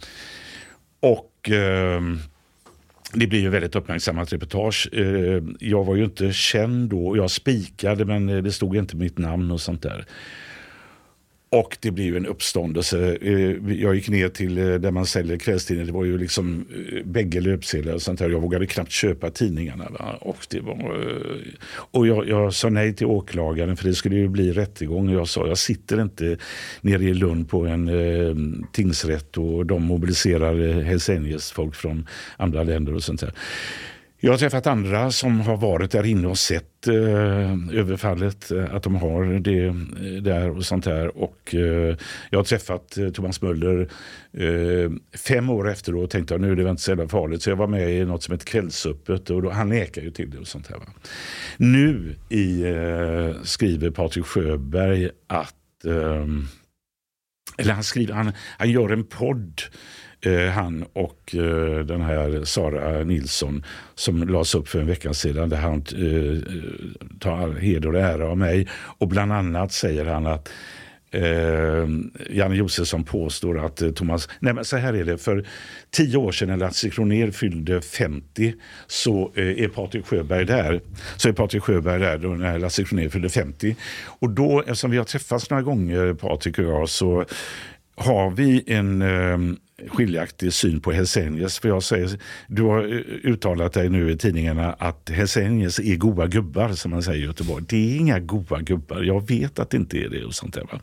Och 1.00 1.50
ehm, 1.50 2.18
det 3.12 3.26
blir 3.26 3.40
ju 3.40 3.48
väldigt 3.48 3.76
uppmärksammat 3.76 4.32
reportage. 4.32 4.88
Jag 5.58 5.84
var 5.84 5.96
ju 5.96 6.04
inte 6.04 6.32
känd 6.32 6.90
då. 6.90 7.16
Jag 7.16 7.30
spikade 7.30 8.04
men 8.04 8.26
det 8.26 8.52
stod 8.52 8.76
inte 8.76 8.96
mitt 8.96 9.18
namn 9.18 9.50
och 9.50 9.60
sånt 9.60 9.82
där. 9.82 10.04
Och 11.50 11.78
det 11.80 11.90
blir 11.90 12.04
ju 12.04 12.16
en 12.16 12.26
uppståndelse. 12.26 13.18
Eh, 13.20 13.72
jag 13.74 13.94
gick 13.94 14.08
ner 14.08 14.28
till 14.28 14.58
eh, 14.58 14.74
där 14.74 14.90
man 14.90 15.06
säljer 15.06 15.38
kvällstidningar. 15.38 15.86
Det 15.86 15.92
var 15.92 16.04
ju 16.04 16.18
liksom 16.18 16.66
eh, 16.70 17.04
bägge 17.04 17.40
löpsedlar 17.40 17.94
och 17.94 18.02
sånt 18.02 18.18
där. 18.18 18.30
Jag 18.30 18.40
vågade 18.40 18.66
knappt 18.66 18.92
köpa 18.92 19.30
tidningarna. 19.30 19.88
Va? 19.98 20.18
Och, 20.20 20.46
det 20.50 20.60
var, 20.60 21.02
och 21.70 22.06
jag, 22.06 22.28
jag 22.28 22.54
sa 22.54 22.68
nej 22.68 22.94
till 22.94 23.06
åklagaren 23.06 23.76
för 23.76 23.84
det 23.84 23.94
skulle 23.94 24.16
ju 24.16 24.28
bli 24.28 24.52
rättegång. 24.52 25.08
Och 25.08 25.14
jag 25.14 25.28
sa 25.28 25.46
jag 25.46 25.58
sitter 25.58 26.02
inte 26.02 26.38
nere 26.80 27.04
i 27.04 27.14
Lund 27.14 27.48
på 27.48 27.66
en 27.66 27.88
eh, 27.88 28.34
tingsrätt 28.72 29.38
och 29.38 29.66
de 29.66 29.82
mobiliserar 29.82 30.82
Hells 30.82 31.08
Angels 31.08 31.50
folk 31.50 31.74
från 31.74 32.06
andra 32.36 32.62
länder 32.62 32.94
och 32.94 33.02
sånt 33.02 33.20
där. 33.20 33.32
Jag 34.20 34.32
har 34.32 34.38
träffat 34.38 34.66
andra 34.66 35.10
som 35.10 35.40
har 35.40 35.56
varit 35.56 35.90
där 35.90 36.06
inne 36.06 36.28
och 36.28 36.38
sett 36.38 36.86
eh, 36.88 37.78
överfallet, 37.78 38.50
eh, 38.50 38.74
att 38.74 38.82
de 38.82 38.94
har 38.94 39.24
det 39.24 39.64
eh, 39.64 40.22
där 40.22 40.50
och 40.50 40.64
sånt 40.64 40.84
där. 40.84 41.18
Och, 41.18 41.54
eh, 41.54 41.96
jag 42.30 42.38
har 42.38 42.44
träffat 42.44 42.98
eh, 42.98 43.08
Thomas 43.08 43.42
Möller 43.42 43.88
eh, 44.32 44.90
fem 45.18 45.50
år 45.50 45.70
efteråt 45.70 46.04
och 46.04 46.10
tänkte 46.10 46.34
att 46.34 46.40
nu 46.40 46.52
är 46.52 46.56
det 46.56 46.70
inte 46.70 46.82
så 46.82 46.90
jävla 46.90 47.08
farligt. 47.08 47.42
Så 47.42 47.50
jag 47.50 47.56
var 47.56 47.66
med 47.66 47.90
i 47.90 48.04
något 48.04 48.22
som 48.22 48.32
heter 48.32 48.46
Kvällsöppet 48.46 49.30
och 49.30 49.42
då, 49.42 49.50
han 49.50 49.68
nekar 49.68 50.02
ju 50.02 50.10
till 50.10 50.30
det 50.30 50.38
och 50.38 50.46
sånt 50.46 50.68
där. 50.68 50.76
Va? 50.76 50.86
Nu 51.56 52.14
i, 52.28 52.62
eh, 52.62 53.42
skriver 53.42 53.90
Patrik 53.90 54.26
Sjöberg 54.26 55.10
att 55.26 55.84
eh, 55.84 56.26
eller 57.58 57.72
han, 57.72 57.84
skriver, 57.84 58.14
han, 58.14 58.32
han 58.58 58.70
gör 58.70 58.88
en 58.88 59.04
podd, 59.04 59.60
eh, 60.20 60.50
han 60.50 60.84
och 60.92 61.34
eh, 61.34 61.84
den 61.84 62.00
här 62.00 62.44
Sara 62.44 63.04
Nilsson, 63.04 63.64
som 63.94 64.28
lades 64.28 64.54
upp 64.54 64.68
för 64.68 64.80
en 64.80 64.86
vecka 64.86 65.14
sedan, 65.14 65.48
där 65.48 65.56
han 65.56 65.74
eh, 65.78 66.52
tar 67.20 67.60
heder 67.60 67.94
och 67.94 68.00
ära 68.00 68.28
av 68.28 68.38
mig. 68.38 68.68
Och 68.98 69.08
bland 69.08 69.32
annat 69.32 69.72
säger 69.72 70.04
han 70.04 70.26
att 70.26 70.48
Eh, 71.10 71.88
Janne 72.30 72.54
Josefsson 72.54 73.04
påstår 73.04 73.64
att 73.66 73.82
eh, 73.82 73.90
Thomas... 73.90 74.28
Nej 74.40 74.54
men 74.54 74.64
så 74.64 74.76
här 74.76 74.94
är 74.94 75.04
det. 75.04 75.18
För 75.18 75.46
tio 75.90 76.16
år 76.16 76.32
sedan 76.32 76.48
när 76.48 76.56
Lasse 76.56 76.90
Kronér 76.90 77.30
fyllde 77.30 77.80
50 77.80 78.54
så 78.86 79.32
eh, 79.34 79.44
är 79.46 79.68
Patrik 79.68 80.06
Sjöberg 80.06 80.44
där. 80.44 80.80
Så 81.16 81.28
är 81.28 81.32
Patrik 81.32 81.62
Sjöberg 81.62 82.00
där 82.00 82.18
då 82.18 82.28
när 82.28 82.58
Lasse 82.58 82.84
Kronér 82.84 83.08
fyllde 83.08 83.28
50. 83.28 83.76
Och 84.04 84.30
då, 84.30 84.60
eftersom 84.60 84.90
vi 84.90 84.96
har 84.96 85.04
träffats 85.04 85.50
några 85.50 85.62
gånger 85.62 86.14
Patrik 86.14 86.58
och 86.58 86.64
jag, 86.64 86.88
så 86.88 87.24
har 87.96 88.30
vi 88.30 88.64
en 88.66 89.02
eh, 89.02 89.38
skiljaktig 89.86 90.52
syn 90.52 90.80
på 90.80 90.92
Hesenius. 90.92 91.58
För 91.58 91.68
jag 91.68 91.82
säger, 91.82 92.10
du 92.46 92.62
har 92.62 92.78
eh, 92.78 93.30
uttalat 93.30 93.72
dig 93.72 93.88
nu 93.88 94.10
i 94.10 94.16
tidningarna 94.16 94.72
att 94.72 95.10
Hesenius 95.10 95.78
är 95.78 95.96
goa 95.96 96.26
gubbar 96.26 96.72
som 96.72 96.90
man 96.90 97.02
säger 97.02 97.22
i 97.22 97.24
Göteborg. 97.24 97.64
Det 97.68 97.76
är 97.76 97.96
inga 97.96 98.18
goa 98.18 98.60
gubbar. 98.60 99.02
Jag 99.02 99.28
vet 99.28 99.58
att 99.58 99.70
det 99.70 99.76
inte 99.76 99.98
är 99.98 100.08
det. 100.08 100.24
och 100.24 100.34
sånt 100.34 100.54
där, 100.54 100.62
va? 100.72 100.80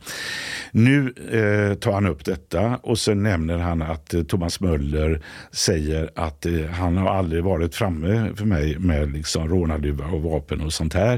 Nu 0.72 1.14
eh, 1.32 1.74
tar 1.74 1.92
han 1.92 2.06
upp 2.06 2.24
detta 2.24 2.76
och 2.76 2.98
sen 2.98 3.22
nämner 3.22 3.58
han 3.58 3.82
att 3.82 4.14
eh, 4.14 4.22
Thomas 4.22 4.60
Möller 4.60 5.22
säger 5.50 6.10
att 6.14 6.46
eh, 6.46 6.66
han 6.66 6.96
har 6.96 7.14
aldrig 7.14 7.44
varit 7.44 7.74
framme 7.74 8.30
för 8.34 8.44
mig 8.44 8.78
med 8.78 9.12
liksom 9.12 9.48
rånarluva 9.48 10.04
och 10.06 10.22
vapen 10.22 10.60
och 10.60 10.72
sånt 10.72 10.94
här. 10.94 11.14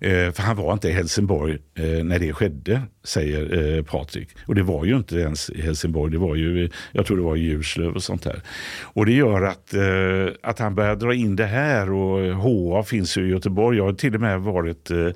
Eh, 0.00 0.32
för 0.32 0.42
han 0.42 0.56
var 0.56 0.72
inte 0.72 0.88
i 0.88 0.92
Helsingborg 0.92 1.58
eh, 1.74 2.04
när 2.04 2.18
det 2.18 2.32
skedde, 2.32 2.82
säger 3.04 3.76
eh, 3.76 3.82
Patrik. 3.82 4.28
Och 4.46 4.54
det 4.54 4.62
var 4.62 4.84
ju 4.84 4.96
inte 4.96 5.16
ens 5.16 5.50
i 5.50 5.62
Helsingborg, 5.62 6.12
det 6.12 6.18
var 6.18 6.34
ju, 6.34 6.68
jag 6.92 7.06
tror 7.06 7.16
det 7.16 7.22
var 7.22 7.36
i 7.36 7.40
Djurslöv 7.40 7.94
och 7.94 8.02
sånt 8.02 8.22
där. 8.22 8.42
Och 8.82 9.06
det 9.06 9.12
gör 9.12 9.42
att, 9.42 9.74
eh, 9.74 10.34
att 10.42 10.58
han 10.58 10.74
börjar 10.74 10.96
dra 10.96 11.14
in 11.14 11.36
det 11.36 11.46
här 11.46 11.92
och 11.92 12.34
HA 12.36 12.82
finns 12.82 13.16
ju 13.16 13.26
i 13.26 13.30
Göteborg. 13.30 13.78
Jag 13.78 13.84
har 13.84 13.92
till 13.92 14.14
och 14.14 14.20
med 14.20 14.40
varit 14.40 14.90
eh, 14.90 15.08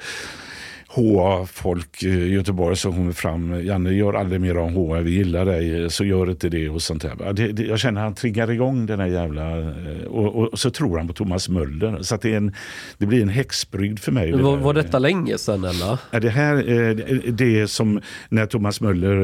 HA-folk 0.95 2.03
i 2.03 2.29
Göteborg 2.33 2.77
som 2.77 2.93
kommer 2.93 3.13
fram. 3.13 3.65
Janne, 3.65 3.91
gör 3.91 4.13
aldrig 4.15 4.41
mer 4.41 4.57
om 4.59 4.75
HA, 4.75 5.01
vi 5.01 5.11
gillar 5.11 5.45
dig, 5.45 5.91
så 5.91 6.05
gör 6.05 6.31
inte 6.31 6.49
det 6.49 6.69
och 6.69 6.83
sånt 6.83 7.03
där. 7.03 7.33
Det, 7.33 7.53
det, 7.53 7.63
jag 7.63 7.79
känner 7.79 8.01
att 8.01 8.05
han 8.05 8.15
triggar 8.15 8.51
igång 8.51 8.87
den 8.87 9.01
här 9.01 9.07
jävla... 9.07 9.59
eh, 9.59 10.05
Och, 10.09 10.37
och, 10.37 10.53
och 10.53 10.59
så 10.59 10.71
tror 10.71 10.99
han 10.99 11.07
på 11.09 11.13
Thomas 11.13 11.49
Möller. 11.49 11.99
Så 12.03 12.17
det, 12.23 12.33
är 12.33 12.37
en, 12.37 12.53
det 12.99 13.07
blir 13.07 13.23
en 13.23 13.29
häxbrygd 13.29 13.99
för 13.99 14.13
mig. 14.13 14.33
Var, 14.33 14.57
var 14.57 14.75
detta 14.75 14.99
länge 14.99 15.39
sedan 15.39 15.65
eller? 15.65 15.99
Ja, 16.11 16.21
det 16.21 16.31
här 16.31 16.57
eh, 16.57 16.95
det- 17.33 17.61
är 17.61 17.67
som 17.67 18.01
när 18.29 18.47
Thomas 18.47 18.81
Möller 18.81 19.17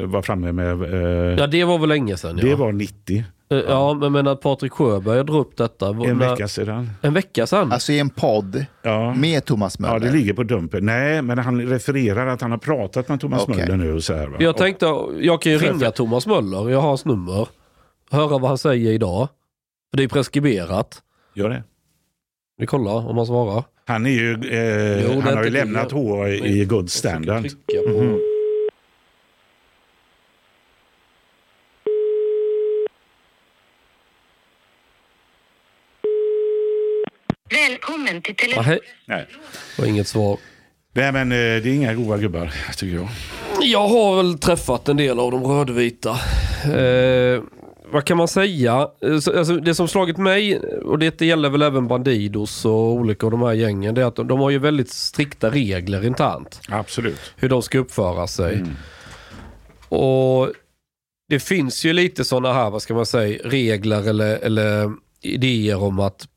eh, 0.00 0.06
var 0.06 0.22
framme 0.22 0.52
med... 0.52 0.82
eh, 0.82 1.38
Ja 1.38 1.46
det 1.46 1.64
var 1.64 1.78
väl 1.78 1.88
länge 1.88 2.16
sedan 2.16 2.38
ja. 2.42 2.48
Det 2.48 2.54
var 2.54 2.72
90, 2.72 3.16
Eh, 3.18 3.22
Ja 3.48 3.94
men, 3.94 4.12
men 4.12 4.26
att 4.26 4.40
Patrik 4.40 4.72
Sjöberg 4.72 5.24
drog 5.24 5.40
upp 5.40 5.56
detta. 5.56 5.88
en 5.88 5.96
när- 5.98 6.14
vecka 6.30 6.48
sedan. 6.48 6.90
En 7.02 7.14
vecka 7.14 7.46
sedan? 7.46 7.72
Alltså 7.72 7.92
i 7.92 7.98
en 7.98 8.10
podd 8.10 8.64
Ja. 8.82 9.14
med 9.14 9.44
Thomas 9.44 9.78
Möller. 9.78 9.94
Ja, 9.94 9.98
det 9.98 10.10
ligger 10.12 10.32
på 10.32 10.42
Dumpen. 10.42 10.86
Nej, 10.86 11.22
men 11.22 11.38
han 11.38 11.60
refererar 11.68 12.26
att 12.26 12.40
han 12.40 12.50
har 12.50 12.58
pratat 12.58 13.08
med 13.08 13.20
Thomas 13.20 13.42
Okej. 13.42 13.56
Möller 13.56 13.76
nu. 13.76 13.92
Och 13.92 14.02
så 14.04 14.14
här, 14.14 14.26
va? 14.26 14.36
Jag 14.40 14.56
tänkte, 14.56 14.86
jag 15.20 15.42
kan 15.42 15.52
ju 15.52 15.58
För- 15.58 15.72
ringa 15.72 15.90
Thomas 15.90 16.26
Möller, 16.26 16.70
jag 16.70 16.80
har 16.80 16.88
hans 16.88 17.04
nummer. 17.04 17.48
Höra 18.10 18.38
vad 18.38 18.44
han 18.48 18.58
säger 18.58 18.92
idag. 18.92 19.28
För 19.90 19.96
det 19.96 20.02
är 20.04 20.08
preskriberat. 20.08 21.02
Gör 21.34 21.48
det. 21.48 21.62
Vi 22.58 22.66
kollar 22.66 23.08
om 23.08 23.16
han 23.16 23.26
svarar. 23.26 23.64
Han, 23.86 24.06
är 24.06 24.10
ju, 24.10 24.32
eh, 24.32 25.04
Jo, 25.14 25.20
han 25.20 25.36
har 25.36 25.44
ju 25.44 25.50
lämnat 25.50 25.88
det. 25.88 25.94
H 25.96 26.28
i 26.28 26.64
good 26.64 26.90
standard. 26.90 27.44
Jag 27.44 27.50
ska 27.50 27.60
trycka 27.68 27.92
på- 27.92 28.02
Mhm. 28.04 28.18
Välkommen 37.68 38.22
till 38.22 38.34
telefon. 38.36 38.64
hej. 38.64 38.78
Nej. 39.06 39.26
Var 39.78 39.86
inget 39.86 40.08
svar. 40.08 40.38
Nej, 40.92 41.12
men 41.12 41.32
eh, 41.32 41.36
det 41.36 41.44
är 41.44 41.66
inga 41.66 41.94
goda 41.94 42.18
gubbar, 42.18 42.52
tycker 42.76 42.94
jag. 42.96 43.08
Jag 43.62 43.88
har 43.88 44.16
väl 44.16 44.38
träffat 44.38 44.88
en 44.88 44.96
del 44.96 45.18
av 45.20 45.30
de 45.30 45.44
rödvita. 45.44 46.10
Eh, 46.64 47.42
vad 47.92 48.04
kan 48.04 48.16
man 48.16 48.28
säga? 48.28 48.88
Eh, 49.06 49.18
så- 49.18 49.38
Alltså, 49.38 49.56
det 49.56 49.74
som 49.74 49.88
slagit 49.88 50.16
mig, 50.16 50.58
och 50.84 50.98
det 50.98 51.20
gäller 51.20 51.50
väl 51.50 51.62
även 51.62 51.88
Bandidos 51.88 52.64
och 52.64 52.72
olika 52.92 53.26
av 53.26 53.30
de 53.30 53.42
här 53.42 53.52
gängen, 53.52 53.94
det 53.94 54.00
är 54.02 54.06
att 54.06 54.16
de, 54.16 54.28
de 54.28 54.40
har 54.40 54.50
ju 54.50 54.58
väldigt 54.58 54.90
strikta 54.90 55.50
regler 55.50 56.06
internt. 56.06 56.60
Absolut. 56.68 57.20
Hur 57.36 57.48
de 57.48 57.62
ska 57.62 57.78
uppföra 57.78 58.26
sig. 58.26 58.64
Och 59.88 60.52
det 61.28 61.40
finns 61.40 61.84
ju 61.84 61.92
lite 61.92 62.24
sådana 62.24 62.52
här, 62.54 62.70
vad 62.70 62.82
ska 62.82 62.94
man 62.94 63.06
säga, 63.06 63.38
regler 63.44 64.08
eller, 64.08 64.38
eller 64.38 64.92
idéer 65.22 65.82
om 65.82 65.98
att 66.00 66.28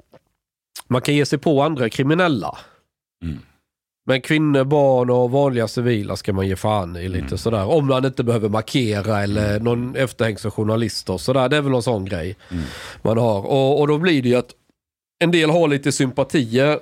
man 0.87 1.01
kan 1.01 1.15
ge 1.15 1.25
sig 1.25 1.39
på 1.39 1.61
andra 1.61 1.89
kriminella. 1.89 2.57
Mm. 3.23 3.39
Men 4.05 4.21
kvinnor, 4.21 4.63
barn 4.63 5.09
och 5.09 5.31
vanliga 5.31 5.67
civila 5.67 6.15
ska 6.15 6.33
man 6.33 6.47
ge 6.47 6.55
fan 6.55 6.95
i 6.95 7.09
lite 7.09 7.37
sådär. 7.37 7.65
Om 7.65 7.87
man 7.87 8.05
inte 8.05 8.23
behöver 8.23 8.49
markera 8.49 9.23
eller 9.23 9.59
någon 9.59 9.95
efterhängsen 9.95 10.51
journalist 10.51 11.09
och 11.09 11.21
sådär. 11.21 11.49
Det 11.49 11.57
är 11.57 11.61
väl 11.61 11.71
någon 11.71 11.83
sån 11.83 12.05
grej 12.05 12.35
man 13.01 13.17
har. 13.17 13.45
Och, 13.45 13.79
och 13.79 13.87
då 13.87 13.97
blir 13.97 14.21
det 14.21 14.29
ju 14.29 14.35
att 14.35 14.51
en 15.19 15.31
del 15.31 15.49
har 15.49 15.67
lite 15.67 15.91
sympatier 15.91 16.79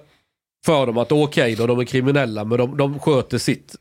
för 0.65 0.85
dem. 0.85 0.97
Att 0.97 1.11
okej 1.11 1.55
då, 1.55 1.67
de 1.67 1.79
är 1.79 1.85
kriminella 1.85 2.43
men 2.43 2.57
de, 2.57 2.77
de 2.77 2.99
sköter 2.99 3.37
sitt. 3.37 3.75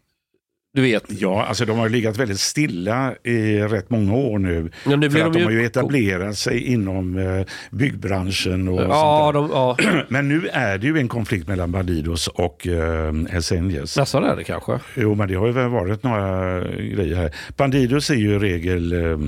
Du 0.75 0.83
vet. 0.83 1.05
Ja, 1.09 1.45
alltså 1.45 1.65
de 1.65 1.79
har 1.79 1.89
legat 1.89 2.17
väldigt 2.17 2.41
stilla 2.41 3.15
i 3.23 3.59
rätt 3.61 3.91
många 3.91 4.15
år 4.15 4.39
nu. 4.39 4.71
Ja, 4.87 4.97
nu 4.97 5.11
för 5.11 5.21
att 5.27 5.33
de 5.33 5.45
har 5.45 5.51
ju 5.51 5.65
etablerat 5.65 6.39
sig 6.39 6.61
inom 6.61 7.19
eh, 7.19 7.47
byggbranschen 7.71 8.69
och 8.69 8.83
Ja, 8.83 9.31
sånt 9.35 9.51
de, 9.51 9.57
ja. 9.57 9.77
där. 9.79 10.07
Men 10.09 10.29
nu 10.29 10.49
är 10.53 10.79
det 10.79 10.87
ju 10.87 10.99
en 10.99 11.09
konflikt 11.09 11.49
mellan 11.49 11.73
Bandidos 11.73 12.29
och 12.29 12.67
eh, 12.67 13.13
Hells 13.31 13.53
Angels. 13.53 13.97
Nästan 13.97 14.25
är 14.25 14.37
det 14.37 14.45
kanske. 14.45 14.79
Jo, 14.97 15.15
men 15.15 15.29
det 15.29 15.35
har 15.35 15.47
ju 15.47 15.53
varit 15.53 16.03
några 16.03 16.61
grejer 16.69 17.17
här. 17.17 17.35
Bandidos 17.57 18.11
är 18.11 18.15
ju 18.15 18.35
i 18.35 18.39
regel 18.39 18.93
eh, 18.93 19.19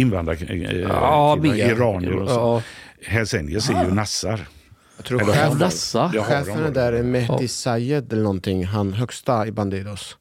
invandrarkillar, 0.00 0.72
eh, 0.74 0.80
Ja, 0.80 1.38
iranier 1.44 2.16
och 2.16 2.28
så. 2.28 2.34
Ja. 2.34 2.62
Hells 3.06 3.34
Angels 3.34 3.70
är 3.70 3.84
ju 3.84 3.90
nassar. 3.94 4.40
Jag 4.96 5.04
tror 5.06 5.22
Eller 5.22 5.32
chef, 5.32 5.48
har- 5.48 5.54
Nassa? 5.54 6.10
Det 6.12 6.20
chefen 6.22 6.72
där 6.72 6.92
är 6.92 7.02
Mehdi 7.02 7.48
Sayed 7.48 8.12
eller 8.12 8.22
någonting, 8.22 8.64
han 8.66 8.92
högsta 8.92 9.46
i 9.46 9.52
Bandidos. 9.52 10.16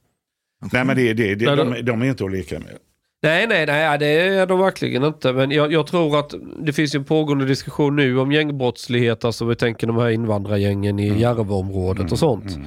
Nej, 0.71 0.85
men 0.85 0.95
det, 0.95 1.13
det, 1.13 1.35
det, 1.35 1.55
Nej, 1.55 1.55
de, 1.55 1.81
de 1.81 2.01
är 2.01 2.05
inte 2.05 2.25
att 2.25 2.31
leka 2.31 2.59
med. 2.59 2.77
Nej, 3.23 3.47
nej, 3.47 3.65
nej, 3.65 3.99
det 3.99 4.05
är 4.07 4.45
de 4.45 4.59
verkligen 4.59 5.03
inte. 5.03 5.33
Men 5.33 5.51
jag, 5.51 5.73
jag 5.73 5.87
tror 5.87 6.19
att 6.19 6.33
det 6.59 6.73
finns 6.73 6.95
en 6.95 7.03
pågående 7.03 7.45
diskussion 7.45 7.95
nu 7.95 8.19
om 8.19 8.31
gängbrottslighet. 8.31 9.25
Alltså 9.25 9.45
vi 9.45 9.55
tänker 9.55 9.87
de 9.87 9.97
här 9.97 10.09
invandrargängen 10.09 10.99
i 10.99 11.19
Järvaområdet 11.19 12.11
och 12.11 12.19
sånt. 12.19 12.57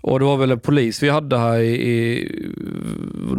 Och 0.00 0.18
det 0.18 0.24
var 0.24 0.36
väl 0.36 0.50
en 0.50 0.60
polis 0.60 1.02
vi 1.02 1.08
hade 1.08 1.38
här 1.38 1.58
i, 1.58 1.72
i 1.72 2.28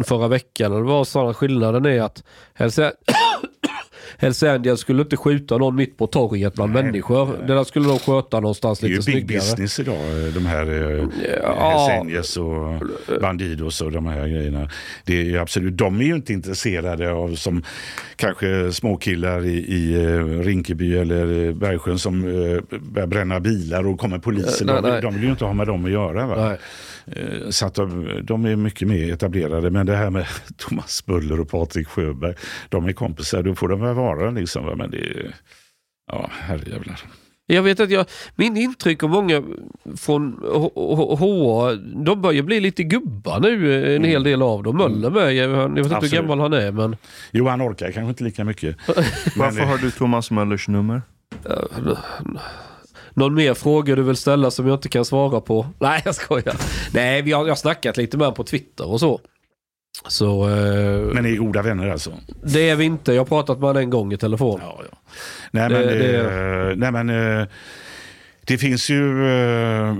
förra 0.04 0.28
veckan. 0.28 0.72
Och 0.72 0.78
det 0.78 0.86
var 0.86 1.04
sådana 1.04 1.34
skillnaden 1.34 1.86
är 1.86 2.02
att 2.02 2.22
Hells, 4.18 4.42
Angels 4.42 4.80
skulle 4.80 5.02
inte 5.02 5.16
skjuta 5.16 5.58
någon 5.58 5.76
mitt 5.76 5.96
på 5.98 6.06
torget 6.06 6.54
bland 6.54 6.72
Nej, 6.72 6.82
människor. 6.82 7.26
nej. 7.26 7.36
Det 7.46 7.54
där 7.54 7.64
skulle 7.64 7.88
de 7.88 7.98
sköta 7.98 8.40
någonstans 8.40 8.78
Det 8.78 8.86
är 8.86 8.88
ju 8.88 8.96
lite 8.96 9.10
big 9.12 9.20
snyggare. 9.26 9.40
business 9.40 9.80
idag, 9.80 9.96
eh, 10.26 10.32
de 10.34 10.46
här 10.46 10.66
eh, 10.66 11.04
Ja. 11.42 11.68
Hells 11.70 12.00
Angels 12.00 12.36
och 12.36 12.82
Bandidos 13.20 13.80
och 13.80 13.92
de 13.92 14.06
här 14.06 14.28
grejerna. 14.28 14.70
Det 15.04 15.32
är 15.34 15.38
absolut, 15.38 15.76
de 15.78 16.00
är 16.00 16.04
ju 16.04 16.14
inte 16.14 16.32
intresserade 16.32 17.12
av 17.12 17.34
som 17.34 17.62
kanske 18.16 18.72
småkillar 18.72 19.44
i, 19.44 19.50
i 19.58 19.94
eh, 20.04 20.24
Rinkeby 20.24 20.96
eller 20.96 21.52
Bergsjön 21.52 21.98
som 21.98 22.22
börjar 22.80 23.06
bränna 23.06 23.40
bilar 23.40 23.86
och 23.86 23.98
kommer 24.00 24.18
polisen. 24.18 24.66
Nej, 24.66 24.82
de, 24.82 25.00
de 25.00 25.14
vill 25.14 25.24
ju 25.24 25.30
inte 25.30 25.44
ha 25.44 25.52
med 25.52 25.66
dem 25.66 25.84
att 25.84 25.90
göra. 25.90 26.26
Va? 26.26 26.56
Eh, 27.06 27.48
Så 27.50 27.66
att 27.66 27.74
de, 27.74 28.08
de 28.22 28.44
är 28.44 28.56
mycket 28.56 28.88
mer 28.88 29.12
etablerade. 29.12 29.70
Men 29.70 29.86
det 29.86 29.96
här 29.96 30.10
med 30.10 30.26
Thomas 30.56 31.06
Buller 31.06 31.40
och 31.40 31.48
Patrik 31.50 31.88
Sjöberg, 31.88 32.34
de 32.68 32.86
är 32.86 32.92
kompisar, 32.92 33.42
då 33.42 33.54
får 33.54 33.68
de 33.68 33.80
väl 33.80 33.94
vara 33.94 34.30
liksom. 34.30 34.78
Men 34.78 34.90
det 34.90 34.98
är, 34.98 35.34
ja 36.12 36.30
herrejävlar. 36.32 37.00
Jag 37.48 37.62
vet 37.62 37.80
att 37.80 37.90
jag, 37.90 38.06
min 38.36 38.56
intryck 38.56 39.02
av 39.02 39.10
många 39.10 39.42
från 39.96 40.32
HA, 41.18 41.74
de 42.04 42.22
börjar 42.22 42.42
bli 42.42 42.60
lite 42.60 42.82
gubbar 42.82 43.40
nu, 43.40 43.96
en 43.96 44.04
hel 44.04 44.22
del 44.22 44.42
av 44.42 44.62
dem. 44.62 44.76
Möller 44.76 45.10
med, 45.10 45.34
jag 45.34 45.48
vet 45.48 45.66
inte 45.68 45.80
hur 45.80 45.94
Absolut. 45.96 46.12
gammal 46.12 46.40
han 46.40 46.52
är 46.52 46.72
men 46.72 46.96
Jo, 47.30 47.48
han 47.48 47.62
orkar 47.62 47.90
kanske 47.92 48.08
inte 48.08 48.24
lika 48.24 48.44
mycket. 48.44 48.76
Varför 49.36 49.60
eh, 49.60 49.66
har 49.68 49.78
du 49.78 49.90
Thomas 49.90 50.30
Möllers 50.30 50.68
nummer? 50.68 51.02
Någon 53.16 53.34
mer 53.34 53.54
fråga 53.54 53.94
du 53.96 54.02
vill 54.02 54.16
ställa 54.16 54.50
som 54.50 54.66
jag 54.66 54.74
inte 54.76 54.88
kan 54.88 55.04
svara 55.04 55.40
på? 55.40 55.66
Nej 55.78 56.02
jag 56.04 56.14
skojar. 56.14 56.54
Nej 56.94 57.22
vi 57.22 57.32
har, 57.32 57.42
jag 57.42 57.50
har 57.50 57.56
snackat 57.56 57.96
lite 57.96 58.16
med 58.16 58.24
honom 58.26 58.36
på 58.36 58.44
Twitter 58.44 58.88
och 58.90 59.00
så. 59.00 59.20
Så 60.08 60.48
eh, 60.48 61.14
Men 61.14 61.22
ni 61.24 61.32
är 61.32 61.36
goda 61.36 61.62
vänner 61.62 61.88
alltså? 61.88 62.10
det 62.44 62.68
är 62.70 62.76
vi 62.76 62.84
inte, 62.84 63.12
jag 63.12 63.20
har 63.20 63.26
pratat 63.26 63.58
med 63.58 63.68
honom 63.68 63.82
en 63.82 63.90
gång 63.90 64.12
i 64.12 64.16
telefon. 64.16 64.60
Ja, 64.64 64.80
ja. 64.92 64.98
Nej, 65.50 65.68
Det- 65.68 65.74
men, 65.74 65.86
det- 65.86 66.70
eh, 66.70 66.76
nej, 66.76 66.92
men 67.04 67.40
eh, 67.40 67.46
det 68.46 68.58
finns 68.58 68.90
ju 68.90 69.26
eh, 69.26 69.96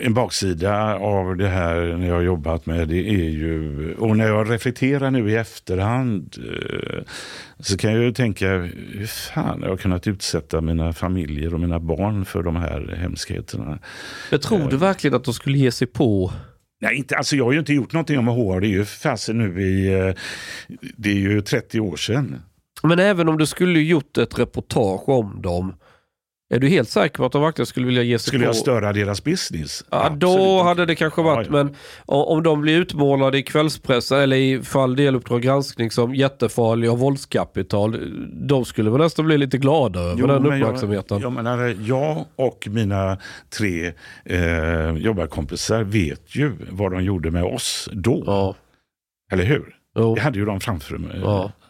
en 0.00 0.14
baksida 0.14 0.96
av 0.96 1.36
det 1.36 1.48
här 1.48 1.96
när 1.96 2.06
jag 2.06 2.14
har 2.14 2.22
jobbat 2.22 2.66
med 2.66 2.88
det 2.88 3.08
är 3.08 3.30
ju, 3.30 3.94
och 3.94 4.16
när 4.16 4.26
jag 4.26 4.50
reflekterar 4.50 5.10
nu 5.10 5.30
i 5.30 5.36
efterhand 5.36 6.36
eh, 6.38 7.02
så 7.58 7.76
kan 7.76 7.92
jag 7.92 8.02
ju 8.02 8.12
tänka, 8.12 8.48
hur 8.48 9.06
fan 9.06 9.62
har 9.62 9.68
jag 9.68 9.80
kunnat 9.80 10.06
utsätta 10.06 10.60
mina 10.60 10.92
familjer 10.92 11.54
och 11.54 11.60
mina 11.60 11.80
barn 11.80 12.24
för 12.24 12.42
de 12.42 12.56
här 12.56 12.96
hemskheterna? 13.00 13.78
Jag 14.30 14.42
tror 14.42 14.70
du 14.70 14.76
verkligen 14.76 15.16
att 15.16 15.24
de 15.24 15.34
skulle 15.34 15.58
ge 15.58 15.72
sig 15.72 15.86
på 15.86 16.32
Nej, 16.80 16.96
inte, 16.96 17.16
alltså 17.16 17.36
jag 17.36 17.44
har 17.44 17.52
ju 17.52 17.58
inte 17.58 17.72
gjort 17.72 17.92
någonting 17.92 18.24
med 18.24 18.34
HR, 18.34 18.60
det 18.60 18.66
är 18.66 18.68
ju 18.68 18.84
fasen 18.84 19.38
nu 19.38 19.62
i, 19.62 19.94
eh, 19.94 20.14
det 20.96 21.10
är 21.10 21.14
ju 21.14 21.40
30 21.40 21.80
år 21.80 21.96
sedan. 21.96 22.42
Men 22.82 22.98
även 22.98 23.28
om 23.28 23.38
du 23.38 23.46
skulle 23.46 23.80
gjort 23.80 24.18
ett 24.18 24.38
reportage 24.38 25.08
om 25.08 25.42
dem, 25.42 25.74
är 26.54 26.58
du 26.58 26.68
helt 26.68 26.88
säker 26.88 27.16
på 27.16 27.24
att 27.24 27.32
de 27.32 27.42
verkligen 27.42 27.66
skulle 27.66 27.86
vilja 27.86 28.02
ge 28.02 28.18
sig 28.18 28.26
Skulle 28.28 28.44
på? 28.44 28.48
jag 28.48 28.56
störa 28.56 28.92
deras 28.92 29.24
business? 29.24 29.84
Ja, 29.90 29.98
Absolut 30.04 30.20
då 30.20 30.28
inte. 30.30 30.64
hade 30.64 30.86
det 30.86 30.94
kanske 30.94 31.22
varit, 31.22 31.48
Ja, 31.50 31.58
ja. 31.58 31.64
men 31.64 31.74
om 32.06 32.42
de 32.42 32.60
blir 32.60 32.78
utmålade 32.80 33.38
i 33.38 33.42
kvällspressen 33.42 34.18
eller 34.20 34.36
i 34.36 34.62
fall 34.62 34.96
del 34.96 35.14
Uppdrag 35.16 35.42
granskning 35.42 35.90
som 35.90 36.14
jättefarliga 36.14 36.92
och 36.92 36.98
våldskapital, 36.98 37.98
de 38.48 38.64
skulle 38.64 38.90
väl 38.90 39.00
nästan 39.00 39.24
bli 39.26 39.38
lite 39.38 39.58
glada 39.58 40.00
över 40.00 40.16
Jo, 40.20 40.26
den 40.26 40.42
men 40.42 40.52
uppmärksamheten. 40.52 41.18
Jag, 41.20 41.26
jag, 41.26 41.32
menar, 41.32 41.74
jag 41.86 42.24
och 42.36 42.68
mina 42.70 43.18
tre 43.58 43.92
eh, 44.24 44.90
jobbarkompisar 44.96 45.82
vet 45.82 46.36
ju 46.36 46.52
vad 46.70 46.92
de 46.92 47.04
gjorde 47.04 47.30
med 47.30 47.44
oss 47.44 47.88
då. 47.92 48.22
Ja. 48.26 48.54
Eller 49.32 49.44
hur? 49.44 49.76
Jo. 49.98 50.14
Det 50.14 50.20
hade 50.20 50.38
ju 50.38 50.44
de 50.44 50.60
framför 50.60 50.98
mig. 50.98 51.20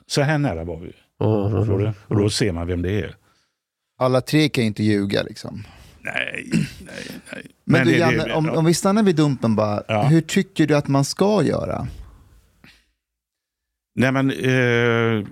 Så 0.06 0.22
här 0.22 0.38
nära 0.38 0.64
var 0.64 0.76
vi. 0.80 0.92
Förstår 1.58 1.78
du? 1.78 1.92
Och 2.08 2.16
då 2.22 2.30
ser 2.30 2.52
man 2.52 2.66
vem 2.66 2.82
det 2.82 3.00
är. 3.00 3.14
Alla 3.98 4.20
tre 4.20 4.48
kan 4.48 4.64
ju 4.64 4.68
inte 4.68 4.82
ljuga 4.82 5.22
liksom. 5.22 5.64
Nej, 6.00 6.48
nej, 6.52 6.62
nej. 7.32 7.46
Men, 7.64 7.86
du 7.86 7.92
det- 7.92 7.98
Janne, 7.98 8.24
det- 8.24 8.34
om, 8.34 8.50
om 8.50 8.64
vi 8.64 8.74
stannar 8.74 9.02
vid 9.02 9.16
Dumpen 9.16 9.56
bara, 9.56 9.82
Ja. 9.88 10.02
hur 10.02 10.20
tycker 10.20 10.66
du 10.66 10.76
att 10.76 10.88
man 10.88 11.04
ska 11.04 11.42
göra? 11.42 11.88
Nej 13.98 14.12
men, 14.12 14.30
eh, 14.30 15.26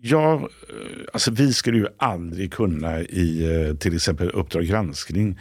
jag, 0.00 0.48
alltså 1.12 1.30
vi 1.30 1.52
skulle 1.52 1.78
ju 1.78 1.86
aldrig 1.96 2.52
kunna 2.52 3.00
i 3.00 3.54
eh, 3.68 3.76
till 3.76 3.94
exempel 3.96 4.30
Uppdrag 4.30 4.64
granskning 4.64 5.38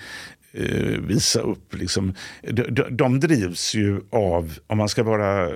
Eh, 0.55 0.99
visa 1.07 1.39
upp, 1.39 1.75
liksom, 1.75 2.13
de, 2.41 2.63
de, 2.63 2.83
de 2.97 3.19
drivs 3.19 3.75
ju 3.75 4.01
av, 4.09 4.57
om 4.67 4.77
man 4.77 4.89
ska 4.89 5.03
vara, 5.03 5.49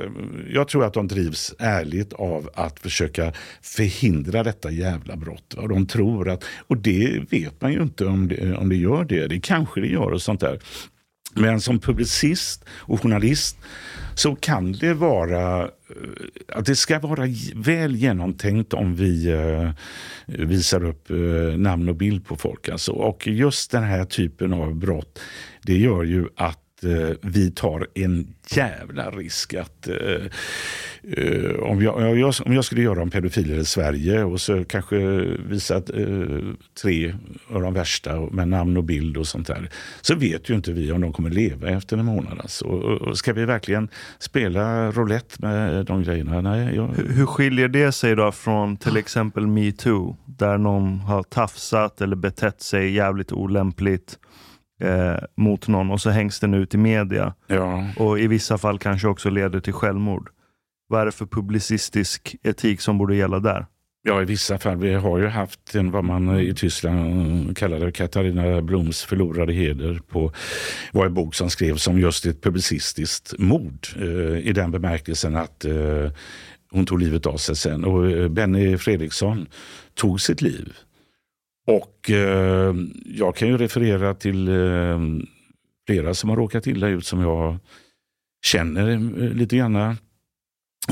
jag 0.49 0.67
tror 0.67 0.85
att 0.85 0.93
de 0.93 1.07
drivs 1.07 1.55
ärligt 1.59 2.13
av 2.13 2.49
att 2.53 2.79
försöka 2.79 3.33
förhindra 3.61 4.43
detta 4.43 4.71
jävla 4.71 5.15
brott. 5.15 5.53
Och 5.53 5.69
de 5.69 5.87
tror 5.87 6.29
att, 6.29 6.43
och 6.67 6.77
det 6.77 7.25
vet 7.29 7.61
man 7.61 7.73
ju 7.73 7.81
inte 7.81 8.05
om 8.05 8.27
det, 8.27 8.55
om 8.55 8.69
det 8.69 8.75
gör 8.75 9.05
det, 9.05 9.27
det 9.27 9.39
kanske 9.39 9.81
det 9.81 9.87
gör 9.87 10.11
och 10.11 10.21
sånt 10.21 10.39
där. 10.39 10.59
Men 11.33 11.61
som 11.61 11.79
publicist 11.79 12.65
och 12.69 13.01
journalist 13.01 13.57
så 14.17 14.35
kan 14.35 14.71
det 14.71 14.93
vara 14.93 15.63
eh, 15.63 15.69
att 16.47 16.65
det 16.65 16.75
ska 16.75 16.99
vara 16.99 17.27
väl 17.55 17.95
genomtänkt 17.95 18.73
om 18.73 18.95
vi 18.95 19.31
eh, 19.31 19.69
visar 20.25 20.85
upp 20.85 21.09
eh, 21.09 21.17
namn 21.57 21.89
och 21.89 21.95
bild 21.95 22.25
på 22.25 22.35
folk. 22.35 22.69
Alltså. 22.69 22.91
Och 22.91 23.27
just 23.27 23.71
den 23.71 23.83
här 23.83 24.05
typen 24.05 24.53
av 24.53 24.75
brott, 24.75 25.19
det 25.61 25.77
gör 25.77 26.03
ju 26.03 26.27
att 26.35 26.59
eh, 26.83 27.15
vi 27.21 27.51
tar 27.51 27.87
en 27.93 28.27
jävla 28.55 29.09
risk 29.11 29.53
att 29.53 29.87
eh, 29.87 29.95
eh, 31.17 31.51
om, 31.59 31.81
jag, 31.81 31.95
om 31.95 32.19
jag- 32.19 32.33
om 32.45 32.53
jag 32.53 32.65
skulle 32.65 32.81
göra 32.81 33.01
om 33.01 33.09
pedofiler 33.09 33.55
i 33.57 33.65
Sverige 33.65 34.23
och 34.23 34.41
så 34.41 34.63
kanske 34.65 34.97
visa 35.49 35.75
eh, 35.75 36.53
tre 36.81 37.13
av 37.49 37.61
de 37.61 37.73
värsta 37.73 38.19
med 38.31 38.47
namn 38.47 38.77
och 38.77 38.83
bild 38.83 39.17
och 39.17 39.27
sånt 39.27 39.47
där. 39.47 39.69
Så 40.01 40.15
vet 40.15 40.49
ju 40.49 40.55
inte 40.55 40.71
vi 40.71 40.91
om 40.91 41.01
de 41.01 41.13
kommer 41.13 41.29
leva 41.29 41.69
efter 41.69 41.97
en 41.97 42.05
månad. 42.05 42.39
Alltså. 42.39 42.65
Och, 42.65 43.01
och 43.01 43.17
ska 43.17 43.33
vi 43.33 43.45
verkligen 43.45 43.89
spela 44.19 44.91
roulette 44.91 45.35
med 45.39 45.85
de 45.85 46.03
grejerna? 46.03 46.41
Nej, 46.41 46.75
jag, 46.75 46.87
Hur- 46.87 47.13
Hur 47.13 47.25
skiljer 47.25 47.67
det 47.67 47.91
sig 47.91 48.15
då 48.15 48.31
från 48.31 48.77
till 48.77 48.97
exempel 48.97 49.47
metoo? 49.47 50.17
Där 50.25 50.57
någon 50.57 50.99
har 50.99 51.23
tafsat 51.23 52.01
eller 52.01 52.15
betett 52.15 52.61
sig 52.61 52.91
jävligt 52.91 53.31
olämpligt 53.31 54.19
eh, 54.81 55.17
mot 55.35 55.67
någon 55.67 55.91
och 55.91 56.01
så 56.01 56.09
hängs 56.09 56.39
den 56.39 56.53
ut 56.53 56.73
i 56.73 56.77
media. 56.77 57.33
Ja. 57.47 57.87
Och 57.97 58.19
i 58.19 58.27
vissa 58.27 58.57
fall 58.57 58.79
kanske 58.79 59.07
också 59.07 59.29
leder 59.29 59.59
till 59.59 59.73
självmord. 59.73 60.29
Vad 60.87 61.01
är 61.01 61.05
det 61.05 61.11
för 61.11 61.25
publicistisk 61.25 62.35
etik 62.43 62.81
som 62.81 62.97
borde 62.97 63.15
gälla 63.15 63.39
där? 63.39 63.65
Ja, 64.03 64.21
i 64.21 64.25
vissa 64.25 64.57
fall. 64.57 64.77
Vi 64.77 64.93
har 64.93 65.17
ju 65.19 65.27
haft 65.27 65.75
en, 65.75 65.91
vad 65.91 66.03
man 66.03 66.39
i 66.39 66.53
Tyskland 66.53 67.57
kallade 67.57 67.91
Katarina 67.91 68.61
Bloms 68.61 69.03
förlorade 69.03 69.53
heder 69.53 69.99
på 70.09 70.31
var 70.91 71.05
en 71.05 71.13
bok 71.13 71.35
som 71.35 71.49
skrevs 71.49 71.87
om 71.87 71.99
just 71.99 72.25
ett 72.25 72.41
publicistiskt 72.41 73.33
mord 73.39 73.87
eh, 73.95 74.47
i 74.47 74.51
den 74.53 74.71
bemärkelsen 74.71 75.35
att 75.35 75.65
eh, 75.65 76.11
hon 76.71 76.85
tog 76.85 76.99
livet 76.99 77.25
av 77.25 77.37
sig 77.37 77.55
sen. 77.55 77.85
Och 77.85 78.11
eh, 78.11 78.27
Benny 78.27 78.77
Fredriksson 78.77 79.47
tog 79.95 80.21
sitt 80.21 80.41
liv. 80.41 80.73
Och 81.67 82.11
eh, 82.11 82.75
jag 83.05 83.35
kan 83.35 83.47
ju 83.47 83.57
referera 83.57 84.13
till 84.13 84.47
eh, 84.47 84.99
flera 85.87 86.13
som 86.13 86.29
har 86.29 86.37
råkat 86.37 86.67
illa 86.67 86.87
ut 86.87 87.05
som 87.05 87.21
jag 87.21 87.57
känner 88.45 88.89
eh, 88.89 88.99
lite 89.33 89.57
grann. 89.57 89.75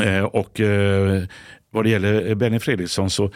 Eh, 0.03 0.23
och 0.23 0.59
eh, 0.59 1.23
vad 1.69 1.85
det 1.85 1.89
gäller 1.89 2.29
eh, 2.29 2.35
Benny 2.35 2.59
Fredriksson 2.59 3.09
så 3.09 3.31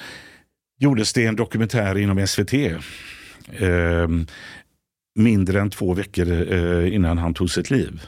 gjordes 0.80 1.14
det 1.14 1.26
en 1.26 1.36
dokumentär 1.36 1.98
inom 1.98 2.28
SVT 2.28 2.54
eh, 2.54 4.08
mindre 5.16 5.62
än 5.62 5.70
två 5.70 5.94
veckor 5.94 6.54
eh, 6.54 6.96
innan 6.96 7.18
han 7.18 7.34
tog 7.34 7.50
sitt 7.50 7.72
liv. 7.72 8.02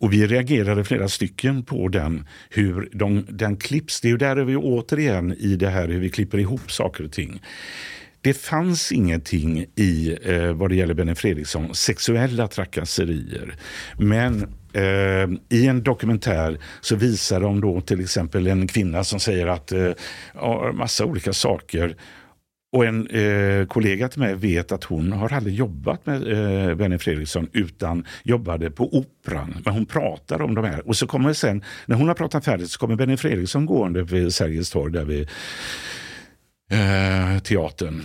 Och 0.00 0.12
vi 0.12 0.26
reagerade 0.26 0.84
flera 0.84 1.08
stycken 1.08 1.64
på 1.64 1.88
den, 1.88 2.28
hur 2.50 2.88
de, 2.92 3.26
den 3.28 3.56
klipps. 3.56 4.00
Det 4.00 4.08
är 4.08 4.10
ju 4.10 4.16
där 4.16 4.36
är 4.36 4.44
vi 4.44 4.56
återigen 4.56 5.32
i 5.32 5.56
det 5.56 5.68
här 5.70 5.88
hur 5.88 6.00
vi 6.00 6.10
klipper 6.10 6.38
ihop 6.38 6.72
saker 6.72 7.04
och 7.04 7.12
ting. 7.12 7.40
Det 8.22 8.34
fanns 8.34 8.92
ingenting 8.92 9.66
i, 9.76 10.18
eh, 10.22 10.52
vad 10.52 10.70
det 10.70 10.76
gäller 10.76 10.94
Benny 10.94 11.14
Fredriksson, 11.14 11.74
sexuella 11.74 12.48
trakasserier. 12.48 13.54
Men 13.98 14.42
eh, 14.72 15.58
i 15.58 15.66
en 15.66 15.82
dokumentär 15.82 16.58
så 16.80 16.96
visar 16.96 17.40
de 17.40 17.60
då 17.60 17.80
till 17.80 18.00
exempel 18.00 18.46
en 18.46 18.66
kvinna 18.66 19.04
som 19.04 19.20
säger 19.20 19.46
att 19.46 19.72
eh, 19.72 19.92
ja, 20.34 20.72
massa 20.72 21.04
olika 21.04 21.32
saker. 21.32 21.96
Och 22.72 22.84
en 22.84 23.06
eh, 23.06 23.66
kollega 23.66 24.08
till 24.08 24.20
mig 24.20 24.34
vet 24.34 24.72
att 24.72 24.84
hon 24.84 25.12
har 25.12 25.32
aldrig 25.32 25.54
jobbat 25.54 26.06
med 26.06 26.32
eh, 26.68 26.74
Benny 26.74 26.98
Fredriksson 26.98 27.48
utan 27.52 28.04
jobbade 28.22 28.70
på 28.70 28.96
Operan. 28.96 29.62
Men 29.64 29.74
hon 29.74 29.86
pratar 29.86 30.42
om 30.42 30.54
de 30.54 30.64
här. 30.64 30.88
Och 30.88 30.96
så 30.96 31.06
kommer 31.06 31.32
sen, 31.32 31.64
när 31.86 31.96
hon 31.96 32.08
har 32.08 32.14
pratat 32.14 32.44
färdigt 32.44 32.70
så 32.70 32.78
kommer 32.78 32.96
Benny 32.96 33.16
Fredriksson 33.16 33.66
gående 33.66 34.02
vid 34.02 34.34
Sergels 34.34 34.70
torg 34.70 34.92
där 34.92 35.04
vid 35.04 35.28
eh, 36.70 37.38
teatern. 37.42 38.02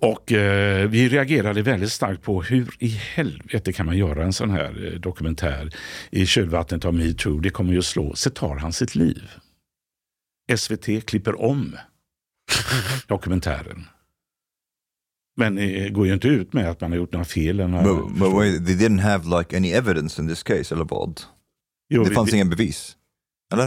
Och 0.00 0.32
eh, 0.32 0.88
vi 0.88 1.08
reagerade 1.08 1.62
väldigt 1.62 1.92
starkt 1.92 2.22
på 2.22 2.42
hur 2.42 2.74
i 2.78 2.88
helvete 2.88 3.72
kan 3.72 3.86
man 3.86 3.96
göra 3.98 4.24
en 4.24 4.32
sån 4.32 4.50
här 4.50 4.86
eh, 4.92 5.00
dokumentär 5.00 5.70
i 6.10 6.26
kölvattnet 6.26 6.84
av 6.84 6.94
metoo. 6.94 7.40
Det 7.40 7.50
kommer 7.50 7.72
ju 7.72 7.78
att 7.78 7.84
slå. 7.84 8.14
Så 8.14 8.30
tar 8.30 8.56
han 8.56 8.72
sitt 8.72 8.94
liv. 8.94 9.30
SVT 10.56 11.06
klipper 11.06 11.40
om 11.42 11.76
dokumentären. 13.06 13.84
Men 15.36 15.54
det 15.54 15.88
går 15.88 16.06
ju 16.06 16.12
inte 16.14 16.28
ut 16.28 16.52
med 16.52 16.70
att 16.70 16.80
man 16.80 16.90
har 16.92 16.96
gjort 16.98 17.12
några 17.12 17.24
fel. 17.24 17.56
But, 17.56 18.18
but 18.18 18.32
wait, 18.32 18.66
they 18.66 18.76
didn't 18.76 19.00
have 19.00 19.38
like 19.38 19.56
any 19.56 19.70
evidence 19.72 20.22
in 20.22 20.28
this 20.28 20.42
case, 20.42 20.74
eller 20.74 20.84
vad? 20.84 21.20
Det 21.90 21.98
vi- 21.98 22.14
fanns 22.14 22.34
ingen 22.34 22.50
bevis? 22.50 22.96
Eller? 23.52 23.64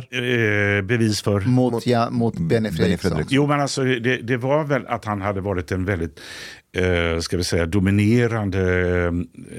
eh, 0.77 0.81
bevis 0.81 1.21
för... 1.21 1.39
Mot, 1.41 1.87
ja, 1.87 2.09
mot 2.09 2.33
Benny 2.33 2.47
Benny 2.47 2.71
Fredriksson. 2.71 3.11
Fredriksson. 3.11 3.35
Jo, 3.35 3.47
men 3.47 3.59
alltså 3.61 3.83
det, 3.83 4.17
det 4.17 4.37
var 4.37 4.63
väl 4.63 4.87
att 4.87 5.05
han 5.05 5.21
hade 5.21 5.41
varit 5.41 5.71
en 5.71 5.85
väldigt, 5.85 6.19
eh, 6.77 7.19
ska 7.19 7.37
vi 7.37 7.43
säga, 7.43 7.65
dominerande 7.65 8.61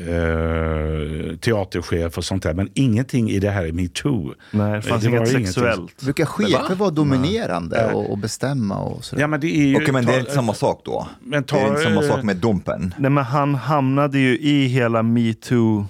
eh, 0.09 1.37
teaterchef 1.37 2.19
och 2.19 2.25
sånt 2.25 2.43
där. 2.43 2.55
Men 2.55 2.69
ingenting 2.75 3.31
i 3.31 3.39
det 3.39 3.51
här 3.51 3.65
är 3.65 3.73
metoo. 3.73 4.35
Nej, 4.51 4.73
det 4.73 4.83
fanns 4.83 5.03
Det 5.03 5.09
var 5.11 5.17
inget 5.17 5.29
ingenting. 5.31 5.47
sexuellt. 5.53 6.03
Brukar 6.03 6.25
chefer 6.25 6.75
vara 6.75 6.91
dominerande 6.91 7.93
och, 7.93 8.11
och 8.11 8.19
bestämma 8.19 8.79
och 8.79 9.05
sådär? 9.05 9.23
Ja, 9.23 9.27
men 9.27 9.41
det 9.41 9.47
är 9.57 9.67
ju... 9.67 9.77
Okej, 9.77 9.93
men 9.93 10.05
det 10.07 10.15
är 10.15 10.21
inte 10.21 10.33
samma 10.33 10.55
sak 10.55 10.83
då? 10.85 11.09
Men 11.21 11.45
ta, 11.45 11.57
det 11.57 11.63
är 11.63 11.69
inte 11.69 11.83
samma 11.83 12.03
sak 12.03 12.23
med 12.23 12.37
Dumpen? 12.37 12.95
Nej, 12.99 13.11
men 13.11 13.25
han 13.25 13.55
hamnade 13.55 14.19
ju 14.19 14.39
i 14.39 14.67
hela 14.67 15.03
metoo 15.03 15.87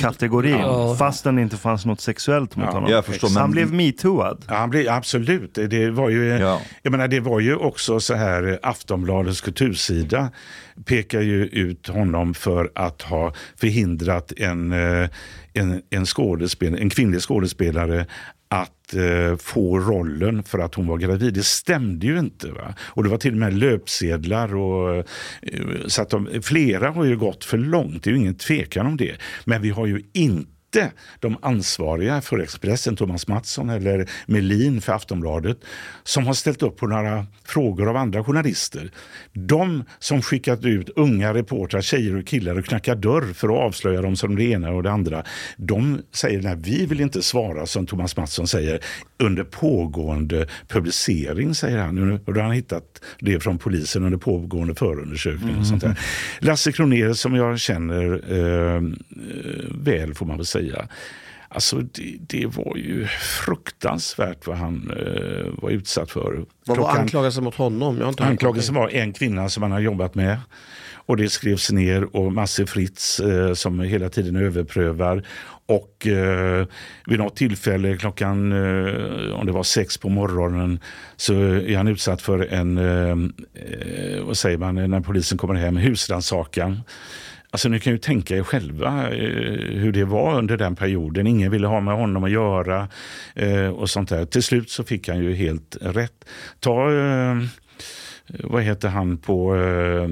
kategorin 0.00 0.58
Ja. 0.58 0.96
fast 0.98 1.24
det 1.24 1.30
inte 1.42 1.56
fanns 1.56 1.86
något 1.86 2.00
sexuellt 2.00 2.56
mot 2.56 2.66
Ja, 2.66 2.72
honom. 2.72 2.90
jag 2.90 3.04
förstår, 3.04 3.28
men- 3.28 3.36
Han 3.40 3.50
blev 3.50 3.72
metooad. 3.72 4.44
Ja, 4.48 4.54
han 4.54 4.70
blev, 4.70 4.88
absolut. 4.88 5.54
Det- 5.54 5.66
Det 5.66 5.90
var, 5.90 6.08
ju, 6.08 6.24
Ja. 6.28 6.60
jag 6.82 6.90
menar, 6.90 7.08
det 7.08 7.20
var 7.20 7.40
ju 7.40 7.54
också 7.56 8.00
så 8.00 8.14
här, 8.14 8.58
Aftonbladets 8.62 9.40
kultursida 9.40 10.30
pekar 10.84 11.20
ju 11.20 11.44
ut 11.46 11.88
honom 11.88 12.34
för 12.34 12.70
att 12.74 13.02
ha 13.02 13.34
förhindrat 13.56 14.32
en, 14.36 14.72
eh, 14.72 15.08
en, 15.54 15.82
en, 15.90 16.06
skådespel, 16.06 16.74
en 16.74 16.90
kvinnlig 16.90 17.20
skådespelare 17.20 18.06
att 18.54 18.94
eh, 18.94 19.36
få 19.36 19.78
rollen 19.78 20.42
för 20.42 20.58
att 20.58 20.74
hon 20.74 20.86
var 20.86 20.98
gravid. 20.98 21.34
Det 21.34 21.42
stämde 21.42 22.06
ju 22.06 22.18
inte. 22.18 22.50
Va? 22.50 22.74
Och 22.80 23.04
det 23.04 23.10
var 23.10 23.18
till 23.18 23.32
och 23.32 23.38
med 23.38 23.54
löpsedlar. 23.54 24.54
Och, 24.54 24.96
eh, 24.96 25.04
så 25.86 26.02
att 26.02 26.10
de, 26.10 26.28
flera 26.42 26.90
har 26.90 27.04
ju 27.04 27.16
gått 27.16 27.44
för 27.44 27.58
långt, 27.58 28.04
det 28.04 28.10
är 28.10 28.12
ju 28.12 28.18
ingen 28.20 28.34
tvekan 28.34 28.86
om 28.86 28.96
det. 28.96 29.16
Men 29.44 29.62
vi 29.62 29.70
har 29.70 29.86
ju 29.86 30.02
inte 30.12 30.59
inte 30.76 30.92
de 31.20 31.36
ansvariga 31.42 32.20
för 32.20 32.38
Expressen, 32.38 32.96
Thomas 32.96 33.28
Mattsson 33.28 33.70
eller 33.70 34.08
Melin 34.26 34.80
för 34.80 34.92
Aftonbladet, 34.92 35.58
som 36.04 36.26
har 36.26 36.34
ställt 36.34 36.62
upp 36.62 36.76
på 36.76 36.86
några 36.86 37.26
frågor 37.44 37.88
av 37.88 37.96
andra 37.96 38.24
journalister. 38.24 38.90
De 39.32 39.84
som 39.98 40.22
skickat 40.22 40.64
ut 40.64 40.90
unga 40.96 41.34
reportrar, 41.34 41.80
tjejer 41.80 42.16
och 42.16 42.26
killar 42.26 42.58
och 42.58 42.64
knackar 42.64 42.96
dörr 42.96 43.32
för 43.32 43.48
att 43.48 43.54
avslöja 43.54 44.02
dem 44.02 44.16
som 44.16 44.36
det 44.36 44.44
ena 44.44 44.70
och 44.70 44.82
det 44.82 44.90
andra. 44.90 45.24
De 45.56 46.02
säger 46.12 46.42
nej, 46.42 46.56
vi 46.58 46.86
vill 46.86 47.00
inte 47.00 47.22
svara 47.22 47.66
som 47.66 47.86
Thomas 47.86 48.16
Mattsson 48.16 48.46
säger 48.46 48.80
under 49.18 49.44
pågående 49.44 50.46
publicering, 50.68 51.54
säger 51.54 51.78
han. 51.78 52.12
Och 52.26 52.34
då 52.34 52.40
har 52.40 52.46
han 52.46 52.54
hittat 52.54 53.02
det 53.18 53.40
från 53.40 53.58
polisen 53.58 54.04
under 54.04 54.18
pågående 54.18 54.74
förundersökning. 54.74 55.56
Och 55.58 55.66
sånt 55.66 55.82
där. 55.82 55.98
Lasse 56.38 56.72
Kronér 56.72 57.12
som 57.12 57.34
jag 57.34 57.60
känner 57.60 58.22
eh, 58.28 58.76
eh, 58.76 58.82
väl 59.84 60.14
får 60.14 60.26
man 60.26 60.36
väl 60.36 60.46
säga. 60.46 60.59
Alltså 61.52 61.76
det, 61.76 62.16
det 62.20 62.46
var 62.46 62.76
ju 62.76 63.06
fruktansvärt 63.46 64.46
vad 64.46 64.56
han 64.56 64.90
eh, 64.96 65.62
var 65.62 65.70
utsatt 65.70 66.10
för. 66.10 66.44
Vad 66.66 66.78
var 66.78 66.90
anklagelsen 66.90 67.44
mot 67.44 67.54
honom? 67.54 67.98
Jag 67.98 68.08
inte 68.08 68.24
Anklagelsen 68.24 68.74
var 68.74 68.88
en 68.88 69.12
kvinna 69.12 69.48
som 69.48 69.62
han 69.62 69.72
har 69.72 69.80
jobbat 69.80 70.14
med. 70.14 70.38
Och 71.06 71.16
det 71.16 71.28
skrevs 71.28 71.70
ner 71.70 72.16
och 72.16 72.32
Masse 72.32 72.66
Fritz 72.66 73.20
eh, 73.20 73.54
som 73.54 73.80
hela 73.80 74.08
tiden 74.08 74.36
överprövar. 74.36 75.26
Och 75.66 76.06
eh, 76.06 76.66
vid 77.06 77.18
något 77.18 77.36
tillfälle 77.36 77.96
klockan, 77.96 78.52
eh, 78.52 79.34
om 79.34 79.46
det 79.46 79.52
var 79.52 79.62
sex 79.62 79.98
på 79.98 80.08
morgonen, 80.08 80.80
så 81.16 81.34
är 81.34 81.76
han 81.76 81.88
utsatt 81.88 82.22
för 82.22 82.52
en, 82.52 82.78
eh, 82.78 83.10
eh, 83.64 84.24
vad 84.24 84.38
säger 84.38 84.58
man, 84.58 84.90
när 84.90 85.00
polisen 85.00 85.38
kommer 85.38 85.54
hem, 85.54 85.76
husrannsakan. 85.76 86.80
Alltså 87.50 87.68
ni 87.68 87.80
kan 87.80 87.92
ju 87.92 87.98
tänka 87.98 88.36
er 88.36 88.42
själva 88.42 89.10
eh, 89.10 89.78
hur 89.78 89.92
det 89.92 90.04
var 90.04 90.38
under 90.38 90.56
den 90.56 90.76
perioden. 90.76 91.26
Ingen 91.26 91.50
ville 91.50 91.66
ha 91.66 91.80
med 91.80 91.94
honom 91.94 92.24
att 92.24 92.30
göra 92.30 92.88
eh, 93.34 93.68
och 93.68 93.90
sånt 93.90 94.08
där. 94.08 94.24
Till 94.24 94.42
slut 94.42 94.70
så 94.70 94.84
fick 94.84 95.08
han 95.08 95.18
ju 95.18 95.34
helt 95.34 95.76
rätt. 95.80 96.24
Ta, 96.60 96.92
eh, 96.92 97.36
vad 98.44 98.62
heter 98.62 98.88
han 98.88 99.16
på... 99.16 99.56
Eh, 99.56 100.08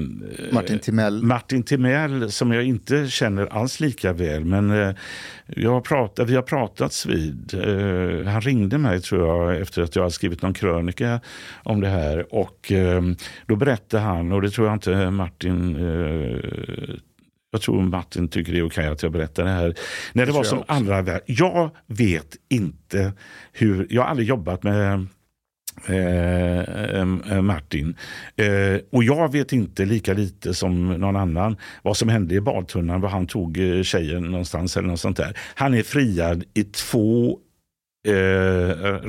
Martin 0.53 0.79
Timell. 0.79 1.23
Martin 1.23 1.63
Timell 1.63 2.31
som 2.31 2.51
jag 2.51 2.63
inte 2.63 3.07
känner 3.07 3.45
alls 3.45 3.79
lika 3.79 4.13
väl. 4.13 4.45
Men 4.45 4.71
eh, 4.71 4.95
jag 5.45 5.71
har 5.71 5.81
pratat, 5.81 6.29
vi 6.29 6.35
har 6.35 6.41
pratats 6.41 7.05
vid. 7.05 7.53
Eh, 7.53 8.31
han 8.31 8.41
ringde 8.41 8.77
mig 8.77 9.01
tror 9.01 9.27
jag 9.27 9.61
efter 9.61 9.81
att 9.81 9.95
jag 9.95 10.03
har 10.03 10.09
skrivit 10.09 10.41
någon 10.41 10.53
krönika 10.53 11.19
om 11.63 11.81
det 11.81 11.89
här. 11.89 12.35
Och 12.35 12.71
eh, 12.71 13.01
då 13.45 13.55
berättade 13.55 14.03
han, 14.03 14.31
och 14.31 14.41
det 14.41 14.49
tror 14.49 14.67
jag 14.67 14.75
inte 14.75 15.11
Martin 15.11 15.75
eh, 15.75 16.95
jag 17.51 17.61
tror 17.61 17.81
Martin 17.81 18.27
tycker 18.27 18.51
det 18.53 18.59
är 18.59 18.67
okej 18.67 18.87
att 18.87 19.03
jag 19.03 19.11
berättar 19.11 19.43
det 19.43 19.49
här. 19.49 19.75
När 20.13 20.25
det 20.25 20.31
var 20.31 20.43
som 20.43 20.63
allra 20.67 21.01
värst. 21.01 21.23
Jag 21.25 21.69
vet 21.87 22.35
inte 22.49 23.13
hur, 23.51 23.87
jag 23.89 24.01
har 24.01 24.09
aldrig 24.09 24.27
jobbat 24.27 24.63
med 24.63 25.07
eh, 25.87 26.59
eh, 26.99 27.41
Martin. 27.41 27.95
Eh, 28.35 28.79
och 28.91 29.03
jag 29.03 29.31
vet 29.31 29.53
inte 29.53 29.85
lika 29.85 30.13
lite 30.13 30.53
som 30.53 30.87
någon 30.87 31.15
annan 31.15 31.57
vad 31.81 31.97
som 31.97 32.09
hände 32.09 32.35
i 32.35 32.41
badtunnan, 32.41 33.01
var 33.01 33.09
han 33.09 33.27
tog 33.27 33.57
eh, 33.57 33.83
tjejen 33.83 34.23
någonstans 34.23 34.77
eller 34.77 34.87
något 34.87 34.99
sånt 34.99 35.17
där. 35.17 35.37
Han 35.55 35.73
är 35.73 35.83
friad 35.83 36.43
i 36.53 36.63
två 36.63 37.39
eh, 38.07 38.13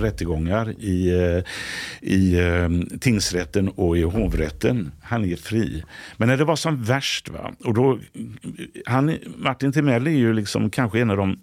rättegångar 0.00 0.70
i, 0.70 1.10
eh, 1.10 1.44
i 2.00 2.38
eh, 2.38 2.98
tingsrätten 2.98 3.68
och 3.68 3.98
i 3.98 4.02
hovrätten. 4.02 4.92
Han 5.02 5.24
är 5.24 5.36
fri. 5.36 5.84
Men 6.16 6.28
när 6.28 6.36
det 6.36 6.44
var 6.44 6.56
som 6.56 6.82
värst, 6.82 7.28
va? 7.28 7.52
och 7.64 7.74
då, 7.74 7.98
han, 8.86 9.16
Martin 9.36 9.72
Timell 9.72 10.06
är 10.06 10.10
ju 10.10 10.32
liksom 10.32 10.70
kanske 10.70 11.00
en 11.00 11.10
av 11.10 11.16
de, 11.16 11.40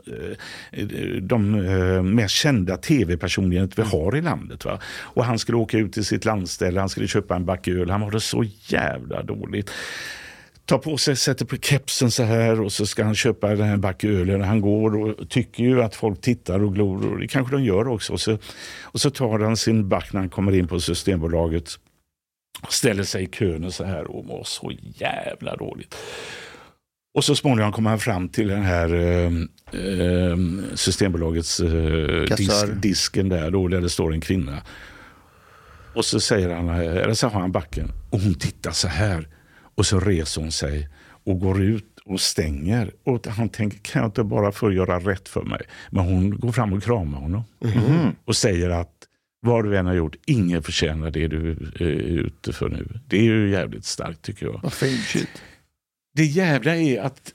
eh, 0.72 0.88
de 1.22 1.56
eh, 1.56 2.04
mest 2.04 2.36
kända 2.36 2.78
tv-personligheter 2.78 3.84
vi 3.84 3.90
har 3.90 4.16
i 4.16 4.22
landet. 4.22 4.66
Va? 4.66 4.80
Och 5.02 5.26
han 5.26 5.40
skulle 5.40 5.58
åka 5.58 5.78
ut 5.78 5.94
till 5.94 6.06
sitt 6.06 6.26
landställe, 6.26 6.80
han 6.80 6.90
skulle 6.90 7.08
köpa 7.08 7.36
en 7.36 7.46
back 7.46 7.68
öl, 7.68 7.90
han 7.90 8.00
mådde 8.00 8.20
så 8.20 8.44
jävla 8.68 9.24
dåligt 9.24 9.72
tar 10.68 10.78
på 10.78 10.98
sig, 10.98 11.16
sätter 11.16 11.46
på 11.46 11.58
kepsen 11.58 12.12
så 12.12 12.24
här 12.24 12.62
och 12.62 12.72
så 12.72 12.86
ska 12.86 13.04
han 13.04 13.16
köpa 13.16 13.48
den 13.48 13.68
här 13.68 13.78
back 13.78 14.04
öl. 14.04 14.42
Han 14.42 14.62
går 14.62 14.96
och 14.96 15.30
tycker 15.30 15.64
ju 15.64 15.84
att 15.84 15.96
folk 15.96 16.22
tittar 16.22 16.64
och 16.64 16.74
glor 16.74 17.12
och 17.12 17.20
det 17.20 17.28
kanske 17.28 17.56
de 17.56 17.64
gör 17.64 17.88
också. 17.88 18.14
Och 18.14 18.22
så, 18.22 18.38
och 18.82 19.02
så 19.02 19.10
tar 19.10 19.40
han 19.40 19.58
sin 19.58 19.90
back 19.90 20.14
när 20.14 20.20
han 20.20 20.30
kommer 20.30 20.56
in 20.56 20.68
på 20.68 20.80
Systembolaget. 20.80 21.70
Ställer 22.70 23.04
sig 23.04 23.24
i 23.24 23.28
kön 23.28 23.64
och 23.64 23.74
så 23.74 23.84
här 23.84 24.12
och 24.12 24.26
mår 24.26 24.44
så 24.44 24.72
jävla 24.96 25.56
dåligt. 25.56 25.96
Och 27.14 27.24
så 27.24 27.36
småningom 27.36 27.72
kommer 27.72 27.90
han 27.90 28.00
fram 28.00 28.30
till 28.30 28.48
den 28.48 28.64
här 28.64 28.94
eh, 28.94 29.32
eh, 29.82 30.38
Systembolagets 30.76 31.60
eh, 31.60 32.36
disk, 32.38 32.66
disken 32.82 33.30
där, 33.30 33.52
då, 33.52 33.68
där 33.68 33.82
det 33.82 33.90
står 33.90 34.14
en 34.14 34.22
kvinna. 34.22 34.62
Och 35.94 36.06
så 36.06 36.20
säger 36.20 36.56
han, 36.56 36.70
eh, 36.70 36.98
eller 36.98 37.14
så 37.14 37.28
har 37.28 37.42
han 37.42 37.52
backen 37.52 37.92
och 38.10 38.20
hon 38.20 38.36
tittar 38.36 38.72
så 38.72 38.88
här. 38.88 39.28
Och 39.78 39.86
så 39.86 40.00
reser 40.00 40.42
hon 40.42 40.52
sig 40.52 40.90
och 41.24 41.40
går 41.40 41.62
ut 41.64 42.00
och 42.06 42.22
stänger. 42.22 42.92
Och 43.04 43.28
han 43.28 43.50
tänker, 43.50 43.78
kan 43.78 44.02
jag 44.02 44.08
inte 44.08 44.24
bara 44.24 44.52
få 44.52 44.72
göra 44.72 45.00
rätt 45.00 45.30
för 45.30 45.44
mig? 45.44 45.62
Men 45.90 46.06
hon 46.06 46.40
går 46.40 46.52
fram 46.52 46.74
och 46.74 46.84
kramar 46.84 47.20
honom. 47.20 47.44
Och 48.26 48.36
säger 48.36 48.70
att 48.70 48.94
vad 49.40 49.66
du 49.66 49.78
än 49.78 49.86
har 49.86 49.94
gjort, 49.94 50.16
ingen 50.26 50.64
förtjänar 50.64 51.12
det 51.12 51.28
du 51.28 51.52
är 51.80 51.86
ute 52.26 52.54
för 52.54 52.70
nu. 52.70 53.00
Det 53.08 53.18
är 53.18 53.24
ju 53.24 53.50
jävligt 53.50 53.86
starkt 53.86 54.22
tycker 54.22 54.46
jag. 54.46 54.60
Vad 54.64 54.74
fint. 54.74 55.42
Det 56.16 56.26
jävla 56.26 56.76
är 56.76 57.02
att, 57.02 57.34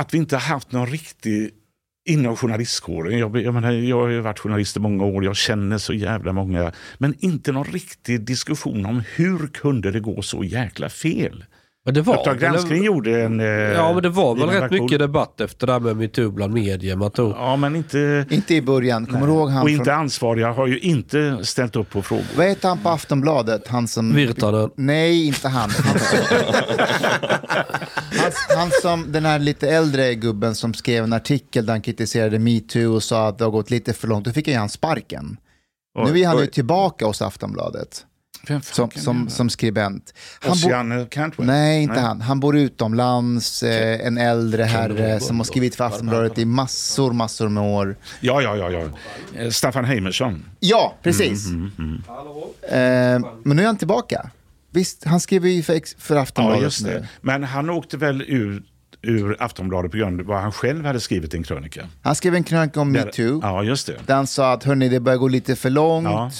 att 0.00 0.14
vi 0.14 0.18
inte 0.18 0.36
har 0.36 0.40
haft 0.40 0.72
någon 0.72 0.86
riktig 0.86 1.50
inom 2.04 2.36
journalistkåren. 2.36 3.18
Jag, 3.18 3.36
jag, 3.36 3.54
menar, 3.54 3.72
jag 3.72 4.00
har 4.00 4.08
ju 4.08 4.20
varit 4.20 4.38
journalist 4.38 4.76
i 4.76 4.80
många 4.80 5.04
år, 5.04 5.24
jag 5.24 5.36
känner 5.36 5.78
så 5.78 5.92
jävla 5.92 6.32
många. 6.32 6.72
Men 6.98 7.14
inte 7.18 7.52
någon 7.52 7.64
riktig 7.64 8.20
diskussion 8.20 8.86
om 8.86 9.02
hur 9.16 9.46
kunde 9.46 9.90
det 9.90 10.00
gå 10.00 10.22
så 10.22 10.44
jäkla 10.44 10.88
fel? 10.88 11.44
Men 11.84 11.94
det 11.94 12.02
var, 12.02 12.18
Uppdrag 12.18 12.38
granskning 12.38 12.84
gjorde 12.84 13.22
en... 13.22 13.40
eh, 13.40 13.46
ja 13.46 13.92
men 13.92 14.02
det 14.02 14.08
var 14.08 14.34
väl 14.34 14.48
rätt 14.48 14.70
mycket 14.70 14.98
debatt 14.98 15.40
efter 15.40 15.66
det 15.66 15.72
här 15.72 15.80
med 15.80 15.96
metoo 15.96 16.30
bland 16.30 16.54
media. 16.54 16.96
Man 16.96 17.10
tog, 17.10 17.30
Ja, 17.30 17.56
men 17.56 17.76
inte... 17.76 18.26
Inte 18.30 18.54
i 18.54 18.62
början. 18.62 19.06
Kommer 19.06 19.26
du 19.26 19.32
ihåg 19.32 19.50
han 19.50 19.62
Och 19.62 19.68
från... 19.68 19.78
inte 19.78 19.94
ansvariga 19.94 20.52
har 20.52 20.66
ju 20.66 20.78
inte 20.78 21.38
ställt 21.44 21.76
upp 21.76 21.90
på 21.90 22.02
frågor. 22.02 22.24
Vad 22.36 22.46
heter 22.46 22.68
han 22.68 22.78
på 22.78 22.88
Aftonbladet? 22.88 23.68
Han 23.68 23.88
som... 23.88 24.14
Virtanen. 24.14 24.70
Nej, 24.76 25.26
inte 25.26 25.48
han. 25.48 25.70
Han, 25.70 25.98
han, 28.10 28.32
han 28.56 28.70
som, 28.82 29.12
den 29.12 29.24
här 29.24 29.38
lite 29.38 29.68
äldre 29.68 30.14
gubben 30.14 30.54
som 30.54 30.74
skrev 30.74 31.04
en 31.04 31.12
artikel 31.12 31.66
där 31.66 31.72
han 31.72 31.82
kritiserade 31.82 32.38
metoo 32.38 32.94
och 32.94 33.02
sa 33.02 33.28
att 33.28 33.38
det 33.38 33.44
har 33.44 33.50
gått 33.50 33.70
lite 33.70 33.92
för 33.92 34.08
långt. 34.08 34.24
Då 34.24 34.32
fick 34.32 34.46
han 34.46 34.52
ju 34.52 34.58
han 34.58 34.68
sparken. 34.68 35.36
nu 36.06 36.20
är 36.20 36.26
han 36.26 36.38
ju 36.38 36.46
tillbaka 36.46 37.06
hos 37.06 37.22
Aftonbladet 37.22 38.06
som, 38.62 38.90
som, 38.90 39.28
som 39.28 39.50
skribent. 39.50 40.14
Han 40.40 40.56
bo- 40.62 40.68
Ocean 40.68 41.06
Cantwell? 41.06 41.46
Nej, 41.46 41.82
inte 41.82 41.94
Nej. 41.94 42.04
han. 42.04 42.20
Han 42.20 42.40
bor 42.40 42.56
utomlands, 42.56 43.62
eh, 43.62 44.06
en 44.06 44.18
äldre 44.18 44.62
herre 44.62 45.20
som 45.20 45.36
har 45.36 45.44
skrivit 45.44 45.74
för 45.74 45.84
Aftonbladet 45.84 46.38
i 46.38 46.44
massor, 46.44 47.12
massor 47.12 47.48
med 47.48 47.62
år. 47.62 47.96
Ja, 48.20 48.42
ja, 48.42 48.56
ja. 48.56 48.70
ja. 48.70 48.84
Eh, 49.40 49.50
Staffan 49.50 49.84
Heimersson. 49.84 50.44
Ja, 50.60 50.94
precis. 51.02 51.46
Mm, 51.46 52.02
Eh, 52.62 52.78
men 53.44 53.56
nu 53.56 53.62
är 53.62 53.66
han 53.66 53.76
tillbaka. 53.76 54.30
Visst, 54.70 55.04
han 55.04 55.20
skriver 55.20 55.48
ju 55.48 55.62
för, 55.62 56.00
för 56.00 56.16
Aftonbladet 56.16 56.60
Ja, 56.60 56.64
just 56.64 56.84
nu. 56.86 56.90
det. 56.92 57.08
Men 57.20 57.44
han 57.44 57.70
åkte 57.70 57.96
väl 57.96 58.22
ur, 58.22 58.62
ur 59.02 59.36
Aftonbladet 59.40 59.90
på 59.90 59.96
grund 59.96 60.20
av 60.20 60.26
vad 60.26 60.40
han 60.40 60.52
själv 60.52 60.84
hade 60.84 61.00
skrivit 61.00 61.34
i 61.34 61.36
en 61.36 61.42
krönika. 61.42 61.86
Han 62.02 62.14
skrev 62.14 62.34
en 62.34 62.44
krönika 62.44 62.80
om 62.80 62.92
metoo. 62.92 63.40
Ja, 63.42 63.62
just 63.62 63.86
det. 63.86 63.96
Där 64.06 64.14
han 64.14 64.26
sa 64.26 64.52
att 64.52 64.64
hörni, 64.64 64.88
det 64.88 65.00
börjar 65.00 65.18
gå 65.18 65.28
lite 65.28 65.56
för 65.56 65.70
långt. 65.70 66.04
Ja. 66.04 66.30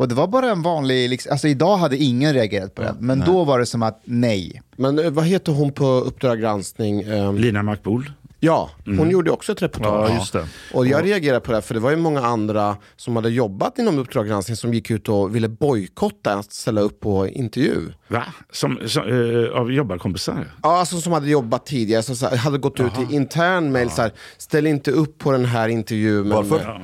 Och 0.00 0.08
det 0.08 0.14
var 0.14 0.26
bara 0.26 0.50
en 0.50 0.62
vanlig, 0.62 1.10
liksom, 1.10 1.32
alltså 1.32 1.48
idag 1.48 1.76
hade 1.76 1.96
ingen 1.96 2.34
reagerat 2.34 2.74
på 2.74 2.82
det. 2.82 2.94
Men 3.00 3.20
då 3.20 3.44
var 3.44 3.58
det 3.58 3.66
som 3.66 3.82
att 3.82 4.00
nej. 4.04 4.62
Men 4.76 4.98
eh, 4.98 5.10
vad 5.10 5.24
heter 5.24 5.52
hon 5.52 5.72
på 5.72 5.84
Uppdrag 5.84 6.40
granskning? 6.40 7.02
Ehm, 7.02 7.38
Lina 7.38 7.62
Makbul. 7.62 8.12
Ja, 8.40 8.70
hon 8.84 9.10
gjorde 9.10 9.30
också 9.30 9.52
ett 9.52 9.62
reportage. 9.62 10.10
Ja, 10.10 10.14
just 10.14 10.32
det. 10.32 10.46
Och 10.74 10.86
jag 10.86 11.04
reagerade 11.04 11.40
på 11.40 11.52
det, 11.52 11.62
för 11.62 11.74
det 11.74 11.80
var 11.80 11.90
ju 11.90 11.96
många 11.96 12.20
andra 12.20 12.76
som 12.96 13.16
hade 13.16 13.30
jobbat 13.30 13.78
inom 13.78 13.98
Uppdrag 13.98 14.26
granskning 14.26 14.56
som 14.56 14.74
gick 14.74 14.90
ut 14.90 15.08
och 15.08 15.34
ville 15.34 15.48
bojkotta 15.48 16.34
att 16.34 16.52
ställa 16.52 16.80
upp 16.80 17.00
på 17.00 17.26
intervju. 17.26 17.80
Va? 18.08 18.24
Som, 18.50 18.78
som, 18.86 19.02
eh, 19.02 19.60
av 19.60 19.72
jobbarkompisar? 19.72 20.46
Ja, 20.62 20.78
alltså 20.78 21.00
som 21.00 21.12
hade 21.12 21.30
jobbat 21.30 21.66
tidigare, 21.66 22.02
som 22.02 22.16
så 22.16 22.26
här, 22.26 22.36
hade 22.36 22.58
gått 22.58 22.80
ut 22.80 22.92
i 23.10 23.14
intern 23.14 23.72
mail 23.72 23.90
så 23.90 24.02
här, 24.02 24.12
ställ 24.38 24.66
inte 24.66 24.90
upp 24.90 25.18
på 25.18 25.32
den 25.32 25.44
här 25.44 25.68
intervjun. 25.68 26.28
Varför? 26.30 26.60
Ja. 26.64 26.80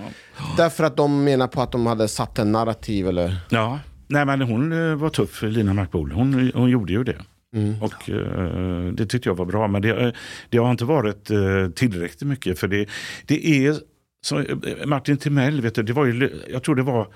Därför 0.57 0.85
att 0.85 0.97
de 0.97 1.25
menar 1.25 1.47
på 1.47 1.63
att 1.63 1.73
de 1.73 1.87
hade 1.87 2.09
satt 2.09 2.39
en 2.39 2.53
narrativ 2.53 3.09
eller... 3.09 3.37
ja. 3.49 3.79
Nej, 4.09 4.25
men 4.25 4.43
hon 4.43 4.91
eh, 4.91 4.97
var 4.97 5.09
tuff, 5.09 5.43
Lina 5.43 5.75
Makbul. 5.75 6.13
Hon, 6.13 6.51
hon 6.55 6.71
gjorde 6.71 6.93
ju 6.93 7.05
det. 7.05 7.17
Mm. 7.57 7.83
Och 7.83 8.11
eh, 8.11 8.93
Det 8.93 9.07
tyckte 9.07 9.29
jag 9.29 9.35
var 9.35 9.45
bra. 9.45 9.69
Men 9.69 9.83
det, 9.83 10.07
eh, 10.07 10.13
det 10.49 10.59
har 10.59 10.71
inte 10.71 10.85
varit 10.85 11.31
eh, 11.31 11.69
tillräckligt 11.75 12.29
mycket. 12.29 12.59
För 12.59 12.69
det, 12.69 12.89
det 13.27 13.67
är, 13.67 13.77
så, 14.23 14.39
eh, 14.39 14.87
Martin 14.87 15.17
Timell, 15.17 15.61
vet 15.61 15.75
du, 15.75 15.83
det 15.83 15.93
var 15.93 16.07
ju, 16.07 16.41
jag 16.49 16.63
tror 16.63 16.75
det 16.75 16.83
var 16.83 17.09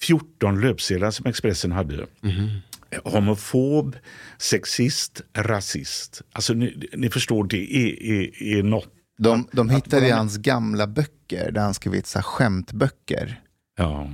14 0.00 0.60
löpsedlar 0.60 1.10
som 1.10 1.26
Expressen 1.26 1.72
hade. 1.72 1.94
Mm-hmm. 1.94 2.60
Homofob, 3.04 3.96
sexist, 4.38 5.22
rasist. 5.36 6.22
Alltså 6.32 6.54
ni, 6.54 6.88
ni 6.92 7.10
förstår, 7.10 7.44
det 7.44 7.76
är, 7.76 8.02
är, 8.02 8.42
är 8.42 8.62
något. 8.62 8.88
De, 9.18 9.48
de 9.52 9.70
hittade 9.70 10.06
i 10.06 10.10
hans 10.10 10.36
gamla 10.36 10.86
böcker, 10.86 11.50
där 11.52 11.60
han 11.60 11.74
skrivit 11.74 12.06
så 12.06 12.18
här 12.18 12.22
skämtböcker. 12.22 13.40
Ja. 13.76 14.10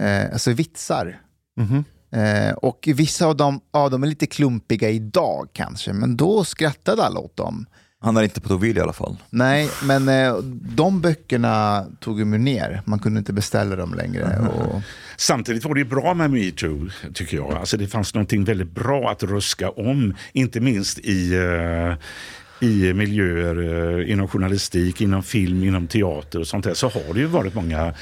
Eh, 0.00 0.32
alltså 0.32 0.52
vitsar. 0.52 1.20
Mhm. 1.56 1.84
Eh, 2.10 2.52
och 2.52 2.88
vissa 2.94 3.26
av 3.26 3.36
dem, 3.36 3.60
ja, 3.72 3.88
de 3.88 4.02
är 4.02 4.06
lite 4.06 4.26
klumpiga 4.26 4.90
idag 4.90 5.48
kanske, 5.52 5.92
men 5.92 6.16
då 6.16 6.44
skrattade 6.44 7.02
alla 7.02 7.20
åt 7.20 7.36
dem. 7.36 7.66
Han 8.00 8.16
är 8.16 8.22
inte 8.22 8.40
pedofil 8.40 8.78
i 8.78 8.80
alla 8.80 8.92
fall. 8.92 9.16
Nej, 9.30 9.70
men 9.84 10.08
eh, 10.08 10.36
de 10.76 11.00
böckerna 11.00 11.86
tog 12.00 12.18
ju 12.18 12.24
ner. 12.24 12.82
Man 12.84 12.98
kunde 12.98 13.18
inte 13.18 13.32
beställa 13.32 13.76
dem 13.76 13.94
längre. 13.94 14.48
Och, 14.58 14.82
Samtidigt 15.16 15.64
var 15.64 15.74
det 15.74 15.80
ju 15.80 15.86
bra 15.86 16.14
med 16.14 16.30
metoo, 16.30 16.88
tycker 17.14 17.36
jag. 17.36 17.52
Alltså 17.52 17.76
det 17.76 17.86
fanns 17.86 18.14
någonting 18.14 18.44
väldigt 18.44 18.70
bra 18.70 19.10
att 19.10 19.22
ruska 19.22 19.70
om, 19.70 20.14
inte 20.32 20.60
minst 20.60 20.98
i, 20.98 21.34
eh, 21.34 22.68
i 22.68 22.92
miljöer 22.92 23.98
eh, 24.00 24.12
inom 24.12 24.28
journalistik, 24.28 25.00
inom 25.00 25.22
film, 25.22 25.64
inom 25.64 25.86
teater 25.86 26.40
och 26.40 26.46
sånt 26.46 26.64
där. 26.64 26.74
Så 26.74 26.88
har 26.88 27.14
det 27.14 27.20
ju 27.20 27.26
varit 27.26 27.54
många 27.54 27.94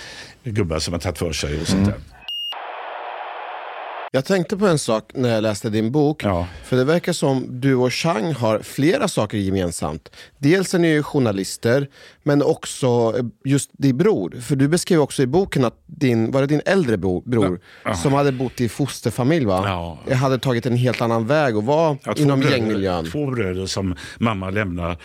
gubbar 0.45 0.79
som 0.79 0.95
har 0.95 1.01
tagit 1.01 1.19
för 1.19 1.33
sig 1.33 1.61
och 1.61 1.67
sånt 1.67 1.87
där. 1.87 1.95
Jag 4.15 4.25
tänkte 4.25 4.57
på 4.57 4.67
en 4.67 4.79
sak 4.79 5.11
när 5.15 5.29
jag 5.29 5.43
läste 5.43 5.71
din 5.71 5.93
bok. 5.93 6.25
Ja. 6.25 6.49
För 6.65 6.77
det 6.77 6.85
verkar 6.85 7.13
som 7.13 7.61
du 7.61 7.75
och 7.75 7.93
Chang 7.93 8.33
har 8.33 8.59
flera 8.59 9.09
saker 9.09 9.39
gemensamt. 9.39 10.17
Dels 10.39 10.75
är 10.75 10.79
ni 10.79 10.89
ju 10.89 11.03
journalister, 11.03 11.89
men 12.23 12.43
också 12.43 12.87
eh, 13.19 13.25
just 13.45 13.71
din 13.73 13.97
bror. 13.97 14.41
För 14.41 14.57
du 14.57 14.69
beskrev 14.69 15.01
också 15.01 15.23
i 15.23 15.27
boken 15.27 15.65
att 15.65 15.83
din, 15.87 16.31
var 16.31 16.41
det 16.41 16.47
din 16.47 16.61
äldre 16.67 16.97
bror, 16.97 17.23
bror 17.27 17.61
som 18.03 18.13
hade 18.13 18.33
bott 18.33 18.61
i 18.61 18.69
fosterfamilj 18.69 19.45
va? 19.47 19.99
Ja. 20.07 20.15
Hade 20.15 20.39
tagit 20.39 20.67
en 20.67 20.77
helt 20.77 21.01
annan 21.01 21.27
väg 21.27 21.57
och 21.57 21.65
var 21.65 21.97
Ja, 22.05 22.15
inom 22.17 22.41
bröder- 22.41 22.57
gängmiljön. 22.57 23.11
Två 23.11 23.31
bröder 23.31 23.67
som 23.67 23.97
mamma 24.19 24.51
lämnade 24.51 24.97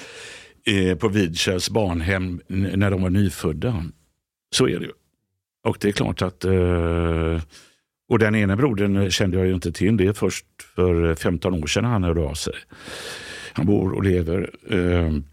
eh, 0.66 0.98
på 0.98 1.08
Vidskärs 1.08 1.70
barnhem 1.70 2.42
när 2.48 2.92
de 2.92 3.02
var 3.02 3.10
nyfödda. 3.10 3.84
Så 4.56 4.68
är 4.68 4.80
det 4.80 4.86
ju. 4.86 4.92
Och 5.68 5.78
det 5.82 5.88
är 5.88 5.92
klart 5.92 6.22
att... 6.22 6.46
Eh, 6.46 7.42
och 8.10 8.20
den 8.20 8.36
ena 8.36 8.56
brodern 8.56 9.12
kände 9.12 9.38
jag 9.38 9.48
ju 9.48 9.54
inte 9.54 9.72
till. 9.72 9.98
Det 9.98 10.08
är 10.08 10.14
först 10.14 10.46
för 10.76 11.16
15 11.16 11.64
år 11.64 11.68
sedan 11.68 11.86
han 11.86 12.04
hörde 12.04 12.22
av 12.22 12.34
sig. 12.34 12.54
Han 13.54 13.66
bor 13.66 13.92
och 13.92 14.04
lever. 14.04 14.50
Ehm, 14.72 15.24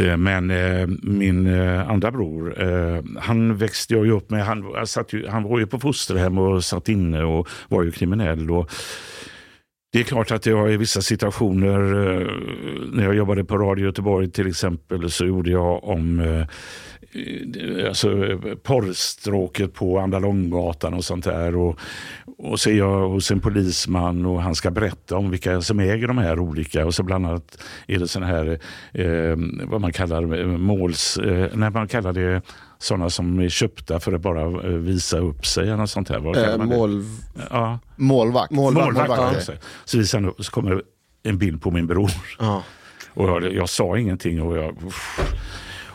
eh, 0.00 0.16
men 0.16 0.50
eh, 0.50 0.86
min 1.02 1.46
eh, 1.46 1.90
andra 1.90 2.10
bror, 2.10 2.62
eh, 2.62 3.02
han 3.20 3.56
växte 3.56 3.94
jag 3.94 4.06
ju 4.06 4.12
upp 4.12 4.30
med. 4.30 4.46
Han, 4.46 4.86
satt 4.86 5.12
ju, 5.12 5.26
han 5.26 5.42
var 5.42 5.58
ju 5.58 5.66
på 5.66 5.78
fosterhem 5.78 6.38
och 6.38 6.64
satt 6.64 6.88
inne 6.88 7.24
och 7.24 7.48
var 7.68 7.82
ju 7.82 7.90
kriminell. 7.90 8.50
Och, 8.50 8.70
det 9.92 10.00
är 10.00 10.04
klart 10.04 10.30
att 10.30 10.46
jag 10.46 10.72
i 10.72 10.76
vissa 10.76 11.02
situationer, 11.02 11.80
eh, 11.80 12.26
när 12.92 13.04
jag 13.04 13.14
jobbade 13.14 13.44
på 13.44 13.58
Radio 13.58 13.86
Göteborg 13.86 14.30
till 14.30 14.48
exempel, 14.48 15.10
så 15.10 15.26
gjorde 15.26 15.50
jag 15.50 15.84
om 15.84 16.20
eh, 16.20 16.46
alltså, 17.88 18.24
eh, 18.26 18.38
porrstråket 18.62 19.74
på 19.74 19.98
Andra 19.98 20.18
Långgatan 20.18 20.94
och 20.94 21.04
sånt 21.04 21.24
där. 21.24 21.56
Och, 21.56 21.78
och 22.38 22.60
så 22.60 22.70
är 22.70 22.74
jag 22.74 23.08
hos 23.08 23.30
en 23.30 23.40
polisman 23.40 24.26
och 24.26 24.42
han 24.42 24.54
ska 24.54 24.70
berätta 24.70 25.16
om 25.16 25.30
vilka 25.30 25.60
som 25.60 25.80
äger 25.80 26.06
de 26.08 26.18
här 26.18 26.38
olika. 26.38 26.86
Och 26.86 26.94
så 26.94 27.02
bland 27.02 27.26
annat 27.26 27.58
är 27.86 27.98
det 27.98 28.08
sån 28.08 28.22
här, 28.22 28.58
eh, 28.92 29.36
vad 29.66 29.80
man 29.80 29.92
kallar 29.92 30.38
eh, 30.40 30.46
måls... 30.46 31.16
Eh, 31.16 31.48
när 31.54 31.70
man 31.70 31.88
kallar 31.88 32.12
det 32.12 32.42
sådana 32.78 33.10
som 33.10 33.38
är 33.38 33.48
köpta 33.48 34.00
för 34.00 34.12
att 34.12 34.20
bara 34.20 34.42
eh, 34.42 34.68
visa 34.76 35.18
upp 35.18 35.46
sig. 35.46 35.70
Eller 35.70 35.86
sånt 35.86 36.08
här. 36.08 36.18
Vad 36.18 36.36
Eh, 36.36 36.56
mål... 36.56 37.04
Ja. 37.50 37.78
målvakt. 37.96 38.50
Målvakt, 38.50 38.86
Målvakt, 38.86 39.08
målvakt, 39.08 39.48
ja. 39.48 39.54
Så- 39.84 39.98
visar 39.98 40.20
han 40.20 40.32
så 40.38 40.50
kommer 40.52 40.82
en 41.22 41.38
bild 41.38 41.62
på 41.62 41.70
min 41.70 41.86
bror. 41.86 42.10
Ja. 42.38 42.62
Och 43.14 43.28
jag, 43.28 43.54
jag 43.54 43.68
sa 43.68 43.98
ingenting 43.98 44.42
och 44.42 44.56
jag... 44.56 44.76
uff. 44.86 45.20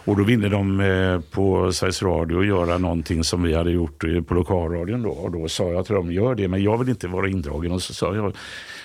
Och 0.07 0.17
då 0.17 0.23
ville 0.23 0.49
de 0.49 0.79
eh, 0.79 1.19
på 1.31 1.71
Sveriges 1.71 2.01
Radio 2.03 2.43
göra 2.43 2.77
någonting 2.77 3.23
som 3.23 3.43
vi 3.43 3.53
hade 3.53 3.71
gjort 3.71 4.03
eh, 4.03 4.21
på 4.21 4.33
lokalradion. 4.33 5.03
Då. 5.03 5.09
Och 5.09 5.31
då 5.31 5.47
sa 5.47 5.71
jag 5.71 5.85
till 5.85 5.95
dem, 5.95 6.11
gör 6.11 6.35
det, 6.35 6.47
men 6.47 6.63
jag 6.63 6.77
vill 6.77 6.89
inte 6.89 7.07
vara 7.07 7.29
indragen. 7.29 7.71
Och 7.71 7.81
så 7.81 7.93
sa 7.93 8.15
jag, 8.15 8.35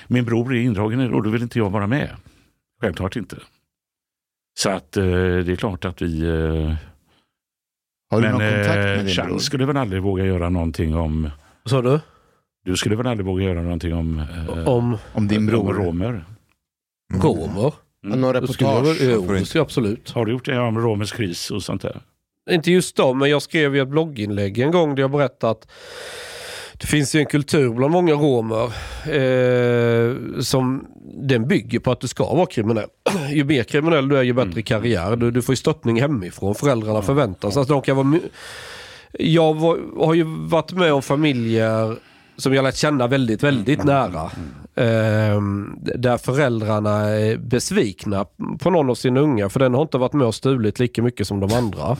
min 0.06 0.24
bror 0.24 0.54
är 0.54 0.60
indragen 0.60 1.14
och 1.14 1.22
då 1.22 1.30
vill 1.30 1.42
inte 1.42 1.58
jag 1.58 1.70
vara 1.70 1.86
med. 1.86 2.10
Självklart 2.80 3.16
inte. 3.16 3.36
Så 4.58 4.70
att 4.70 4.96
eh, 4.96 5.04
det 5.04 5.52
är 5.52 5.56
klart 5.56 5.84
att 5.84 6.02
vi... 6.02 6.20
Eh, 6.22 6.74
Har 8.10 8.20
du 8.20 8.28
men 8.28 8.32
någon 8.32 8.40
kontakt 8.40 8.76
med 8.76 8.98
din 8.98 9.08
Chans 9.08 9.28
bror? 9.28 9.38
skulle 9.38 9.66
väl 9.66 9.76
aldrig 9.76 10.02
våga 10.02 10.24
göra 10.24 10.48
någonting 10.48 10.96
om... 10.96 11.30
Vad 11.62 11.70
sa 11.70 11.82
du? 11.82 12.00
Du 12.64 12.76
skulle 12.76 12.96
väl 12.96 13.06
aldrig 13.06 13.26
våga 13.26 13.44
göra 13.44 13.62
någonting 13.62 13.94
om... 13.94 14.18
Eh, 14.18 14.68
Om 14.68 14.96
Om 15.12 15.28
din 15.28 15.38
om 15.38 15.46
bror? 15.46 15.74
romer? 15.74 16.24
romer? 17.22 17.72
Mm. 18.04 18.20
Någon 18.20 18.34
Då 18.34 18.46
skulle 18.46 18.70
jag, 18.70 18.86
reportage? 18.86 19.08
jo, 19.10 19.22
skulle 19.24 19.46
jag 19.54 19.64
absolut. 19.64 20.10
Har 20.10 20.26
du 20.26 20.32
gjort 20.32 20.44
det 20.44 20.58
om 20.58 20.78
romers 20.78 21.12
kris 21.12 21.50
och 21.50 21.62
sånt 21.62 21.82
där? 21.82 22.00
Inte 22.50 22.70
just 22.70 22.96
då, 22.96 23.14
men 23.14 23.30
jag 23.30 23.42
skrev 23.42 23.76
ju 23.76 23.82
ett 23.82 23.88
blogginlägg 23.88 24.58
en 24.58 24.70
gång 24.70 24.94
där 24.94 25.02
jag 25.02 25.10
berättade 25.10 25.50
att 25.50 25.70
det 26.72 26.86
finns 26.86 27.14
ju 27.14 27.20
en 27.20 27.26
kultur 27.26 27.70
bland 27.70 27.92
många 27.92 28.12
romer 28.12 28.64
eh, 29.12 30.40
som 30.40 30.86
den 31.14 31.48
bygger 31.48 31.78
på 31.78 31.90
att 31.90 32.00
du 32.00 32.08
ska 32.08 32.34
vara 32.34 32.46
kriminell. 32.46 32.88
Ju 33.30 33.44
mer 33.44 33.62
kriminell 33.62 34.08
du 34.08 34.18
är, 34.18 34.22
ju 34.22 34.32
bättre 34.32 34.62
karriär. 34.62 35.16
Du, 35.16 35.30
du 35.30 35.42
får 35.42 35.52
ju 35.52 35.56
stöttning 35.56 36.00
hemifrån. 36.00 36.54
Föräldrarna 36.54 37.02
förväntar 37.02 37.50
sig 37.50 37.62
att 37.62 37.68
de 37.68 37.82
kan 37.82 37.96
vara... 37.96 38.18
Jag 39.12 39.54
var, 39.54 40.04
har 40.06 40.14
ju 40.14 40.24
varit 40.24 40.72
med 40.72 40.92
om 40.92 41.02
familjer 41.02 41.96
som 42.36 42.54
jag 42.54 42.62
lärt 42.62 42.76
känna 42.76 43.06
väldigt, 43.06 43.42
väldigt 43.42 43.84
nära. 43.84 44.30
Eh, 44.74 45.40
där 45.76 46.18
föräldrarna 46.18 47.00
är 47.00 47.36
besvikna 47.36 48.26
på 48.60 48.70
någon 48.70 48.90
av 48.90 48.94
sina 48.94 49.20
unga 49.20 49.48
för 49.48 49.60
den 49.60 49.74
har 49.74 49.82
inte 49.82 49.98
varit 49.98 50.12
med 50.12 50.26
och 50.26 50.34
stulit 50.34 50.78
lika 50.78 51.02
mycket 51.02 51.26
som 51.26 51.40
de 51.40 51.52
andra. 51.52 51.96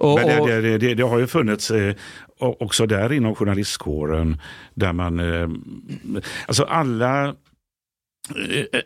Och, 0.00 0.18
Men 0.18 0.46
det, 0.46 0.60
det, 0.60 0.78
det, 0.78 0.94
det 0.94 1.02
har 1.02 1.18
ju 1.18 1.26
funnits 1.26 1.70
eh, 1.70 1.94
också 2.38 2.86
där 2.86 3.12
inom 3.12 3.34
journalistkåren 3.34 4.40
där 4.74 4.92
man, 4.92 5.20
eh, 5.20 5.48
alltså 6.46 6.64
alla, 6.64 7.28
eh, 8.36 8.80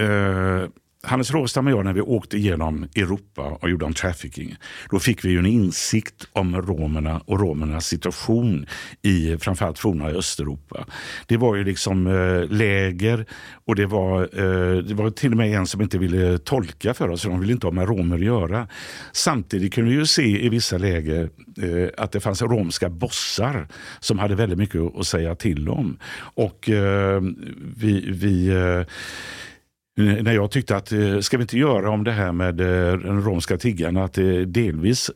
eh, 0.00 0.68
Hannes 1.02 1.30
Råstam 1.30 1.66
och 1.66 1.72
jag 1.72 1.84
när 1.84 1.92
vi 1.92 2.00
åkte 2.00 2.38
genom 2.38 2.88
Europa 2.96 3.42
och 3.42 3.70
gjorde 3.70 3.84
om 3.84 3.94
trafficking, 3.94 4.56
då 4.90 4.98
fick 4.98 5.24
vi 5.24 5.28
ju 5.28 5.38
en 5.38 5.46
insikt 5.46 6.28
om 6.32 6.62
romerna 6.62 7.22
och 7.24 7.40
romernas 7.40 7.86
situation 7.86 8.66
i 9.02 9.36
framförallt 9.36 9.78
forna 9.78 10.08
Östeuropa. 10.08 10.86
Det 11.26 11.36
var 11.36 11.56
ju 11.56 11.64
liksom 11.64 12.06
eh, 12.06 12.56
läger 12.56 13.26
och 13.66 13.74
det 13.74 13.86
var, 13.86 14.22
eh, 14.22 14.82
det 14.82 14.94
var 14.94 15.10
till 15.10 15.30
och 15.30 15.36
med 15.36 15.54
en 15.54 15.66
som 15.66 15.82
inte 15.82 15.98
ville 15.98 16.38
tolka 16.38 16.94
för 16.94 17.08
oss, 17.08 17.22
för 17.22 17.30
de 17.30 17.40
ville 17.40 17.52
inte 17.52 17.66
ha 17.66 17.72
med 17.72 17.88
romer 17.88 18.16
att 18.16 18.24
göra. 18.24 18.68
Samtidigt 19.12 19.74
kunde 19.74 19.90
vi 19.90 19.96
ju 19.96 20.06
se 20.06 20.44
i 20.44 20.48
vissa 20.48 20.78
läger 20.78 21.30
eh, 21.62 21.88
att 21.96 22.12
det 22.12 22.20
fanns 22.20 22.42
romska 22.42 22.88
bossar 22.88 23.68
som 24.00 24.18
hade 24.18 24.34
väldigt 24.34 24.58
mycket 24.58 24.80
att 24.96 25.06
säga 25.06 25.34
till 25.34 25.68
om. 25.68 25.98
Och 26.18 26.70
eh, 26.70 27.20
vi, 27.76 28.10
vi 28.10 28.48
eh, 28.48 28.82
Eh, 29.98 30.22
när 30.22 30.32
jag 30.32 30.50
tyckte 30.50 30.76
att 30.76 30.92
eh, 30.92 31.20
ska 31.20 31.36
vi 31.36 31.42
inte 31.42 31.58
göra 31.58 31.90
om 31.90 32.04
det 32.04 32.12
här 32.12 32.32
med 32.32 32.60
eh, 32.60 32.98
den 32.98 33.22
romska 33.22 33.56
tiggarna, 33.56 34.04
att 34.04 34.18
delvis 34.46 35.10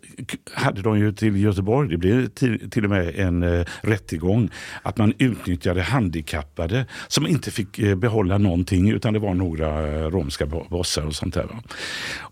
hade 0.55 0.83
de 0.83 0.99
ju 0.99 1.13
till 1.13 1.43
Göteborg, 1.43 1.89
det 1.89 1.97
blev 1.97 2.29
till, 2.29 2.71
till 2.71 2.85
och 2.85 2.91
med 2.91 3.15
en 3.17 3.65
rättegång, 3.81 4.51
att 4.83 4.99
man 4.99 5.15
utnyttjade 5.19 5.83
handikappade 5.83 6.87
som 7.09 7.27
inte 7.27 7.51
fick 7.51 7.97
behålla 7.97 8.39
någonting 8.39 8.91
utan 8.91 9.13
det 9.13 9.19
var 9.19 9.35
några 9.35 10.01
romska 10.11 10.47
bossar 10.47 11.07
och 11.07 11.15
sånt 11.15 11.35
där. 11.35 11.45
Va? 11.45 11.63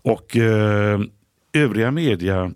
Och 0.01 0.37
övriga 1.53 1.91
media 1.91 2.51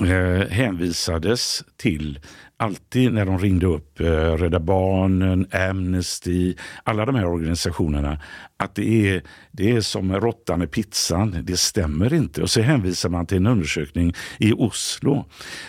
eh, 0.00 0.48
hänvisades 0.48 1.64
till 1.76 2.18
alltid 2.56 3.12
när 3.12 3.26
de 3.26 3.38
ringde 3.38 3.66
upp 3.66 4.00
eh, 4.00 4.06
Rädda 4.36 4.60
Barnen, 4.60 5.46
Amnesty, 5.70 6.54
alla 6.84 7.06
de 7.06 7.14
här 7.14 7.26
organisationerna, 7.26 8.18
att 8.62 8.74
det 8.74 9.08
är, 9.08 9.22
det 9.52 9.70
är 9.70 9.80
som 9.80 10.12
råttan 10.12 10.62
i 10.62 10.66
pizzan, 10.66 11.36
det 11.42 11.56
stämmer 11.56 12.14
inte. 12.14 12.42
Och 12.42 12.50
så 12.50 12.60
hänvisar 12.60 13.08
man 13.08 13.26
till 13.26 13.36
en 13.36 13.46
undersökning 13.46 14.14
i 14.38 14.52
Oslo 14.52 15.24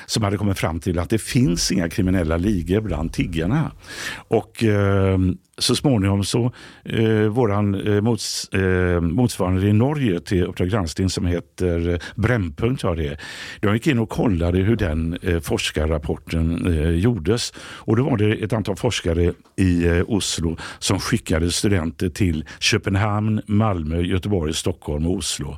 som 0.05 0.23
hade 0.23 0.37
kommit 0.37 0.59
fram 0.59 0.79
till 0.79 0.99
att 0.99 1.09
det 1.09 1.21
finns 1.21 1.71
inga 1.71 1.89
kriminella 1.89 2.37
ligor 2.37 2.81
bland 2.81 3.13
tiggarna. 3.13 3.71
Och 4.27 4.63
eh, 4.63 5.17
så 5.57 5.75
småningom 5.75 6.23
så, 6.23 6.51
eh, 6.85 7.27
våran 7.27 7.87
eh, 7.87 8.01
mots, 8.01 8.49
eh, 8.53 9.01
motsvarande 9.01 9.67
i 9.67 9.73
Norge 9.73 10.19
till 10.19 10.43
Uppdrag 10.43 10.69
granskning 10.69 11.09
som 11.09 11.25
heter 11.25 11.89
eh, 11.89 11.99
Brännpunkt, 12.15 12.81
har 12.81 12.95
det. 12.95 13.17
De 13.59 13.73
gick 13.73 13.87
in 13.87 13.99
och 13.99 14.09
kollade 14.09 14.57
hur 14.57 14.75
den 14.75 15.17
eh, 15.21 15.39
forskarrapporten 15.39 16.65
eh, 16.65 16.89
gjordes. 16.89 17.53
Och 17.57 17.95
då 17.95 18.03
var 18.03 18.17
det 18.17 18.33
ett 18.33 18.53
antal 18.53 18.75
forskare 18.75 19.33
i 19.55 19.85
eh, 19.87 20.03
Oslo 20.07 20.57
som 20.79 20.99
skickade 20.99 21.51
studenter 21.51 22.09
till 22.09 22.45
Köpenhamn, 22.59 22.82
Köpenhamn, 22.83 23.41
Malmö, 23.45 24.01
Göteborg, 24.01 24.53
Stockholm 24.53 25.05
och 25.05 25.13
Oslo. 25.13 25.57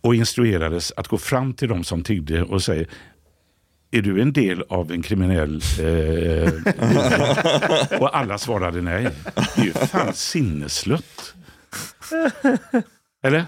Och 0.00 0.14
instruerades 0.14 0.92
att 0.96 1.08
gå 1.08 1.18
fram 1.18 1.54
till 1.54 1.68
de 1.68 1.84
som 1.84 2.02
tiggde 2.02 2.42
och 2.42 2.62
säga 2.62 2.86
är 3.90 4.02
du 4.02 4.22
en 4.22 4.32
del 4.32 4.62
av 4.68 4.92
en 4.92 5.02
kriminell... 5.02 5.60
Eh, 5.80 6.52
och 8.00 8.16
alla 8.16 8.38
svarade 8.38 8.82
nej. 8.82 9.08
Det 9.34 9.60
är 9.60 9.64
ju 9.64 9.72
fan 9.72 10.14
sinneslött. 10.14 11.34
Eller? 13.22 13.44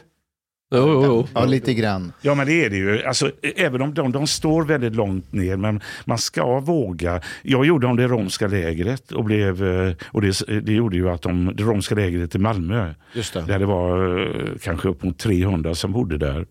Jo, 0.70 0.88
jo, 0.88 1.05
jo. 1.05 1.26
Ja, 1.34 1.44
lite 1.44 1.74
grann. 1.74 2.12
Ja, 2.22 2.34
men 2.34 2.47
det 2.47 2.64
är 2.64 2.70
det 2.70 2.76
ju. 2.76 3.02
Alltså, 3.02 3.30
även 3.56 3.82
om 3.82 3.94
de, 3.94 4.12
de 4.12 4.26
står 4.26 4.64
väldigt 4.64 4.94
långt 4.94 5.32
ner, 5.32 5.56
men 5.56 5.80
man 6.05 6.18
ska 6.18 6.60
våga. 6.60 7.20
Jag 7.42 7.66
gjorde 7.66 7.86
om 7.86 7.97
det 7.97 8.06
romska 8.09 8.47
lägret 8.47 9.12
och, 9.12 9.24
blev, 9.24 9.64
eh, 9.64 9.92
och 10.06 10.22
det, 10.22 10.60
det 10.60 10.72
gjorde 10.72 10.97
ju 10.97 11.10
att 11.10 11.22
de, 11.22 11.52
det 11.56 11.62
romska 11.62 11.94
lägret 11.94 12.34
i 12.34 12.38
Malmö, 12.38 12.94
Just 13.12 13.34
det. 13.34 13.40
där 13.42 13.59
det 13.59 13.66
var 13.66 14.18
eh, 14.20 14.59
kanske 14.62 14.88
upp 14.88 15.02
mot 15.02 15.18
300 15.18 15.74
som 15.74 15.92
bodde 15.92 16.18
där. 16.18 16.47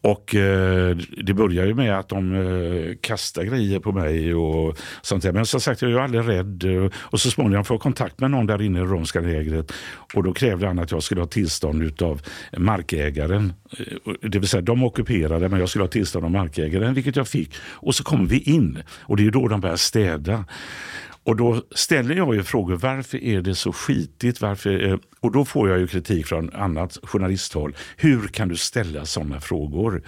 Och 0.00 0.34
eh, 0.34 0.96
Det 1.22 1.34
börjar 1.34 1.66
ju 1.66 1.74
med 1.74 1.98
att 1.98 2.08
de 2.08 2.34
eh, 2.34 2.96
kastar 3.00 3.44
grejer 3.44 3.80
på 3.80 3.92
mig 3.92 4.34
och 4.34 4.78
sånt 5.02 5.22
där. 5.22 5.32
Men 5.32 5.46
som 5.46 5.60
sagt, 5.60 5.82
jag 5.82 5.90
är 5.90 5.94
ju 5.94 6.00
aldrig 6.00 6.28
rädd. 6.28 6.64
Och 6.96 7.20
så 7.20 7.30
småningom 7.30 7.64
får 7.64 7.74
jag 7.74 7.82
kontakt 7.82 8.20
med 8.20 8.30
någon 8.30 8.46
där 8.46 8.62
inne 8.62 8.78
i 8.78 8.82
det 8.82 8.88
romska 8.88 9.20
lägret. 9.20 9.72
Och 10.14 10.22
då 10.22 10.32
krävde 10.32 10.66
han 10.66 10.78
att 10.78 10.90
jag 10.90 11.02
skulle 11.02 11.20
ha 11.20 11.28
tillstånd 11.28 12.02
av 12.02 12.20
markägaren. 12.56 13.52
Eh, 13.78 14.12
det 14.22 14.38
vill 14.38 14.48
säga, 14.48 14.60
de 14.60 14.84
ockuperade, 14.84 15.48
men 15.48 15.60
jag 15.60 15.68
skulle 15.68 15.84
ha 15.84 15.90
tillstånd 15.90 16.24
av 16.24 16.30
markägaren, 16.30 16.94
vilket 16.94 17.16
jag 17.16 17.28
fick. 17.28 17.54
Och 17.62 17.94
så 17.94 18.04
kom 18.04 18.26
vi 18.26 18.38
in. 18.38 18.78
Och 19.00 19.16
det 19.16 19.22
är 19.22 19.24
ju 19.24 19.30
då 19.30 19.48
de 19.48 19.60
börjar 19.60 19.76
städa. 19.76 20.44
Och 21.26 21.36
då 21.36 21.62
ställer 21.74 22.14
jag 22.14 22.34
ju 22.34 22.42
frågor, 22.42 22.76
varför 22.76 23.24
är 23.24 23.42
det 23.42 23.54
så 23.54 23.72
skitigt? 23.72 24.40
Varför, 24.40 24.88
eh, 24.88 24.98
och 25.20 25.32
då 25.32 25.44
får 25.44 25.68
jag 25.68 25.78
ju 25.78 25.86
kritik 25.86 26.26
från 26.26 26.54
annat 26.54 26.98
journalisthåll. 27.02 27.76
Hur 27.96 28.28
kan 28.28 28.48
du 28.48 28.56
ställa 28.56 29.04
sådana 29.04 29.40
frågor? 29.40 30.02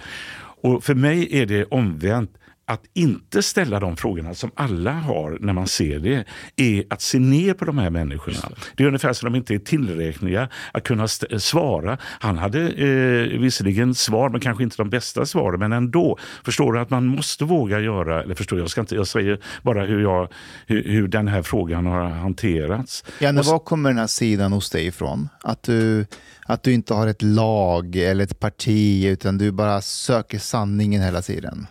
Och 0.61 0.83
för 0.83 0.95
mig 0.95 1.41
är 1.41 1.45
det 1.45 1.65
omvänt. 1.65 2.31
Att 2.69 2.81
inte 2.93 3.43
ställa 3.43 3.79
de 3.79 3.97
frågorna 3.97 4.33
som 4.33 4.51
alla 4.55 4.91
har 4.91 5.37
när 5.39 5.53
man 5.53 5.67
ser 5.67 5.99
det 5.99 6.25
är 6.55 6.83
att 6.89 7.01
se 7.01 7.19
ner 7.19 7.53
på 7.53 7.65
de 7.65 7.77
här 7.77 7.89
människorna. 7.89 8.37
Det 8.75 8.83
är 8.83 8.87
ungefär 8.87 9.13
som 9.13 9.31
de 9.31 9.37
inte 9.37 9.53
är 9.53 9.59
tillräkneliga 9.59 10.49
att 10.73 10.83
kunna 10.83 11.03
st- 11.03 11.39
svara. 11.39 11.97
Han 12.01 12.37
hade 12.37 12.59
eh, 12.69 13.39
visserligen 13.39 13.95
svar, 13.95 14.29
men 14.29 14.41
kanske 14.41 14.63
inte 14.63 14.77
de 14.77 14.89
bästa 14.89 15.25
svaren, 15.25 15.59
men 15.59 15.71
ändå. 15.71 16.17
Förstår 16.45 16.73
du 16.73 16.79
att 16.79 16.89
man 16.89 17.05
måste 17.05 17.45
våga 17.45 17.79
göra, 17.79 18.23
eller 18.23 18.35
förstår 18.35 18.59
jag, 18.59 18.69
ska 18.69 18.81
inte, 18.81 18.95
jag 18.95 19.07
säger 19.07 19.39
bara 19.61 19.85
hur, 19.85 20.01
jag, 20.01 20.31
hur, 20.67 20.83
hur 20.83 21.07
den 21.07 21.27
här 21.27 21.41
frågan 21.41 21.85
har 21.85 22.09
hanterats. 22.09 23.03
Janne, 23.19 23.41
var 23.41 23.59
kommer 23.59 23.89
den 23.89 23.99
här 23.99 24.07
sidan 24.07 24.53
hos 24.53 24.69
dig 24.69 24.85
ifrån? 24.87 25.29
Att 25.43 25.63
du, 25.63 26.05
att 26.45 26.63
du 26.63 26.73
inte 26.73 26.93
har 26.93 27.07
ett 27.07 27.21
lag 27.21 27.95
eller 27.95 28.23
ett 28.23 28.39
parti, 28.39 29.05
utan 29.05 29.37
du 29.37 29.51
bara 29.51 29.81
söker 29.81 30.39
sanningen 30.39 31.01
hela 31.01 31.21
tiden? 31.21 31.67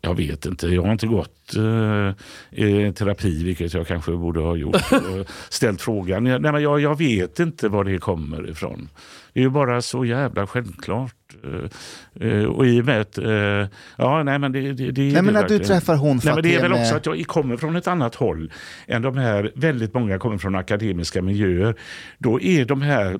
Jag 0.00 0.14
vet 0.14 0.46
inte, 0.46 0.66
jag 0.68 0.82
har 0.82 0.92
inte 0.92 1.06
gått 1.06 1.54
eh, 1.56 2.92
terapi, 2.92 3.44
vilket 3.44 3.74
jag 3.74 3.86
kanske 3.86 4.12
borde 4.12 4.40
ha 4.40 4.56
gjort. 4.56 4.92
och 4.92 5.30
ställt 5.48 5.82
frågan. 5.82 6.24
Nej, 6.24 6.40
men 6.40 6.62
jag, 6.62 6.80
jag 6.80 6.98
vet 6.98 7.40
inte 7.40 7.68
var 7.68 7.84
det 7.84 7.98
kommer 7.98 8.50
ifrån. 8.50 8.88
Det 9.32 9.40
är 9.40 9.44
ju 9.44 9.50
bara 9.50 9.82
så 9.82 10.04
jävla 10.04 10.46
självklart. 10.46 11.14
Eh, 11.44 12.28
eh, 12.28 12.44
och 12.44 12.66
i 12.66 12.80
och 12.80 12.84
med 12.84 13.00
att, 13.00 13.18
eh, 13.18 13.66
ja 13.96 14.22
nej 14.22 14.38
men 14.38 14.52
det, 14.52 14.60
det, 14.60 14.72
det 14.72 15.02
Nej, 15.02 15.12
det 15.12 15.22
men 15.22 15.36
att 15.36 15.48
du 15.48 15.58
träffar 15.58 15.96
hon 15.96 16.20
Nej, 16.24 16.34
men 16.34 16.42
det 16.42 16.54
är 16.54 16.62
väl 16.62 16.72
Fateme- 16.72 16.82
också 16.82 16.94
att 16.96 17.06
jag 17.06 17.26
kommer 17.26 17.56
från 17.56 17.76
ett 17.76 17.86
annat 17.86 18.14
håll 18.14 18.52
än 18.86 19.02
de 19.02 19.16
här, 19.16 19.52
väldigt 19.54 19.94
många 19.94 20.18
kommer 20.18 20.38
från 20.38 20.54
akademiska 20.54 21.22
miljöer. 21.22 21.74
Då 22.18 22.40
är 22.40 22.64
de 22.64 22.82
här 22.82 23.12
eh, 23.12 23.18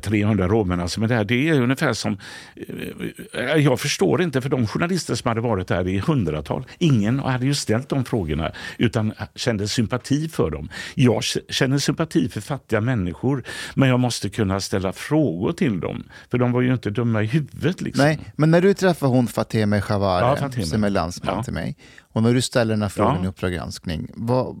300 0.00 0.48
romerna 0.48 0.88
som 0.88 1.02
är 1.02 1.08
där. 1.08 1.24
Det 1.24 1.48
är 1.48 1.60
ungefär 1.60 1.92
som... 1.92 2.18
Eh, 3.34 3.56
jag 3.56 3.80
förstår 3.80 4.22
inte, 4.22 4.40
för 4.40 4.48
de 4.48 4.66
journalister 4.66 5.14
som 5.14 5.28
hade 5.28 5.40
varit 5.40 5.68
där 5.68 5.88
i 5.88 5.98
hundratal, 5.98 6.64
ingen 6.78 7.18
hade 7.18 7.46
ju 7.46 7.54
ställt 7.54 7.88
de 7.88 8.04
frågorna 8.04 8.52
utan 8.78 9.12
kände 9.34 9.68
sympati 9.68 10.28
för 10.28 10.50
dem. 10.50 10.68
Jag 10.94 11.22
känner 11.48 11.78
sympati 11.78 12.28
för 12.28 12.40
fattiga 12.40 12.80
människor, 12.80 13.42
men 13.74 13.88
jag 13.88 14.00
måste 14.00 14.28
kunna 14.28 14.60
ställa 14.60 14.92
frågor 14.92 15.52
till 15.52 15.80
dem. 15.80 16.04
För 16.30 16.38
de 16.38 16.52
var 16.52 16.60
ju 16.60 16.72
inte 16.72 16.90
dumma 16.90 17.22
i 17.22 17.26
huvudet. 17.26 17.80
Liksom. 17.80 18.04
Nej, 18.04 18.18
men 18.36 18.50
när 18.50 18.60
du 18.60 18.74
träffar 18.74 19.06
hon 19.08 19.26
Fateme 19.26 19.76
Ja, 19.76 19.82
Shavare, 19.82 20.36
Fateme. 20.36 20.66
som 20.66 20.84
är 20.84 20.90
landsman 20.90 21.34
Ja. 21.36 21.42
till 21.42 21.52
mig, 21.52 21.76
och 22.16 22.22
när 22.22 22.34
du 22.34 22.42
ställer 22.42 22.74
den 22.74 22.82
här 22.82 22.88
frågan 22.88 23.16
Ja. 23.18 23.24
i 23.24 23.28
Uppdrag 23.28 23.52
granskning, 23.52 24.10
vad, 24.14 24.56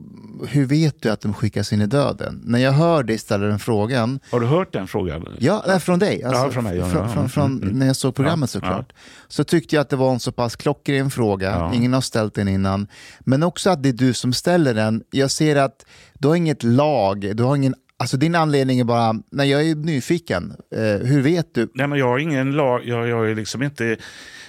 hur 0.48 0.66
vet 0.66 1.02
du 1.02 1.10
att 1.10 1.20
de 1.20 1.34
skickas 1.34 1.72
in 1.72 1.80
i 1.80 1.86
döden? 1.86 2.42
När 2.44 2.58
jag 2.58 2.72
hör 2.72 3.02
dig 3.02 3.18
ställa 3.18 3.46
den 3.46 3.58
frågan, 3.58 4.20
Har 4.30 4.40
du 4.40 4.46
hört 4.46 4.72
den 4.72 4.86
frågan? 4.86 5.26
ja, 5.38 5.64
nej, 5.66 5.80
från 5.80 5.98
dig, 5.98 6.22
alltså, 6.24 6.42
Ja, 6.44 6.50
från 6.50 6.64
mig, 6.64 6.76
ja, 6.78 6.88
från, 6.88 7.08
från, 7.12 7.28
från, 7.28 7.44
Mm, 7.52 7.62
mm. 7.62 7.78
när 7.78 7.86
jag 7.86 7.96
såg 7.96 8.14
programmet 8.14 8.50
såklart, 8.50 8.92
så 9.28 9.44
tyckte 9.44 9.76
jag 9.76 9.80
att 9.80 9.88
det 9.90 9.96
var 9.96 10.12
en 10.12 10.20
så 10.20 10.32
pass 10.32 10.56
klockren 10.56 11.10
fråga, 11.10 11.70
ingen 11.74 11.92
har 11.92 12.00
ställt 12.00 12.34
den 12.34 12.48
innan, 12.48 12.86
men 13.20 13.42
också 13.42 13.70
att 13.70 13.82
det 13.82 13.88
är 13.88 13.92
du 13.92 14.12
som 14.14 14.32
ställer 14.32 14.74
den. 14.74 15.02
Jag 15.10 15.30
ser 15.30 15.56
att 15.56 15.86
du 16.14 16.28
har 16.28 16.36
inget 16.36 16.62
lag, 16.62 17.36
du 17.36 17.42
har 17.42 17.56
ingen 17.56 17.74
Alltså 17.98 18.16
din 18.16 18.34
anledning 18.34 18.80
är 18.80 18.84
bara, 18.84 19.14
nej 19.32 19.50
jag 19.50 19.68
är 19.68 19.74
nyfiken, 19.74 20.56
eh, 20.74 21.06
hur 21.06 21.22
vet 21.22 21.54
du? 21.54 21.68
Nej, 21.74 21.86
men 21.86 21.98
jag 21.98 22.08
har 22.08 22.18
ingen 22.18 22.52
lag. 22.52 22.82
Jag, 22.84 23.08
jag 23.08 23.30
är 23.30 23.34
liksom 23.34 23.62
inte... 23.62 23.96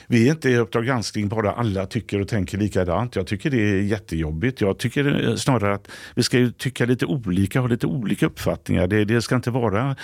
Vi 0.09 0.27
är 0.27 0.31
inte 0.31 0.49
i 0.49 0.57
Uppdrag 0.57 0.85
granskning 0.85 1.29
bara 1.29 1.51
alla 1.51 1.85
tycker 1.85 2.21
och 2.21 2.27
tänker 2.27 2.57
likadant. 2.57 3.15
Jag 3.15 3.27
tycker 3.27 3.49
det 3.49 3.57
är 3.57 3.81
jättejobbigt. 3.81 4.61
Jag 4.61 4.77
tycker 4.77 5.35
snarare 5.35 5.73
att 5.73 5.87
vi 6.15 6.23
ska 6.23 6.37
ju 6.37 6.51
tycka 6.51 6.85
lite 6.85 7.05
olika, 7.05 7.59
ha 7.59 7.67
lite 7.67 7.87
olika 7.87 8.25
uppfattningar. 8.25 8.87
Det, 8.87 9.05
det 9.05 9.21
ska 9.21 9.35
inte 9.35 9.51
vara... 9.51 9.95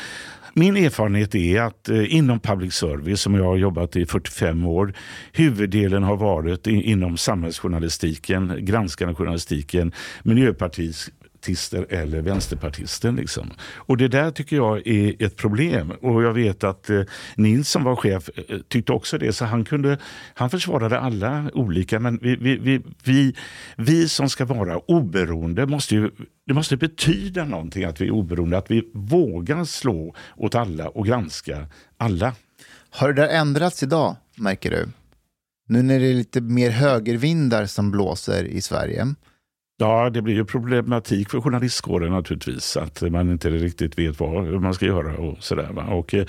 Min 0.54 0.78
erfarenhet 0.78 1.36
är 1.36 1.62
att 1.62 1.90
eh, 1.90 2.16
inom 2.16 2.40
public 2.40 2.74
service, 2.74 3.22
som 3.22 3.36
jag 3.36 3.44
har 3.44 3.58
jobbat 3.58 3.96
i 3.96 4.06
45 4.06 4.66
år, 4.66 4.94
huvuddelen 5.32 6.04
har 6.04 6.18
varit 6.18 6.68
inom 6.68 7.18
samhällsjournalistiken, 7.18 8.66
granskande 8.66 9.16
journalistiken, 9.16 9.92
miljöpartister 11.44 11.86
eller 11.90 12.22
vänsterpartister. 12.22 13.12
Liksom. 13.12 13.52
Och 13.88 13.98
det 13.98 14.08
där 14.08 14.32
tycker 14.32 14.56
jag 14.56 14.88
är 14.88 15.24
ett 15.24 15.36
problem. 15.36 15.92
Och 16.02 16.24
jag 16.24 16.34
vet 16.34 16.64
att 16.64 16.90
eh, 16.90 17.04
Nils 17.36 17.70
som 17.70 17.84
var 17.84 17.96
chef 17.96 18.30
eh, 18.36 18.60
tyckte 18.70 18.92
också 18.92 19.18
det, 19.18 19.34
så 19.34 19.46
han, 19.46 19.66
kunde, 19.66 19.98
han 20.36 20.50
försvarade 20.50 21.00
alla 21.00 21.50
olika. 21.54 22.00
Men 22.00 22.20
vi, 22.22 22.36
vi, 22.36 22.58
vi, 22.58 22.82
vi, 23.04 23.36
vi 23.78 24.10
som 24.10 24.30
ska 24.30 24.46
vara 24.46 24.78
oberoende 24.78 25.66
måste 25.66 25.96
ju 25.96 26.12
det 26.48 26.54
måste 26.54 26.78
betyda 26.78 27.46
någonting 27.46 27.84
att 27.84 28.02
vi 28.02 28.08
är 28.08 28.12
oberoende, 28.12 28.58
att 28.58 28.72
vi 28.72 28.92
vågar 28.94 29.66
slå 29.66 30.16
åt 30.38 30.56
alla 30.56 30.90
och 30.90 31.06
granska 31.06 31.68
alla. 31.98 32.36
Har 32.90 33.14
det 33.14 33.22
där 33.22 33.30
ändrats 33.30 33.84
idag, 33.84 34.16
märker 34.38 34.72
du? 34.72 34.90
Nu 35.68 35.82
när 35.82 36.00
det 36.00 36.06
är 36.06 36.14
lite 36.14 36.42
mer 36.42 36.70
högervindar 36.70 37.66
som 37.66 37.92
blåser 37.92 38.44
i 38.44 38.62
Sverige. 38.62 39.16
Ja, 39.84 40.10
det 40.10 40.22
blir 40.22 40.34
ju 40.34 40.46
problematik 40.46 41.30
för 41.30 41.42
journalistkåren 41.42 42.12
naturligtvis. 42.12 42.78
Att 42.78 43.02
man 43.02 43.32
inte 43.32 43.50
riktigt 43.50 44.00
vet 44.00 44.20
vad 44.20 44.62
man 44.62 44.74
ska 44.74 44.86
göra 44.86 45.18
och 45.18 45.44
sådär. 45.44 45.70
va. 45.72 45.84
Och, 45.84 46.14
eh, 46.14 46.26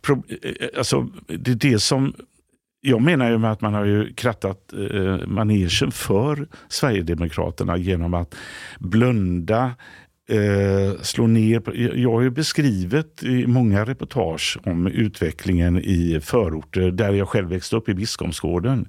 pro, 0.00 0.22
eh, 0.42 0.68
alltså, 0.78 1.08
det 1.26 1.50
är 1.50 1.54
det 1.54 1.78
som... 1.78 2.14
Jag 2.80 3.02
menar 3.02 3.30
ju 3.30 3.38
med 3.38 3.52
att 3.52 3.60
man 3.60 3.74
har 3.74 3.84
ju 3.84 4.14
krattat 4.14 4.72
eh, 4.72 5.26
manegen 5.26 5.90
för 5.90 6.46
Sverigedemokraterna 6.68 7.76
genom 7.76 8.14
att 8.14 8.34
blunda, 8.78 9.72
eh, 10.28 11.02
slå 11.02 11.26
ner. 11.26 11.60
På, 11.60 11.76
jag 11.76 12.12
har 12.12 12.22
ju 12.22 12.30
beskrivit 12.30 13.22
i 13.22 13.46
många 13.46 13.84
reportage 13.84 14.58
om 14.64 14.86
utvecklingen 14.86 15.78
i 15.78 16.20
förorter 16.22 16.90
där 16.90 17.12
jag 17.12 17.28
själv 17.28 17.48
växte 17.48 17.76
upp 17.76 17.88
i 17.88 17.94
Biskopsgården. 17.94 18.88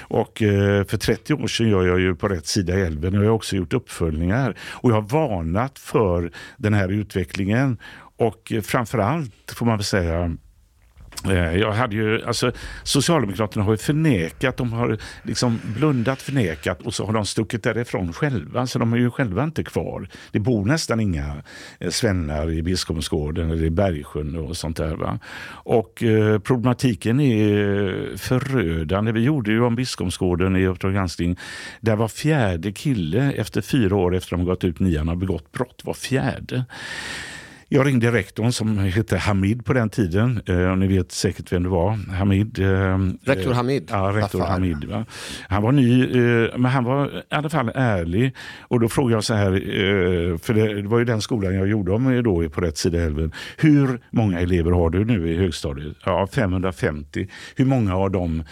Och 0.00 0.42
eh, 0.42 0.84
för 0.84 0.96
30 0.96 1.34
år 1.34 1.46
sedan 1.46 1.68
gör 1.68 1.86
jag 1.86 2.00
ju 2.00 2.14
på 2.14 2.28
rätt 2.28 2.46
sida 2.46 2.78
älven 2.78 3.18
och 3.18 3.24
jag 3.24 3.28
har 3.28 3.36
också 3.36 3.56
gjort 3.56 3.72
uppföljningar. 3.72 4.56
Och 4.60 4.90
jag 4.90 4.94
har 4.94 5.08
varnat 5.08 5.78
för 5.78 6.30
den 6.56 6.74
här 6.74 6.88
utvecklingen. 6.88 7.78
Och 8.16 8.52
eh, 8.52 8.60
framförallt 8.60 9.52
får 9.56 9.66
man 9.66 9.76
väl 9.76 9.84
säga 9.84 10.36
Eh, 11.24 11.56
jag 11.56 11.72
hade 11.72 11.96
ju, 11.96 12.24
alltså, 12.24 12.52
Socialdemokraterna 12.82 13.64
har 13.64 13.72
ju 13.72 13.76
förnekat, 13.76 14.56
de 14.56 14.72
har 14.72 14.98
liksom 15.22 15.60
blundat, 15.76 16.22
förnekat 16.22 16.82
och 16.82 16.94
så 16.94 17.06
har 17.06 17.12
de 17.12 17.26
stuckit 17.26 17.62
därifrån 17.62 18.12
själva. 18.12 18.66
Så 18.66 18.78
de 18.78 18.92
är 18.92 18.96
ju 18.96 19.10
själva 19.10 19.44
inte 19.44 19.64
kvar. 19.64 20.08
Det 20.30 20.40
bor 20.40 20.64
nästan 20.64 21.00
inga 21.00 21.42
eh, 21.78 21.90
svennar 21.90 22.50
i 22.50 22.62
Biskopsgården 22.62 23.50
eller 23.50 23.64
i 23.64 23.70
Bergsjön 23.70 24.36
och 24.36 24.56
sånt 24.56 24.76
där. 24.76 24.96
Va? 24.96 25.18
Och 25.48 26.02
eh, 26.02 26.38
problematiken 26.38 27.20
är 27.20 28.16
förödande. 28.16 29.12
Vi 29.12 29.20
gjorde 29.20 29.50
ju 29.50 29.62
om 29.62 29.76
Biskopsgården 29.76 30.56
i 30.56 30.66
Uppdrag 30.66 30.94
granskning. 30.94 31.36
Där 31.80 31.96
var 31.96 32.08
fjärde 32.08 32.72
kille 32.72 33.32
efter 33.32 33.60
fyra 33.60 33.96
år 33.96 34.14
efter 34.14 34.36
de 34.36 34.44
gått 34.44 34.64
ut 34.64 34.80
nian 34.80 35.08
har 35.08 35.16
begått 35.16 35.52
brott. 35.52 35.82
Var 35.84 35.94
fjärde. 35.94 36.64
Jag 37.74 37.86
ringde 37.86 38.12
rektorn 38.12 38.52
som 38.52 38.78
hette 38.78 39.16
Hamid 39.16 39.64
på 39.64 39.72
den 39.72 39.90
tiden. 39.90 40.42
Eh, 40.46 40.76
ni 40.76 40.86
vet 40.86 41.12
säkert 41.12 41.52
vem 41.52 41.62
det 41.62 41.68
var. 41.68 42.12
Hamid. 42.12 42.58
Eh, 42.58 42.98
Rektor 43.22 43.52
Hamid. 43.52 43.88
Ja, 43.90 44.12
rektor 44.14 44.38
Vad 44.38 44.48
fan. 44.48 44.52
Hamid. 44.52 44.84
Va? 44.84 45.06
Han 45.48 45.62
var 45.62 45.72
ny, 45.72 46.02
eh, 46.02 46.50
men 46.56 46.64
han 46.64 46.84
var 46.84 47.18
i 47.18 47.22
alla 47.28 47.50
fall 47.50 47.70
ärlig. 47.74 48.36
Och 48.60 48.80
då 48.80 48.88
frågade 48.88 49.14
jag 49.14 49.24
så 49.24 49.34
här, 49.34 49.52
eh, 49.52 50.38
för 50.38 50.54
det, 50.54 50.82
det 50.82 50.88
var 50.88 50.98
ju 50.98 51.04
den 51.04 51.20
skolan 51.20 51.54
jag 51.54 51.68
gjorde 51.68 51.92
om 51.92 52.12
eh, 52.12 52.22
då 52.22 52.48
på 52.48 52.60
rätt 52.60 52.76
sida 52.76 53.00
älven. 53.00 53.32
Hur 53.56 54.00
många 54.10 54.40
elever 54.40 54.70
har 54.70 54.90
du 54.90 55.04
nu 55.04 55.32
i 55.32 55.36
högstadiet? 55.36 55.96
Ja, 56.04 56.26
550. 56.26 57.28
Hur 57.56 57.64
många 57.64 57.96
av 57.96 58.10
dem 58.10 58.44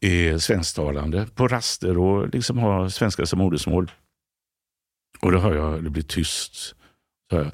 är 0.00 0.38
svensktalande 0.38 1.26
på 1.34 1.48
raster 1.48 1.98
och 1.98 2.28
liksom 2.28 2.58
har 2.58 2.88
svenska 2.88 3.26
som 3.26 3.38
modersmål? 3.38 3.90
Och 5.20 5.32
då 5.32 5.38
hör 5.38 5.54
jag 5.54 5.84
det 5.84 5.90
blir 5.90 6.02
tyst. 6.02 6.74
Så 7.30 7.50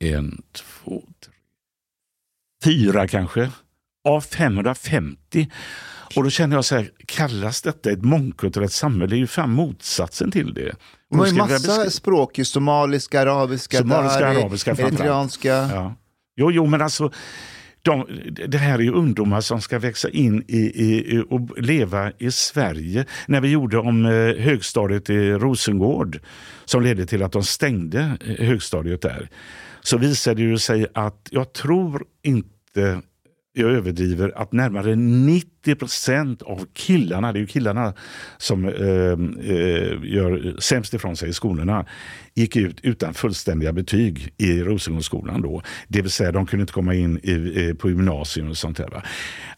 en, 0.00 0.42
två, 0.52 1.02
tre, 1.24 1.34
fyra 2.64 3.08
kanske. 3.08 3.50
Av 4.08 4.20
550. 4.20 5.50
Och 6.16 6.24
då 6.24 6.30
känner 6.30 6.56
jag 6.56 6.64
så 6.64 6.76
här, 6.76 6.90
kallas 7.06 7.62
detta 7.62 7.90
ett 7.90 8.02
mångkulturellt 8.02 8.72
samhälle? 8.72 9.06
Det 9.06 9.16
är 9.16 9.18
ju 9.18 9.26
fan 9.26 9.50
motsatsen 9.50 10.30
till 10.30 10.54
det. 10.54 10.74
De 11.10 11.18
har 11.18 11.26
ju 11.26 11.32
massa 11.32 11.90
språk, 11.90 12.38
ju 12.38 12.44
somaliska, 12.44 13.20
arabiska, 13.20 13.78
Somaliska, 13.78 14.20
dari, 14.20 14.36
arabiska 14.36 14.70
eritreanska. 14.70 15.48
Ja. 15.48 15.94
Jo, 16.36 16.50
jo, 16.50 16.66
men 16.66 16.82
alltså 16.82 17.12
de, 17.82 18.06
det 18.48 18.58
här 18.58 18.74
är 18.74 18.82
ju 18.82 18.92
ungdomar 18.92 19.40
som 19.40 19.60
ska 19.60 19.78
växa 19.78 20.10
in 20.10 20.44
i, 20.48 20.58
i, 20.58 21.16
i 21.16 21.24
och 21.30 21.60
leva 21.60 22.12
i 22.18 22.30
Sverige. 22.30 23.04
När 23.26 23.40
vi 23.40 23.48
gjorde 23.48 23.78
om 23.78 24.04
eh, 24.04 24.10
högstadiet 24.44 25.10
i 25.10 25.30
Rosengård 25.32 26.20
som 26.64 26.82
ledde 26.82 27.06
till 27.06 27.22
att 27.22 27.32
de 27.32 27.42
stängde 27.42 28.18
eh, 28.26 28.46
högstadiet 28.46 29.02
där 29.02 29.28
så 29.82 29.98
visade 29.98 30.42
det 30.42 30.48
ju 30.48 30.58
sig 30.58 30.86
att 30.94 31.28
jag 31.30 31.52
tror 31.52 32.04
inte 32.22 33.02
jag 33.52 33.70
överdriver 33.70 34.32
att 34.36 34.52
närmare 34.52 34.96
90 34.96 35.74
procent 35.74 36.42
av 36.42 36.66
killarna, 36.72 37.32
det 37.32 37.38
är 37.38 37.40
ju 37.40 37.46
killarna 37.46 37.94
som 38.38 38.64
eh, 38.64 38.72
eh, 38.74 39.98
gör 40.02 40.60
sämst 40.60 40.94
ifrån 40.94 41.16
sig 41.16 41.28
i 41.28 41.32
skolorna, 41.32 41.86
gick 42.34 42.56
ut 42.56 42.80
utan 42.82 43.14
fullständiga 43.14 43.72
betyg 43.72 44.32
i 44.36 44.60
Rosengårdsskolan 44.60 45.42
då. 45.42 45.62
Det 45.88 46.02
vill 46.02 46.10
säga 46.10 46.32
de 46.32 46.46
kunde 46.46 46.62
inte 46.62 46.72
komma 46.72 46.94
in 46.94 47.20
i, 47.22 47.66
eh, 47.68 47.74
på 47.74 47.88
gymnasium 47.88 48.48
och 48.48 48.56
sånt 48.56 48.76
där. 48.76 48.88
Va? 48.88 49.02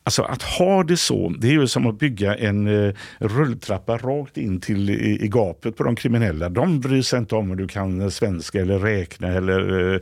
Alltså 0.04 0.22
att 0.22 0.42
ha 0.42 0.84
det 0.84 0.96
så, 0.96 1.34
det 1.38 1.48
är 1.48 1.52
ju 1.52 1.66
som 1.66 1.86
att 1.86 1.98
bygga 1.98 2.36
en 2.36 2.86
eh, 2.86 2.94
rulltrappa 3.18 3.98
rakt 3.98 4.36
in 4.36 4.60
till 4.60 4.90
i, 4.90 5.24
i 5.24 5.28
gapet 5.28 5.76
på 5.76 5.84
de 5.84 5.96
kriminella. 5.96 6.48
De 6.48 6.80
bryr 6.80 7.02
sig 7.02 7.18
inte 7.18 7.34
om 7.34 7.50
om 7.50 7.56
du 7.56 7.68
kan 7.68 8.10
svenska 8.10 8.60
eller 8.60 8.78
räkna 8.78 9.28
eller 9.28 9.94
eh, 9.94 10.00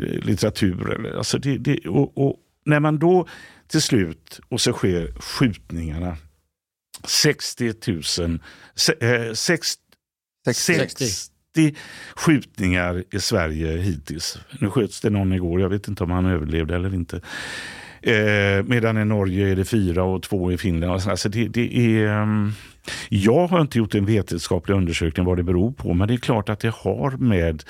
litteratur. 0.00 0.92
Eller, 0.92 1.18
alltså 1.18 1.38
det, 1.38 1.58
det, 1.58 1.88
och, 1.88 2.18
och 2.18 2.36
när 2.64 2.80
man 2.80 2.98
då 2.98 3.26
till 3.68 3.82
slut, 3.82 4.40
och 4.48 4.60
så 4.60 4.72
sker 4.72 5.12
skjutningarna. 5.20 6.16
60 7.04 7.74
000, 7.86 8.02
se, 8.74 8.92
eh, 9.00 9.32
sex, 9.32 9.74
60. 10.54 11.76
skjutningar 12.16 13.04
i 13.10 13.20
Sverige 13.20 13.76
hittills. 13.76 14.38
Nu 14.60 14.70
sköts 14.70 15.00
det 15.00 15.10
någon 15.10 15.32
igår, 15.32 15.60
jag 15.60 15.68
vet 15.68 15.88
inte 15.88 16.04
om 16.04 16.10
han 16.10 16.26
överlevde 16.26 16.74
eller 16.74 16.94
inte. 16.94 17.20
Eh, 18.02 18.64
medan 18.66 18.98
i 18.98 19.04
Norge 19.04 19.48
är 19.52 19.56
det 19.56 19.64
fyra 19.64 20.02
och 20.04 20.22
två 20.22 20.52
i 20.52 20.58
Finland. 20.58 20.92
Och 20.92 21.02
så- 21.02 21.10
Alltså 21.10 21.28
det, 21.28 21.48
det 21.48 21.76
är, 21.78 22.06
ehm, 22.22 22.52
jag 23.08 23.46
har 23.46 23.60
inte 23.60 23.78
gjort 23.78 23.94
en 23.94 24.06
vetenskaplig 24.06 24.74
undersökning 24.74 25.26
vad 25.26 25.36
det 25.36 25.42
beror 25.42 25.72
på, 25.72 25.94
men 25.94 26.08
det 26.08 26.14
är 26.14 26.18
klart 26.18 26.48
att 26.48 26.60
det 26.60 26.74
har 26.74 27.10
med 27.10 27.62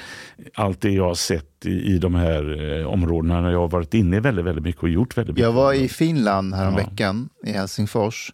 allt 0.55 0.81
det 0.81 0.91
jag 0.91 1.05
har 1.07 1.15
sett 1.15 1.67
i, 1.67 1.71
i 1.95 1.99
de 1.99 2.15
här 2.15 2.79
eh, 2.81 2.87
områdena 2.87 3.41
när 3.41 3.51
jag 3.51 3.59
har 3.61 3.69
varit 3.69 3.95
inne 3.95 4.21
väldigt, 4.21 4.45
väldigt 4.45 4.65
mycket 4.65 4.83
och 4.83 4.89
gjort 4.89 5.17
väldigt 5.19 5.35
mycket. 5.35 5.45
Jag 5.47 5.53
var 5.53 5.73
i 5.73 5.89
Finland 5.89 6.55
häromveckan, 6.55 7.29
i 7.47 7.51
Helsingfors, 7.53 8.33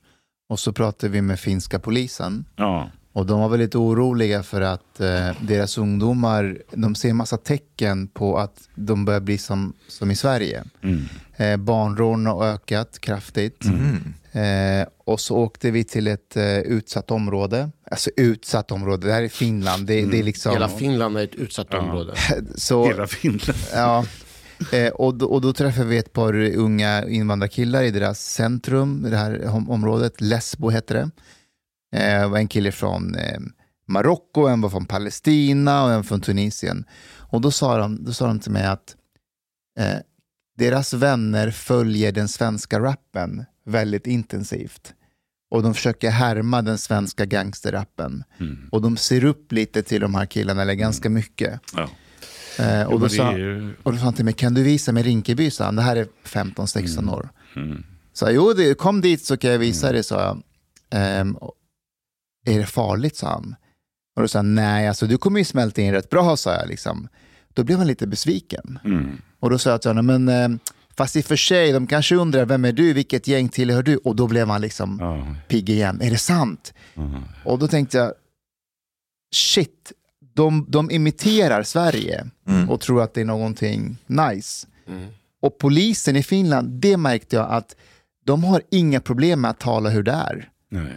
och 0.49 0.59
så 0.59 0.73
pratade 0.73 1.13
vi 1.13 1.23
med 1.23 1.41
finska 1.41 1.79
polisen. 1.79 2.45
Ja, 2.57 2.91
Och 3.17 3.27
de 3.27 3.41
var 3.41 3.49
väldigt 3.49 3.75
oroliga 3.75 4.43
för 4.43 4.61
att 4.61 5.01
eh, 5.01 5.31
deras 5.41 5.79
ungdomar, 5.79 6.59
de 6.73 6.95
ser 6.95 7.11
en 7.11 7.17
massa 7.17 7.37
tecken 7.37 8.09
på 8.09 8.39
att 8.39 8.69
de 8.75 9.05
börjar 9.05 9.21
bli 9.21 9.39
som, 9.39 9.73
som 9.89 10.11
i 10.11 10.17
Sverige. 10.17 10.65
Mm. 10.83 11.03
Eh, 11.37 11.57
barnrån 11.57 12.27
har 12.27 12.47
ökat 12.47 12.99
kraftigt. 13.01 13.65
Eh, 14.33 14.89
och 15.05 15.21
så 15.21 15.37
åkte 15.37 15.71
vi 15.71 15.85
till 15.85 16.07
ett 16.07 16.37
eh, 16.37 16.59
utsatt 16.59 17.11
område. 17.11 17.71
Alltså 17.91 18.11
utsatt 18.17 18.71
område, 18.71 19.07
det 19.07 19.13
här 19.13 19.23
är 19.23 19.29
Finland. 19.29 19.87
Det, 19.87 20.05
det 20.05 20.19
är 20.19 20.23
liksom... 20.23 20.53
Hela 20.53 20.69
Finland 20.69 21.19
är 21.19 21.25
ett 21.25 21.35
utsatt 21.35 21.75
område. 21.75 22.15
så, 22.55 22.87
Hela 22.87 23.07
Finland. 23.07 23.59
Ja. 23.73 24.05
Eh, 24.73 24.89
och, 24.93 25.15
då, 25.15 25.27
och 25.27 25.41
då 25.41 25.53
träffade 25.53 25.87
vi 25.87 25.99
ett 25.99 26.13
par 26.13 26.35
unga 26.35 27.09
invandrarkillar 27.09 27.83
i 27.83 27.91
deras 27.91 28.21
centrum, 28.21 29.07
i 29.07 29.11
det 29.11 29.17
här 29.17 29.49
om- 29.49 29.71
området. 29.71 30.21
Lesbo 30.21 30.71
hette 30.71 30.95
det. 30.95 31.11
Eh, 31.93 32.21
det 32.21 32.27
var 32.27 32.39
en 32.39 32.49
kille 32.49 32.73
från 32.73 33.15
eh, 33.15 33.41
Marocko, 33.89 34.47
en 34.47 34.61
var 34.61 34.71
från 34.71 34.87
Palestina 34.87 35.85
och 35.85 35.93
en 35.93 36.05
från 36.05 36.21
Tunisien. 36.21 36.85
Och 37.19 37.41
då 37.41 37.51
sa 37.51 37.79
de, 37.79 38.05
då 38.05 38.13
sa 38.13 38.27
de 38.27 38.41
till 38.41 38.53
mig 38.53 38.67
att 38.67 38.97
eh, 39.79 39.99
deras 40.59 40.93
vänner 40.93 41.51
följer 41.51 42.13
den 42.13 42.29
svenska 42.29 42.81
rappen 42.81 43.45
väldigt 43.65 44.07
intensivt. 44.07 44.95
Och 45.51 45.63
de 45.63 45.75
försöker 45.75 46.11
härma 46.11 46.63
den 46.63 46.79
svenska 46.79 47.25
gangsterrappen. 47.25 48.25
Mm. 48.41 48.69
Och 48.73 48.83
de 48.83 48.97
ser 48.97 49.25
upp 49.25 49.53
lite 49.53 49.83
till 49.83 50.01
de 50.01 50.15
här 50.15 50.27
killarna, 50.27 50.63
eller 50.63 50.75
ganska 50.75 51.11
mycket. 51.11 51.61
Ja. 51.75 51.89
Eh, 52.65 52.83
och, 52.83 53.01
då 53.01 53.07
det 53.07 53.15
sa, 53.15 53.31
och 53.83 53.93
då 53.93 53.99
sa 53.99 54.05
han 54.05 54.15
till 54.15 54.25
mig, 54.25 54.35
kan 54.35 54.55
du 54.55 54.63
visa 54.63 54.93
mig 54.93 55.03
Rinkeby? 55.03 55.51
Sa 55.51 55.65
han. 55.65 55.77
Det 55.77 55.83
här 55.83 55.97
är 55.97 56.07
15-16 56.25 57.15
år. 57.15 57.29
Mm. 57.57 57.85
Så 58.13 58.31
jo, 58.31 58.53
det, 58.53 58.75
kom 58.75 59.01
dit 59.01 59.25
så 59.25 59.37
kan 59.37 59.51
jag 59.51 59.59
visa 59.59 59.93
dig, 59.93 60.05
sa 60.05 60.23
jag. 60.23 61.37
Och- 61.37 61.53
är 62.47 62.59
det 62.59 62.67
farligt, 62.67 63.17
sa 63.17 63.29
han. 63.29 63.55
Och 64.17 64.23
då 64.23 64.29
sa 64.29 64.39
han, 64.39 64.55
nej, 64.55 64.89
alltså 64.89 65.07
du 65.07 65.19
kommer 65.19 65.39
ju 65.39 65.45
smälta 65.45 65.81
in 65.83 65.93
rätt 65.93 66.11
bra, 66.11 66.37
sa 66.37 66.55
jag. 66.55 66.69
Liksom. 66.69 67.09
Då 67.55 67.65
blev 67.65 67.79
han 67.79 67.87
lite 67.87 68.07
besviken. 68.07 68.79
Mm. 68.85 69.11
Och 69.41 69.51
då 69.51 69.59
sa 69.59 69.71
jag 69.71 69.83
till 69.83 69.91
honom, 69.91 70.07
men 70.07 70.29
eh, 70.29 70.59
fast 70.97 71.17
i 71.17 71.21
och 71.21 71.25
för 71.25 71.37
sig, 71.37 71.73
de 71.73 71.87
kanske 71.87 72.15
undrar, 72.15 72.45
vem 72.47 72.65
är 72.65 72.73
du, 72.73 72.93
vilket 72.93 73.29
gäng 73.29 73.49
tillhör 73.49 73.83
du? 73.83 73.97
Och 73.97 74.17
då 74.17 74.27
blev 74.27 74.49
han 74.49 74.61
liksom 74.61 74.99
Ja. 75.01 75.35
pigg 75.49 75.69
igen, 75.71 76.01
är 76.03 76.11
det 76.11 76.19
sant? 76.19 76.75
Ja. 76.95 77.23
Och 77.45 77.59
då 77.59 77.69
tänkte 77.69 77.99
jag, 77.99 78.13
shit, 79.35 79.93
de, 80.35 80.67
de 80.69 80.91
imiterar 80.91 81.63
Sverige 81.63 82.27
Mm. 82.49 82.71
och 82.71 82.81
tror 82.81 83.03
att 83.03 83.15
det 83.15 83.21
är 83.21 83.25
någonting 83.25 83.97
nice. 84.07 84.67
Mm. 84.89 85.07
Och 85.43 85.59
polisen 85.59 86.17
i 86.17 86.23
Finland, 86.23 86.69
det 86.81 86.97
märkte 86.97 87.37
jag 87.37 87.51
att 87.51 87.77
de 88.25 88.45
har 88.45 88.63
inga 88.71 89.01
problem 89.01 89.41
med 89.41 89.51
att 89.51 89.61
tala 89.61 89.89
hur 89.91 90.03
det 90.03 90.13
är. 90.13 90.49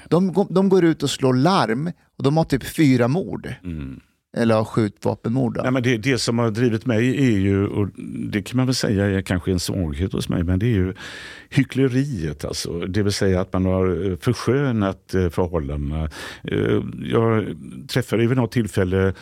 De, 0.10 0.46
de 0.50 0.70
går 0.70 0.86
ut 0.86 1.04
och 1.04 1.10
slår 1.10 1.34
larm 1.34 1.92
och 2.18 2.24
de 2.24 2.38
har 2.38 2.44
typ 2.44 2.64
fyra 2.64 3.08
mord. 3.08 3.54
Mm. 3.64 4.00
Eller 4.38 4.56
har 4.56 4.66
skjutvapenmord. 4.66 5.60
Nej, 5.64 5.72
men 5.72 5.84
det, 5.84 5.98
det 5.98 6.18
som 6.18 6.40
har 6.40 6.52
drivit 6.52 6.86
mig 6.86 7.18
är 7.34 7.38
ju, 7.40 7.68
och 7.68 7.90
det 8.32 8.42
kan 8.42 8.58
man 8.58 8.66
väl 8.66 8.76
säga 8.76 9.06
är 9.06 9.22
kanske 9.22 9.52
en 9.52 9.60
svaghet 9.60 10.14
hos 10.14 10.30
mig, 10.30 10.44
men 10.44 10.60
det 10.60 10.66
är 10.66 10.76
ju 10.76 10.94
hyckleriet. 11.50 12.46
Alltså. 12.46 12.80
Det 12.80 13.04
vill 13.04 13.14
säga 13.14 13.42
att 13.42 13.54
man 13.54 13.66
har 13.66 14.12
eh, 14.12 14.18
förskönat 14.18 15.14
eh, 15.14 15.30
förhållandena. 15.30 16.10
Eh, 16.44 16.84
Jag 17.04 17.46
träffade 17.88 18.28
vid 18.28 18.38
något 18.38 18.52
tillfälle 18.52 19.14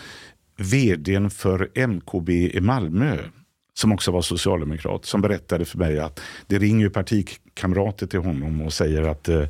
vdn 0.57 1.29
för 1.29 1.87
MKB 1.87 2.29
i 2.29 2.61
Malmö 2.61 3.17
som 3.73 3.91
också 3.91 4.11
var 4.11 4.21
socialdemokrat, 4.21 5.05
som 5.05 5.21
berättade 5.21 5.65
för 5.65 5.77
mig 5.77 5.99
att 5.99 6.19
det 6.47 6.59
ringer 6.59 6.85
ju 6.85 6.89
kamrater 7.57 8.07
till 8.07 8.19
honom 8.19 8.61
och 8.61 8.73
säger 8.73 9.01
att 9.01 9.29
eh, 9.29 9.47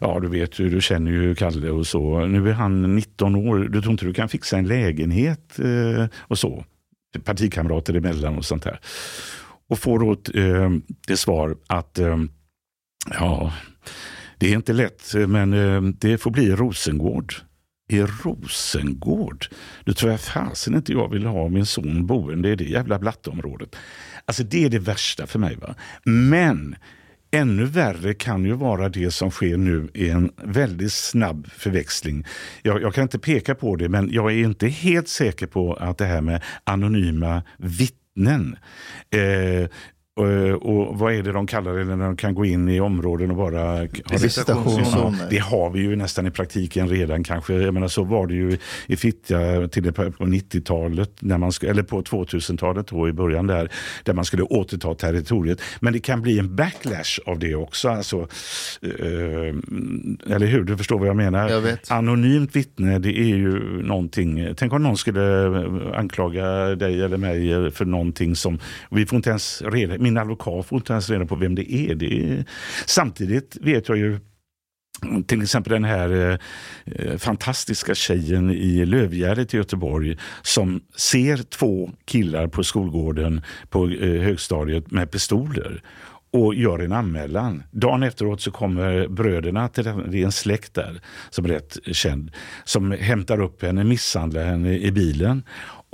ja, 0.00 0.20
du 0.20 0.28
vet 0.28 0.58
ju, 0.58 0.70
du 0.70 0.80
känner 0.80 1.10
ju 1.10 1.34
Kalle 1.34 1.70
och 1.70 1.86
så. 1.86 2.26
Nu 2.26 2.50
är 2.50 2.52
han 2.52 2.96
19 2.96 3.36
år, 3.36 3.58
du 3.58 3.80
tror 3.80 3.92
inte 3.92 4.06
du 4.06 4.14
kan 4.14 4.28
fixa 4.28 4.58
en 4.58 4.66
lägenhet 4.66 5.58
eh, 5.58 6.06
och 6.18 6.38
så. 6.38 6.64
Partikamrater 7.24 7.94
emellan 7.94 8.38
och 8.38 8.44
sånt 8.44 8.62
där. 8.62 8.80
Och 9.68 9.78
får 9.78 9.98
då 9.98 10.40
eh, 10.40 10.70
det 11.06 11.16
svar 11.16 11.56
att 11.66 11.98
ja, 13.10 13.52
det 14.38 14.52
är 14.52 14.56
inte 14.56 14.72
lätt, 14.72 15.12
men 15.28 15.50
det 15.98 16.18
får 16.18 16.30
bli 16.30 16.50
Rosengård. 16.50 17.34
I 17.88 18.02
Rosengård? 18.02 19.46
Då 19.84 19.92
tror 19.92 20.10
jag 20.10 20.20
fasen 20.20 20.74
inte 20.74 20.92
jag 20.92 21.08
vill 21.08 21.26
ha 21.26 21.48
min 21.48 21.66
son 21.66 22.06
boende 22.06 22.48
i 22.48 22.56
det 22.56 22.64
jävla 22.64 22.98
blatteområdet. 22.98 23.76
Alltså 24.24 24.42
det 24.42 24.64
är 24.64 24.70
det 24.70 24.78
värsta 24.78 25.26
för 25.26 25.38
mig. 25.38 25.56
va. 25.56 25.74
Men 26.04 26.76
ännu 27.36 27.64
värre 27.64 28.14
kan 28.14 28.44
ju 28.44 28.52
vara 28.52 28.88
det 28.88 29.10
som 29.10 29.30
sker 29.30 29.56
nu 29.56 29.88
i 29.94 30.10
en 30.10 30.30
väldigt 30.36 30.92
snabb 30.92 31.46
förväxling. 31.52 32.26
Jag, 32.62 32.82
jag 32.82 32.94
kan 32.94 33.02
inte 33.02 33.18
peka 33.18 33.54
på 33.54 33.76
det, 33.76 33.88
men 33.88 34.10
jag 34.12 34.32
är 34.32 34.36
inte 34.36 34.66
helt 34.66 35.08
säker 35.08 35.46
på 35.46 35.74
att 35.74 35.98
det 35.98 36.04
här 36.04 36.20
med 36.20 36.42
anonyma 36.64 37.42
vittnen 37.58 38.56
eh, 39.10 39.68
och, 40.16 40.26
och 40.62 40.98
vad 40.98 41.14
är 41.14 41.22
det 41.22 41.32
de 41.32 41.46
kallar 41.46 41.74
det 41.74 41.84
när 41.84 42.04
de 42.04 42.16
kan 42.16 42.34
gå 42.34 42.44
in 42.44 42.68
i 42.68 42.80
områden 42.80 43.30
och 43.30 43.36
bara... 43.36 43.60
ha- 43.60 43.86
Visitationszoner. 44.22 45.26
det 45.30 45.38
har 45.38 45.70
vi 45.70 45.80
ju 45.80 45.96
nästan 45.96 46.26
i 46.26 46.30
praktiken 46.30 46.88
redan 46.88 47.24
kanske. 47.24 47.54
Jag 47.54 47.74
menar, 47.74 47.88
så 47.88 48.04
var 48.04 48.26
det 48.26 48.34
ju 48.34 48.58
i 48.86 48.96
Fittja 48.96 49.68
till 49.68 49.92
på 49.92 50.10
på 50.12 50.24
90-talet, 50.24 51.10
när 51.20 51.38
man, 51.38 51.50
sk- 51.50 51.70
eller 51.70 51.82
på 51.82 52.02
2000-talet 52.02 52.86
då 52.86 53.08
i 53.08 53.12
början 53.12 53.46
där, 53.46 53.70
där 54.04 54.12
man 54.14 54.24
skulle 54.24 54.42
återta 54.42 54.94
territoriet. 54.94 55.60
Men 55.80 55.92
det 55.92 55.98
kan 56.00 56.22
bli 56.22 56.38
en 56.38 56.56
backlash 56.56 57.18
av 57.26 57.38
det 57.38 57.54
också. 57.54 57.88
Alltså, 57.88 58.20
eh, 58.82 60.34
eller 60.34 60.46
hur? 60.46 60.64
Du 60.64 60.76
förstår 60.76 60.98
vad 60.98 61.08
jag 61.08 61.16
menar? 61.16 61.48
Jag. 61.50 61.62
Anonymt 61.90 62.56
vittne, 62.56 62.98
det 62.98 63.18
är 63.18 63.36
ju 63.36 63.82
någonting. 63.82 64.54
Tänk 64.56 64.72
om 64.72 64.82
någon 64.82 64.96
skulle 64.96 65.46
anklaga 65.94 66.44
dig 66.74 67.02
eller 67.02 67.16
mig 67.16 67.70
för 67.70 67.84
någonting 67.84 68.36
som 68.36 68.58
vi 68.90 69.06
får 69.06 69.16
inte 69.16 69.30
ens 69.30 69.62
reda 69.62 69.98
min 70.06 70.18
advokat 70.18 70.66
får 70.66 70.78
inte 70.78 70.92
ens 70.92 71.10
reda 71.10 71.26
på 71.26 71.36
vem 71.36 71.54
det 71.54 71.72
är. 71.74 71.94
Det 71.94 72.24
är 72.24 72.44
samtidigt 72.86 73.56
vet 73.60 73.88
jag 73.88 73.98
ju 73.98 74.18
till 75.26 75.42
exempel 75.42 75.72
den 75.72 75.84
här 75.84 76.10
eh, 76.10 76.38
eh, 76.86 77.16
fantastiska 77.16 77.94
tjejen 77.94 78.50
i 78.50 78.86
Lövgärdet 78.86 79.54
i 79.54 79.56
Göteborg 79.56 80.18
som 80.42 80.80
ser 80.96 81.36
två 81.36 81.90
killar 82.04 82.46
på 82.46 82.64
skolgården 82.64 83.42
på 83.70 83.88
eh, 83.88 84.22
högstadiet 84.22 84.90
med 84.90 85.10
pistoler 85.10 85.82
och 86.30 86.54
gör 86.54 86.78
en 86.78 86.92
anmälan. 86.92 87.62
Dagen 87.70 88.02
efteråt 88.02 88.40
så 88.40 88.50
kommer 88.50 89.08
bröderna, 89.08 89.68
till 89.68 89.84
den, 89.84 90.10
det 90.10 90.20
är 90.20 90.24
en 90.24 90.32
släkt 90.32 90.74
där 90.74 91.00
som 91.30 91.44
är 91.44 91.48
rätt 91.48 91.78
känd, 91.92 92.30
som 92.64 92.90
hämtar 92.92 93.40
upp 93.40 93.62
henne, 93.62 93.84
misshandlar 93.84 94.44
henne 94.44 94.78
i 94.78 94.92
bilen. 94.92 95.42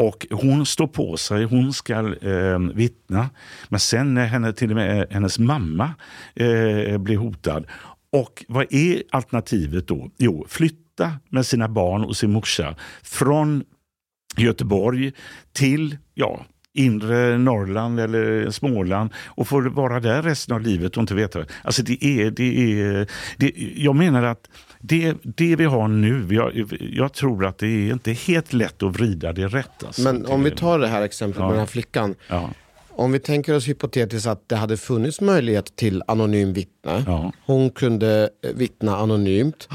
Och 0.03 0.27
hon 0.31 0.67
står 0.67 0.87
på 0.87 1.17
sig, 1.17 1.45
hon 1.45 1.73
ska 1.73 1.95
eh, 2.23 2.59
vittna. 2.59 3.31
Men 3.69 3.81
sen 3.81 4.15
när 4.15 4.27
henne, 4.27 4.53
till 4.53 4.71
och 4.71 4.77
med 4.77 5.01
eh, 5.01 5.07
hennes 5.11 5.39
mamma 5.39 5.95
eh, 6.35 6.99
blir 6.99 7.17
hotad. 7.17 7.67
Och 8.13 8.45
vad 8.49 8.75
är 8.75 9.03
alternativet 9.11 9.87
då? 9.87 10.11
Jo, 10.19 10.47
flytta 10.49 11.13
med 11.29 11.47
sina 11.47 11.69
barn 11.69 12.05
och 12.05 12.17
sin 12.17 12.33
morsa 12.33 12.77
från 13.03 13.65
Göteborg 14.37 15.13
till 15.53 15.99
ja, 16.15 16.47
inre 16.75 17.39
Norrland 17.39 18.01
eller 18.01 18.51
Småland 18.51 19.11
och 19.27 19.49
får 19.49 19.63
vara 19.63 20.01
där 20.01 20.23
resten 20.23 20.55
av 20.55 20.61
livet 20.61 20.97
och 20.97 21.01
inte 21.01 21.15
veta. 21.15 21.45
Alltså 21.63 21.83
det 21.83 22.05
är, 22.05 22.31
det 22.31 22.81
är, 22.81 23.07
det, 23.37 23.53
jag 23.77 23.97
menar 23.97 24.23
att 24.23 24.49
det, 24.85 25.15
det 25.23 25.57
vi 25.57 25.65
har 25.65 25.89
nu, 25.89 26.27
jag, 26.31 26.73
jag 26.81 27.13
tror 27.13 27.47
att 27.47 27.59
det 27.59 27.67
är 27.67 27.93
inte 27.93 28.13
helt 28.13 28.53
lätt 28.53 28.83
att 28.83 28.93
vrida 28.93 29.33
det 29.33 29.47
rätt. 29.47 29.85
Alltså. 29.87 30.03
Men 30.03 30.27
om 30.27 30.43
vi 30.43 30.51
tar 30.51 30.79
det 30.79 30.89
här 30.89 31.03
exemplet 31.03 31.39
Ja. 31.41 31.45
med 31.47 31.53
den 31.53 31.59
här 31.61 31.67
flickan. 31.67 32.15
Ja, 32.29 32.51
Om 32.91 33.13
vi 33.13 33.19
tänker 33.19 33.57
oss 33.57 33.69
hypotetiskt 33.69 34.27
att 34.27 34.49
det 34.49 34.57
hade 34.57 34.77
funnits 34.77 35.21
möjlighet 35.21 35.77
till 35.77 36.03
anonym 36.07 36.53
vittne. 36.53 37.05
ja, 37.07 37.33
Hon 37.47 37.71
kunde 37.71 38.31
eh, 38.45 38.51
vittna 38.55 38.97
anonymt 38.97 39.69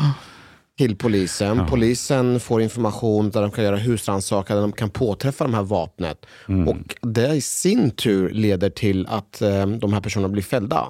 till 0.78 0.96
polisen. 0.96 1.58
Ja. 1.58 1.68
Polisen 1.70 2.40
får 2.40 2.62
information 2.62 3.30
där 3.30 3.42
de 3.42 3.52
kan 3.52 3.64
göra 3.64 3.78
husrannsakan, 3.78 4.56
där 4.58 4.62
de 4.62 4.72
kan 4.72 4.90
påträffa 4.90 5.44
de 5.44 5.54
här 5.54 5.64
vapnet. 5.64 6.26
Mm. 6.48 6.68
Och 6.68 6.78
det 7.02 7.28
i 7.36 7.42
sin 7.42 7.92
tur 7.92 8.30
leder 8.30 8.70
till 8.70 9.08
att 9.08 9.42
eh, 9.42 9.66
de 9.68 9.94
här 9.94 10.02
personerna 10.02 10.30
blir 10.30 10.44
fällda. 10.44 10.88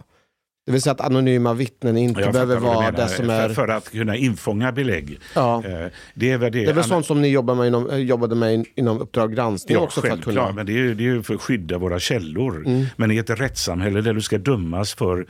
Det 0.68 0.72
vill 0.74 0.82
säga 0.82 0.94
att 0.94 1.02
anonyma 1.02 1.54
vittnen 1.54 1.98
inte 1.98 2.22
Jag 2.22 2.34
behöver 2.34 2.58
vara 2.58 2.92
det 2.92 3.08
som 3.08 3.30
är... 3.30 3.50
för 3.50 3.68
att 3.68 3.92
kunna 3.92 4.16
infånga 4.16 4.72
belägg. 4.72 5.20
Ja. 5.36 5.64
Eh, 5.66 5.88
Det 6.14 6.32
är 6.32 6.38
väl 6.38 6.52
det. 6.52 6.60
Det 6.64 6.70
är 6.70 6.74
väl 6.74 6.84
sånt 6.84 7.06
som 7.06 7.22
ni 7.22 7.28
jobbar 7.28 7.56
med 7.56 7.68
inom, 7.68 7.90
eh, 7.90 7.98
jobbade 7.98 8.36
med 8.36 8.54
in- 8.54 8.66
inom 8.76 9.00
Uppdrag 9.02 9.36
granskning 9.36 9.76
Ja, 9.78 9.82
också 9.84 10.02
för 10.02 10.08
att 10.08 10.12
självklart, 10.14 10.36
kunna... 10.36 10.52
men 10.52 10.66
det 10.66 10.72
är, 10.72 10.78
ju- 10.78 10.94
det 10.96 11.04
är 11.04 11.06
ju 11.06 11.24
för 11.24 11.34
att 11.36 11.42
skydda 11.42 11.78
våra 11.78 12.00
källor. 12.00 12.64
Mm. 12.66 12.86
Men 12.96 13.12
i 13.12 13.18
ett 13.18 13.30
rättssamhälle 13.30 14.02
där 14.02 14.14
du 14.14 14.22
ska 14.22 14.38
dömas 14.38 14.94
för 14.94 15.26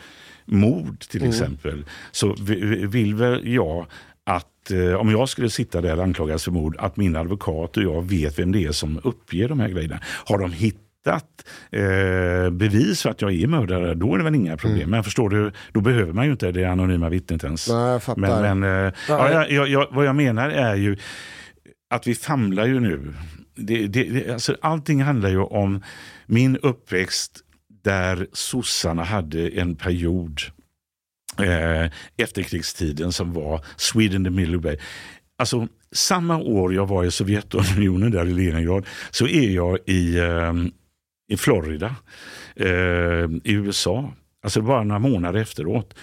mord 0.45 0.99
till 0.99 1.19
Mm. 1.21 1.29
exempel, 1.29 1.85
så 2.11 2.35
vi- 2.41 2.85
vill 2.85 3.15
väl 3.15 3.41
jag 3.53 3.85
att 4.23 4.71
eh, 4.71 4.93
om 4.93 5.11
jag 5.11 5.29
skulle 5.29 5.49
sitta 5.49 5.81
där 5.81 5.97
och 5.97 6.03
anklagas 6.03 6.43
för 6.43 6.51
mord, 6.51 6.75
att 6.79 6.97
min 6.97 7.15
advokat 7.15 7.77
och 7.77 7.83
jag 7.83 8.01
vet 8.09 8.39
vem 8.39 8.51
det 8.51 8.65
är 8.65 8.71
som 8.71 8.99
uppger 9.03 9.49
de 9.49 9.59
här 9.59 9.69
grejerna. 9.69 9.99
Har 10.25 10.37
de 10.37 10.51
hittat 10.51 10.81
eh, 11.05 12.49
bevis 12.51 13.01
för 13.01 13.09
att 13.09 13.21
jag 13.21 13.33
är 13.33 13.47
mördare, 13.47 13.93
då 13.93 14.13
är 14.13 14.17
det 14.17 14.23
väl 14.23 14.35
inga 14.35 14.57
problem. 14.57 14.89
Men 14.89 15.03
förstår 15.03 15.29
du, 15.29 15.51
då 15.71 15.81
behöver 15.81 16.13
man 16.13 16.25
ju 16.25 16.31
inte 16.31 16.51
det 16.51 16.65
anonyma 16.65 17.09
vittnet 17.09 17.43
ens. 17.43 17.69
Nej, 17.69 17.77
jag 17.77 18.03
fattar. 18.03 18.21
Men, 18.21 18.59
men 18.59 18.85
eh, 18.87 18.93
ja, 19.07 19.49
jag, 19.49 19.67
jag, 19.67 19.87
vad 19.91 20.05
jag 20.05 20.15
menar 20.15 20.49
är 20.49 20.75
ju 20.75 20.97
att 21.89 22.07
vi 22.07 22.15
famlar 22.15 22.65
ju 22.65 22.79
nu. 22.79 23.13
Det, 23.55 23.87
det, 23.87 24.03
det, 24.03 24.33
alltså, 24.33 24.55
allting 24.61 25.01
handlar 25.01 25.29
ju 25.29 25.39
om 25.39 25.83
min 26.25 26.57
uppväxt 26.57 27.43
där 27.83 28.27
sossarna 28.33 29.03
hade 29.03 29.49
en 29.49 29.75
period 29.75 30.41
eh, 31.39 31.91
efterkrigstiden 32.17 33.11
som 33.11 33.33
var 33.33 33.65
Sweden 33.75 34.23
the 34.23 34.29
Middle 34.29 34.57
Way. 34.57 34.77
Alltså, 35.37 35.67
samma 35.91 36.37
år 36.37 36.73
jag 36.73 36.87
var 36.87 37.03
i 37.03 37.11
Sovjetunionen, 37.11 38.11
där 38.11 38.25
i 38.25 38.33
Leningrad, 38.33 38.85
så 39.11 39.27
är 39.27 39.49
jag 39.49 39.77
i, 39.85 40.17
eh, 40.17 40.53
i 41.27 41.37
Florida 41.37 41.95
eh, 42.55 43.29
i 43.43 43.53
USA. 43.53 44.13
Alltså 44.43 44.61
bara 44.61 44.83
några 44.83 44.99
månader 44.99 45.39
efteråt. 45.39 45.95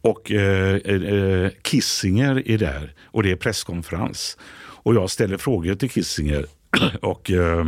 Och 0.00 0.32
eh, 0.32 0.76
eh, 0.76 1.50
Kissinger 1.62 2.48
är 2.48 2.58
där 2.58 2.94
och 3.04 3.22
det 3.22 3.30
är 3.30 3.36
presskonferens. 3.36 4.38
Och 4.58 4.94
jag 4.94 5.10
ställer 5.10 5.36
frågor 5.36 5.74
till 5.74 5.90
Kissinger. 5.90 6.46
och 7.00 7.30
eh, 7.30 7.66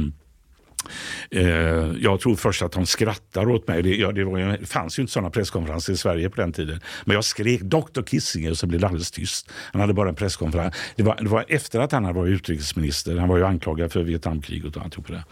eh, 1.30 1.92
jag 2.00 2.20
tror 2.20 2.36
först 2.36 2.62
att 2.62 2.72
de 2.72 2.86
skrattar 2.86 3.50
åt 3.50 3.68
mig. 3.68 3.82
Det, 3.82 3.96
ja, 3.96 4.12
det, 4.12 4.24
var, 4.24 4.38
det 4.38 4.66
fanns 4.66 4.98
ju 4.98 5.00
inte 5.00 5.12
sådana 5.12 5.30
presskonferenser 5.30 5.92
i 5.92 5.96
Sverige 5.96 6.30
på 6.30 6.40
den 6.40 6.52
tiden. 6.52 6.80
Men 7.04 7.14
jag 7.14 7.24
skrek 7.24 7.60
Dr 7.60 8.02
Kissinger 8.02 8.50
och 8.50 8.58
så 8.58 8.66
blev 8.66 8.80
det 8.80 8.86
alldeles 8.86 9.10
tyst. 9.10 9.50
Han 9.72 9.80
hade 9.80 9.94
bara 9.94 10.08
en 10.08 10.14
presskonferens. 10.14 10.74
Det 10.96 11.02
var, 11.02 11.16
det 11.16 11.28
var 11.28 11.44
efter 11.48 11.80
att 11.80 11.92
han 11.92 12.04
hade 12.04 12.18
varit 12.18 12.32
utrikesminister. 12.32 13.16
Han 13.16 13.28
var 13.28 13.36
ju 13.36 13.44
anklagad 13.44 13.92
för 13.92 14.02
Vietnamkriget 14.02 14.76
och 14.76 14.82
alltihop 14.82 15.08
det. 15.08 15.24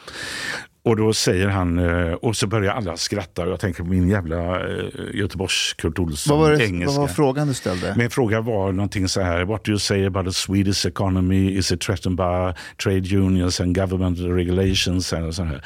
Och 0.85 0.97
då 0.97 1.13
säger 1.13 1.49
han, 1.49 1.79
eh, 1.79 2.13
och 2.13 2.37
så 2.37 2.47
börjar 2.47 2.73
alla 2.73 2.97
skratta. 2.97 3.47
Jag 3.47 3.61
tänker 3.61 3.83
på 3.83 3.89
min 3.89 4.09
jävla 4.09 4.69
eh, 4.69 4.85
Göteborgs 5.15 5.75
Kurt 5.79 5.99
Olsson 5.99 6.39
Vad 6.39 6.49
var, 6.51 6.57
det, 6.57 6.67
engelska. 6.67 7.01
vad 7.01 7.09
var 7.09 7.15
frågan 7.15 7.49
du 7.49 7.55
ställde? 7.55 7.95
Min 7.97 8.11
fråga 8.11 8.41
var 8.41 8.73
någonting 8.73 9.09
så 9.09 9.21
här. 9.21 9.45
What 9.45 9.65
do 9.65 9.71
you 9.71 9.79
say 9.79 10.07
about 10.07 10.27
the 10.27 10.33
Swedish 10.33 10.87
economy? 10.87 11.59
Is 11.59 11.73
it 11.73 11.81
threatened 11.81 12.17
by 12.17 12.61
trade 12.83 13.17
unions 13.17 13.61
and 13.61 13.77
government 13.77 14.19
regulations? 14.19 15.13
Och, 15.13 15.35
så 15.35 15.43
här. 15.43 15.65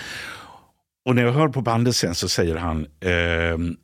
och 1.07 1.15
när 1.15 1.23
jag 1.23 1.33
hör 1.33 1.49
på 1.49 1.61
bandet 1.61 1.97
sen 1.97 2.15
så 2.15 2.29
säger 2.29 2.57
han 2.57 2.87
ehm, 3.01 3.77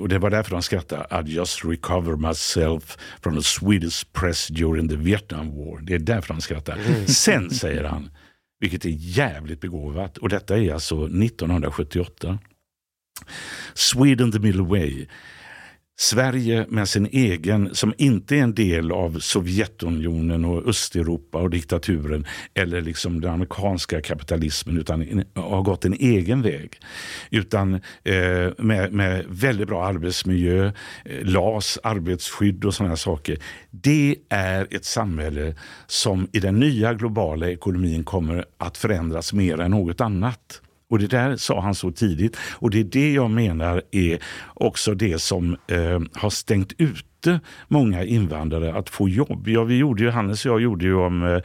och 0.00 0.08
det 0.08 0.18
var 0.18 0.30
därför 0.30 0.50
de 0.50 0.62
skrattade. 0.62 1.06
I 1.28 1.32
just 1.32 1.64
recover 1.64 2.16
myself 2.16 2.98
from 3.22 3.36
the 3.36 3.42
Swedish 3.42 4.12
press 4.12 4.48
during 4.48 4.88
the 4.88 4.96
Vietnam 4.96 5.50
War. 5.56 5.80
Det 5.82 5.94
är 5.94 5.98
därför 5.98 6.34
de 6.34 6.40
skrattar. 6.40 6.78
Sen 7.06 7.50
säger 7.50 7.84
han, 7.84 8.10
vilket 8.64 8.84
är 8.84 8.96
jävligt 8.98 9.60
begåvat, 9.60 10.18
och 10.18 10.28
detta 10.28 10.58
är 10.58 10.72
alltså 10.74 10.94
1978. 11.04 12.38
Sweden 13.74 14.32
the 14.32 14.38
middle 14.38 14.62
way. 14.62 15.06
Sverige 15.96 16.66
med 16.68 16.88
sin 16.88 17.06
egen, 17.06 17.74
som 17.74 17.94
inte 17.98 18.36
är 18.36 18.40
en 18.42 18.54
del 18.54 18.92
av 18.92 19.18
Sovjetunionen 19.18 20.44
och 20.44 20.68
Östeuropa 20.68 21.38
och 21.38 21.50
diktaturen 21.50 22.26
eller 22.54 22.80
liksom 22.80 23.20
den 23.20 23.30
amerikanska 23.30 24.00
kapitalismen 24.00 24.78
utan 24.78 25.24
har 25.34 25.62
gått 25.62 25.84
en 25.84 25.92
egen 25.92 26.42
väg. 26.42 26.80
Utan 27.30 27.74
eh, 28.04 28.50
med, 28.58 28.92
med 28.92 29.24
väldigt 29.28 29.68
bra 29.68 29.84
arbetsmiljö, 29.84 30.66
eh, 31.04 31.24
LAS, 31.24 31.78
arbetsskydd 31.82 32.64
och 32.64 32.74
sådana 32.74 32.96
saker. 32.96 33.38
Det 33.70 34.16
är 34.28 34.66
ett 34.70 34.84
samhälle 34.84 35.54
som 35.86 36.28
i 36.32 36.40
den 36.40 36.60
nya 36.60 36.94
globala 36.94 37.50
ekonomin 37.50 38.04
kommer 38.04 38.44
att 38.58 38.76
förändras 38.78 39.32
mer 39.32 39.60
än 39.60 39.70
något 39.70 40.00
annat. 40.00 40.60
Och 40.90 40.98
det 40.98 41.06
där 41.06 41.36
sa 41.36 41.60
han 41.60 41.74
så 41.74 41.90
tidigt. 41.90 42.36
Och 42.52 42.70
det 42.70 42.80
är 42.80 42.84
det 42.84 43.12
jag 43.12 43.30
menar 43.30 43.82
är 43.90 44.18
också 44.54 44.94
det 44.94 45.18
som 45.18 45.56
eh, 45.68 46.00
har 46.14 46.30
stängt 46.30 46.72
ute 46.78 47.40
många 47.68 48.04
invandrare 48.04 48.74
att 48.74 48.90
få 48.90 49.08
jobb. 49.08 49.48
Ja, 49.48 49.64
vi 49.64 49.76
gjorde 49.76 50.02
ju, 50.02 50.10
Hannes 50.10 50.46
och 50.46 50.52
jag 50.52 50.60
gjorde 50.60 50.84
ju 50.84 50.94
om 50.94 51.22
eh, 51.22 51.40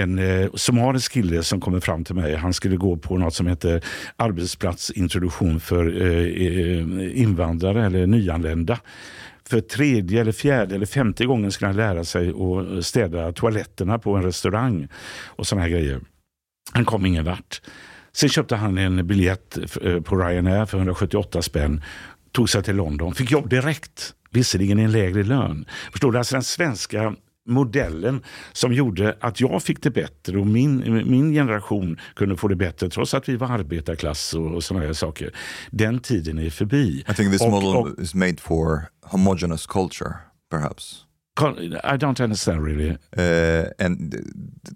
en 0.00 0.18
eh, 0.18 0.48
somalisk 0.54 1.12
kille 1.12 1.42
som 1.42 1.60
kommer 1.60 1.80
fram 1.80 2.04
till 2.04 2.14
mig. 2.14 2.36
Han 2.36 2.52
skulle 2.52 2.76
gå 2.76 2.96
på 2.96 3.18
något 3.18 3.34
som 3.34 3.46
heter 3.46 3.84
arbetsplatsintroduktion 4.16 5.60
för 5.60 6.02
eh, 6.02 7.20
invandrare 7.22 7.86
eller 7.86 8.06
nyanlända. 8.06 8.78
För 9.48 9.60
tredje, 9.60 10.20
eller 10.20 10.32
fjärde 10.32 10.74
eller 10.74 10.86
femte 10.86 11.26
gången 11.26 11.52
skulle 11.52 11.68
han 11.68 11.76
lära 11.76 12.04
sig 12.04 12.28
att 12.28 12.86
städa 12.86 13.32
toaletterna 13.32 13.98
på 13.98 14.16
en 14.16 14.22
restaurang 14.22 14.88
och 15.26 15.46
såna 15.46 15.62
här 15.62 15.68
grejer. 15.68 16.00
Han 16.72 16.84
kom 16.84 17.06
ingen 17.06 17.24
vart. 17.24 17.60
Sen 18.16 18.28
köpte 18.28 18.56
han 18.56 18.78
en 18.78 19.06
biljett 19.06 19.58
eh, 19.82 20.00
på 20.00 20.16
Ryanair 20.16 20.64
för 20.66 20.78
178 20.78 21.42
spänn. 21.42 21.82
Tog 22.32 22.50
sig 22.50 22.62
till 22.62 22.76
London. 22.76 23.14
Fick 23.14 23.30
jobb 23.30 23.48
direkt. 23.50 24.14
Visserligen 24.30 24.78
i 24.78 24.82
en 24.82 24.92
lägre 24.92 25.22
lön. 25.22 25.64
Förstår 25.92 26.12
du? 26.12 26.18
Alltså 26.18 26.34
den 26.34 26.42
svenska 26.42 27.14
modellen 27.48 28.22
som 28.52 28.72
gjorde 28.72 29.16
att 29.20 29.40
jag 29.40 29.62
fick 29.62 29.82
det 29.82 29.90
bättre 29.90 30.38
och 30.38 30.46
min, 30.46 30.76
min 31.10 31.32
generation 31.32 32.00
kunde 32.14 32.36
få 32.36 32.48
det 32.48 32.56
bättre 32.56 32.88
trots 32.90 33.14
att 33.14 33.28
vi 33.28 33.36
var 33.36 33.48
arbetarklass 33.48 34.34
och, 34.34 34.54
och 34.54 34.64
sådana 34.64 34.86
här 34.86 34.92
saker. 34.92 35.30
Den 35.70 35.98
tiden 35.98 36.38
är 36.38 36.50
förbi. 36.50 37.04
I 37.10 37.14
think 37.14 37.32
this 37.32 37.40
Och- 37.42 37.50
model 37.50 37.76
och- 37.76 38.00
is 38.00 38.14
made 38.14 38.36
for 38.36 38.80
homogeneous 39.02 39.66
culture, 39.66 40.14
perhaps. 40.50 41.02
I 41.84 41.96
don't 41.96 42.22
understand 42.24 42.66
really. 42.66 42.88
Eh, 43.12 43.66
en, 43.78 44.10
d- 44.10 44.18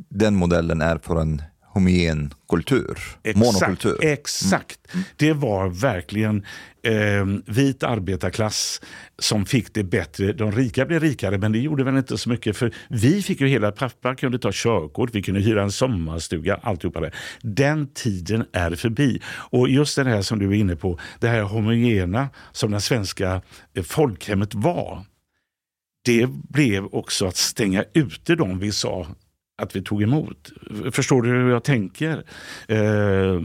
den 0.09 0.37
modellen 0.37 0.81
är 0.83 0.99
för 0.99 1.21
en 1.21 1.43
homogen 1.73 2.35
kultur, 2.49 2.99
monokultur. 3.35 4.03
Mm. 4.03 4.13
Exakt. 4.13 4.79
Det 5.17 5.33
var 5.33 5.69
verkligen 5.69 6.45
eh, 6.83 7.27
vit 7.47 7.83
arbetarklass 7.83 8.81
som 9.19 9.47
fick 9.47 9.75
det 9.75 9.85
bättre. 9.85 10.33
De 10.33 10.53
rika 10.53 10.87
blev 10.87 11.01
rikare, 11.01 11.39
men 11.39 11.53
det 11.53 11.59
gjorde 11.59 11.85
väl 11.85 11.97
inte 11.97 12.19
så 12.19 12.29
mycket. 12.29 12.57
För 12.57 12.75
vi 12.89 13.23
fick 13.23 13.41
ju 13.41 13.49
hela, 13.49 13.73
pappa 13.73 14.15
kunde 14.15 14.39
ta 14.39 14.51
körkort, 14.53 15.11
vi 15.15 15.23
kunde 15.23 15.41
hyra 15.41 15.63
en 15.63 15.73
sommarstuga, 15.73 16.61
alltihopa 16.63 17.01
det. 17.01 17.13
Den 17.43 17.87
tiden 17.95 18.45
är 18.53 18.75
förbi. 18.75 19.23
Och 19.27 19.69
just 19.69 19.97
det 19.97 20.05
här 20.05 20.23
som 20.23 20.39
du 20.39 20.51
är 20.51 20.55
inne 20.55 20.77
på, 20.77 20.99
det 21.21 21.29
här 21.29 21.43
homogena 21.43 22.29
som 22.53 22.71
det 22.71 22.81
svenska 22.81 23.43
eh, 23.75 23.83
folkhemmet 23.83 24.55
var. 24.55 25.05
Det 26.05 26.27
blev 26.49 26.85
också 26.85 27.27
att 27.27 27.37
stänga 27.37 27.85
ute 27.95 28.35
dem 28.35 28.59
vi 28.59 28.73
sa 28.73 29.07
att 29.61 29.77
vi 29.77 29.83
tog 29.83 30.03
emot. 30.03 30.53
Förstår 30.93 31.23
du 31.23 31.29
hur 31.29 31.51
jag 31.51 31.65
tänker? 31.65 32.13
Eh, 32.69 33.41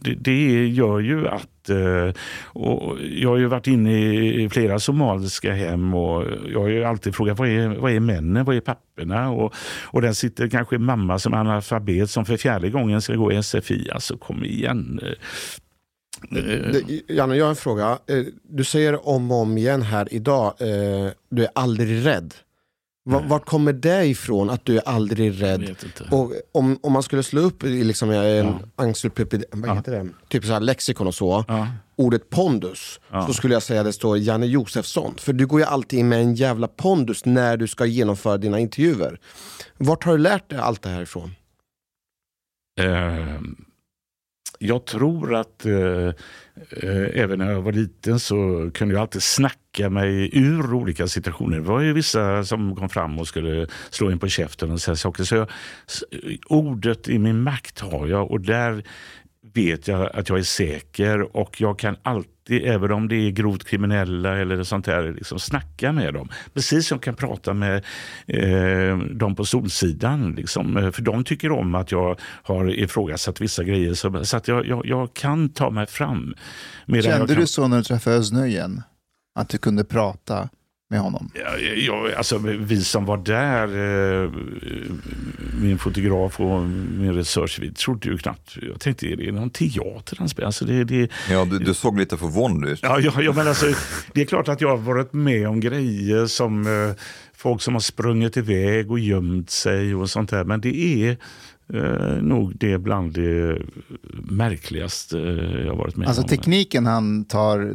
det, 0.00 0.14
det 0.14 0.66
gör 0.66 1.00
ju 1.00 1.28
att... 1.28 1.70
Eh, 1.70 2.12
och 2.44 2.96
jag 3.00 3.30
har 3.30 3.36
ju 3.36 3.46
varit 3.46 3.66
inne 3.66 4.14
i 4.14 4.48
flera 4.48 4.78
somaliska 4.78 5.52
hem 5.52 5.94
och 5.94 6.24
jag 6.52 6.60
har 6.60 6.68
ju 6.68 6.84
alltid 6.84 7.14
frågat 7.14 7.38
vad 7.38 7.48
är, 7.48 7.68
vad 7.68 7.92
är 7.92 8.00
männen, 8.00 8.44
vad 8.44 8.56
är 8.56 8.60
papporna? 8.60 9.30
Och, 9.30 9.54
och 9.84 10.02
där 10.02 10.12
sitter 10.12 10.48
kanske 10.48 10.78
mamma 10.78 11.18
som 11.18 11.34
är 11.34 11.38
analfabet 11.38 12.10
som 12.10 12.24
för 12.24 12.36
fjärde 12.36 12.70
gången 12.70 13.02
ska 13.02 13.14
gå 13.14 13.32
i 13.32 13.42
SFI. 13.42 13.90
Alltså 13.90 14.16
kom 14.16 14.44
igen. 14.44 15.00
Eh, 16.36 17.16
Janne, 17.16 17.36
jag 17.36 17.44
har 17.44 17.50
en 17.50 17.56
fråga. 17.56 17.98
Eh, 18.06 18.24
du 18.42 18.64
säger 18.64 19.08
om 19.08 19.30
och 19.30 19.36
om 19.36 19.58
igen 19.58 19.82
här 19.82 20.08
idag, 20.10 20.54
eh, 20.60 21.10
du 21.28 21.44
är 21.44 21.50
aldrig 21.54 22.06
rädd. 22.06 22.34
Va- 23.08 23.22
Vart 23.26 23.44
kommer 23.46 23.72
det 23.72 24.06
ifrån 24.06 24.50
att 24.50 24.64
du 24.64 24.76
är 24.78 24.88
aldrig 24.88 25.42
rädd? 25.42 25.76
Och 26.10 26.32
om, 26.52 26.78
om 26.82 26.92
man 26.92 27.02
skulle 27.02 27.22
slå 27.22 27.40
upp 27.40 27.64
i 27.64 27.84
liksom 27.84 28.10
en 28.10 28.46
Ja. 28.46 28.60
encyklopedi, 28.84 29.44
vad 29.50 29.76
heter 29.76 29.92
det? 29.92 30.08
Typ 30.28 30.44
så 30.44 30.52
här 30.52 30.60
lexikon 30.60 31.06
och 31.06 31.14
så, 31.14 31.44
Ja. 31.48 31.68
ordet 31.96 32.30
pondus, 32.30 33.00
Ja. 33.10 33.26
så 33.26 33.32
skulle 33.32 33.54
jag 33.54 33.62
säga 33.62 33.80
att 33.80 33.86
det 33.86 33.92
står 33.92 34.18
Janne 34.18 34.46
Josefsson. 34.46 35.14
För 35.18 35.32
du 35.32 35.46
går 35.46 35.60
ju 35.60 35.66
alltid 35.66 35.98
in 35.98 36.08
med 36.08 36.20
en 36.20 36.34
jävla 36.34 36.68
pondus 36.68 37.24
när 37.24 37.56
du 37.56 37.66
ska 37.68 37.86
genomföra 37.86 38.36
dina 38.36 38.58
intervjuer. 38.58 39.20
Vart 39.78 40.04
har 40.04 40.12
du 40.12 40.18
lärt 40.18 40.50
dig 40.50 40.58
allt 40.58 40.82
det 40.82 40.88
här 40.88 41.02
ifrån? 41.02 41.30
Eh, 42.80 43.40
jag 44.58 44.84
tror 44.84 45.34
att 45.34 45.66
eh, 45.66 45.72
eh, 45.74 46.12
Eh, 46.70 47.20
även 47.22 47.38
när 47.38 47.52
jag 47.52 47.62
var 47.62 47.72
liten 47.72 48.20
så 48.20 48.70
kunde 48.74 48.94
jag 48.94 49.00
alltid 49.00 49.22
snacka 49.22 49.90
mig 49.90 50.30
ur 50.32 50.74
olika 50.74 51.08
situationer. 51.08 51.56
Det 51.56 51.62
var 51.62 51.80
ju 51.80 51.92
vissa 51.92 52.44
som 52.44 52.76
kom 52.76 52.88
fram 52.88 53.18
och 53.18 53.28
skulle 53.28 53.66
slå 53.90 54.10
in 54.10 54.18
på 54.18 54.28
käften 54.28 54.70
och 54.70 54.80
säga 54.80 54.96
saker. 54.96 55.24
Så 55.24 55.34
jag, 55.34 55.48
ordet 56.46 57.08
i 57.08 57.18
min 57.18 57.42
makt 57.42 57.80
har 57.80 58.06
jag 58.06 58.30
och 58.30 58.40
där 58.40 58.84
vet 59.56 59.88
jag 59.88 60.16
att 60.16 60.28
jag 60.28 60.38
är 60.38 60.42
säker 60.42 61.36
och 61.36 61.60
jag 61.60 61.78
kan 61.78 61.96
alltid, 62.02 62.64
även 62.64 62.92
om 62.92 63.08
det 63.08 63.16
är 63.16 63.30
grovt 63.30 63.64
kriminella 63.64 64.38
eller 64.38 64.62
sånt 64.62 64.84
där, 64.84 65.12
liksom 65.12 65.38
snacka 65.38 65.92
med 65.92 66.14
dem. 66.14 66.28
Precis 66.54 66.86
som 66.86 66.96
jag 66.96 67.02
kan 67.02 67.14
prata 67.14 67.54
med 67.54 67.84
eh, 68.26 68.98
dem 68.98 69.34
på 69.34 69.44
Solsidan. 69.44 70.34
Liksom. 70.34 70.76
Eh, 70.76 70.90
För 70.90 71.02
de 71.02 71.24
tycker 71.24 71.52
om 71.52 71.74
att 71.74 71.92
jag 71.92 72.20
har 72.42 72.78
ifrågasatt 72.78 73.40
vissa 73.40 73.64
grejer. 73.64 73.94
Så, 73.94 74.24
så 74.24 74.36
att 74.36 74.48
jag, 74.48 74.66
jag, 74.66 74.86
jag 74.86 75.14
kan 75.14 75.48
ta 75.48 75.70
mig 75.70 75.86
fram. 75.86 76.34
Kände 76.86 77.26
kan, 77.26 77.26
du 77.26 77.46
så 77.46 77.68
när 77.68 77.76
du 77.76 77.82
träffade 77.82 78.16
Özz? 78.16 78.32
Att 79.34 79.48
du 79.48 79.58
kunde 79.58 79.84
prata 79.84 80.48
med 80.90 81.00
honom? 81.00 81.30
Ja, 81.34 81.58
ja, 81.58 82.10
alltså, 82.16 82.38
vi 82.38 82.84
som 82.84 83.04
var 83.04 83.16
där, 83.16 83.68
eh, 84.24 84.30
min 85.60 85.78
fotograf 85.78 86.40
och 86.40 86.60
min 86.98 87.14
research, 87.14 87.58
vi 87.60 87.72
trodde 87.72 88.08
ju 88.08 88.18
knappt, 88.18 88.56
jag 88.62 88.80
tänkte 88.80 89.06
är 89.06 89.16
det 89.16 89.32
någon 89.32 89.50
teater 89.50 90.16
han 90.18 90.28
spelar? 90.28 90.46
Alltså, 90.46 90.64
det, 90.64 90.84
det, 90.84 91.10
Ja, 91.30 91.44
du, 91.44 91.58
du 91.58 91.74
såg 91.74 91.98
lite 91.98 92.16
förvånad 92.16 92.68
ut. 92.70 92.80
Ja, 92.82 93.00
ja, 93.00 93.22
ja, 93.22 93.32
men 93.32 93.48
alltså, 93.48 93.66
det 94.12 94.20
är 94.20 94.24
klart 94.24 94.48
att 94.48 94.60
jag 94.60 94.68
har 94.68 94.76
varit 94.76 95.12
med 95.12 95.48
om 95.48 95.60
grejer 95.60 96.26
som 96.26 96.66
eh, 96.66 96.94
folk 97.34 97.62
som 97.62 97.74
har 97.74 97.80
sprungit 97.80 98.36
iväg 98.36 98.90
och 98.90 98.98
gömt 98.98 99.50
sig 99.50 99.94
och 99.94 100.10
sånt 100.10 100.30
där. 100.30 100.44
Men 100.44 100.60
det 100.60 100.76
är 100.76 101.16
eh, 101.74 102.22
nog 102.22 102.56
det 102.58 102.78
bland 102.78 103.12
det 103.12 103.62
märkligaste 104.30 105.18
jag 105.64 105.70
har 105.70 105.76
varit 105.76 105.96
med 105.96 106.08
Alltså 106.08 106.22
om. 106.22 106.28
tekniken 106.28 106.86
han 106.86 107.24
tar 107.24 107.74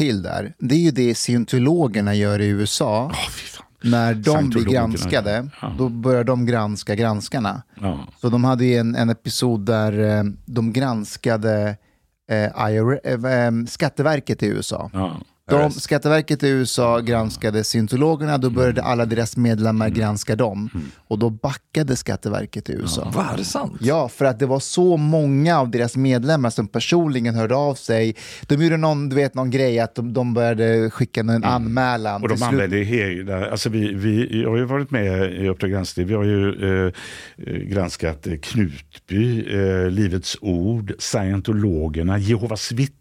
till 0.00 0.22
där, 0.22 0.54
det 0.58 0.74
är 0.74 0.78
ju 0.78 0.90
det 0.90 1.14
scientologerna 1.14 2.14
gör 2.14 2.40
i 2.40 2.46
USA. 2.48 3.12
Fan. 3.14 3.66
När 3.82 4.14
de 4.14 4.48
blir 4.50 4.64
granskade, 4.64 5.48
ja. 5.62 5.74
då 5.78 5.88
börjar 5.88 6.24
de 6.24 6.46
granska 6.46 6.94
granskarna. 6.94 7.62
Ja. 7.80 7.98
Så 8.20 8.28
de 8.28 8.44
hade 8.44 8.64
ju 8.64 8.76
en, 8.76 8.94
en 8.94 9.10
episod 9.10 9.66
där 9.66 10.18
eh, 10.18 10.24
de 10.44 10.72
granskade 10.72 11.76
eh, 12.30 12.70
IR, 12.70 13.00
eh, 13.04 13.44
eh, 13.44 13.52
Skatteverket 13.68 14.42
i 14.42 14.46
USA. 14.46 14.90
Ja. 14.92 15.20
De, 15.50 15.70
Skatteverket 15.72 16.42
i 16.42 16.48
USA 16.48 17.00
granskade 17.00 17.64
scientologerna, 17.64 18.38
då 18.38 18.50
började 18.50 18.82
alla 18.82 19.04
deras 19.06 19.36
medlemmar 19.36 19.88
granska 19.88 20.36
dem. 20.36 20.70
Och 21.08 21.18
då 21.18 21.30
backade 21.30 21.96
Skatteverket 21.96 22.70
i 22.70 22.72
USA. 22.72 23.12
Va, 23.14 23.30
är 23.32 23.36
det 23.36 23.44
sant? 23.44 23.72
Ja, 23.80 24.08
för 24.08 24.24
att 24.24 24.38
det 24.38 24.46
var 24.46 24.60
så 24.60 24.96
många 24.96 25.58
av 25.58 25.70
deras 25.70 25.96
medlemmar 25.96 26.50
som 26.50 26.68
personligen 26.68 27.34
hörde 27.34 27.54
av 27.54 27.74
sig. 27.74 28.16
De 28.42 28.62
gjorde 28.62 28.76
någon, 28.76 29.08
du 29.08 29.16
vet, 29.16 29.34
någon 29.34 29.50
grej 29.50 29.80
att 29.80 29.94
de, 29.94 30.12
de 30.12 30.34
började 30.34 30.90
skicka 30.90 31.20
en 31.20 31.44
anmälan. 31.44 32.22
Och 32.22 32.28
de 32.28 32.42
använder 32.42 32.78
hela, 32.78 33.50
alltså 33.50 33.68
vi, 33.68 33.94
vi, 33.94 34.42
jag 34.42 34.50
har 34.50 34.56
ju 34.56 34.64
varit 34.64 34.90
med 34.90 35.32
i 35.34 35.48
Uppdrag 35.48 35.70
granskning. 35.70 36.06
Vi 36.06 36.14
har 36.14 36.24
ju 36.24 36.86
eh, 36.86 36.92
granskat 37.46 38.26
Knutby, 38.42 39.54
eh, 39.54 39.90
Livets 39.90 40.36
Ord, 40.40 40.92
Scientologerna, 40.98 42.18
Jehovas 42.18 42.72
vittnen. 42.72 42.99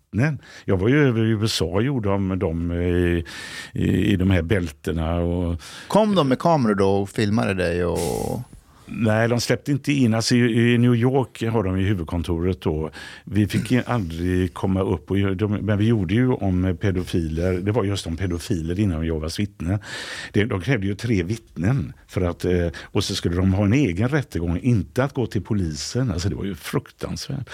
Jag 0.65 0.77
var 0.77 0.87
ju 0.89 1.07
över 1.07 1.25
i 1.25 1.29
USA 1.29 1.65
och 1.65 1.83
gjorde 1.83 2.09
om 2.09 2.39
dem 2.39 2.71
i, 2.71 3.25
i, 3.73 4.13
i 4.13 4.15
de 4.15 4.29
här 4.29 4.41
bältena. 4.41 5.15
Och, 5.15 5.61
Kom 5.87 6.15
de 6.15 6.27
med 6.27 6.39
kameror 6.39 6.75
då 6.75 6.89
och 6.89 7.09
filmade 7.09 7.53
dig? 7.53 7.85
Och... 7.85 8.41
Nej, 8.91 9.27
de 9.27 9.41
släppte 9.41 9.71
inte 9.71 9.93
in. 9.93 10.13
Alltså, 10.13 10.35
i, 10.35 10.77
New 10.77 10.95
York 10.95 11.43
har 11.43 11.63
de 11.63 11.79
ju 11.79 11.87
huvudkontoret 11.87 12.61
då. 12.61 12.91
Vi 13.23 13.47
fick 13.47 13.71
ju 13.71 13.83
aldrig 13.85 14.53
komma 14.53 14.81
upp, 14.81 15.11
och, 15.11 15.37
de, 15.37 15.51
men 15.51 15.77
vi 15.77 15.87
gjorde 15.87 16.13
ju 16.13 16.33
om 16.33 16.77
pedofiler. 16.81 17.53
Det 17.53 17.71
var 17.71 17.83
just 17.83 18.07
om 18.07 18.17
pedofiler 18.17 18.79
innan 18.79 19.05
Jehovas 19.05 19.39
vittnen. 19.39 19.79
De 20.33 20.61
krävde 20.61 20.87
ju 20.87 20.95
tre 20.95 21.23
vittnen. 21.23 21.93
För 22.07 22.21
att, 22.21 22.45
eh, 22.45 22.67
och 22.83 23.03
så 23.03 23.15
skulle 23.15 23.35
de 23.35 23.53
ha 23.53 23.65
en 23.65 23.73
egen 23.73 24.09
rättegång, 24.09 24.59
inte 24.59 25.03
att 25.03 25.13
gå 25.13 25.25
till 25.25 25.41
polisen. 25.41 26.11
Alltså, 26.11 26.29
det 26.29 26.35
var 26.35 26.45
ju 26.45 26.55
fruktansvärt. 26.55 27.49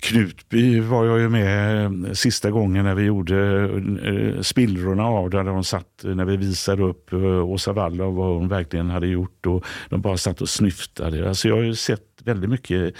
Knutby 0.00 0.80
var 0.80 1.04
jag 1.04 1.20
ju 1.20 1.28
med 1.28 1.84
eh, 1.84 2.12
sista 2.12 2.50
gången 2.50 2.84
när 2.84 2.94
vi 2.94 3.02
gjorde 3.02 3.62
eh, 4.04 4.40
spillrorna 4.40 5.04
av 5.06 5.30
där 5.30 5.44
de 5.44 5.64
satt, 5.64 6.04
eh, 6.04 6.14
när 6.14 6.24
vi 6.24 6.36
visade 6.36 6.82
upp 6.82 7.12
Åsa 7.44 7.72
Wall 7.72 8.00
och 8.00 8.14
vad 8.14 8.36
hon 8.36 8.48
verkligen 8.48 8.90
hade 8.90 9.06
gjort. 9.06 9.46
Och 9.46 9.64
de 9.88 10.00
bara 10.00 10.16
satt 10.16 10.40
och 10.40 10.48
snyftade. 10.48 11.28
Alltså 11.28 11.48
jag 11.48 11.56
har 11.56 11.62
ju 11.62 11.74
sett 11.74 12.02
väldigt 12.24 12.50
mycket 12.50 12.94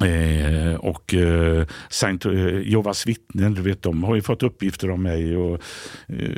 Eh, 0.00 0.74
och 0.74 1.14
eh, 1.14 1.66
Saint, 1.88 2.26
eh, 2.26 2.68
Jehovas 2.68 3.06
vittnen, 3.06 3.54
du 3.54 3.62
vet, 3.62 3.82
de 3.82 4.04
har 4.04 4.14
ju 4.14 4.22
fått 4.22 4.42
uppgifter 4.42 4.90
om 4.90 5.02
mig. 5.02 5.36
Och, 5.36 5.60
eh, 6.08 6.30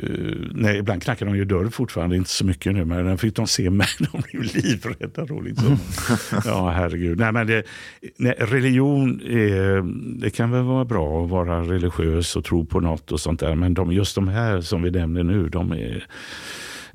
nej, 0.51 0.77
ibland 0.77 1.03
knackar 1.03 1.25
de 1.25 1.35
ju 1.35 1.45
dörr 1.45 1.69
fortfarande, 1.69 2.15
inte 2.15 2.29
så 2.29 2.45
mycket 2.45 2.73
nu, 2.73 2.85
men 2.85 3.17
fick 3.17 3.35
de 3.35 3.47
se 3.47 3.69
mig, 3.69 3.87
de 3.99 4.21
blev 4.31 4.55
livrädda. 4.55 5.25
Då, 5.25 5.41
liksom. 5.41 5.77
ja, 6.45 6.69
herregud. 6.69 7.19
Nej, 7.19 7.31
men 7.31 7.47
det, 7.47 7.63
nej, 8.17 8.35
religion, 8.37 9.17
det 10.19 10.29
kan 10.29 10.51
väl 10.51 10.63
vara 10.63 10.85
bra 10.85 11.23
att 11.23 11.29
vara 11.29 11.61
religiös 11.61 12.35
och 12.35 12.45
tro 12.45 12.65
på 12.65 12.79
något 12.79 13.11
och 13.11 13.19
sånt 13.19 13.39
där, 13.39 13.55
men 13.55 13.73
de, 13.73 13.91
just 13.91 14.15
de 14.15 14.27
här 14.27 14.61
som 14.61 14.81
vi 14.81 14.91
nämner 14.91 15.23
nu, 15.23 15.49
de 15.49 15.71
är 15.71 16.07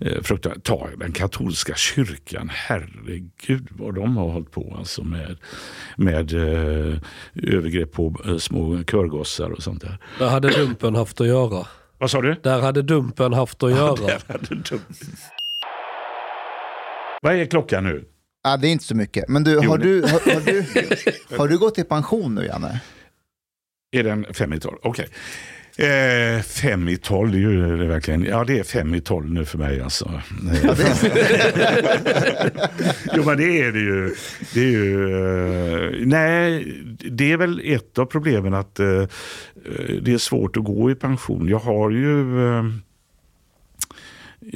eh, 0.00 0.22
fruktansvärt. 0.22 0.64
Ta 0.64 0.88
den 0.96 1.12
katolska 1.12 1.74
kyrkan, 1.74 2.50
herregud 2.52 3.68
vad 3.70 3.94
de 3.94 4.16
har 4.16 4.28
hållit 4.30 4.50
på 4.50 4.74
alltså 4.78 5.04
med, 5.04 5.36
med 5.96 6.32
eh, 6.32 6.98
övergrepp 7.34 7.92
på 7.92 8.20
eh, 8.26 8.36
små 8.36 8.82
körgossar 8.84 9.50
och 9.50 9.62
sånt 9.62 9.80
där. 9.82 9.98
Där 10.18 10.28
hade 10.28 10.48
Dumpen 10.50 10.94
haft 10.94 11.20
att 11.20 11.26
göra. 11.26 11.66
Vad 11.98 12.10
sa 12.10 12.20
du? 12.22 12.34
Där 12.42 12.60
hade 12.60 12.82
Dumpen 12.82 13.32
haft 13.32 13.62
att 13.62 13.70
göra. 13.70 13.94
Där 14.06 14.20
hade 14.28 14.46
du- 14.54 14.78
Vad 17.22 17.34
är 17.34 17.44
klockan 17.46 17.84
nu? 17.84 18.04
Ah, 18.46 18.56
det 18.56 18.68
är 18.68 18.72
inte 18.72 18.84
så 18.84 18.96
mycket. 18.96 19.28
Men 19.28 19.44
du, 19.44 19.58
har 19.68 19.78
du, 19.78 20.02
har, 20.02 20.10
har, 20.34 20.40
du, 20.40 20.64
har 21.38 21.48
du 21.48 21.58
gått 21.58 21.78
i 21.78 21.84
pension 21.84 22.34
nu, 22.34 22.44
Janne? 22.46 22.80
Är 23.92 24.02
den 24.04 24.26
fem 24.34 24.52
i 24.52 24.60
tolv? 24.60 24.76
Okej. 24.82 25.08
Eh, 25.76 26.42
fem 26.42 26.88
i 26.88 26.96
tolv, 26.96 27.32
det 27.32 27.38
är 27.38 27.40
ju 27.40 27.76
det 27.76 27.86
verkligen. 27.86 28.24
Ja, 28.24 28.44
det 28.44 28.58
är 28.58 28.62
fem 28.62 28.94
i 28.94 29.00
tolv 29.00 29.30
nu 29.30 29.44
för 29.44 29.58
mig 29.58 29.80
alltså. 29.80 30.20
Ja, 30.62 30.74
det, 30.74 30.98
jo, 33.14 33.22
men 33.24 33.36
det 33.36 33.60
är 33.60 33.72
det 33.72 33.80
ju. 33.80 34.14
Det 34.54 34.60
är 34.60 34.70
ju 34.70 35.12
eh, 35.12 36.06
nej, 36.06 36.74
det 37.10 37.32
är 37.32 37.36
väl 37.36 37.60
ett 37.64 37.98
av 37.98 38.06
problemen 38.06 38.54
att 38.54 38.80
eh, 38.80 38.86
eh, 38.86 39.06
det 40.02 40.12
är 40.12 40.18
svårt 40.18 40.56
att 40.56 40.64
gå 40.64 40.90
i 40.90 40.94
pension. 40.94 41.48
Jag 41.48 41.58
har 41.58 41.90
ju... 41.90 42.24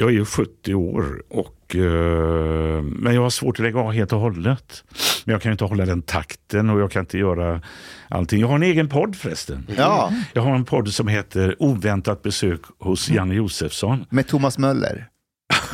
Jag 0.00 0.08
är 0.08 0.12
ju 0.12 0.24
70 0.24 0.74
år 0.74 1.22
och 1.30 1.76
eh, 1.76 2.82
men 2.82 3.14
jag 3.14 3.22
har 3.22 3.30
svårt 3.30 3.56
att 3.58 3.62
lägga 3.62 3.80
av 3.80 3.92
helt 3.92 4.12
och 4.12 4.20
hållet. 4.20 4.84
Men 5.24 5.32
jag 5.32 5.42
kan 5.42 5.52
inte 5.52 5.64
hålla 5.64 5.86
den 5.86 6.02
takten 6.02 6.70
och 6.70 6.80
jag 6.80 6.90
kan 6.90 7.00
inte 7.00 7.18
göra 7.18 7.62
allting. 8.08 8.40
Jag 8.40 8.48
har 8.48 8.54
en 8.54 8.62
egen 8.62 8.88
podd 8.88 9.16
förresten. 9.16 9.66
ja, 9.76 10.12
Jag 10.32 10.42
har 10.42 10.54
en 10.54 10.64
podd 10.64 10.88
som 10.94 11.08
heter 11.08 11.56
Oväntat 11.58 12.22
besök 12.22 12.60
hos 12.78 13.10
Janne 13.10 13.34
Josefsson. 13.34 14.04
med 14.10 14.26
Thomas 14.28 14.58
Möller. 14.58 15.08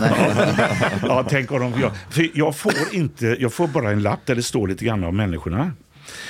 Ja, 1.03 1.25
tänk 1.29 1.53
om 1.53 1.61
de, 1.61 1.81
jag, 1.81 1.91
för 2.11 2.31
jag, 2.35 2.57
får 2.57 2.73
inte, 2.93 3.37
jag 3.41 3.53
får 3.53 3.69
bara 3.69 3.91
en 3.91 4.03
lapp 4.03 4.21
där 4.27 4.35
det 4.35 4.43
står 4.43 4.69
lite 4.69 4.85
grann 4.85 5.05
om 5.05 5.17
människorna. 5.17 5.73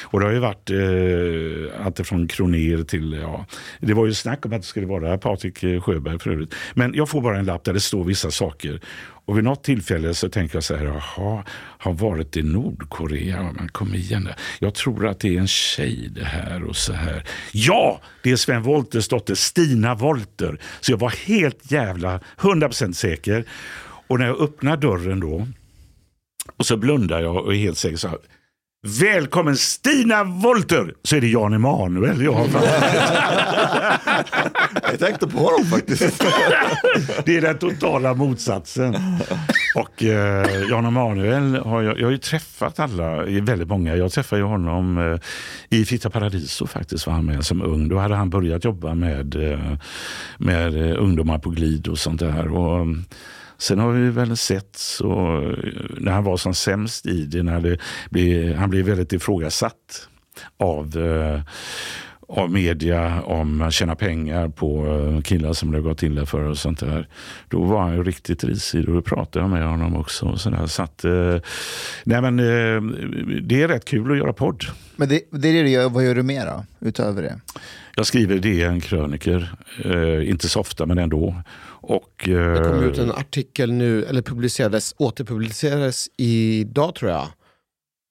Och 0.05 0.21
det 0.21 0.27
har 0.27 0.33
ju 0.33 0.39
varit 0.39 0.71
eh, 0.71 1.87
allt 1.87 2.07
från 2.07 2.29
Kroner 2.29 2.85
till, 2.85 3.13
ja, 3.23 3.47
det 3.81 3.95
var 3.95 4.07
ju 4.07 4.15
snack 4.15 4.47
om 4.47 4.53
att 4.53 4.61
det 4.61 4.67
skulle 4.67 4.87
vara 4.87 5.19
Patrik 5.19 5.63
eh, 5.63 5.81
Sjöberg 5.81 6.19
för 6.19 6.31
övrigt. 6.31 6.55
Men 6.75 6.95
jag 6.95 7.09
får 7.09 7.21
bara 7.21 7.39
en 7.39 7.45
lapp 7.45 7.65
där 7.65 7.73
det 7.73 7.81
står 7.81 8.05
vissa 8.05 8.31
saker. 8.31 8.81
Och 9.27 9.37
vid 9.37 9.45
något 9.45 9.65
tillfälle 9.65 10.15
så 10.15 10.29
tänker 10.29 10.57
jag 10.57 10.65
så 10.65 10.77
här, 10.77 10.85
jaha, 10.85 11.45
har 11.79 11.93
varit 11.93 12.37
i 12.37 12.43
Nordkorea? 12.43 13.53
Men 13.53 13.69
kom 13.69 13.95
igen, 13.95 14.29
jag 14.59 14.75
tror 14.75 15.07
att 15.07 15.21
det 15.21 15.37
är 15.37 15.41
en 15.41 15.49
tjej 15.49 16.09
det 16.15 16.25
här 16.25 16.65
och 16.65 16.77
så 16.77 16.93
här. 16.93 17.25
Ja, 17.53 18.01
det 18.23 18.31
är 18.31 18.37
Sven 18.37 18.63
Wolters 18.63 19.09
dotter 19.09 19.35
Stina 19.35 19.95
Wolter. 19.95 20.59
Så 20.81 20.93
jag 20.93 20.99
var 20.99 21.11
helt 21.27 21.71
jävla 21.73 22.21
100% 22.39 22.93
säker. 22.93 23.45
Och 24.07 24.19
när 24.19 24.27
jag 24.27 24.41
öppnar 24.41 24.77
dörren 24.77 25.21
då 25.21 25.47
och 26.57 26.67
så 26.67 26.77
blundar 26.77 27.21
jag 27.21 27.37
och 27.37 27.55
är 27.55 27.59
helt 27.59 27.79
säker 27.79 27.97
så 27.97 28.09
här. 28.09 28.19
Välkommen 28.87 29.57
Stina 29.57 30.25
Wolter! 30.25 30.95
Så 31.03 31.17
är 31.17 31.21
det 31.21 31.29
Jan 31.29 31.53
Emanuel 31.53 32.23
jag 32.23 32.33
har 32.33 32.45
Jag 34.91 34.99
tänkte 34.99 35.27
på 35.27 35.39
honom 35.39 35.65
faktiskt. 35.65 36.25
Det 37.25 37.37
är 37.37 37.41
den 37.41 37.59
totala 37.59 38.15
motsatsen. 38.15 38.97
Och 39.77 40.03
eh, 40.03 40.63
Jan 40.71 40.87
Emanuel 40.87 41.55
har 41.57 41.83
jag, 41.83 41.99
jag 41.99 42.07
har 42.07 42.11
ju 42.11 42.19
träffat 42.19 42.81
alla, 42.81 43.23
väldigt 43.25 43.69
många. 43.69 43.97
Jag 43.97 44.13
träffade 44.13 44.43
ju 44.43 44.47
honom 44.47 44.99
eh, 44.99 45.79
i 45.79 45.85
Fitta 45.85 46.11
Paradiso 46.11 46.67
faktiskt 46.67 47.07
var 47.07 47.15
han 47.15 47.27
med 47.27 47.45
som 47.45 47.63
ung. 47.63 47.89
Då 47.89 47.99
hade 47.99 48.15
han 48.15 48.31
börjat 48.31 48.65
jobba 48.65 48.95
med, 48.95 49.53
eh, 49.53 49.77
med 50.39 50.91
eh, 50.91 51.03
ungdomar 51.03 51.39
på 51.39 51.51
glid 51.51 51.89
och 51.89 51.99
sånt 51.99 52.21
där. 52.21 52.49
Och, 52.49 52.87
Sen 53.65 53.79
har 53.79 53.93
vi 53.93 54.11
väl 54.11 54.37
sett 54.37 54.77
så, 54.77 55.15
när 55.99 56.13
han 56.13 56.25
var 56.25 56.37
som 56.37 56.55
sämst 56.55 57.07
i 57.07 57.25
det, 57.25 57.43
när 57.43 57.61
det 57.61 57.79
blev, 58.11 58.55
han 58.55 58.71
blev 58.71 58.87
väldigt 58.87 59.13
ifrågasatt 59.13 60.09
av 60.57 60.97
eh, 60.97 61.41
av 62.29 62.51
media 62.51 63.23
om 63.23 63.63
att 63.63 63.73
tjäna 63.73 63.95
pengar 63.95 64.49
på 64.49 64.87
eh, 64.87 65.23
killar 65.23 65.53
som 65.53 65.73
det 65.73 65.81
gått 65.81 66.03
illa 66.03 66.27
för 66.27 66.41
och 66.41 66.59
sånt 66.59 66.81
där. 66.81 67.09
Då 67.49 67.65
var 67.65 67.83
han 67.83 67.95
ju 67.95 68.03
riktigt 68.03 68.45
risig 68.45 68.89
och 68.89 68.95
då 68.95 69.03
pratade 69.03 69.45
jag 69.45 69.51
med 69.51 69.69
honom 69.69 69.97
också. 69.97 70.27
Och 70.27 70.41
sådär. 70.41 70.67
Så 70.67 70.83
att, 70.83 71.05
eh, 71.05 71.37
nej 72.05 72.23
men, 72.23 72.37
det 73.43 73.63
är 73.63 73.69
rätt 73.69 73.85
kul 73.85 74.13
att 74.13 74.19
göra 74.19 74.33
podd. 74.33 74.65
Men 74.97 75.09
det, 75.09 75.21
det 75.31 75.49
är 75.49 75.53
det 75.53 75.63
du 75.63 75.71
gör, 75.71 75.89
vad 75.89 76.05
gör 76.05 76.15
du 76.15 76.23
mer 76.23 76.47
då, 76.47 76.65
utöver 76.89 77.23
det? 77.23 77.41
Jag 77.97 78.07
skriver 78.07 78.39
DN-kröniker, 78.39 79.55
eh, 79.85 80.31
inte 80.31 80.49
så 80.49 80.61
ofta 80.61 80.87
men 80.87 80.99
ändå. 80.99 81.35
Och, 81.91 82.29
eh, 82.29 82.53
Det 82.55 82.69
kom 82.69 82.83
ut 82.83 82.99
en 82.99 83.13
artikel 83.13 83.73
nu, 83.73 84.05
eller 84.05 84.23
publicerades, 84.23 84.95
återpublicerades 84.99 86.09
idag 86.17 86.95
tror 86.95 87.11
jag. 87.11 87.29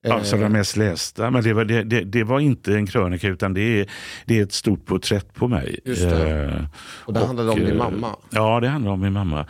Alltså 0.08 0.38
den 0.38 0.52
mest 0.52 0.78
lästa. 0.78 1.32
Men 1.32 1.44
det 1.44 1.54
var, 1.54 1.66
det, 1.66 1.84
det, 1.84 2.02
det 2.04 2.24
var 2.24 2.40
inte 2.40 2.74
en 2.76 2.88
krönika 2.88 3.28
utan 3.28 3.54
det 3.54 3.62
är, 3.62 3.90
det 4.26 4.40
är 4.40 4.44
ett 4.44 4.52
stort 4.52 4.86
porträtt 4.86 5.34
på 5.34 5.48
mig. 5.48 5.80
Just 5.86 6.02
det. 6.02 6.42
Eh, 6.42 6.64
och 6.80 7.14
det 7.14 7.26
handlade 7.26 7.50
om 7.50 7.60
din 7.60 7.68
eh, 7.68 7.78
mamma. 7.78 8.16
Ja, 8.30 8.60
det 8.60 8.68
handlar 8.68 8.92
om 8.92 9.02
min 9.02 9.14
mamma. 9.14 9.46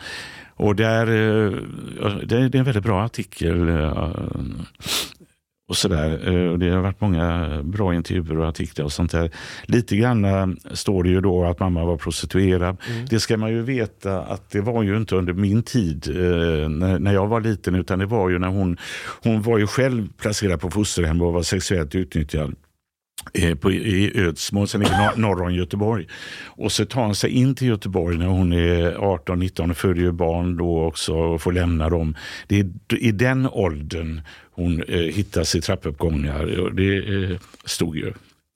Och 0.56 0.76
där, 0.76 1.06
eh, 1.06 1.52
det 2.26 2.36
är 2.36 2.56
en 2.56 2.64
väldigt 2.64 2.82
bra 2.84 3.04
artikel. 3.04 3.68
Och 5.68 5.76
sådär. 5.76 6.28
Eh, 6.28 6.50
och 6.50 6.58
Det 6.58 6.70
har 6.70 6.80
varit 6.80 7.00
många 7.00 7.48
bra 7.62 7.94
intervjuer 7.94 8.38
och 8.38 8.48
artiklar 8.48 8.84
och 8.84 8.92
sånt 8.92 9.12
där. 9.12 9.30
Lite 9.66 9.96
grann 9.96 10.24
eh, 10.24 10.46
står 10.72 11.02
det 11.02 11.08
ju 11.08 11.20
då 11.20 11.44
att 11.44 11.60
mamma 11.60 11.84
var 11.84 11.96
prostituerad. 11.96 12.76
Det 13.10 13.20
ska 13.20 13.36
man 13.36 13.50
ju 13.50 13.62
veta 13.62 14.20
att 14.20 14.50
det 14.50 14.60
var 14.60 14.82
ju 14.82 14.96
inte 14.96 15.16
under 15.16 15.32
min 15.32 15.62
tid 15.62 16.08
eh, 16.08 16.68
när, 16.68 17.12
jag 17.12 17.26
var 17.26 17.40
liten 17.40 17.74
utan 17.74 17.98
det 17.98 18.06
var 18.06 18.30
ju 18.30 18.38
när 18.38 18.48
hon, 18.48 18.76
hon 19.22 19.42
var 19.42 19.58
ju 19.58 19.66
själv 19.66 20.08
placerad 20.18 20.60
på 20.60 20.70
fosterhem 20.70 21.22
och 21.22 21.32
var 21.32 21.42
sexuellt 21.42 21.94
utnyttjad 21.94 22.54
Eh, 23.34 23.54
på, 23.54 23.72
i 23.72 24.12
Ödsmål, 24.20 24.68
sen 24.68 24.80
ligger 24.80 24.96
nor- 24.96 25.16
norr 25.16 25.42
om 25.42 25.54
Göteborg. 25.54 26.06
Och 26.46 26.72
så 26.72 26.84
tar 26.84 27.04
hon 27.04 27.14
sig 27.14 27.30
in 27.30 27.54
till 27.54 27.68
Göteborg 27.68 28.18
när 28.18 28.26
hon 28.26 28.52
är 28.52 28.92
18-19 28.94 29.70
och 29.70 29.76
föder 29.76 30.00
ju 30.00 30.12
barn 30.12 30.56
då 30.56 30.84
också 30.84 31.14
och 31.14 31.42
får 31.42 31.52
lämna 31.52 31.88
dem. 31.88 32.16
Det 32.46 32.60
är 32.60 32.70
i 32.98 33.12
den 33.12 33.46
åldern 33.46 34.20
hon 34.50 34.82
eh, 34.82 34.98
hittas 34.98 35.54
i 35.54 35.60
trappuppgångar. 35.60 36.58
Och 36.60 36.74
Det 36.74 36.96
eh, 37.24 37.36
stod 37.64 37.96
ju 37.96 38.12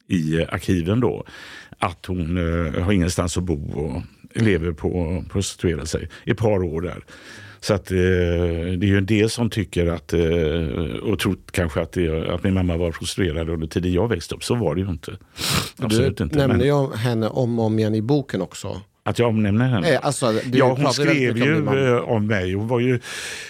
i 0.08 0.40
eh, 0.40 0.48
arkiven 0.52 1.00
då 1.00 1.24
att 1.78 2.06
hon 2.06 2.36
eh, 2.36 2.82
har 2.82 2.92
ingenstans 2.92 3.36
att 3.36 3.44
bo 3.44 3.72
och 3.78 4.02
lever 4.42 4.72
på 4.72 5.18
att 5.18 5.32
prostituera 5.32 5.86
sig 5.86 6.08
i 6.24 6.30
ett 6.30 6.38
par 6.38 6.62
år 6.64 6.80
där. 6.80 7.02
Så 7.60 7.74
att, 7.74 7.90
eh, 7.90 7.96
det 7.96 8.84
är 8.86 8.88
ju 8.88 8.98
en 8.98 9.06
del 9.06 9.30
som 9.30 9.50
tycker 9.50 9.86
att, 9.86 10.12
eh, 10.12 10.20
och 11.02 11.18
trott 11.18 11.50
kanske 11.52 11.80
att, 11.80 11.92
det, 11.92 12.34
att 12.34 12.42
min 12.42 12.54
mamma 12.54 12.76
var 12.76 12.92
prostituerad 12.92 13.48
under 13.50 13.66
tiden 13.66 13.92
jag 13.92 14.08
växte 14.08 14.34
upp. 14.34 14.44
Så 14.44 14.54
var 14.54 14.74
det 14.74 14.80
ju 14.80 14.88
inte. 14.90 15.16
Absolut 15.78 16.16
Du 16.16 16.24
inte. 16.24 16.36
nämner 16.36 16.56
Men 16.56 16.66
ju 16.66 16.96
henne 16.96 17.28
om 17.28 17.58
och 17.58 17.64
om 17.64 17.78
igen 17.78 17.94
i 17.94 18.02
boken 18.02 18.42
också. 18.42 18.80
att 19.04 19.18
jag 19.18 19.28
omnämner 19.28 19.68
henne. 19.68 19.92
Eh, 19.94 20.00
alltså, 20.02 20.40
ja, 20.52 20.76
hon 20.82 20.92
skrev 20.92 21.32
om 21.32 21.38
ju 21.38 21.62
mamma. 21.62 21.80
eh, 21.80 21.96
om 21.96 22.26
mig. 22.26 22.52
Hon 22.52 22.68
var 22.68 22.80
ju, 22.80 23.00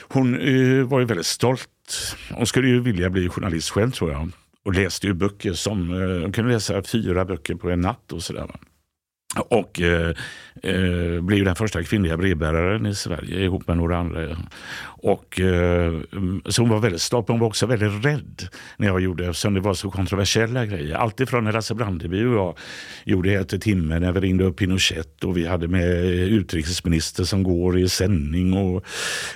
hon, 0.09 0.35
eh, 0.41 0.85
var 0.87 1.01
ju 1.01 1.05
väldigt 1.07 1.27
stolt. 1.27 1.69
Hon 2.31 2.47
skulle 2.47 2.69
ju 2.69 2.81
vilja 2.81 3.11
bli 3.11 3.29
journalist 3.29 3.71
själv 3.71 3.91
tror 3.91 4.11
jag. 4.13 4.31
Och 4.65 4.75
läste 4.75 5.07
ju 5.07 5.15
böcker 5.15 5.53
som, 5.53 5.89
hon 6.23 6.33
kunde 6.33 6.53
läsa 6.53 6.83
fyra 6.83 7.25
böcker 7.25 7.55
på 7.55 7.71
en 7.71 7.81
natt 7.81 8.13
och 8.13 8.23
sådär. 8.23 8.47
Och 9.37 9.81
eh, 9.81 10.15
eh, 10.63 11.21
blev 11.21 11.45
den 11.45 11.57
första 11.57 11.83
kvinnliga 11.83 12.17
brevbäraren 12.17 12.87
i 12.87 12.95
Sverige 12.95 13.41
ihop 13.45 13.69
med 13.69 13.77
några 13.77 13.97
andra. 13.97 14.37
Och, 15.03 15.41
eh, 15.41 15.93
så 16.47 16.63
hon 16.63 16.71
var 16.71 16.81
väldigt 16.81 17.03
stolt, 17.03 17.29
men 17.29 17.35
hon 17.35 17.41
var 17.41 17.47
också 17.47 17.67
väldigt 17.67 18.05
rädd 18.05 18.49
när 18.77 18.87
jag 18.87 19.01
gjorde 19.01 19.27
eftersom 19.27 19.55
det 19.55 19.61
var 19.61 19.75
så 19.75 19.91
kontroversiella 19.91 20.67
grejer. 20.67 20.95
Alltifrån 20.95 21.45
när 21.45 21.53
Lasse 21.53 21.75
Brandeby 21.75 22.25
och 22.25 22.35
jag 22.35 22.59
gjorde 23.05 23.33
Ett 23.33 23.53
i 23.53 23.61
timmen 23.61 24.03
när 24.03 24.13
vi 24.13 24.21
ringde 24.21 24.45
upp 24.45 24.57
Pinochet 24.57 25.25
och 25.25 25.37
vi 25.37 25.47
hade 25.47 25.69
med 25.69 25.95
utrikesminister 26.29 27.25
som 27.25 27.43
går 27.43 27.79
i 27.79 27.89
sändning 27.89 28.53
och 28.53 28.85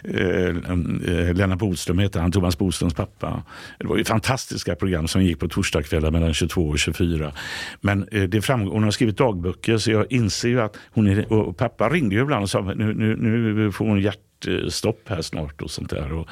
eh, 0.04 0.48
eh, 0.48 1.34
Lennart 1.34 1.58
Bodström 1.58 1.98
heter 1.98 2.20
han, 2.20 2.32
Thomas 2.32 2.58
Bodströms 2.58 2.94
pappa. 2.94 3.42
Det 3.78 3.86
var 3.86 3.96
ju 3.96 4.04
fantastiska 4.04 4.74
program 4.74 5.08
som 5.08 5.24
gick 5.24 5.38
på 5.38 5.48
torsdagskvällar 5.48 6.10
mellan 6.10 6.34
22 6.34 6.68
och 6.68 6.78
24. 6.78 7.32
Men 7.80 8.08
eh, 8.12 8.22
det 8.22 8.42
framgår, 8.42 8.72
hon 8.72 8.84
har 8.84 8.90
skrivit 8.90 9.16
dagböcker 9.16 9.78
så 9.78 9.90
jag 9.90 10.12
inser 10.12 10.48
ju 10.48 10.60
att 10.60 10.76
hon 10.90 11.06
är, 11.06 11.32
och 11.32 11.56
pappa 11.56 11.88
ringde 11.88 12.14
ju 12.14 12.22
ibland 12.22 12.42
och 12.42 12.50
sa 12.50 12.60
nu, 12.60 12.94
nu, 12.94 13.16
nu 13.16 13.72
får 13.72 13.84
hon 13.84 14.00
hjärta 14.00 14.31
hjärtstopp 14.46 15.08
här 15.08 15.22
snart 15.22 15.62
och 15.62 15.70
sånt 15.70 15.90
där. 15.90 16.12
Och, 16.12 16.28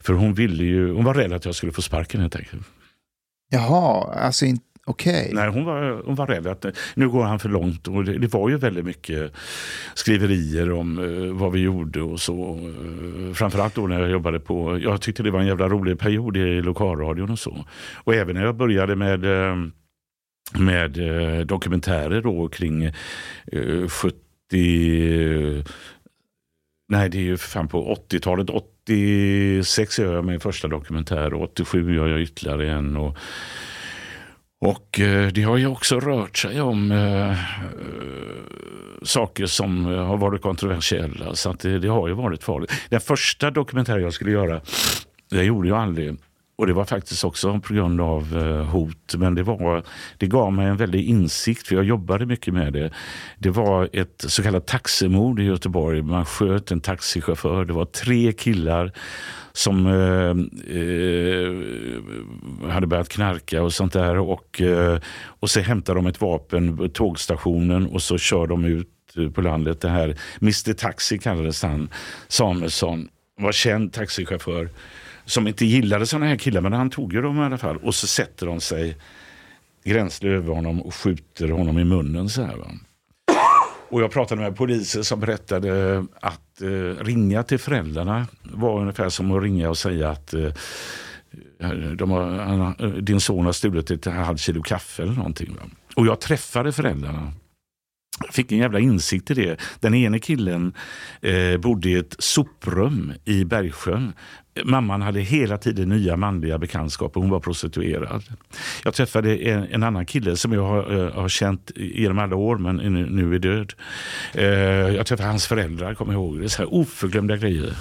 för 0.00 0.12
hon 0.12 0.34
ville 0.34 0.64
ju, 0.64 0.92
hon 0.92 1.04
var 1.04 1.14
rädd 1.14 1.32
att 1.32 1.44
jag 1.44 1.54
skulle 1.54 1.72
få 1.72 1.82
sparken 1.82 2.20
helt 2.20 2.36
enkelt. 2.36 2.66
Jaha, 3.50 4.14
alltså 4.14 4.44
in- 4.44 4.60
okej. 4.86 5.30
Nej, 5.34 5.48
hon 5.48 5.64
var, 5.64 6.02
hon 6.04 6.14
var 6.14 6.26
rädd 6.26 6.46
att 6.46 6.64
eh, 6.64 6.70
nu 6.94 7.08
går 7.08 7.24
han 7.24 7.38
för 7.38 7.48
långt. 7.48 7.88
Och 7.88 8.04
det, 8.04 8.18
det 8.18 8.32
var 8.32 8.48
ju 8.48 8.56
väldigt 8.56 8.84
mycket 8.84 9.32
skriverier 9.94 10.72
om 10.72 10.98
eh, 10.98 11.32
vad 11.34 11.52
vi 11.52 11.60
gjorde 11.60 12.02
och 12.02 12.20
så. 12.20 12.58
Eh, 12.58 13.34
framförallt 13.34 13.74
då 13.74 13.86
när 13.86 14.00
jag 14.00 14.10
jobbade 14.10 14.40
på, 14.40 14.78
jag 14.78 15.00
tyckte 15.00 15.22
det 15.22 15.30
var 15.30 15.40
en 15.40 15.46
jävla 15.46 15.68
rolig 15.68 15.98
period 15.98 16.36
i 16.36 16.62
lokalradion 16.62 17.30
och 17.30 17.38
så. 17.38 17.64
Och 18.04 18.14
även 18.14 18.36
när 18.36 18.44
jag 18.44 18.56
började 18.56 18.96
med 18.96 19.24
eh, 19.24 19.56
med 20.58 20.98
eh, 20.98 21.46
dokumentärer 21.46 22.20
då 22.22 22.48
kring 22.48 22.84
eh, 23.52 23.88
70 23.88 24.14
Nej, 26.88 27.08
det 27.08 27.18
är 27.18 27.22
ju 27.22 27.36
för 27.36 27.48
fan 27.48 27.68
på 27.68 27.94
80-talet. 27.94 28.50
86 28.50 29.98
gör 29.98 30.14
jag 30.14 30.24
min 30.24 30.40
första 30.40 30.68
dokumentär 30.68 31.34
och 31.34 31.42
87 31.42 31.94
gör 31.94 32.08
jag 32.08 32.20
ytterligare 32.20 32.70
en. 32.70 32.96
Och, 32.96 33.16
och 34.60 35.00
eh, 35.00 35.28
det 35.28 35.42
har 35.42 35.56
ju 35.56 35.66
också 35.66 36.00
rört 36.00 36.36
sig 36.36 36.60
om 36.60 36.92
äh, 36.92 37.36
saker 39.02 39.46
som 39.46 39.84
har 39.84 40.16
varit 40.16 40.42
kontroversiella. 40.42 41.34
Så 41.34 41.50
att 41.50 41.60
det, 41.60 41.78
det 41.78 41.88
har 41.88 42.08
ju 42.08 42.14
varit 42.14 42.44
farligt. 42.44 42.72
Den 42.88 43.00
första 43.00 43.50
dokumentären 43.50 44.02
jag 44.02 44.12
skulle 44.12 44.30
göra, 44.30 44.60
det 45.30 45.44
gjorde 45.44 45.68
jag 45.68 45.78
aldrig. 45.78 46.16
Och 46.56 46.66
det 46.66 46.72
var 46.72 46.84
faktiskt 46.84 47.24
också 47.24 47.60
på 47.60 47.74
grund 47.74 48.00
av 48.00 48.36
eh, 48.36 48.64
hot. 48.64 49.14
Men 49.16 49.34
det, 49.34 49.42
var, 49.42 49.82
det 50.18 50.26
gav 50.26 50.52
mig 50.52 50.66
en 50.66 50.76
väldig 50.76 51.04
insikt, 51.08 51.66
för 51.66 51.74
jag 51.74 51.84
jobbade 51.84 52.26
mycket 52.26 52.54
med 52.54 52.72
det. 52.72 52.90
Det 53.38 53.50
var 53.50 53.88
ett 53.92 54.24
så 54.28 54.42
kallat 54.42 54.66
taximord 54.66 55.40
i 55.40 55.44
Göteborg. 55.44 56.02
Man 56.02 56.26
sköt 56.26 56.70
en 56.70 56.80
taxichaufför. 56.80 57.64
Det 57.64 57.72
var 57.72 57.84
tre 57.84 58.32
killar 58.32 58.92
som 59.52 59.86
eh, 59.86 60.30
eh, 60.76 61.52
hade 62.70 62.86
börjat 62.86 63.08
knarka 63.08 63.62
och 63.62 63.72
sånt 63.72 63.92
där. 63.92 64.18
Och, 64.18 64.60
eh, 64.60 64.98
och 65.26 65.50
så 65.50 65.60
hämtar 65.60 65.94
de 65.94 66.06
ett 66.06 66.20
vapen 66.20 66.76
på 66.76 66.88
tågstationen 66.88 67.86
och 67.86 68.02
så 68.02 68.18
kör 68.18 68.46
de 68.46 68.64
ut 68.64 68.88
eh, 69.16 69.30
på 69.30 69.40
landet. 69.40 69.80
Det 69.80 69.88
här 69.88 70.18
Mr 70.42 70.72
Taxi 70.72 71.18
kallades 71.18 71.62
han, 71.62 71.88
Samuelsson. 72.28 73.08
var 73.36 73.52
känd 73.52 73.92
taxichaufför 73.92 74.68
som 75.24 75.48
inte 75.48 75.64
gillade 75.64 76.06
sådana 76.06 76.26
här 76.26 76.36
killar, 76.36 76.60
men 76.60 76.72
han 76.72 76.90
tog 76.90 77.12
ju 77.12 77.22
dem 77.22 77.38
i 77.38 77.42
alla 77.42 77.58
fall. 77.58 77.76
Och 77.76 77.94
så 77.94 78.06
sätter 78.06 78.46
de 78.46 78.60
sig 78.60 78.96
gränsle 79.84 80.30
över 80.30 80.54
honom 80.54 80.82
och 80.82 80.94
skjuter 80.94 81.48
honom 81.48 81.78
i 81.78 81.84
munnen. 81.84 82.28
Så 82.28 82.42
här, 82.42 82.56
va? 82.56 82.66
Och 83.88 84.02
jag 84.02 84.10
pratade 84.10 84.40
med 84.40 84.56
poliser 84.56 85.02
som 85.02 85.20
berättade 85.20 85.98
att 86.20 86.62
eh, 86.62 87.04
ringa 87.04 87.42
till 87.42 87.58
föräldrarna 87.58 88.26
var 88.42 88.80
ungefär 88.80 89.08
som 89.08 89.32
att 89.32 89.42
ringa 89.42 89.68
och 89.68 89.78
säga 89.78 90.10
att 90.10 90.34
eh, 90.34 90.50
de 91.96 92.10
har, 92.10 92.30
han, 92.30 92.74
eh, 92.78 92.88
din 92.88 93.20
son 93.20 93.44
har 93.44 93.52
stulit 93.52 93.90
ett 93.90 94.04
halvt 94.04 94.40
kilo 94.40 94.62
kaffe 94.62 95.02
eller 95.02 95.12
någonting. 95.12 95.54
Va? 95.54 95.62
Och 95.96 96.06
jag 96.06 96.20
träffade 96.20 96.72
föräldrarna. 96.72 97.32
Fick 98.30 98.52
en 98.52 98.58
jävla 98.58 98.78
insikt 98.78 99.30
i 99.30 99.34
det. 99.34 99.60
Den 99.80 99.94
ene 99.94 100.18
killen 100.18 100.72
eh, 101.20 101.56
bodde 101.56 101.88
i 101.88 101.94
ett 101.94 102.16
soprum 102.18 103.12
i 103.24 103.44
Bergsjön. 103.44 104.12
Mamman 104.64 105.02
hade 105.02 105.20
hela 105.20 105.58
tiden 105.58 105.88
nya 105.88 106.16
manliga 106.16 106.58
bekantskaper. 106.58 107.20
Hon 107.20 107.30
var 107.30 107.40
prostituerad. 107.40 108.22
Jag 108.84 108.94
träffade 108.94 109.36
en, 109.36 109.64
en 109.70 109.82
annan 109.82 110.06
kille 110.06 110.36
som 110.36 110.52
jag 110.52 110.66
har, 110.66 111.06
eh, 111.06 111.12
har 111.12 111.28
känt 111.28 111.70
genom 111.76 112.18
alla 112.18 112.36
år 112.36 112.58
men 112.58 112.76
nu, 112.76 113.06
nu 113.10 113.34
är 113.34 113.38
död. 113.38 113.72
Eh, 114.34 114.44
jag 114.96 115.06
träffade 115.06 115.28
hans 115.28 115.46
föräldrar, 115.46 115.94
kommer 115.94 116.12
jag 116.12 116.22
ihåg. 116.22 116.38
Det 116.38 116.44
är 116.44 116.48
så 116.48 116.62
här 116.62 116.74
oförglömda 116.74 117.36
grejer. 117.36 117.76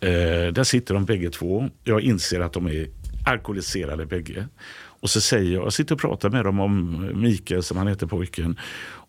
Eh, 0.00 0.52
där 0.52 0.64
sitter 0.64 0.94
de 0.94 1.04
bägge 1.04 1.30
två. 1.30 1.68
Jag 1.84 2.00
inser 2.00 2.40
att 2.40 2.52
de 2.52 2.66
är 2.66 2.86
alkoholiserade 3.26 4.06
bägge. 4.06 4.46
Och 5.00 5.10
så 5.10 5.20
säger 5.20 5.54
jag, 5.54 5.64
jag 5.64 5.72
sitter 5.72 5.94
och 5.94 6.00
pratar 6.00 6.30
med 6.30 6.44
dem 6.44 6.60
om 6.60 7.06
Mikael 7.14 7.62
som 7.62 7.76
han 7.76 7.86
heter 7.86 8.06
pojken. 8.06 8.58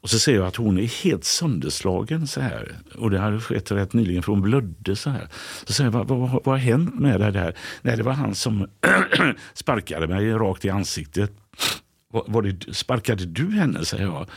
Och 0.02 0.10
så 0.10 0.20
säger 0.20 0.40
jag 0.40 0.48
att 0.48 0.56
hon 0.56 0.78
är 0.78 1.04
helt 1.04 1.24
sönderslagen 1.24 2.28
så 2.28 2.42
här. 2.42 2.76
Och 2.96 3.12
det 3.12 3.20
hade 3.20 3.40
skett 3.40 3.72
rätt 3.72 3.94
nyligen 3.94 4.24
för 4.24 4.32
hon 4.32 4.42
blödde 4.42 4.96
så 4.96 5.10
här. 5.10 5.28
Så 5.66 5.74
säger 5.74 5.92
jag, 5.92 6.04
vad, 6.04 6.08
vad, 6.08 6.32
vad 6.32 6.46
har 6.46 6.58
hänt 6.58 7.00
med 7.00 7.20
det 7.20 7.40
här? 7.40 7.56
Nej, 7.82 7.98
det 7.98 8.04
var 8.04 8.14
han 8.14 8.36
som 8.36 8.68
sparkade 9.54 10.08
mig 10.08 10.32
rakt 10.32 10.66
i 10.66 10.70
ansiktet. 10.70 11.32
Var, 12.14 12.24
var 12.28 12.42
det, 12.42 12.76
sparkade 12.76 13.26
du 13.26 13.52
henne? 13.52 13.86
säger 13.86 14.04
jag. 14.04 14.30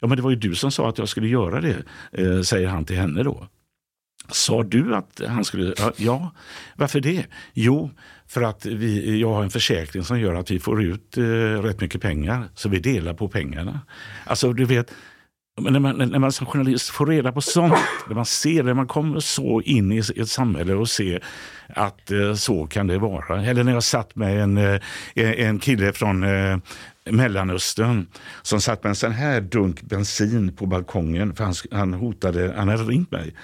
Ja, 0.00 0.06
men 0.08 0.16
det 0.16 0.22
var 0.22 0.30
ju 0.30 0.36
du 0.36 0.54
som 0.54 0.70
sa 0.70 0.88
att 0.88 0.98
jag 0.98 1.08
skulle 1.08 1.28
göra 1.28 1.60
det, 1.60 1.82
eh, 2.12 2.40
säger 2.40 2.68
han 2.68 2.84
till 2.84 2.96
henne 2.96 3.22
då. 3.22 3.46
Sa 4.32 4.62
du 4.62 4.94
att 4.94 5.20
han 5.28 5.44
skulle... 5.44 5.74
Ja, 5.96 6.32
varför 6.76 7.00
det? 7.00 7.26
Jo, 7.54 7.90
för 8.28 8.42
att 8.42 8.66
vi, 8.66 9.20
jag 9.20 9.34
har 9.34 9.42
en 9.42 9.50
försäkring 9.50 10.04
som 10.04 10.20
gör 10.20 10.34
att 10.34 10.50
vi 10.50 10.58
får 10.60 10.82
ut 10.82 11.18
eh, 11.18 11.22
rätt 11.62 11.80
mycket 11.80 12.02
pengar. 12.02 12.48
Så 12.54 12.68
vi 12.68 12.78
delar 12.78 13.14
på 13.14 13.28
pengarna. 13.28 13.80
Alltså 14.24 14.52
du 14.52 14.64
vet, 14.64 14.92
när 15.60 15.80
man, 15.80 15.96
när 15.96 16.18
man 16.18 16.32
som 16.32 16.46
journalist 16.46 16.90
får 16.90 17.06
reda 17.06 17.32
på 17.32 17.40
sånt, 17.40 17.74
när 18.08 18.14
man 18.14 18.26
ser 18.26 18.62
det, 18.62 18.74
man 18.74 18.86
kommer 18.86 19.20
så 19.20 19.60
in 19.60 19.92
i 19.92 19.98
ett 19.98 20.28
samhälle 20.28 20.74
och 20.74 20.88
ser 20.88 21.24
att 21.68 22.10
eh, 22.10 22.34
så 22.34 22.66
kan 22.66 22.86
det 22.86 22.98
vara. 22.98 23.44
Eller 23.44 23.64
när 23.64 23.72
jag 23.72 23.84
satt 23.84 24.16
med 24.16 24.42
en, 24.42 24.58
eh, 24.58 24.80
en 25.14 25.58
kille 25.58 25.92
från 25.92 26.22
eh, 26.22 26.58
Mellanöstern 27.10 28.06
som 28.42 28.60
satt 28.60 28.82
med 28.82 28.90
en 28.90 28.96
sån 28.96 29.12
här 29.12 29.40
dunk 29.40 29.82
bensin 29.82 30.56
på 30.56 30.66
balkongen 30.66 31.34
för 31.34 31.44
han, 31.44 31.54
han 31.70 31.94
hotade, 31.94 32.54
han 32.56 32.68
hade 32.68 32.82
ringt 32.82 33.10
mig. 33.10 33.34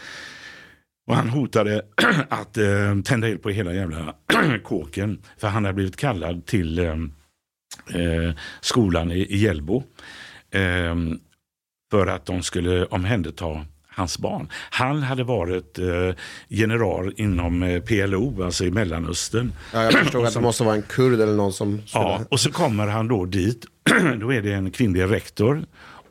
Och 1.07 1.17
han 1.17 1.29
hotade 1.29 1.83
att 2.29 2.57
eh, 2.57 3.01
tända 3.05 3.29
eld 3.29 3.43
på 3.43 3.51
hela 3.51 3.73
jävla 3.73 4.15
kåken. 4.65 5.23
För 5.39 5.49
han 5.49 5.65
hade 5.65 5.75
blivit 5.75 5.97
kallad 5.97 6.47
till 6.47 6.79
eh, 6.79 6.93
eh, 7.95 8.35
skolan 8.61 9.13
i, 9.13 9.19
i 9.19 9.37
Hjällbo. 9.37 9.83
Eh, 10.51 10.95
för 11.91 12.07
att 12.07 12.27
de 12.27 12.43
skulle 12.43 12.85
omhänderta 12.85 13.67
hans 13.89 14.19
barn. 14.19 14.49
Han 14.71 15.03
hade 15.03 15.25
varit 15.25 15.79
eh, 15.79 16.15
general 16.49 17.13
inom 17.17 17.63
eh, 17.63 17.83
PLO, 17.83 18.43
alltså 18.45 18.65
i 18.65 18.71
Mellanöstern. 18.71 19.53
Ja, 19.73 19.83
jag 19.83 19.93
förstod 19.93 20.27
att 20.27 20.35
det 20.35 20.41
måste 20.41 20.65
vara 20.65 20.75
en 20.75 20.83
kurd 20.83 21.21
eller 21.21 21.35
någon 21.35 21.53
som 21.53 21.83
skulle... 21.87 22.05
Ja, 22.05 22.21
och 22.29 22.41
så 22.41 22.53
kommer 22.53 22.87
han 22.87 23.09
då 23.09 23.25
dit. 23.25 23.67
då 24.21 24.33
är 24.33 24.43
det 24.43 24.53
en 24.53 24.71
kvinnlig 24.71 25.11
rektor 25.11 25.65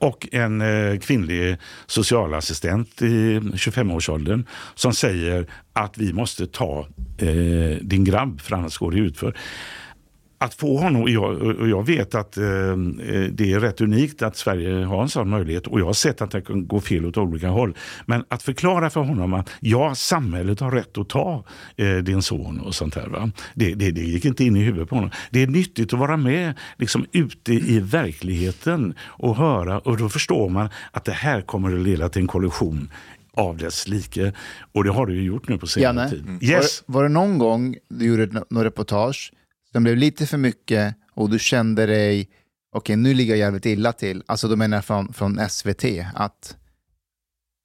och 0.04 0.28
en 0.32 0.62
eh, 0.62 1.00
kvinnlig 1.00 1.58
socialassistent 1.86 3.02
i 3.02 3.40
25-årsåldern 3.40 4.46
som 4.76 4.94
säger 4.94 5.48
att 5.74 5.98
vi 5.98 6.14
måste 6.14 6.48
ta 6.48 6.88
eh, 7.18 7.78
din 7.82 8.04
grabb 8.04 8.42
för 8.42 8.56
annars 8.56 8.78
går 8.78 8.92
det 8.92 8.98
utför 8.98 9.38
att 10.44 10.54
få 10.54 10.78
honom, 10.78 11.02
och 11.02 11.10
jag, 11.10 11.42
och 11.42 11.70
jag 11.70 11.86
vet 11.86 12.16
att 12.16 12.38
eh, 12.38 12.44
det 13.32 13.54
är 13.54 13.60
rätt 13.60 13.82
unikt 13.82 14.22
att 14.22 14.38
Sverige 14.38 14.86
har 14.86 15.02
en 15.02 15.10
sån 15.10 15.30
möjlighet 15.30 15.68
och 15.68 15.80
jag 15.80 15.86
har 15.86 15.94
sett 15.94 16.22
att 16.22 16.32
det 16.32 16.42
kan 16.42 16.68
gå 16.68 16.80
fel 16.82 17.06
åt 17.06 17.18
olika 17.18 17.48
håll. 17.48 17.78
Men 18.06 18.24
att 18.28 18.44
förklara 18.44 18.90
för 18.90 19.02
honom 19.02 19.34
att 19.34 19.50
ja, 19.60 19.96
samhället 19.96 20.60
har 20.60 20.72
rätt 20.72 20.98
att 20.98 21.10
ta 21.10 21.44
eh, 21.78 21.96
din 21.98 22.22
son 22.22 22.60
och 22.60 22.76
sånt 22.76 22.96
här. 22.96 23.32
Det, 23.54 23.74
det, 23.74 23.92
det 23.92 24.02
gick 24.02 24.26
inte 24.26 24.44
in 24.44 24.56
i 24.56 24.60
huvudet 24.64 24.90
på 24.90 24.96
honom. 24.96 25.10
Det 25.32 25.44
är 25.44 25.48
nyttigt 25.48 25.94
att 25.94 26.00
vara 26.00 26.18
med 26.18 26.54
liksom, 26.78 27.06
ute 27.12 27.54
i 27.54 27.80
verkligheten 27.80 28.94
och 29.02 29.36
höra 29.36 29.80
och 29.80 29.98
då 29.98 30.10
förstår 30.10 30.50
man 30.50 30.70
att 30.92 31.06
det 31.06 31.12
här 31.12 31.42
kommer 31.42 31.74
att 31.74 31.80
leda 31.82 32.10
till 32.10 32.22
en 32.22 32.28
kollision 32.28 32.90
av 33.34 33.58
dess 33.58 33.88
like. 33.88 34.34
Och 34.72 34.84
det 34.84 34.90
har 34.92 35.08
det 35.08 35.14
ju 35.14 35.24
gjort 35.24 35.48
nu 35.48 35.58
på 35.58 35.68
senare 35.68 35.96
Janne, 35.96 36.10
tid. 36.10 36.26
var, 36.26 36.44
Yes. 36.58 36.84
var 36.86 37.04
det 37.04 37.10
någon 37.10 37.38
gång 37.38 37.76
du 37.90 38.06
gjorde 38.06 38.26
något 38.50 38.66
reportage 38.66 39.32
som 39.74 39.84
blev 39.84 39.98
lite 39.98 40.28
för 40.28 40.38
mycket 40.38 40.96
och 41.12 41.30
du 41.30 41.40
kände 41.40 41.86
dig, 41.86 42.30
okej 42.76 42.96
nu 42.96 43.14
ligger 43.14 43.34
jag 43.34 43.40
jävligt 43.40 43.66
illa 43.66 43.94
till, 43.94 44.24
alltså 44.26 44.48
då 44.48 44.56
menar 44.56 44.78
jag 44.78 44.86
från, 44.86 45.14
från 45.14 45.50
SVT, 45.50 45.84
att, 46.14 46.58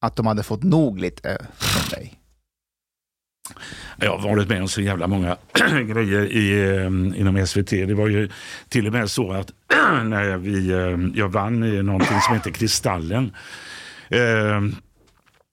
att 0.01 0.16
de 0.16 0.26
hade 0.26 0.43
fått 0.43 0.62
nog 0.62 0.98
lite 0.98 1.30
eh, 1.30 1.47
från 1.55 1.90
dig? 1.90 2.14
Jag 3.97 4.18
har 4.18 4.28
varit 4.28 4.48
med 4.48 4.62
om 4.62 4.68
så 4.68 4.80
jävla 4.80 5.06
många 5.06 5.36
grejer 5.72 6.32
i, 6.32 6.76
ehm, 6.76 7.14
inom 7.14 7.47
SVT. 7.47 7.70
Det 7.70 7.94
var 7.94 8.09
ju 8.09 8.30
till 8.68 8.86
och 8.86 8.93
med 8.93 9.10
så 9.10 9.32
att 9.32 9.52
när 10.05 10.36
vi, 10.36 10.72
ehm, 10.72 11.12
jag 11.16 11.28
vann 11.28 11.64
i 11.64 11.82
någonting 11.82 12.20
som 12.20 12.35
heter 12.35 12.51
Kristallen 12.51 13.36
ehm, 14.09 14.76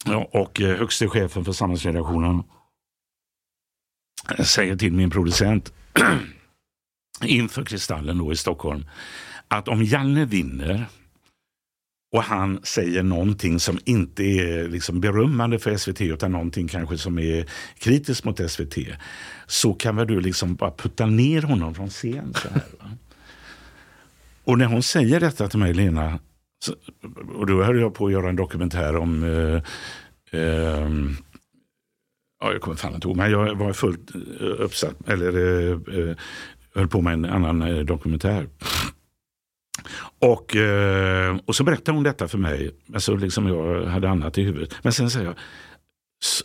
eh, 0.08 0.16
och 0.16 0.60
högste 0.60 1.08
chefen 1.08 1.46
för 1.46 1.52
samhällsredaktionen 1.52 2.44
eh, 4.38 4.46
säger 4.46 4.76
till 4.76 4.94
min 4.94 5.10
producent 5.10 5.74
inför 7.24 7.66
Kristallen 7.66 8.18
då 8.18 8.32
i 8.32 8.36
Stockholm 8.36 8.86
att 9.48 9.68
om 9.68 9.84
Janne 9.84 10.26
vinner 10.26 10.86
och 12.16 12.24
han 12.24 12.60
säger 12.64 13.04
någonting 13.04 13.60
som 13.60 13.80
inte 13.86 14.24
är 14.24 14.68
liksom 14.68 15.02
berömmande 15.02 15.60
för 15.60 15.78
SVT 15.78 16.02
utan 16.02 16.32
någonting 16.32 16.68
kanske 16.68 16.98
som 16.98 17.20
är 17.20 17.46
kritiskt 17.80 18.26
mot 18.26 18.52
SVT 18.52 18.78
så 19.48 19.74
kan 19.74 19.96
väl 19.96 20.08
du 20.08 20.22
liksom 20.22 20.56
bara 20.56 20.72
putta 20.72 21.06
ner 21.06 21.42
honom 21.42 21.76
från 21.76 21.90
scen. 21.90 22.34
Så 22.34 22.50
här, 22.50 22.62
va? 22.80 22.86
Och 24.44 24.58
när 24.58 24.66
hon 24.66 24.84
säger 24.84 25.20
detta 25.20 25.48
till 25.48 25.60
mig, 25.60 25.74
Lena, 25.74 26.20
så, 26.66 26.74
och 27.36 27.46
då 27.46 27.64
höll 27.64 27.80
jag 27.80 27.94
på 27.94 28.06
att 28.06 28.12
göra 28.12 28.30
en 28.30 28.36
dokumentär 28.36 28.96
om 28.96 29.24
eh, 29.24 29.62
eh, 30.42 30.90
Ja, 32.40 32.52
jag 32.52 32.62
kommer 32.62 32.78
fan 32.78 32.96
inte 32.96 33.08
ihåg, 33.08 33.18
men 33.18 33.32
jag 33.32 33.56
var 33.56 33.74
fullt 33.74 34.16
eh, 34.16 34.62
uppsatt, 34.62 35.10
eller 35.10 35.38
eh, 35.38 36.00
eh 36.00 36.16
höll 36.76 36.88
på 36.88 37.02
med 37.02 37.14
en 37.14 37.26
annan 37.26 37.62
eh, 37.62 37.80
dokumentär. 37.80 38.48
Och, 40.20 40.56
eh, 40.56 41.38
och 41.46 41.56
så 41.56 41.64
berättade 41.64 41.98
hon 41.98 42.04
detta 42.04 42.28
för 42.28 42.38
mig, 42.38 42.72
alltså 42.94 43.16
liksom 43.16 43.48
jag 43.48 43.86
hade 43.86 44.10
annat 44.10 44.38
i 44.38 44.44
huvudet. 44.44 44.76
Men 44.84 44.94
sen 44.94 45.10
säger 45.10 45.26
jag, 45.26 45.36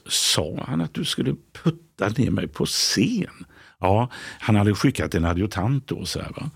sa 0.08 0.64
han 0.66 0.80
att 0.80 0.94
du 0.94 1.04
skulle 1.04 1.34
putta 1.62 2.08
ner 2.08 2.30
mig 2.30 2.48
på 2.48 2.66
scen? 2.66 3.46
Ja, 3.80 4.08
han 4.40 4.56
hade 4.56 4.74
skickat 4.74 5.14
en 5.14 5.24
adjutant 5.24 5.88
då. 5.88 6.04
Så, 6.04 6.20
här, 6.20 6.30
va? 6.36 6.50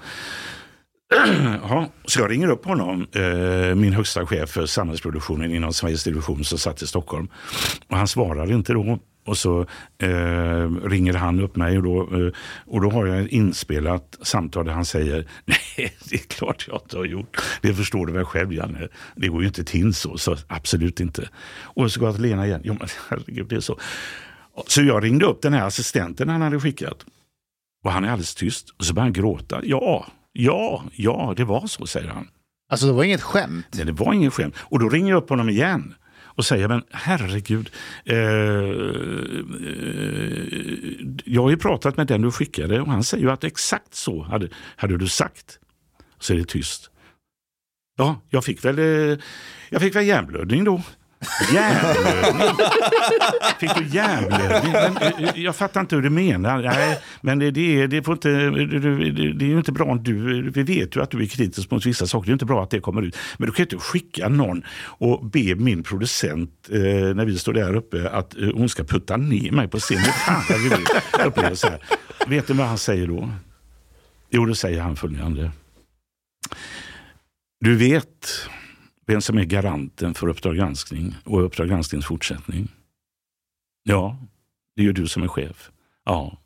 Ja, 1.69 1.89
så 2.05 2.21
jag 2.21 2.31
ringer 2.31 2.49
upp 2.49 2.65
honom, 2.65 3.07
eh, 3.13 3.75
min 3.75 3.93
högsta 3.93 4.27
chef 4.27 4.51
för 4.51 4.67
samhällsproduktionen 4.67 5.55
inom 5.55 5.73
Sveriges 5.73 6.05
Television 6.05 6.45
som 6.45 6.59
satt 6.59 6.83
i 6.83 6.87
Stockholm. 6.87 7.29
Och 7.89 7.97
han 7.97 8.09
svarar 8.09 8.53
inte 8.53 8.73
då. 8.73 8.99
Och 9.25 9.39
så 9.39 9.67
eh, 9.99 10.71
ringer 10.85 11.15
han 11.15 11.41
upp 11.41 11.57
mig 11.57 11.77
och 11.77 11.83
då, 11.83 12.01
eh, 12.01 12.33
och 12.67 12.81
då 12.81 12.91
har 12.91 13.07
jag 13.07 13.21
ett 13.21 13.31
inspelat 13.31 14.19
samtal 14.23 14.65
där 14.65 14.73
han 14.73 14.85
säger 14.85 15.29
Nej, 15.45 15.95
det 16.11 16.15
är 16.15 16.29
klart 16.29 16.65
jag 16.69 16.81
inte 16.85 16.97
har 16.97 17.05
gjort. 17.05 17.37
Det 17.63 17.75
förstår 17.75 18.07
du 18.07 18.13
väl 18.13 18.25
själv 18.25 18.53
Janne. 18.53 18.89
Det 19.17 19.29
går 19.29 19.41
ju 19.41 19.47
inte 19.47 19.65
till 19.65 19.95
så, 19.95 20.19
så 20.19 20.37
absolut 20.47 21.01
inte. 21.01 21.29
Och 21.63 21.93
så 21.93 22.01
går 22.01 22.09
jag 22.09 22.15
till 22.15 22.25
Lena 22.25 22.47
igen. 22.47 22.61
Jo 22.65 22.77
men 22.79 22.89
herregud, 23.09 23.47
det 23.49 23.57
är 23.57 23.61
så. 23.61 23.79
Så 24.67 24.83
jag 24.83 25.05
ringde 25.05 25.27
upp 25.27 25.43
den 25.43 25.53
här 25.53 25.67
assistenten 25.67 26.29
han 26.29 26.43
hade 26.43 26.61
skickat. 26.61 27.05
Och 27.85 27.93
han 27.93 28.05
är 28.05 28.09
alldeles 28.09 28.35
tyst. 28.35 28.71
Och 28.79 28.85
så 28.85 28.95
börjar 28.95 29.05
han 29.05 29.13
gråta. 29.13 29.61
Ja, 29.65 30.07
ja, 30.33 30.85
ja, 30.93 31.35
det 31.37 31.45
var 31.45 31.67
så, 31.67 31.87
säger 31.87 32.09
han. 32.09 32.29
Alltså 32.71 32.87
det 32.87 32.93
var 32.93 33.05
inget 33.05 33.23
skämt. 33.23 33.67
Nej, 33.75 33.85
det 33.85 33.93
var 33.93 34.13
ingen 34.13 34.31
skämt. 34.31 34.55
Och 34.59 34.79
då 34.79 34.89
ringer 34.89 35.11
jag 35.11 35.23
upp 35.23 35.29
honom 35.29 35.49
igen 35.49 35.95
och 36.35 36.45
säger, 36.45 36.69
men 36.69 36.83
herregud, 36.91 37.71
eh, 38.05 38.19
eh, 38.19 38.65
jag 41.25 41.43
har 41.43 41.51
ju 41.51 41.57
pratat 41.57 41.97
med 41.97 42.07
den 42.07 42.23
du 42.23 42.31
skickade 42.31 42.81
och 42.81 42.87
han 42.87 43.05
säger 43.05 43.25
ju 43.25 43.31
att 43.31 43.45
exakt 43.45 43.95
så 43.95 44.23
hade, 44.23 44.49
hade 44.77 44.99
du 44.99 45.09
sagt. 45.09 45.59
Så 46.19 46.33
är 46.33 46.37
det 46.37 46.49
tyst. 46.49 46.91
Ja, 47.97 48.21
jag 48.31 48.45
fick 48.45 48.65
väl, 48.65 48.79
eh, 48.79 49.19
jag 49.71 49.81
fick 49.81 49.97
väl 49.97 50.07
hjärnblödning 50.07 50.65
då. 50.65 50.83
Hjärnblödning? 51.53 52.57
Fick 53.61 53.75
du 53.75 53.87
hjärnblödning? 53.87 54.73
Men, 54.73 54.97
eh, 55.25 55.31
jag 55.35 55.57
fattar 55.57 55.81
inte 55.81 55.95
hur 55.97 56.03
du 56.03 56.11
menar. 56.11 56.63
Nej, 56.63 56.99
men 57.21 57.39
det, 57.39 57.51
det, 57.51 57.81
är- 57.83 57.89
det, 57.89 58.03
får 58.03 58.13
inte, 58.15 58.29
det, 58.29 59.33
det, 59.33 59.45
är 59.45 59.49
ju 59.49 59.59
inte 59.59 59.73
bra 59.73 59.87
om 59.87 60.03
du... 60.03 60.43
Vi 60.51 60.63
vet 60.63 60.97
ju 60.97 61.03
att 61.03 61.11
du 61.11 61.23
är 61.23 61.27
kritisk 61.27 61.71
mot 61.71 61.87
vissa 61.87 62.07
saker. 62.07 62.27
Det 62.27 62.31
är 62.31 62.33
inte 62.33 62.45
bra 62.45 62.63
att 62.63 62.71
det 62.71 62.81
kommer 62.81 63.03
ut. 63.03 63.17
Men 63.39 63.47
du 63.47 63.53
kan 63.53 63.63
ju 63.63 63.65
inte 63.77 63.85
skicka 63.85 64.29
någon 64.29 64.63
och 64.85 65.25
be 65.27 65.55
min 65.55 65.83
producent, 65.83 66.51
eh, 66.73 66.79
när 67.15 67.25
vi 67.25 67.39
står 67.39 67.53
där 67.53 67.75
uppe, 67.77 68.11
att 68.11 68.37
eh, 68.37 68.49
hon 68.55 68.69
ska 68.69 68.85
putta 68.85 69.17
ner 69.17 69.51
mig 69.53 69.69
på 69.69 69.79
scenen. 69.79 70.05
Fan. 70.05 70.43
Vet 72.27 72.47
du 72.47 72.53
vad 72.55 72.67
han 72.67 72.79
säger 72.79 73.07
då? 73.07 73.31
Jo, 74.31 74.47
då 74.47 74.55
säger 74.55 74.81
han 74.81 74.97
följande. 74.97 75.51
Du 77.61 77.77
vet 77.77 78.29
vem 79.07 79.21
som 79.21 79.39
är 79.39 79.45
garanten 79.45 80.15
för 80.15 80.29
Uppdrag 80.29 80.57
granskning 80.57 81.15
och 81.25 81.45
Uppdrag 81.45 81.69
gransknings 81.69 82.07
fortsättning? 82.07 82.69
Ja, 83.83 84.19
det 84.77 84.83
är 84.83 84.87
ju 84.87 84.93
du 84.93 85.09
som 85.09 85.23
är 85.23 85.29
chef. 85.29 85.71
Ja, 86.05 86.39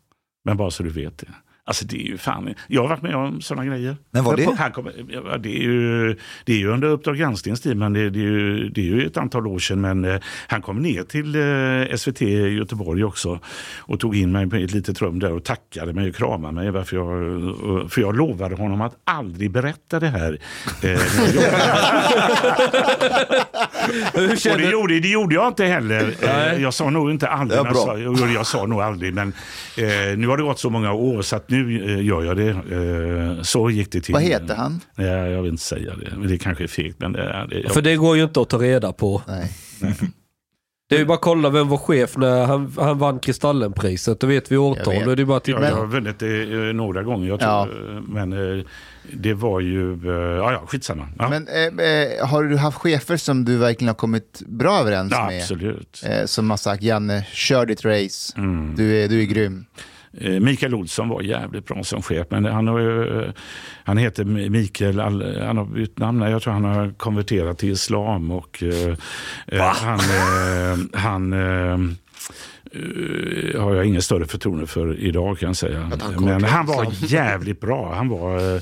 men 0.44 0.56
bara 0.56 0.70
så 0.70 0.82
du 0.82 0.90
vet 0.90 1.18
det. 1.18 1.34
Alltså 1.68 1.84
det 1.84 1.96
är 1.96 2.06
ju 2.06 2.18
fan, 2.18 2.54
jag 2.66 2.82
har 2.82 2.88
varit 2.88 3.02
med 3.02 3.14
om 3.14 3.40
sådana 3.40 3.66
grejer. 3.66 3.96
Men 4.10 4.24
var 4.24 4.36
det? 4.36 4.54
Han 4.58 4.72
kommer, 4.72 4.92
ja, 5.08 5.38
det, 5.38 5.56
är 5.58 5.62
ju, 5.62 6.16
det 6.44 6.52
är 6.52 6.56
ju 6.56 6.68
under 6.68 6.88
Uppdrag 6.88 7.16
gransknings 7.16 7.60
tid, 7.60 7.76
men 7.76 7.92
det, 7.92 8.10
det, 8.10 8.18
är 8.18 8.22
ju, 8.22 8.68
det 8.68 8.80
är 8.80 8.84
ju 8.84 9.06
ett 9.06 9.16
antal 9.16 9.46
år 9.46 9.58
sedan. 9.58 9.80
Men 9.80 10.04
eh, 10.04 10.20
han 10.48 10.62
kom 10.62 10.78
ner 10.82 11.02
till 11.02 11.34
eh, 11.90 11.96
SVT 11.96 12.22
i 12.22 12.48
Göteborg 12.56 13.04
också 13.04 13.38
och 13.78 14.00
tog 14.00 14.16
in 14.16 14.32
mig 14.32 14.50
på 14.50 14.56
ett 14.56 14.72
litet 14.72 15.02
rum 15.02 15.18
där 15.18 15.32
och 15.32 15.44
tackade 15.44 15.92
mig 15.92 16.08
och 16.08 16.14
kramade 16.16 16.54
mig. 16.54 16.70
Varför 16.70 16.96
jag, 16.96 17.08
och- 17.62 17.92
för 17.92 18.00
jag 18.00 18.16
lovade 18.16 18.54
honom 18.54 18.80
att 18.80 18.94
aldrig 19.04 19.50
berätta 19.50 20.00
det 20.00 20.08
här. 20.08 20.38
Eh, 20.82 21.00
Och 24.52 24.58
det 24.58 24.70
gjorde, 24.70 25.00
det 25.00 25.08
gjorde 25.08 25.34
jag 25.34 25.48
inte 25.48 25.64
heller. 25.64 26.14
Eh, 26.22 26.62
Jag 26.62 26.74
sa 26.74 26.90
nog 26.90 27.10
inte 27.10 27.28
aldrig. 27.28 27.60
Ja, 27.60 27.64
jag, 27.98 28.18
sa, 28.18 28.26
jag 28.28 28.46
sa 28.46 28.66
nog 28.66 28.80
aldrig. 28.80 29.14
Men 29.14 29.28
eh, 29.76 30.16
nu 30.18 30.26
har 30.26 30.36
det 30.36 30.42
gått 30.42 30.58
så 30.58 30.70
många 30.70 30.92
år 30.92 31.22
så 31.22 31.36
att 31.36 31.50
nu 31.50 31.57
eh, 31.60 32.04
gör 32.06 32.22
jag 32.24 32.36
det. 32.36 32.48
Eh, 32.50 33.42
så 33.42 33.70
gick 33.70 33.92
det 33.92 34.00
till. 34.00 34.14
Vad 34.14 34.22
heter 34.22 34.54
han? 34.54 34.80
Ja, 34.94 35.04
jag 35.04 35.42
vill 35.42 35.50
inte 35.52 35.62
säga 35.64 35.92
det. 35.96 36.12
Men 36.16 36.28
det 36.28 36.38
kanske 36.38 36.64
är 36.64 36.68
fegt. 36.68 36.96
Men 37.00 37.12
det, 37.12 37.46
det, 37.50 37.60
jag, 37.60 37.72
för 37.72 37.82
det 37.82 37.96
går 37.96 38.16
ju 38.16 38.22
inte 38.22 38.40
att 38.40 38.48
ta 38.48 38.58
reda 38.58 38.92
på. 38.92 39.22
Nej. 39.28 39.50
Det 40.88 40.94
är 40.94 40.98
ju 40.98 41.04
bara 41.04 41.14
att 41.14 41.20
kolla 41.20 41.50
vem 41.50 41.68
var 41.68 41.78
chef 41.78 42.16
när 42.16 42.46
han, 42.46 42.72
han 42.78 42.98
vann 42.98 43.18
Kristallenpriset. 43.18 44.20
Då 44.20 44.26
vet 44.26 44.52
vi 44.52 44.56
årtal. 44.56 44.84
Jag 44.86 45.00
vet. 45.00 45.04
Då 45.04 45.10
är 45.10 45.16
det 45.16 45.24
bara 45.24 45.36
att 45.36 45.44
titta. 45.44 45.68
jag 45.68 45.76
har 45.76 45.86
vunnit 45.86 46.18
det 46.18 46.42
eh, 46.42 46.74
några 46.74 47.02
gånger. 47.02 47.28
Jag 47.28 47.42
Ja. 47.42 47.64
tror, 47.66 47.96
eh, 47.96 48.02
Men 48.08 48.58
eh, 48.58 48.64
det 49.12 49.34
var 49.34 49.60
ju... 49.60 49.92
Eh, 49.92 50.12
ja, 50.36 50.52
ja, 50.52 50.62
skitsamma. 50.66 51.08
Ja, 51.18 51.28
Men 51.28 51.48
eh, 51.48 51.86
eh, 51.86 52.26
har 52.26 52.44
du 52.44 52.56
haft 52.56 52.78
chefer 52.78 53.16
som 53.16 53.44
du 53.44 53.56
verkligen 53.56 53.88
har 53.88 53.94
kommit 53.94 54.42
bra 54.46 54.78
överens 54.80 55.12
ja, 55.12 55.26
med? 55.26 55.40
absolut. 55.42 56.02
Eh, 56.06 56.24
som 56.24 56.50
har 56.50 56.56
sagt, 56.56 56.82
Janne, 56.82 57.26
kör 57.32 57.66
ditt 57.66 57.84
race. 57.84 58.32
Mm. 58.36 58.74
Du, 58.76 58.96
är, 59.04 59.08
du 59.08 59.20
är 59.20 59.24
grym. 59.26 59.64
Eh, 60.12 60.40
Mikael 60.40 60.74
Olsson 60.74 61.08
var 61.08 61.22
jävligt 61.22 61.66
bra 61.66 61.84
som 61.84 62.02
chef, 62.02 62.26
men 62.30 62.44
han, 62.44 62.68
har, 62.68 62.80
eh, 63.22 63.30
han 63.84 63.96
heter 63.96 64.24
Mikael, 64.24 65.00
han 65.00 65.56
har 65.56 65.64
bytt 65.64 65.98
namn, 65.98 66.20
jag 66.22 66.42
tror 66.42 66.52
han 66.52 66.64
har 66.64 66.92
konverterat 66.96 67.58
till 67.58 67.70
islam 67.70 68.30
och 68.30 68.62
eh, 68.62 68.94
eh, 69.46 69.62
han, 69.62 70.00
han, 70.92 71.34
har 73.60 73.74
jag 73.74 73.84
ingen 73.84 74.02
större 74.02 74.26
förtroende 74.26 74.66
för 74.66 74.96
idag 75.00 75.38
kan 75.38 75.46
jag 75.46 75.56
säga. 75.56 75.80
Han 75.80 76.24
Men 76.24 76.44
han 76.44 76.66
var 76.66 76.86
jävligt 77.06 77.60
bra. 77.60 77.94
Han 77.94 78.08
var... 78.08 78.36
eh, 78.36 78.54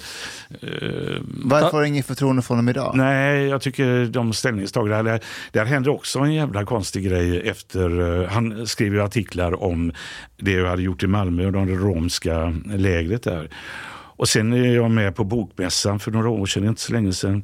eh, 0.63 1.21
Varför 1.45 1.71
har 1.73 1.81
du 1.81 1.89
inget 1.89 2.07
förtroende 2.07 2.43
för 2.43 2.49
honom 2.49 2.69
idag? 2.69 2.93
Nej, 2.95 3.47
jag 3.47 3.61
tycker 3.61 4.07
de 4.07 4.33
ställningstagandena, 4.33 5.03
där, 5.03 5.21
där 5.53 5.65
hände 5.65 5.91
också 5.91 6.19
en 6.19 6.35
jävla 6.35 6.65
konstig 6.65 7.05
grej 7.05 7.49
efter, 7.49 8.21
eh, 8.23 8.29
han 8.29 8.67
skrev 8.67 8.95
ju 8.95 9.03
artiklar 9.03 9.63
om 9.63 9.93
det 10.37 10.53
jag 10.53 10.69
hade 10.69 10.83
gjort 10.83 11.03
i 11.03 11.07
Malmö 11.07 11.47
och 11.47 11.53
det 11.53 11.75
romska 11.75 12.55
lägret 12.67 13.23
där. 13.23 13.49
Och 14.19 14.29
sen 14.29 14.53
är 14.53 14.75
jag 14.75 14.91
med 14.91 15.17
på 15.17 15.25
Bokmässan 15.25 15.99
för 15.99 16.11
några 16.11 16.29
år 16.29 16.47
sedan, 16.47 16.65
inte 16.69 16.81
så 16.81 16.93
länge 16.93 17.13
sedan. 17.13 17.43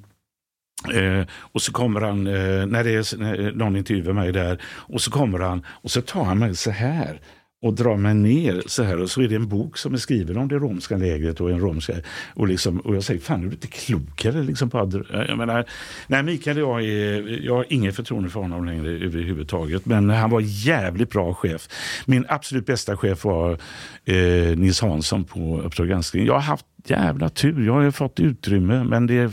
Eh, 0.91 1.27
och 1.39 1.63
så 1.63 1.73
kommer 1.73 2.01
han, 2.01 2.27
eh, 2.27 2.67
när 2.67 2.85
det 2.85 2.91
är 2.91 3.03
när 3.03 3.47
eh, 3.47 3.53
någon 3.53 3.77
med 4.05 4.15
mig 4.15 4.33
där, 4.33 4.63
och 4.65 5.01
så 5.01 5.11
kommer 5.11 5.39
han 5.39 5.67
och 5.69 5.91
så 5.91 6.03
tar 6.03 6.25
han 6.25 6.39
mig 6.39 6.57
så 6.57 6.71
här 6.71 7.21
och 7.63 7.75
drar 7.75 7.97
mig 7.97 8.15
ner 8.15 8.63
så 8.67 8.83
här 8.83 9.01
och 9.01 9.11
så 9.11 9.23
är 9.23 9.29
det 9.29 9.35
en 9.35 9.49
bok 9.49 9.79
som 9.79 9.95
är 9.95 9.99
skriven 9.99 10.37
om 10.37 10.49
det 10.49 10.55
romska 10.55 10.97
lägret 10.97 11.41
och 11.41 11.51
en 11.51 11.61
romska 11.61 11.93
och, 12.35 12.49
liksom, 12.49 12.79
och 12.79 12.97
jag 12.97 13.05
säger, 13.05 13.21
fan 13.21 13.41
är 13.41 13.47
du 13.47 13.51
inte 13.51 13.67
klokare? 13.67 14.43
Liksom 14.43 14.71
på 14.71 14.91
jag 15.29 15.39
menar, 15.39 15.65
nej, 16.07 16.23
Mikael, 16.23 16.57
jag, 16.57 16.85
är, 16.85 17.45
jag 17.45 17.55
har 17.55 17.67
inget 17.69 17.97
förtroende 17.97 18.31
för 18.31 18.41
honom 18.41 18.65
längre 18.65 18.89
överhuvudtaget, 18.89 19.87
men 19.87 20.11
han 20.11 20.31
var 20.31 20.41
jävligt 20.41 21.11
bra 21.11 21.35
chef. 21.35 21.69
Min 22.07 22.25
absolut 22.29 22.67
bästa 22.67 22.97
chef 22.97 23.25
var 23.25 23.59
eh, 24.05 24.57
Nils 24.57 24.81
Hansson 24.81 25.25
på 25.25 25.61
Uppdrag 25.61 25.89
granskning. 25.89 26.27
Jag 26.27 26.35
har 26.35 26.41
haft 26.41 26.67
jävla 26.85 27.29
tur. 27.29 27.67
Jag 27.67 27.73
har 27.73 27.91
fått 27.91 28.21
utrymme, 28.21 28.85
men 28.85 29.07
det 29.07 29.19
är, 29.19 29.33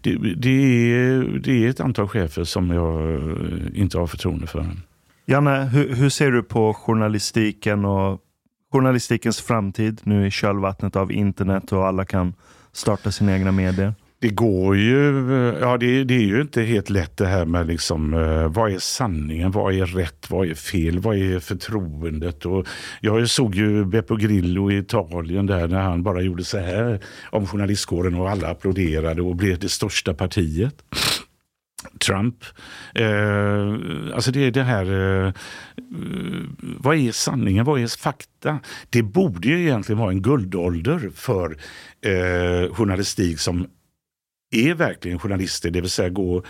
det, 0.00 0.34
det, 0.36 0.50
är, 0.50 1.40
det 1.44 1.64
är 1.64 1.68
ett 1.68 1.80
antal 1.80 2.08
chefer 2.08 2.44
som 2.44 2.70
jag 2.70 3.14
eh, 3.14 3.80
inte 3.80 3.98
har 3.98 4.06
förtroende 4.06 4.46
för. 4.46 4.66
Janne, 5.30 5.64
hur, 5.72 5.94
hur 5.94 6.08
ser 6.08 6.30
du 6.30 6.42
på 6.42 6.74
journalistiken 6.74 7.84
och 7.84 8.20
journalistikens 8.72 9.40
framtid 9.40 10.00
nu 10.04 10.26
i 10.26 10.30
kölvattnet 10.30 10.96
av 10.96 11.12
internet 11.12 11.72
och 11.72 11.86
alla 11.86 12.04
kan 12.04 12.34
starta 12.72 13.10
sina 13.10 13.32
egna 13.32 13.52
medier? 13.52 13.94
Det 14.20 14.28
går 14.28 14.76
ju, 14.76 15.32
eh, 15.32 15.58
ja 15.60 15.76
det, 15.76 16.04
det 16.04 16.14
är 16.14 16.22
ju 16.22 16.40
inte 16.40 16.62
helt 16.62 16.90
lätt 16.90 17.16
det 17.16 17.26
här 17.26 17.44
med 17.44 17.66
liksom, 17.66 18.14
eh, 18.14 18.48
vad 18.48 18.72
är 18.72 18.78
sanningen, 18.78 19.50
vad 19.50 19.74
är 19.74 19.86
rätt, 19.86 20.30
vad 20.30 20.48
är 20.48 20.54
fel, 20.54 20.98
vad 20.98 21.16
är 21.16 21.38
förtroendet? 21.38 22.46
Och 22.46 22.66
jag 23.00 23.28
såg 23.28 23.54
ju 23.54 23.84
Beppo 23.84 24.16
Grillo 24.16 24.70
i 24.70 24.78
Italien 24.78 25.46
där 25.46 25.68
när 25.68 25.80
han 25.80 26.02
bara 26.02 26.22
gjorde 26.22 26.44
så 26.44 26.58
här 26.58 27.00
om 27.30 27.46
journalistkåren 27.46 28.14
och 28.14 28.30
alla 28.30 28.48
applåderade 28.48 29.22
och 29.22 29.36
blev 29.36 29.58
det 29.58 29.68
största 29.68 30.14
partiet. 30.14 30.74
Trump. 31.98 32.44
Eh, 32.94 34.14
alltså 34.14 34.30
det 34.30 34.40
är 34.40 34.50
det 34.50 34.62
här, 34.62 34.84
eh, 35.26 35.32
vad 36.60 36.96
är 36.96 37.12
sanningen, 37.12 37.64
vad 37.64 37.80
är 37.80 38.00
fakta? 38.00 38.58
Det 38.90 39.02
borde 39.02 39.48
ju 39.48 39.60
egentligen 39.60 39.98
vara 39.98 40.10
en 40.10 40.22
guldålder 40.22 41.10
för 41.14 41.56
eh, 42.04 42.74
journalistik 42.74 43.40
som 43.40 43.66
är 44.50 44.74
verkligen 44.74 45.18
journalister, 45.18 45.70
det 45.70 45.80
vill 45.80 45.90
säga 45.90 46.08
gå 46.08 46.42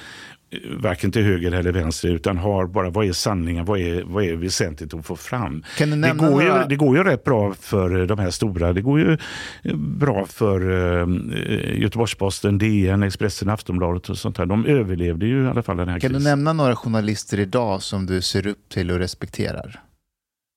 varken 0.78 1.12
till 1.12 1.22
höger 1.22 1.52
eller 1.52 1.72
vänster 1.72 2.08
utan 2.08 2.38
har 2.38 2.66
bara 2.66 2.90
vad 2.90 3.06
är 3.06 3.12
sanningen, 3.12 3.64
vad 3.64 3.78
är, 3.80 4.02
vad 4.02 4.24
är 4.24 4.36
väsentligt 4.36 4.94
att 4.94 5.06
få 5.06 5.16
fram. 5.16 5.64
Kan 5.78 5.90
du 5.90 5.96
Det 5.96 6.00
nämna 6.00 6.28
går, 6.30 6.42
ju, 6.42 6.48
några- 6.48 6.66
det 6.66 6.76
går 6.76 6.96
ju 6.96 7.04
rätt 7.04 7.24
bra 7.24 7.54
för 7.54 8.06
de 8.06 8.18
här 8.18 8.30
stora. 8.30 8.72
Det 8.72 8.80
går 8.82 9.00
ju 9.00 9.18
eh, 9.62 9.76
bra 9.76 10.26
för 10.26 10.60
eh, 10.70 11.80
Göteborgs-Posten, 11.80 12.58
DN, 12.58 13.02
Expressen, 13.02 13.48
Aftonbladet 13.48 14.08
och 14.10 14.18
sånt 14.18 14.36
där. 14.36 14.46
De 14.46 14.66
överlevde 14.66 15.26
ju 15.26 15.44
i 15.44 15.48
alla 15.48 15.62
fall 15.62 15.76
den 15.76 15.88
här 15.88 15.98
Kan 16.00 16.10
du 16.12 16.16
krisen. 16.18 16.30
nämna 16.30 16.52
några 16.52 16.76
journalister 16.76 17.40
idag 17.40 17.82
som 17.82 18.06
du 18.06 18.20
ser 18.22 18.46
upp 18.46 18.68
till 18.68 18.90
och 18.90 18.98
respekterar? 18.98 19.80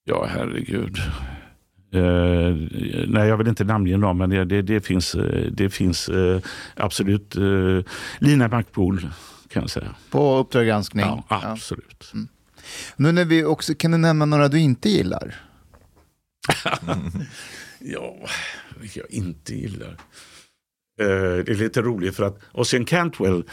Ja, 0.04 0.26
herregud. 0.30 0.96
Eh, 1.94 2.56
nej, 3.08 3.28
jag 3.28 3.36
vill 3.36 3.48
inte 3.48 3.64
namnge 3.64 3.96
dem, 3.96 4.18
men 4.18 4.30
det, 4.30 4.44
det, 4.44 4.62
det 4.62 4.80
finns, 4.80 5.16
det 5.52 5.70
finns 5.70 6.10
absolut. 6.76 7.36
Eh, 7.36 7.42
Lina 8.18 8.48
Backpool 8.48 9.08
kan 9.54 9.62
jag 9.62 9.70
säga. 9.70 9.94
På 10.10 10.36
Uppdrag 10.38 10.66
granskning? 10.66 11.04
Ja, 11.06 11.24
Ja. 11.30 11.40
absolut. 11.44 12.12
Nu 12.96 13.12
när 13.12 13.24
vi 13.24 13.44
också, 13.44 13.74
kan 13.74 13.90
du 13.90 13.98
nämna 13.98 14.24
några 14.24 14.48
du 14.48 14.60
inte 14.60 14.88
gillar? 14.90 15.34
Ja, 17.86 18.16
vilka 18.80 19.00
jag 19.00 19.10
inte 19.10 19.54
gillar. 19.54 19.96
Eh, 21.00 21.06
det 21.44 21.48
är 21.48 21.54
lite 21.54 21.82
roligt 21.82 22.16
för 22.16 22.24
att 22.24 22.38
Ossian 22.52 22.84
Cantwell 22.84 23.44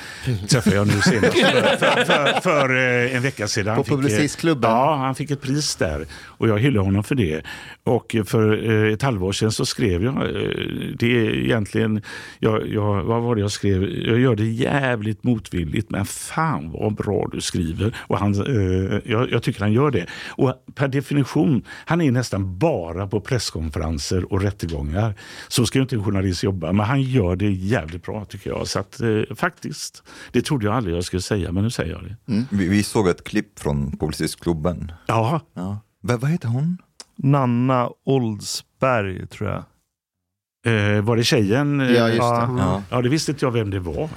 träffade 0.49 0.75
jag 0.75 0.87
nu 0.87 0.93
senast 0.93 1.37
för, 1.37 1.77
för, 1.77 2.05
för, 2.05 2.41
för 2.41 2.69
eh, 2.75 3.15
en 3.15 3.21
vecka 3.21 3.47
sedan. 3.47 3.75
På 3.75 3.81
eh, 3.81 3.87
Publicistklubben? 3.87 4.71
Ja, 4.71 4.95
han 4.95 5.15
fick 5.15 5.31
ett 5.31 5.41
pris 5.41 5.75
där 5.75 6.05
och 6.23 6.47
jag 6.47 6.59
hyllar 6.59 6.81
honom 6.81 7.03
för 7.03 7.15
det. 7.15 7.41
Och 7.83 8.15
för 8.25 8.63
ett 8.93 9.01
halvår 9.01 9.31
sedan 9.31 9.51
så 9.51 9.65
skrev 9.65 10.03
jag, 10.03 10.13
det 10.99 11.17
är 11.17 11.35
egentligen, 11.35 12.01
jag, 12.39 12.67
jag, 12.67 13.03
vad 13.03 13.21
var 13.21 13.35
det 13.35 13.41
jag 13.41 13.51
skrev? 13.51 13.83
Jag 13.83 14.19
gör 14.19 14.35
det 14.35 14.45
jävligt 14.45 15.23
motvilligt 15.23 15.89
men 15.89 16.05
fan 16.05 16.71
vad 16.71 16.95
bra 16.95 17.29
du 17.31 17.41
skriver. 17.41 17.95
Och 17.99 18.19
han, 18.19 18.33
jag, 19.05 19.31
jag 19.31 19.43
tycker 19.43 19.59
han 19.59 19.73
gör 19.73 19.91
det. 19.91 20.05
Och 20.29 20.53
per 20.75 20.87
definition, 20.87 21.63
han 21.85 22.01
är 22.01 22.11
nästan 22.11 22.57
bara 22.57 23.07
på 23.07 23.21
presskonferenser 23.21 24.33
och 24.33 24.41
rättegångar. 24.41 25.15
Så 25.47 25.65
ska 25.65 25.79
ju 25.79 25.83
inte 25.83 25.95
en 25.95 26.03
journalist 26.03 26.43
jobba, 26.43 26.71
men 26.71 26.85
han 26.85 27.01
gör 27.01 27.30
det 27.35 27.51
jävligt 27.51 28.03
bra 28.05 28.25
tycker 28.25 28.49
jag. 28.49 28.67
Så 28.67 28.79
att, 28.79 29.01
eh, 29.01 29.35
faktiskt, 29.35 30.03
det 30.31 30.41
trodde 30.41 30.65
jag 30.65 30.75
aldrig 30.75 30.95
jag 30.95 31.03
skulle 31.03 31.21
säga, 31.21 31.51
men 31.51 31.63
nu 31.63 31.69
säger 31.69 31.91
jag 31.91 32.03
det. 32.03 32.45
Vi, 32.51 32.67
vi 32.67 32.83
såg 32.83 33.07
ett 33.07 33.23
klipp 33.23 33.59
från 33.59 33.97
Publicistklubben. 33.97 34.91
Ja, 35.07 35.41
Ja. 35.53 35.79
Va, 36.03 36.17
vad 36.17 36.29
heter 36.31 36.47
hon? 36.47 36.77
Nanna 37.15 37.89
Oldsberg 38.05 39.27
tror 39.27 39.49
jag. 39.49 39.63
eh, 40.97 41.01
var 41.01 41.15
det 41.17 41.23
tjejen? 41.23 41.79
Ja, 41.79 41.85
just 42.07 42.19
det. 42.19 42.25
Ja. 42.25 42.55
Ja. 42.59 42.83
Ja, 42.89 43.01
det 43.01 43.09
visste 43.09 43.31
inte 43.31 43.45
jag 43.45 43.51
vem 43.51 43.69
det 43.69 43.79
var. 43.79 44.09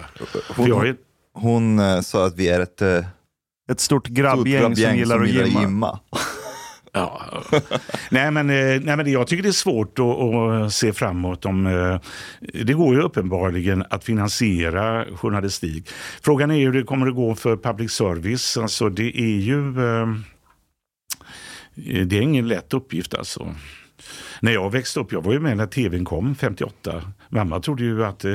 Hon, 0.57 0.67
jag 0.69 0.89
är, 0.89 0.97
hon 1.35 1.79
eh, 1.79 2.01
sa 2.01 2.27
att 2.27 2.37
vi 2.37 2.49
är 2.49 2.61
ett 2.61 2.83
eh, 2.83 3.05
Ett 3.71 3.81
stort 3.81 4.07
grabbgäng, 4.09 4.75
stort 4.77 4.87
som 4.89 4.97
gillar 4.97 5.21
att 5.23 5.29
gymma. 5.29 5.61
gymma. 5.63 6.01
Ja. 6.95 7.43
nej, 8.11 8.31
men, 8.31 8.51
eh, 8.51 8.81
nej, 8.83 8.97
men 8.97 9.13
jag 9.13 9.27
tycker 9.27 9.43
det 9.43 9.49
är 9.49 9.53
svårt 9.53 9.99
att, 9.99 10.07
att 10.07 10.73
se 10.73 10.93
framåt. 10.93 11.45
Om, 11.45 11.67
eh, 11.67 12.01
det 12.65 12.73
går 12.73 12.95
ju 12.95 13.01
uppenbarligen 13.01 13.85
att 13.91 14.05
finansiera 14.05 15.05
journalistik. 15.17 15.89
Frågan 16.23 16.51
är 16.51 16.59
hur 16.59 16.73
det 16.73 16.83
kommer 16.83 17.07
att 17.07 17.15
gå 17.15 17.35
för 17.35 17.57
public 17.57 17.93
service. 17.93 18.57
Alltså, 18.57 18.89
det 18.89 19.21
är 19.21 19.39
ju 19.39 19.69
eh, 19.69 20.07
det 22.05 22.17
är 22.17 22.23
ingen 22.23 22.49
lätt 22.49 22.75
uppgift. 22.75 23.15
alltså. 23.15 23.55
När 24.41 24.53
jag 24.53 24.73
växte 24.73 25.01
upp, 25.01 25.13
jag 25.13 25.23
var 25.23 25.33
ju 25.33 25.41
med 25.41 25.57
när 25.57 25.67
tvn 25.67 26.05
kom 26.05 26.35
58. 26.35 27.03
Mamma 27.29 27.61
trodde 27.61 27.85
ju 27.85 28.05
att 28.05 28.25
eh, 28.25 28.31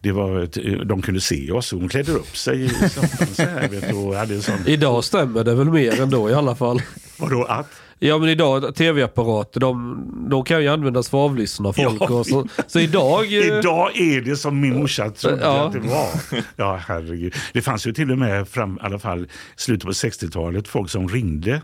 det 0.00 0.12
var 0.12 0.40
ett, 0.40 0.58
de 0.84 1.02
kunde 1.02 1.20
se 1.20 1.52
oss. 1.52 1.72
Hon 1.72 1.88
klädde 1.88 2.12
upp 2.12 2.36
sig 2.36 2.68
soffan 2.68 3.26
så 3.26 3.42
här, 3.42 3.68
vet 3.68 3.94
och 3.94 4.14
hade 4.14 4.34
en 4.34 4.42
sån... 4.42 4.66
Idag 4.66 5.04
stämmer 5.04 5.44
det 5.44 5.54
väl 5.54 5.70
mer 5.70 6.00
ändå 6.00 6.30
i 6.30 6.34
alla 6.34 6.54
fall. 6.54 6.82
Vadå 7.18 7.44
att? 7.44 7.70
Ja 8.04 8.18
men 8.18 8.28
idag, 8.28 8.74
tv-apparater, 8.74 9.60
de, 9.60 10.04
de 10.30 10.44
kan 10.44 10.62
ju 10.62 10.68
användas 10.68 11.08
för 11.10 11.18
att 11.24 11.30
avlyssna 11.30 11.72
folk. 11.72 12.02
Ja, 12.02 12.14
och 12.14 12.26
så, 12.26 12.46
så 12.66 12.78
idag... 12.80 13.24
eh, 13.24 13.58
Idag 13.58 13.96
är 14.00 14.20
det 14.20 14.36
som 14.36 14.60
min 14.60 14.78
morsa 14.78 15.10
trodde 15.10 15.38
Ja. 15.42 15.66
att 15.66 15.72
det 15.72 15.78
var. 15.80 16.08
Ja, 16.56 16.80
herregud. 16.88 17.34
Det 17.52 17.62
fanns 17.62 17.86
ju 17.86 17.92
till 17.92 18.10
och 18.10 18.18
med 18.18 18.48
fram, 18.48 18.74
i 18.76 18.78
alla 18.86 18.98
fall 18.98 19.26
slutet 19.56 19.84
på 19.86 19.92
60-talet 19.92 20.68
folk 20.68 20.90
som 20.90 21.08
ringde 21.08 21.62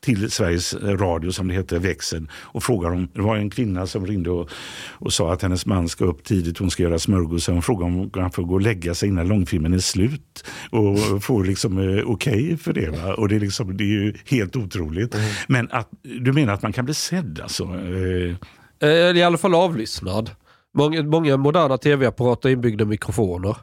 till 0.00 0.30
Sveriges 0.30 0.74
Radio 0.74 1.30
som 1.32 1.48
det 1.48 1.54
hette, 1.54 1.78
Växeln 1.78 2.30
och 2.34 2.62
frågade 2.62 2.94
om, 2.94 3.08
det 3.14 3.20
var 3.20 3.36
en 3.36 3.50
kvinna 3.50 3.86
som 3.86 4.06
ringde 4.06 4.30
och, 4.30 4.50
och 4.88 5.12
sa 5.12 5.32
att 5.32 5.42
hennes 5.42 5.66
man 5.66 5.88
ska 5.88 6.04
upp 6.04 6.24
tidigt, 6.24 6.58
hon 6.58 6.70
ska 6.70 6.82
göra 6.82 6.98
smörgåsar. 6.98 7.52
Hon 7.52 7.62
frågade 7.62 7.92
om 7.92 8.10
han 8.14 8.30
får 8.30 8.42
gå 8.42 8.54
och 8.54 8.60
lägga 8.60 8.94
sig 8.94 9.08
innan 9.08 9.28
långfilmen 9.28 9.72
är 9.74 9.78
slut 9.78 10.44
och 10.70 11.22
får 11.22 11.44
liksom 11.44 11.78
eh, 11.78 12.04
okej 12.06 12.56
för 12.56 12.72
det. 12.72 12.90
Va? 12.90 13.14
Och 13.14 13.28
det 13.28 13.34
är, 13.36 13.40
liksom, 13.40 13.76
det 13.76 13.84
är 13.84 13.88
ju 14.02 14.14
helt 14.26 14.56
otroligt. 14.56 15.16
Men 15.48 15.68
att, 15.70 15.88
du 16.02 16.32
menar 16.32 16.52
att 16.52 16.62
man 16.62 16.72
kan 16.72 16.84
bli 16.84 16.94
sedd 16.94 17.40
alltså? 17.42 17.64
Eh, 17.64 18.36
Eh, 18.82 18.88
I 19.16 19.22
alla 19.22 19.38
fall 19.38 19.54
avlyssnad. 19.54 20.30
Många, 20.74 21.02
många 21.02 21.36
moderna 21.36 21.78
tv-apparater 21.78 22.48
inbyggda 22.48 22.84
mikrofoner. 22.84 23.56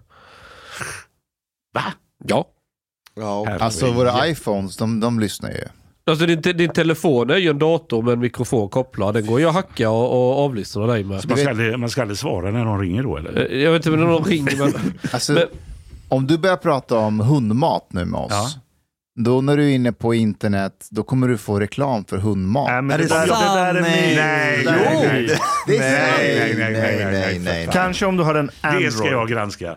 va? 1.73 1.83
Ja. 2.23 2.47
Ja, 3.15 3.57
Alltså 3.59 3.91
våra 3.91 4.27
iPhones, 4.27 4.77
de, 4.77 4.99
de 4.99 5.19
lyssnar 5.19 5.49
ju. 5.49 5.63
Alltså 6.07 6.25
din, 6.25 6.41
te- 6.41 6.53
din 6.53 6.69
telefon 6.69 7.29
är 7.29 7.37
ju 7.37 7.49
en 7.49 7.59
dator 7.59 8.01
med 8.03 8.13
en 8.13 8.19
mikrofon 8.19 8.69
kopplad. 8.69 9.13
Den 9.13 9.25
går 9.25 9.39
ju 9.39 9.45
att 9.47 9.53
hacka 9.53 9.89
och, 9.89 10.11
och 10.11 10.45
avlyssna 10.45 10.85
dig 10.87 11.03
med. 11.03 11.21
Så 11.21 11.27
man 11.27 11.37
ska, 11.37 11.49
aldrig, 11.49 11.79
man 11.79 11.89
ska 11.89 12.01
aldrig 12.01 12.17
svara 12.17 12.51
när 12.51 12.63
någon 12.65 12.79
ringer 12.79 13.03
då 13.03 13.17
eller? 13.17 13.51
Eh, 13.51 13.57
Jag 13.63 13.71
vet 13.71 13.85
inte 13.85 13.99
om 14.03 14.09
någon 14.09 14.23
ringer 14.23 14.55
men... 14.57 14.73
Alltså, 15.13 15.33
Men- 15.33 15.43
Om 16.09 16.27
du 16.27 16.37
börjar 16.37 16.57
prata 16.57 16.97
om 16.97 17.19
hundmat 17.19 17.87
nu 17.89 18.05
med 18.05 18.19
oss, 18.19 18.27
Ja. 18.31 18.47
då 19.23 19.41
när 19.41 19.57
du 19.57 19.63
är 19.71 19.75
inne 19.75 19.91
på 19.91 20.13
internet, 20.13 20.87
då 20.91 21.03
kommer 21.03 21.27
du 21.27 21.37
få 21.37 21.59
reklam 21.59 22.05
för 22.05 22.17
hundmat. 22.17 22.67
Nej, 22.67 22.81
men 22.81 22.91
Är 22.91 22.97
det, 22.97 23.03
det 23.03 23.09
där, 23.09 23.25
det 23.25 23.33
där 23.55 23.75
är 23.75 23.81
Nej. 23.81 24.07
myt. 24.07 24.17
Nej, 24.17 24.61
Jo, 24.65 24.71
nej, 24.71 25.27
nej. 25.27 25.37
det 25.67 25.77
är 25.77 26.07
sant. 26.07 26.17
Nej, 26.19 26.55
nej, 26.57 26.71
nej, 26.73 27.05
nej, 27.05 27.11
nej, 27.13 27.39
nej. 27.39 27.69
Kanske 27.71 28.05
om 28.05 28.17
du 28.17 28.23
har 28.23 28.35
en 28.35 28.49
Android. 28.61 28.85
Det 28.87 28.91
ska 28.91 29.07
jag 29.07 29.29
granska. 29.29 29.75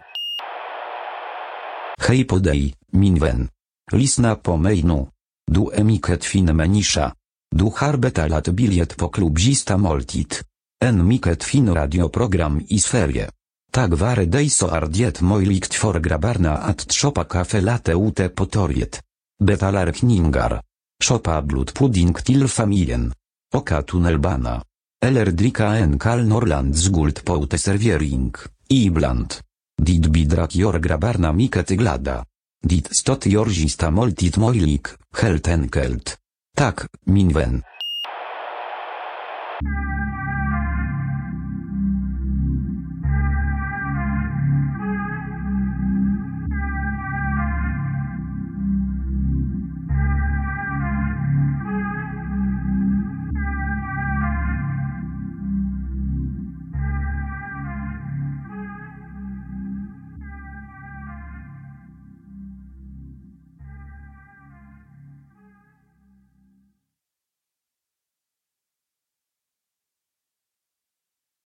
Hej 2.08 2.24
på 2.24 2.36
dig, 2.38 2.74
min 2.92 3.14
vän. 3.18 3.48
Lyssna 3.92 4.34
på 4.34 4.56
mig 4.56 4.82
nu. 4.82 5.06
Du 5.50 5.70
emiket 5.74 6.24
fin 6.24 6.54
menisza. 6.54 7.14
Du 7.50 7.70
harbetalat 7.74 8.50
biliet 8.54 8.94
po 8.96 9.08
klubzista 9.08 9.76
moltit. 9.76 10.44
En 10.78 11.06
miket 11.06 11.44
fin 11.44 11.72
radioprogram 11.74 12.60
i 12.68 12.78
sferie. 12.78 13.26
Tak 13.70 13.96
ware 13.98 14.28
deiso 14.28 14.68
ardiet 14.70 15.20
moilikt 15.20 15.74
for 15.74 16.00
grabarna 16.00 16.54
at 16.62 16.86
trzopa 16.86 17.24
kafe 17.24 17.60
late 17.60 17.94
ute 17.94 18.28
potoriet. 18.28 19.02
Betalar 19.42 19.90
kningar. 19.92 20.60
Szopa 21.02 21.42
blut 21.42 21.72
pudding 21.72 22.22
til 22.22 22.48
familien. 22.48 23.12
Oka 23.54 23.82
tunnelbana. 23.82 24.62
Eller 25.02 25.32
drika 25.32 25.74
en 25.76 25.98
kal 25.98 26.26
norland 26.26 26.74
z 26.76 26.90
guld 26.90 27.24
poute 27.24 27.58
serviering, 27.58 28.34
ibland. 28.68 29.40
Dit 29.82 30.10
bidrak 30.10 30.54
jor 30.54 30.78
grabarna 30.78 31.32
miket 31.32 31.74
glada. 31.76 32.24
Dit 32.60 32.88
stot 32.90 33.24
jorzista 33.24 33.90
moltit 33.90 34.36
moilik, 34.36 34.96
helt 35.10 35.46
enkelt. 35.46 36.18
Tak, 36.52 36.88
minwen. 37.04 37.62